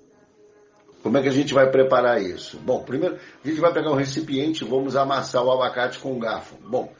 [1.01, 2.57] Como é que a gente vai preparar isso?
[2.57, 6.19] Bom, primeiro a gente vai pegar um recipiente e vamos amassar o abacate com um
[6.19, 6.55] garfo.
[6.65, 6.93] Bom,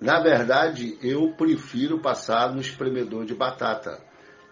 [0.00, 4.00] na verdade eu prefiro passar no espremedor de batata.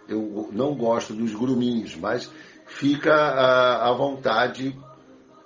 [0.08, 2.30] Eu não gosto dos gruminhos, mas
[2.76, 4.78] fica à vontade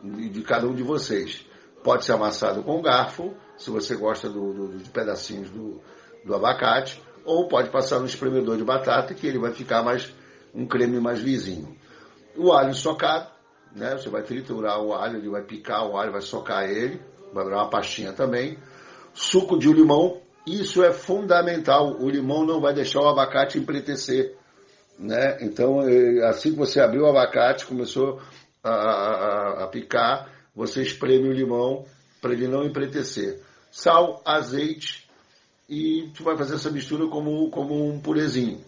[0.02, 1.46] de cada um de vocês.
[1.82, 5.80] Pode ser amassado com garfo, se você gosta do, do, de pedacinhos do,
[6.24, 10.12] do abacate, ou pode passar no espremedor de batata, que ele vai ficar mais
[10.52, 11.76] um creme mais lisinho.
[12.36, 13.30] O alho socado,
[13.74, 13.96] né?
[13.96, 17.00] Você vai triturar o alho, ele vai picar o alho, vai socar ele,
[17.32, 18.58] vai virar uma pastinha também.
[19.14, 21.96] Suco de limão, isso é fundamental.
[22.00, 24.36] O limão não vai deixar o abacate empretecer.
[25.00, 25.38] Né?
[25.40, 25.80] Então,
[26.28, 28.20] assim que você abriu o abacate, começou
[28.62, 31.86] a, a, a picar, você espreme o limão
[32.20, 33.40] para ele não empretecer.
[33.72, 35.08] Sal, azeite
[35.66, 38.60] e tu vai fazer essa mistura como, como um purezinho.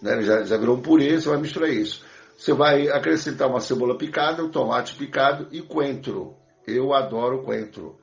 [0.00, 0.22] Né?
[0.22, 2.04] Já, já virou um purê, você vai misturar isso.
[2.38, 6.36] Você vai acrescentar uma cebola picada, um tomate picado e coentro.
[6.64, 7.98] Eu adoro coentro.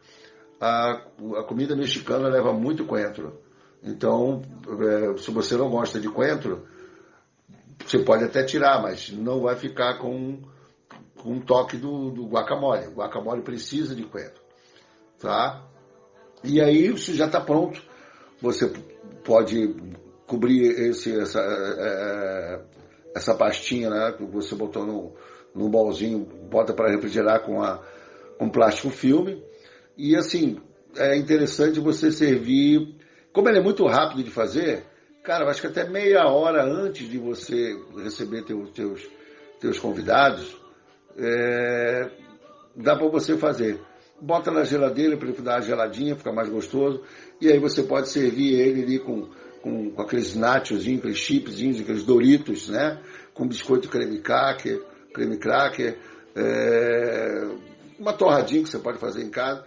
[0.59, 1.03] A,
[1.37, 3.39] a comida mexicana leva muito coentro.
[3.81, 4.41] Então,
[4.81, 6.67] é, se você não gosta de coentro,
[7.91, 10.39] você pode até tirar, mas não vai ficar com,
[11.17, 12.87] com um toque do, do guacamole.
[12.87, 14.41] O guacamole precisa de coentro.
[15.19, 15.67] Tá?
[16.41, 17.81] E aí isso já está pronto.
[18.41, 18.71] Você
[19.25, 19.75] pode
[20.25, 22.61] cobrir esse, essa, é,
[23.13, 25.13] essa pastinha né, que você botou no,
[25.53, 27.83] no bolzinho, bota para refrigerar com, a,
[28.39, 29.43] com plástico filme.
[29.97, 30.61] E assim,
[30.95, 32.95] é interessante você servir.
[33.33, 34.85] Como ele é muito rápido de fazer,
[35.23, 39.07] cara, acho que até meia hora antes de você receber teu, teus,
[39.59, 40.55] teus convidados,
[41.17, 42.09] é,
[42.75, 43.79] dá para você fazer.
[44.19, 47.03] Bota na geladeira para ele dar uma geladinha, fica mais gostoso.
[47.39, 49.27] E aí você pode servir ele ali com,
[49.61, 53.01] com, com aqueles nachozinhos, aqueles chipzinhos, aqueles Doritos, né?
[53.33, 54.81] Com biscoito creme cracker,
[55.13, 55.97] creme cracker,
[56.35, 57.47] é,
[57.97, 59.65] uma torradinha que você pode fazer em casa.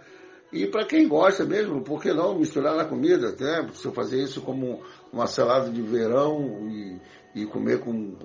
[0.53, 3.35] E para quem gosta mesmo, por que não misturar na comida?
[3.37, 3.69] Né?
[3.83, 4.81] Eu fazer isso como
[5.15, 7.01] uma salada de verão e,
[7.33, 8.15] e comer com,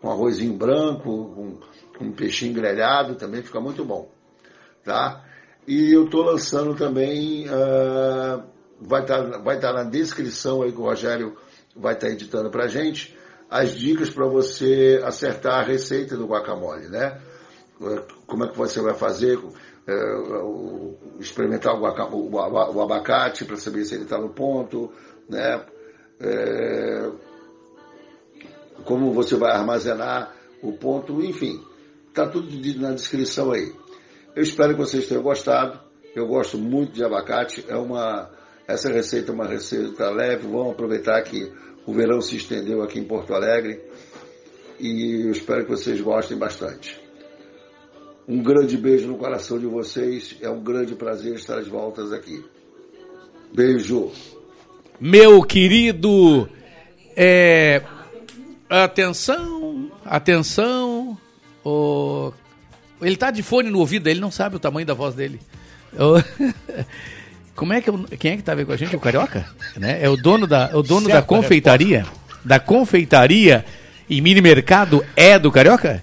[0.00, 1.58] com arrozinho branco, com,
[1.98, 4.10] com peixinho grelhado, também fica muito bom.
[4.82, 5.22] Tá?
[5.66, 8.42] E eu estou lançando também, uh,
[8.80, 11.36] vai estar tá, vai tá na descrição aí que o Rogério
[11.76, 13.14] vai estar tá editando para gente,
[13.50, 17.20] as dicas para você acertar a receita do guacamole, né?
[18.26, 24.04] Como é que você vai fazer, uh, experimentar o, o abacate para saber se ele
[24.04, 24.90] está no ponto,
[25.28, 25.62] né?
[26.20, 27.10] É,
[28.84, 31.62] como você vai armazenar o ponto, enfim,
[32.08, 32.48] está tudo
[32.80, 33.72] na descrição aí.
[34.34, 35.80] Eu espero que vocês tenham gostado.
[36.14, 37.64] Eu gosto muito de abacate.
[37.68, 38.30] É uma,
[38.66, 40.46] essa receita é uma receita leve.
[40.46, 41.52] Vamos aproveitar que
[41.86, 43.80] o verão se estendeu aqui em Porto Alegre.
[44.78, 47.00] E eu espero que vocês gostem bastante.
[48.28, 50.36] Um grande beijo no coração de vocês.
[50.40, 52.44] É um grande prazer estar de voltas aqui.
[53.52, 54.12] Beijo.
[55.00, 56.48] Meu querido,
[57.16, 57.82] é...
[58.68, 61.16] atenção, atenção,
[61.64, 62.32] o
[63.00, 65.40] ele tá de fone no ouvido, ele não sabe o tamanho da voz dele.
[65.92, 66.22] Eu...
[67.54, 68.04] Como é que eu...
[68.18, 68.94] quem é que tá vendo com a gente?
[68.94, 69.46] O carioca,
[69.76, 69.98] né?
[70.02, 72.06] É o dono da, o dono da confeitaria,
[72.44, 73.64] da confeitaria
[74.08, 76.02] e mini mercado é do carioca?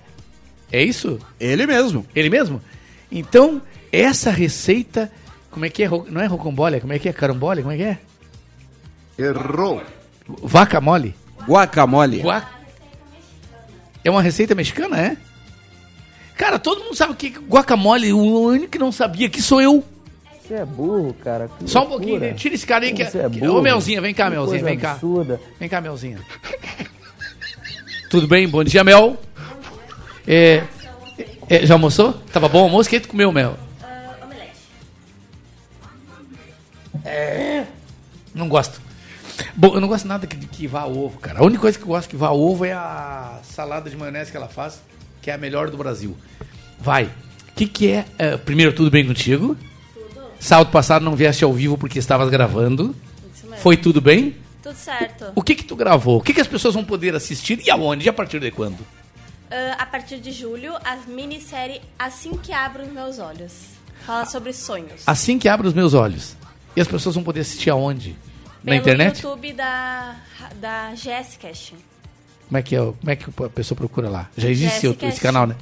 [0.69, 1.17] É isso?
[1.39, 2.05] Ele mesmo.
[2.13, 2.61] Ele mesmo?
[3.09, 5.09] Então, essa receita
[5.49, 5.89] Como é que é?
[6.09, 7.13] Não é rocambole, como é que é?
[7.13, 7.97] Carambole, como é que é?
[9.17, 9.81] Errou.
[10.43, 11.15] Vaca mole?
[11.47, 12.19] Guacamole.
[12.21, 12.43] Gua-
[14.03, 15.17] É uma receita mexicana, é?
[16.35, 18.11] Cara, todo mundo sabe o que é guacamole.
[18.11, 19.83] O único que não sabia que sou eu.
[20.41, 21.49] Você é burro, cara.
[21.57, 21.97] que Só um loucura.
[22.07, 22.33] pouquinho, né?
[22.33, 23.57] tira esse cara aí que, Você é burro.
[23.59, 24.91] Ô, Melzinha, vem cá, Que Melzinha, coisa vem cá.
[24.93, 25.41] absurda.
[25.59, 26.19] Vem cá, Melzinha.
[28.09, 28.47] Tudo bem?
[28.47, 29.17] Bom dia, Mel.
[30.27, 30.63] É,
[31.49, 32.13] é, já almoçou?
[32.33, 32.87] Tava bom o almoço?
[32.87, 33.57] O que tu comeu, Mel?
[37.03, 37.65] É.
[38.33, 38.81] Não gosto.
[39.55, 41.39] Bom, eu não gosto nada que, que vá ovo, cara.
[41.39, 44.37] A única coisa que eu gosto que vá ovo é a salada de maionese que
[44.37, 44.81] ela faz,
[45.21, 46.15] que é a melhor do Brasil.
[46.79, 47.05] Vai.
[47.05, 48.05] O que, que é.
[48.17, 49.57] eh, primeiro, tudo bem contigo?
[49.93, 50.21] Tudo.
[50.39, 52.95] Sábado passado não vieste ao vivo porque estavas gravando.
[53.33, 53.61] Isso mesmo.
[53.61, 54.35] Foi tudo bem?
[54.61, 55.31] Tudo certo.
[55.35, 56.17] O que que tu gravou?
[56.17, 58.05] O que que as pessoas vão poder assistir e aonde?
[58.05, 58.85] E a partir de quando?
[59.49, 63.75] Ah, a partir de julho, a minissérie Assim que Abro os Meus Olhos.
[64.05, 65.01] Fala sobre sonhos.
[65.07, 66.35] Assim que abro os meus olhos.
[66.75, 68.15] E as pessoas vão poder assistir aonde?
[68.65, 69.21] Na Pelo internet?
[69.21, 70.15] YouTube da,
[70.55, 71.77] da GS Casting.
[72.47, 72.79] Como é que é?
[72.79, 74.27] Como é que a pessoa procura lá?
[74.35, 75.21] Já existe Jéssica esse, Casting.
[75.21, 75.55] canal, né?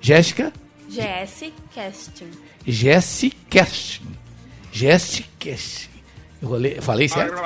[0.00, 0.52] Jéssica
[0.88, 2.30] GS Casting.
[2.66, 4.02] Jessicast.
[4.72, 5.88] Jessicast.
[6.42, 7.34] Eu rolei- falei certo?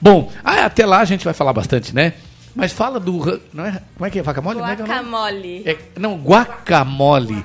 [0.00, 2.12] Bom, ah, até lá a gente vai falar bastante, né?
[2.54, 3.40] Mas fala do.
[3.52, 4.22] Não é, como é que é?
[4.22, 4.60] É é nome?
[4.60, 5.62] Guacamole.
[5.66, 7.44] É, não, guacamole.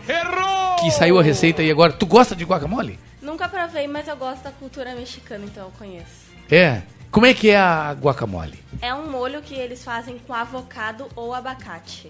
[0.81, 1.91] Que saiu a receita aí agora.
[1.93, 2.99] Tu gosta de guacamole?
[3.29, 6.31] Nunca provei, mas eu gosto da cultura mexicana, então eu conheço.
[6.49, 6.81] É.
[7.11, 8.57] Como é que é a guacamole?
[8.81, 12.09] É um molho que eles fazem com avocado ou abacate.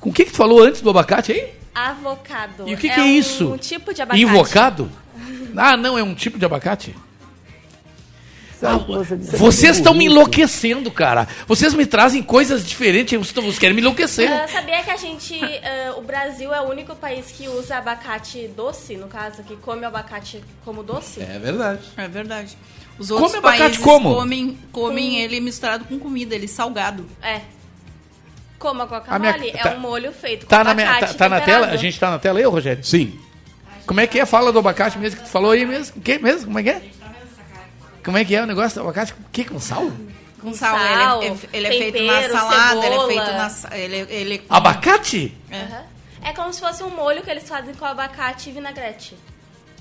[0.00, 1.54] Com o que, que tu falou antes do abacate aí?
[1.72, 2.68] Avocado.
[2.68, 3.52] E o que, que é isso?
[3.52, 4.20] um tipo de abacate.
[4.24, 4.90] Invocado?
[5.56, 6.96] Ah, não, é um tipo de abacate?
[9.18, 11.26] Disse Vocês estão me enlouquecendo, cara.
[11.46, 13.18] Vocês me trazem coisas diferentes.
[13.32, 14.30] Vocês querem me enlouquecer.
[14.30, 18.48] Ah, sabia que a gente, ah, o Brasil é o único país que usa abacate
[18.56, 21.20] doce, no caso, que come abacate como doce?
[21.22, 21.80] É verdade.
[21.96, 22.56] É verdade.
[22.98, 24.14] Os Come outros abacate países como?
[24.14, 27.06] comem, comem Com- ele misturado com comida, ele salgado.
[27.22, 27.40] É.
[28.58, 31.12] Como a A guacamole, minha- é tá- um molho feito com Tá na, minha- abacate
[31.14, 31.66] tá, tá na tela?
[31.68, 32.84] A gente tá na tela aí, Rogério?
[32.84, 33.18] Sim.
[33.86, 34.26] Como é que é?
[34.26, 35.96] Fala do abacate mesmo que tu falou aí mesmo.
[35.96, 36.44] O que mesmo?
[36.46, 36.82] Como é que é?
[38.04, 39.12] Como é que é o negócio do abacate?
[39.12, 39.90] O que com sal?
[40.40, 43.06] Com sal, sal, ele é, ele é feito na tempero, salada, ele é cebola.
[43.08, 45.34] feito na sa- ele, ele Abacate?
[45.52, 45.82] Aham.
[46.22, 49.16] É como se fosse um molho que eles fazem com abacate e vinagrete.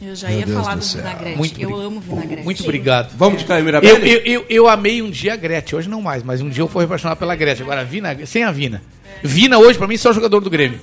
[0.01, 1.37] Eu já Meu ia Deus falar do do, vinagrete.
[1.37, 2.43] Muito eu amo vinagrete.
[2.43, 3.13] Muito obrigado.
[3.17, 4.09] Vamos de Caio Eu, Mirabelli?
[4.11, 6.67] eu, eu, eu amei um dia a Gretchen, hoje não mais, mas um dia eu
[6.69, 7.63] fui apaixonado pela Gretchen.
[7.63, 8.81] Agora, a Vina, sem a Vina.
[9.23, 10.79] Vina hoje, pra mim, só jogador do Grêmio.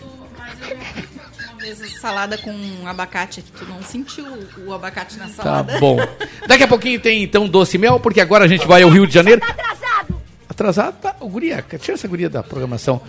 [2.06, 2.54] Salada com
[2.86, 4.24] abacate aqui, tu não sentiu
[4.64, 5.80] o abacate na Tá salada?
[5.80, 5.96] bom.
[6.46, 9.12] Daqui a pouquinho tem então doce mel, porque agora a gente vai ao Rio de
[9.12, 9.42] Janeiro.
[9.44, 10.22] atrasado!
[10.48, 10.94] Atrasado?
[11.02, 11.16] Tá.
[11.18, 13.00] O guria, tira essa guria da programação.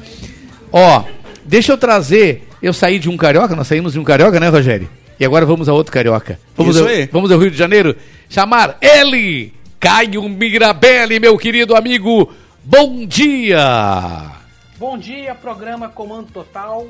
[0.71, 1.03] Ó,
[1.45, 2.47] deixa eu trazer.
[2.59, 4.89] Eu saí de um carioca, nós saímos de um carioca, né, Rogério?
[5.19, 6.39] E agora vamos a outro carioca.
[6.55, 7.05] Vamos Isso ao, aí.
[7.11, 7.95] Vamos ao Rio de Janeiro
[8.27, 12.33] chamar ele, Caio Mirabelli, meu querido amigo.
[12.63, 14.31] Bom dia!
[14.79, 16.83] Bom dia, programa Comando Total.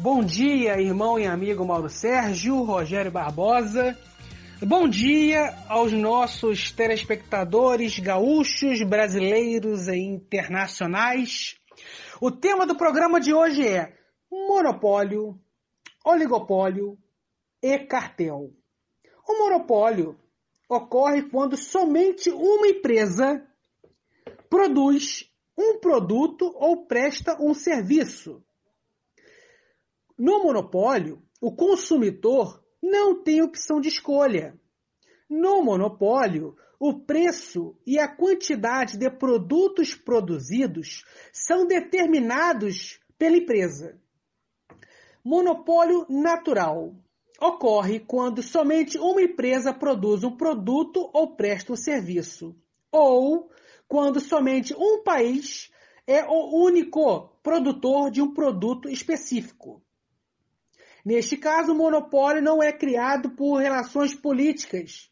[0.00, 3.98] Bom dia, irmão e amigo Mauro Sérgio, Rogério Barbosa.
[4.64, 11.58] Bom dia aos nossos telespectadores gaúchos, brasileiros e internacionais.
[12.20, 13.92] O tema do programa de hoje é
[14.30, 15.36] monopólio,
[16.04, 16.96] oligopólio
[17.60, 18.52] e cartel.
[19.28, 20.16] O monopólio
[20.68, 23.44] ocorre quando somente uma empresa
[24.48, 25.28] produz
[25.58, 28.40] um produto ou presta um serviço.
[30.18, 34.58] No monopólio, o consumidor não tem opção de escolha.
[35.30, 44.00] No monopólio, o preço e a quantidade de produtos produzidos são determinados pela empresa.
[45.24, 46.96] Monopólio natural
[47.40, 52.56] ocorre quando somente uma empresa produz um produto ou presta um serviço,
[52.90, 53.50] ou
[53.86, 55.70] quando somente um país
[56.08, 59.80] é o único produtor de um produto específico.
[61.08, 65.10] Neste caso, o monopólio não é criado por relações políticas,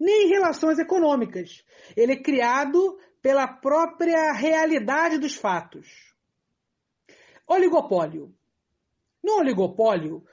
[0.00, 1.62] nem relações econômicas.
[1.94, 5.86] Ele é criado pela própria realidade dos fatos.
[7.46, 8.34] Oligopólio.
[9.22, 10.24] No oligopólio,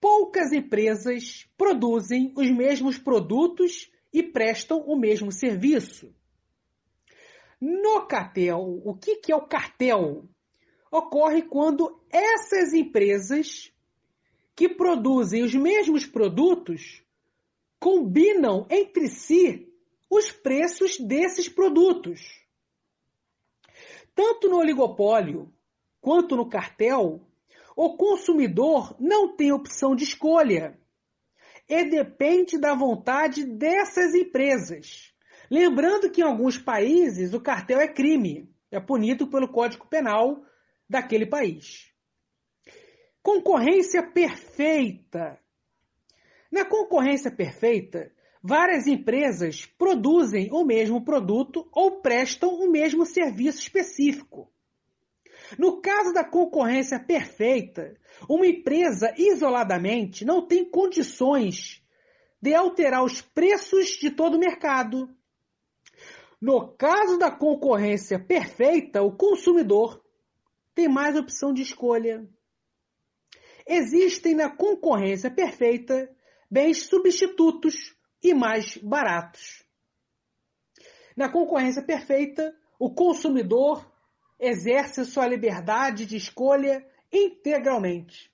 [0.00, 6.14] poucas empresas produzem os mesmos produtos e prestam o mesmo serviço.
[7.60, 10.28] No cartel, o que, é o cartel?
[10.88, 13.71] Ocorre quando essas empresas
[14.54, 17.02] que produzem os mesmos produtos
[17.80, 19.68] combinam entre si
[20.08, 22.20] os preços desses produtos.
[24.14, 25.52] Tanto no oligopólio
[26.00, 27.26] quanto no cartel,
[27.74, 30.78] o consumidor não tem opção de escolha.
[31.68, 35.14] e depende da vontade dessas empresas.
[35.50, 40.44] Lembrando que em alguns países o cartel é crime, é punido pelo Código Penal
[40.88, 41.91] daquele país.
[43.22, 45.38] Concorrência perfeita.
[46.50, 54.52] Na concorrência perfeita, várias empresas produzem o mesmo produto ou prestam o mesmo serviço específico.
[55.58, 57.96] No caso da concorrência perfeita,
[58.28, 61.82] uma empresa isoladamente não tem condições
[62.40, 65.08] de alterar os preços de todo o mercado.
[66.40, 70.02] No caso da concorrência perfeita, o consumidor
[70.74, 72.28] tem mais opção de escolha.
[73.66, 76.10] Existem na concorrência perfeita
[76.50, 79.64] bens substitutos e mais baratos.
[81.16, 83.90] Na concorrência perfeita, o consumidor
[84.38, 88.32] exerce sua liberdade de escolha integralmente.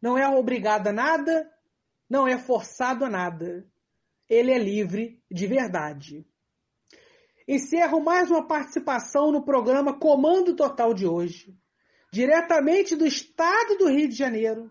[0.00, 1.50] Não é obrigado a nada,
[2.08, 3.66] não é forçado a nada.
[4.28, 6.26] Ele é livre de verdade.
[7.46, 11.54] Encerro mais uma participação no programa Comando Total de hoje.
[12.14, 14.70] Diretamente do estado do Rio de Janeiro,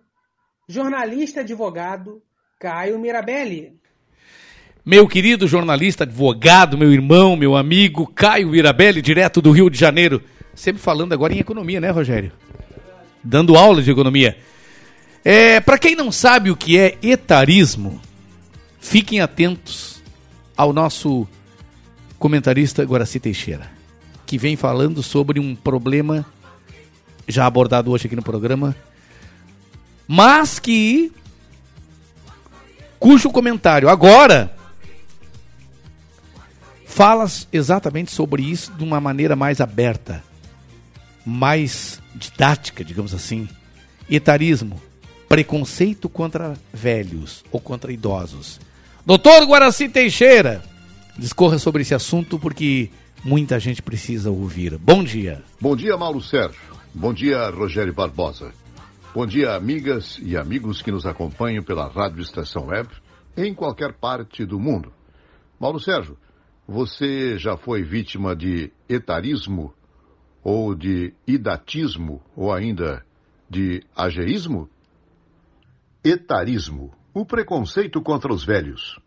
[0.65, 2.21] jornalista advogado
[2.57, 3.73] Caio Mirabelli.
[4.85, 10.23] Meu querido jornalista, advogado, meu irmão, meu amigo Caio Mirabelli, direto do Rio de Janeiro.
[10.55, 12.31] Sempre falando agora em economia, né, Rogério?
[13.21, 14.37] Dando aula de economia.
[15.21, 17.99] É, para quem não sabe o que é etarismo,
[18.79, 20.01] fiquem atentos
[20.55, 21.27] ao nosso
[22.17, 23.69] comentarista Guaraci Teixeira,
[24.25, 26.25] que vem falando sobre um problema
[27.27, 28.75] já abordado hoje aqui no programa,
[30.07, 31.11] mas que
[32.99, 34.55] cujo comentário agora
[36.85, 40.23] fala exatamente sobre isso de uma maneira mais aberta,
[41.25, 43.49] mais didática, digamos assim.
[44.09, 44.79] Etarismo,
[45.27, 48.59] preconceito contra velhos ou contra idosos.
[49.05, 50.63] Doutor Guaraci Teixeira,
[51.17, 52.89] discorra sobre esse assunto porque
[53.23, 54.77] muita gente precisa ouvir.
[54.77, 55.41] Bom dia.
[55.59, 56.72] Bom dia, Mauro Sérgio.
[56.95, 58.53] Bom dia, Rogério Barbosa.
[59.15, 62.87] Bom dia, amigas e amigos que nos acompanham pela Rádio Estação Web
[63.35, 64.93] em qualquer parte do mundo.
[65.59, 66.15] Mauro Sérgio,
[66.67, 69.73] você já foi vítima de etarismo
[70.43, 73.03] ou de idatismo ou ainda
[73.49, 74.69] de ageísmo?
[76.03, 78.99] Etarismo, o preconceito contra os velhos.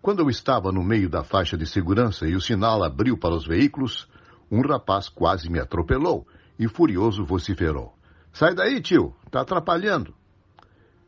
[0.00, 3.44] Quando eu estava no meio da faixa de segurança e o sinal abriu para os
[3.44, 4.08] veículos,
[4.48, 6.24] um rapaz quase me atropelou
[6.58, 7.94] e furioso vociferou:
[8.32, 10.14] Sai daí, tio, tá atrapalhando.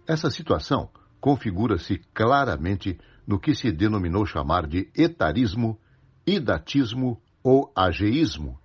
[0.07, 5.79] Essa situação configura-se claramente no que se denominou chamar de etarismo,
[6.25, 8.59] idatismo ou ageísmo,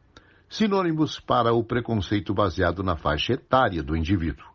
[0.47, 4.45] sinônimos para o preconceito baseado na faixa etária do indivíduo.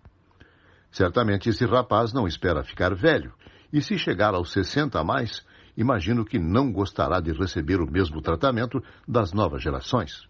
[0.91, 3.33] Certamente esse rapaz não espera ficar velho,
[3.73, 5.45] e se chegar aos 60 a mais,
[5.77, 10.29] imagino que não gostará de receber o mesmo tratamento das novas gerações.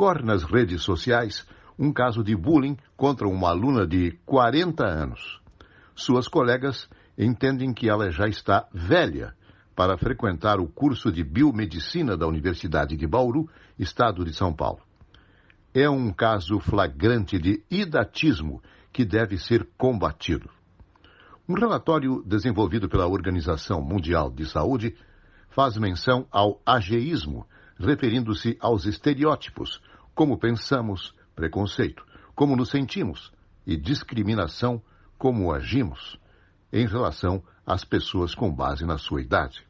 [0.00, 1.46] Corre nas redes sociais
[1.78, 5.42] um caso de bullying contra uma aluna de 40 anos.
[5.94, 6.88] Suas colegas
[7.18, 9.34] entendem que ela já está velha
[9.76, 13.46] para frequentar o curso de biomedicina da Universidade de Bauru,
[13.78, 14.80] estado de São Paulo.
[15.74, 20.48] É um caso flagrante de idatismo que deve ser combatido.
[21.46, 24.96] Um relatório desenvolvido pela Organização Mundial de Saúde
[25.50, 27.46] faz menção ao ageísmo,
[27.78, 29.78] referindo-se aos estereótipos,
[30.14, 33.32] como pensamos, preconceito, como nos sentimos,
[33.66, 34.82] e discriminação,
[35.18, 36.18] como agimos,
[36.72, 39.66] em relação às pessoas com base na sua idade.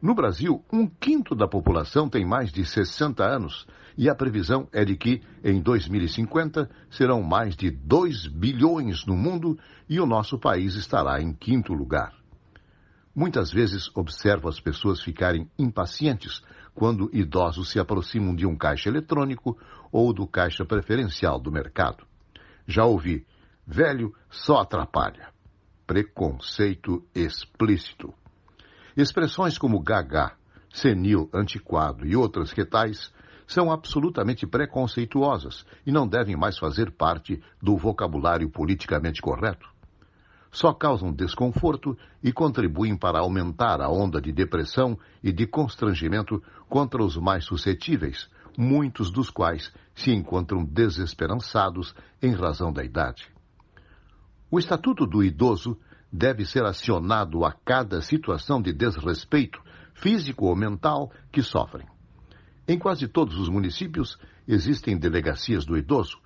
[0.00, 4.84] No Brasil, um quinto da população tem mais de 60 anos e a previsão é
[4.84, 10.74] de que, em 2050, serão mais de 2 bilhões no mundo e o nosso país
[10.74, 12.12] estará em quinto lugar.
[13.14, 16.42] Muitas vezes observo as pessoas ficarem impacientes
[16.76, 19.58] quando idosos se aproximam de um caixa eletrônico
[19.90, 22.06] ou do caixa preferencial do mercado.
[22.66, 23.26] Já ouvi,
[23.66, 25.30] velho só atrapalha.
[25.86, 28.12] Preconceito explícito.
[28.94, 30.32] Expressões como gaga,
[30.68, 33.10] senil, antiquado e outras que tais
[33.46, 39.75] são absolutamente preconceituosas e não devem mais fazer parte do vocabulário politicamente correto.
[40.56, 47.04] Só causam desconforto e contribuem para aumentar a onda de depressão e de constrangimento contra
[47.04, 48.26] os mais suscetíveis,
[48.56, 53.30] muitos dos quais se encontram desesperançados em razão da idade.
[54.50, 55.76] O Estatuto do Idoso
[56.10, 59.60] deve ser acionado a cada situação de desrespeito,
[59.92, 61.86] físico ou mental, que sofrem.
[62.66, 64.18] Em quase todos os municípios
[64.48, 66.16] existem delegacias do idoso.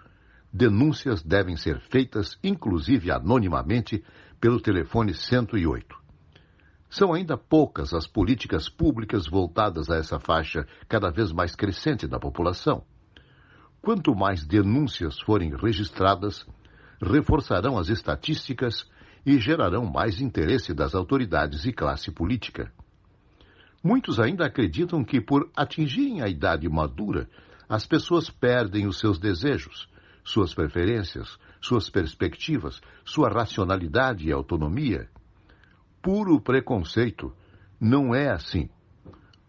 [0.52, 4.02] Denúncias devem ser feitas, inclusive anonimamente,
[4.40, 5.96] pelo telefone 108.
[6.88, 12.18] São ainda poucas as políticas públicas voltadas a essa faixa cada vez mais crescente da
[12.18, 12.84] população.
[13.80, 16.44] Quanto mais denúncias forem registradas,
[17.00, 18.90] reforçarão as estatísticas
[19.24, 22.72] e gerarão mais interesse das autoridades e classe política.
[23.84, 27.28] Muitos ainda acreditam que, por atingirem a idade madura,
[27.68, 29.88] as pessoas perdem os seus desejos,
[30.30, 35.08] suas preferências, suas perspectivas, sua racionalidade e autonomia.
[36.00, 37.32] Puro preconceito.
[37.78, 38.68] Não é assim.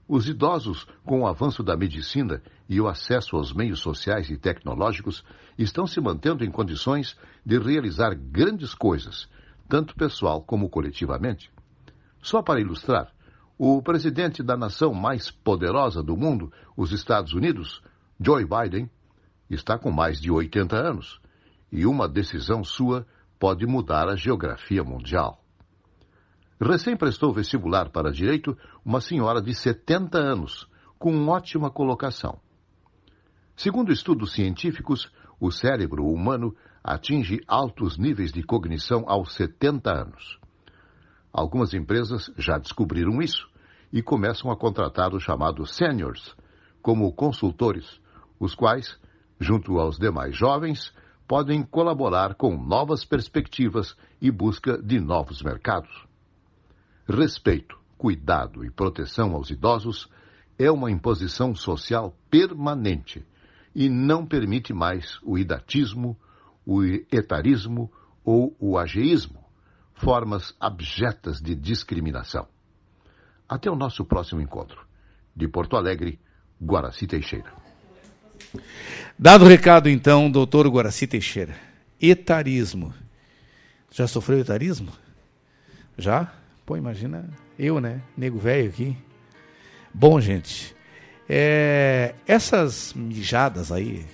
[0.08, 5.24] Os idosos, com o avanço da medicina e o acesso aos meios sociais e tecnológicos,
[5.58, 9.30] estão se mantendo em condições de realizar grandes coisas,
[9.69, 11.51] tanto pessoal como coletivamente.
[12.22, 13.14] Só para ilustrar,
[13.58, 17.82] o presidente da nação mais poderosa do mundo, os Estados Unidos,
[18.19, 18.90] Joe Biden,
[19.54, 21.20] está com mais de 80 anos,
[21.72, 23.06] e uma decisão sua
[23.40, 25.44] pode mudar a geografia mundial.
[26.60, 28.56] Recém prestou vestibular para direito
[28.86, 32.40] uma senhora de 70 anos, com ótima colocação.
[33.56, 40.40] Segundo estudos científicos, o cérebro humano atinge altos níveis de cognição aos 70 anos.
[41.34, 43.50] Algumas empresas já descobriram isso
[43.92, 46.36] e começam a contratar os chamados seniors
[46.82, 48.00] como consultores,
[48.40, 49.00] os quais,
[49.42, 50.94] junto aos demais jovens,
[51.28, 56.06] podem colaborar com novas perspectivas e busca de novos mercados.
[57.10, 60.08] Respeito, cuidado e proteção aos idosos
[60.60, 63.26] é uma imposição social permanente
[63.74, 66.16] e não permite mais o idatismo,
[66.64, 67.92] o etarismo
[68.24, 69.44] ou o ageísmo,
[69.94, 72.48] formas abjetas de discriminação.
[73.50, 74.86] Até o nosso próximo encontro.
[75.36, 76.20] De Porto Alegre,
[76.61, 77.60] Guaraci Teixeira.
[79.18, 81.56] Dado o recado, então, doutor Guaraci Teixeira.
[82.02, 82.94] Etarismo.
[83.92, 84.92] Já sofreu etarismo?
[85.98, 86.32] Já?
[86.66, 87.30] Pô, imagina
[87.60, 88.02] eu, né?
[88.18, 88.98] Nego velho aqui.
[89.94, 90.76] Bom, gente,
[91.30, 94.06] é, essas mijadas aí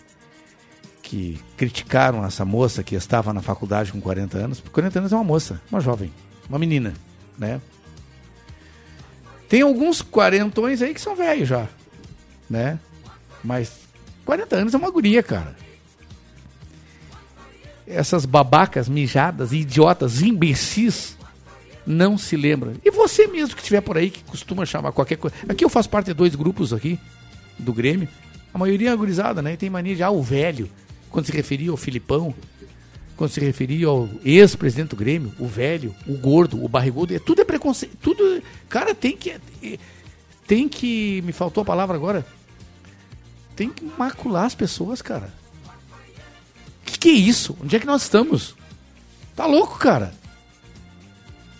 [1.01, 5.23] que criticaram essa moça que estava na faculdade com 40 anos, 40 anos é uma
[5.23, 6.11] moça, uma jovem,
[6.49, 6.93] uma menina,
[7.37, 7.61] né?
[9.47, 11.67] Tem alguns quarentões aí que são velhos já,
[12.49, 12.77] né?
[13.41, 13.86] Mas
[14.27, 15.55] 40 anos é uma guria, cara.
[17.87, 21.17] Essas babacas, mijadas, idiotas, imbecis,
[21.85, 22.73] não se lembram.
[22.83, 25.33] E você mesmo que estiver por aí, que costuma chamar qualquer coisa.
[25.47, 26.99] Aqui eu faço parte de dois grupos aqui,
[27.57, 28.09] do Grêmio.
[28.53, 29.53] A maioria é agorizada, né?
[29.53, 30.69] E tem mania de, ah, o velho,
[31.09, 32.35] quando se referia ao Filipão,
[33.15, 37.41] quando se referia ao ex-presidente do Grêmio, o velho, o gordo, o barrigudo, é, tudo
[37.41, 39.39] é preconceito, tudo, cara, tem que,
[40.45, 42.25] tem que, me faltou a palavra agora,
[43.57, 45.33] tem que macular as pessoas, cara.
[46.85, 47.57] Que que é isso?
[47.61, 48.55] Onde é que nós estamos?
[49.35, 50.13] Tá louco, cara?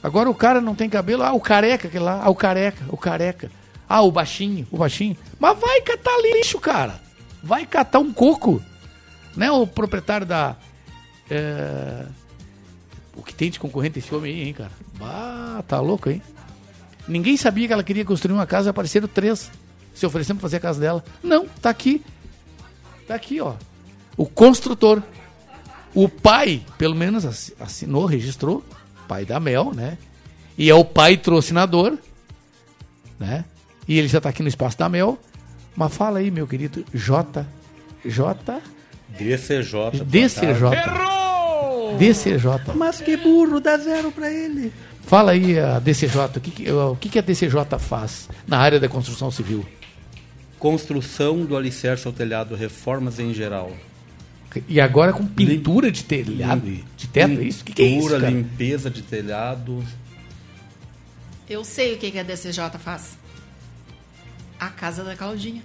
[0.02, 2.96] Agora o cara não tem cabelo, ah, o careca, aquele lá, ah, o careca, o
[2.96, 3.52] careca.
[3.90, 5.18] Ah, o baixinho, o baixinho.
[5.40, 7.02] Mas vai catar lixo, cara.
[7.42, 8.62] Vai catar um coco.
[9.36, 10.56] Né, o proprietário da.
[11.30, 12.06] É...
[13.16, 14.72] O que tem de concorrente esse homem aí, hein, cara?
[15.02, 16.22] Ah, tá louco, hein?
[17.08, 19.50] Ninguém sabia que ela queria construir uma casa, apareceram três
[19.98, 21.04] se oferecendo pra fazer a casa dela.
[21.24, 22.04] Não, tá aqui.
[23.08, 23.56] Tá aqui, ó.
[24.16, 25.02] O construtor.
[25.94, 27.26] O pai, pelo menos
[27.60, 28.64] assinou, registrou.
[29.08, 29.98] Pai da Mel, né?
[30.56, 31.98] E é o pai trocinador,
[33.18, 33.46] né?
[33.88, 35.18] E ele já tá aqui no espaço da Mel.
[35.76, 37.46] Mas fala aí, meu querido J.
[38.06, 38.62] J.
[39.10, 40.04] DCJ.
[40.06, 40.74] DCJ.
[40.74, 41.98] Errou!
[41.98, 42.76] DCJ.
[42.76, 44.72] Mas que burro, dá zero pra ele.
[45.02, 48.80] Fala aí a DCJ, o que, que, o que, que a DCJ faz na área
[48.80, 49.66] da construção civil?
[50.60, 53.72] Construção do alicerce ao telhado, reformas em geral.
[54.68, 56.62] E agora com pintura de telhado,
[56.96, 57.62] de teto, é isso?
[57.62, 58.30] O que, que é isso, cara?
[58.30, 59.84] limpeza de telhado.
[61.50, 63.18] Eu sei o que, que a DCJ faz.
[64.60, 65.62] A casa da Claudinha.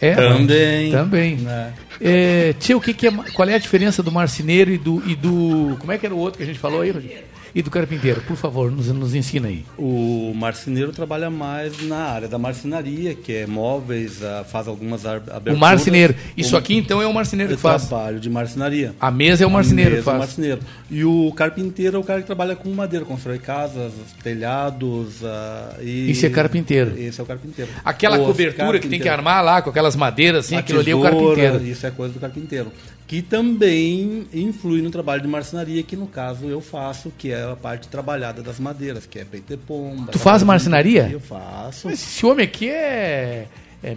[0.00, 0.90] É, Também.
[0.90, 1.36] Também.
[1.36, 1.72] Né?
[2.00, 5.14] É, tia, o que, que é, qual é a diferença do marceneiro e do, e
[5.14, 5.76] do.
[5.80, 7.14] Como é que era o outro que a gente falou aí, Rodrigo?
[7.56, 9.64] E do carpinteiro, por favor, nos, nos ensina aí.
[9.78, 15.56] O marceneiro trabalha mais na área da marcenaria, que é móveis, ah, faz algumas aberturas.
[15.56, 16.14] O marceneiro.
[16.36, 17.86] Isso O- aqui então é o marceneiro que faz.
[17.88, 18.94] trabalho de marcenaria.
[19.00, 20.18] A mesa é o marceneiro mesa que é o faz.
[20.28, 20.60] marceneiro.
[20.90, 23.90] E o carpinteiro é o cara que trabalha com madeira, constrói casas,
[24.22, 25.24] telhados.
[25.24, 26.10] ah, e...
[26.10, 26.92] Esse é carpinteiro.
[26.98, 27.70] Esse é o carpinteiro.
[27.82, 30.90] Aquela Os cobertura que tem que armar lá com aquelas madeiras assim, A aquilo ali
[30.90, 31.64] é o tesoura, carpinteiro.
[31.72, 32.70] Isso é coisa do carpinteiro.
[33.06, 37.54] Que também influi no trabalho de marcenaria, que no caso eu faço, que é a
[37.54, 40.10] parte trabalhada das madeiras, que é peito pomba.
[40.10, 41.08] Tu faz marcenaria?
[41.10, 41.86] Eu faço.
[41.86, 43.46] Mas esse homem aqui é,
[43.82, 43.96] é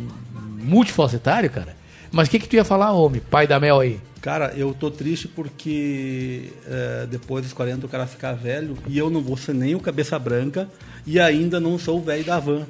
[0.59, 1.75] multifacetário, cara.
[2.11, 3.99] Mas o que, que tu ia falar, homem, pai da Mel aí?
[4.21, 9.09] Cara, eu tô triste porque é, depois dos 40 o cara ficar velho e eu
[9.09, 10.67] não vou ser nem o cabeça branca
[11.05, 12.65] e ainda não sou o velho da van.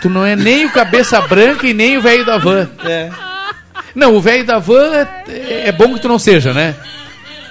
[0.00, 2.68] Tu não é nem o cabeça branca e nem o velho da van.
[2.84, 3.10] É.
[3.98, 4.94] Não, o velho da van
[5.28, 6.76] é, é bom que tu não seja, né?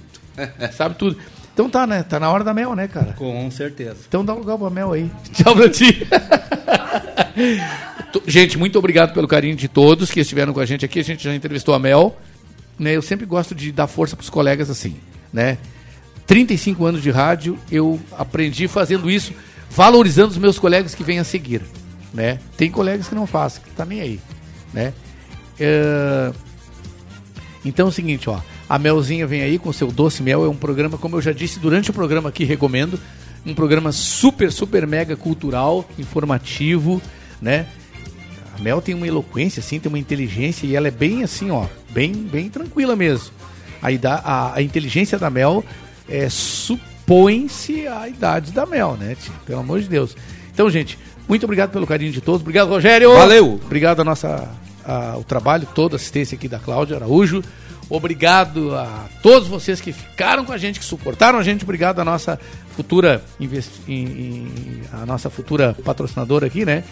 [0.72, 1.18] Sabe tudo.
[1.60, 2.04] Então tá, né?
[2.04, 3.12] Tá na hora da mel, né, cara?
[3.18, 3.98] Com certeza.
[4.08, 5.12] Então dá lugar pra mel aí.
[5.34, 6.08] Tchau pra ti.
[8.26, 11.02] Gente, muito obrigado pelo carinho de todos que estiveram com a gente aqui.
[11.02, 12.18] A gente já entrevistou a Mel.
[12.80, 12.96] Né?
[12.96, 14.96] Eu sempre gosto de dar força pros colegas assim,
[15.34, 15.58] né?
[16.26, 19.34] 35 anos de rádio, eu aprendi fazendo isso,
[19.70, 21.62] valorizando os meus colegas que vêm a seguir,
[22.14, 22.40] né?
[22.56, 24.20] Tem colegas que não fazem, que tá nem aí,
[24.74, 24.94] né?
[25.60, 26.32] É,
[27.66, 28.40] Então é o seguinte, ó,
[28.70, 31.60] a Melzinha vem aí com seu doce mel, é um programa, como eu já disse
[31.60, 33.00] durante o programa aqui, recomendo,
[33.46, 37.02] um programa super, super mega cultural, informativo,
[37.42, 37.66] né?
[38.58, 41.66] A Mel tem uma eloquência, assim, tem uma inteligência e ela é bem assim, ó,
[41.92, 43.32] bem, bem tranquila mesmo.
[43.82, 45.64] A, ida- a, a inteligência da Mel
[46.10, 49.16] é, supõe-se à idade da Mel, né?
[49.16, 49.32] tia?
[49.46, 50.16] Pelo amor de Deus.
[50.54, 52.42] Então, gente, muito obrigado pelo carinho de todos.
[52.42, 53.14] Obrigado, Rogério.
[53.14, 53.60] Valeu.
[53.64, 54.50] Obrigado a nossa,
[54.86, 57.42] a- o trabalho todo, a assistência aqui da Cláudia Araújo.
[57.90, 61.64] Obrigado a todos vocês que ficaram com a gente, que suportaram a gente.
[61.64, 62.40] Obrigado à nossa
[62.76, 64.48] futura investi-
[64.94, 66.84] a nossa futura patrocinadora aqui, né?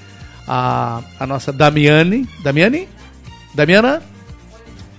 [0.48, 2.28] A, a nossa Damiane.
[2.42, 2.88] Damiane?
[3.54, 4.02] Damiana?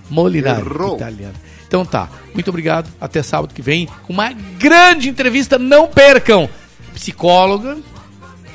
[0.09, 0.95] Molinari, Errou.
[0.95, 1.33] italiana.
[1.67, 2.89] Então tá, muito obrigado.
[2.99, 5.59] Até sábado que vem com uma grande entrevista.
[5.59, 6.49] Não percam!
[6.95, 7.77] Psicóloga,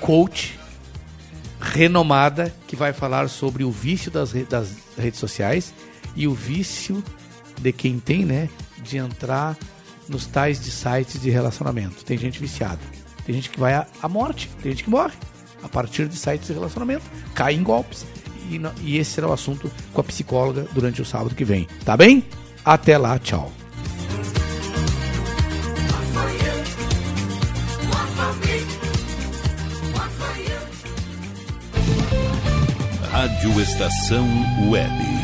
[0.01, 0.59] coach,
[1.61, 5.73] renomada, que vai falar sobre o vício das, das redes sociais
[6.17, 7.03] e o vício
[7.65, 8.51] de quem tem, né,
[8.83, 9.57] de entrar
[10.07, 12.05] nos tais de sites de relacionamento.
[12.05, 12.81] Tem gente viciada.
[13.25, 15.15] Tem gente que vai à, morte, tem gente que morre
[15.63, 18.05] a partir de sites de relacionamento, cai em golpes.
[18.51, 21.67] E, e esse será o assunto com a psicóloga durante o sábado que vem.
[21.87, 22.23] Tá bem?
[22.63, 23.51] Até lá, tchau.
[33.11, 34.29] Rádio Estação
[34.69, 35.24] Web.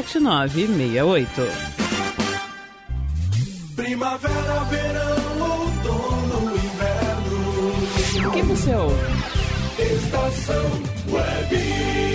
[0.09, 1.41] 7968.
[3.75, 8.27] Primavera, verão, outono, inverno.
[8.27, 8.95] O que você ouve?
[9.79, 10.65] Estação
[11.09, 12.10] Web.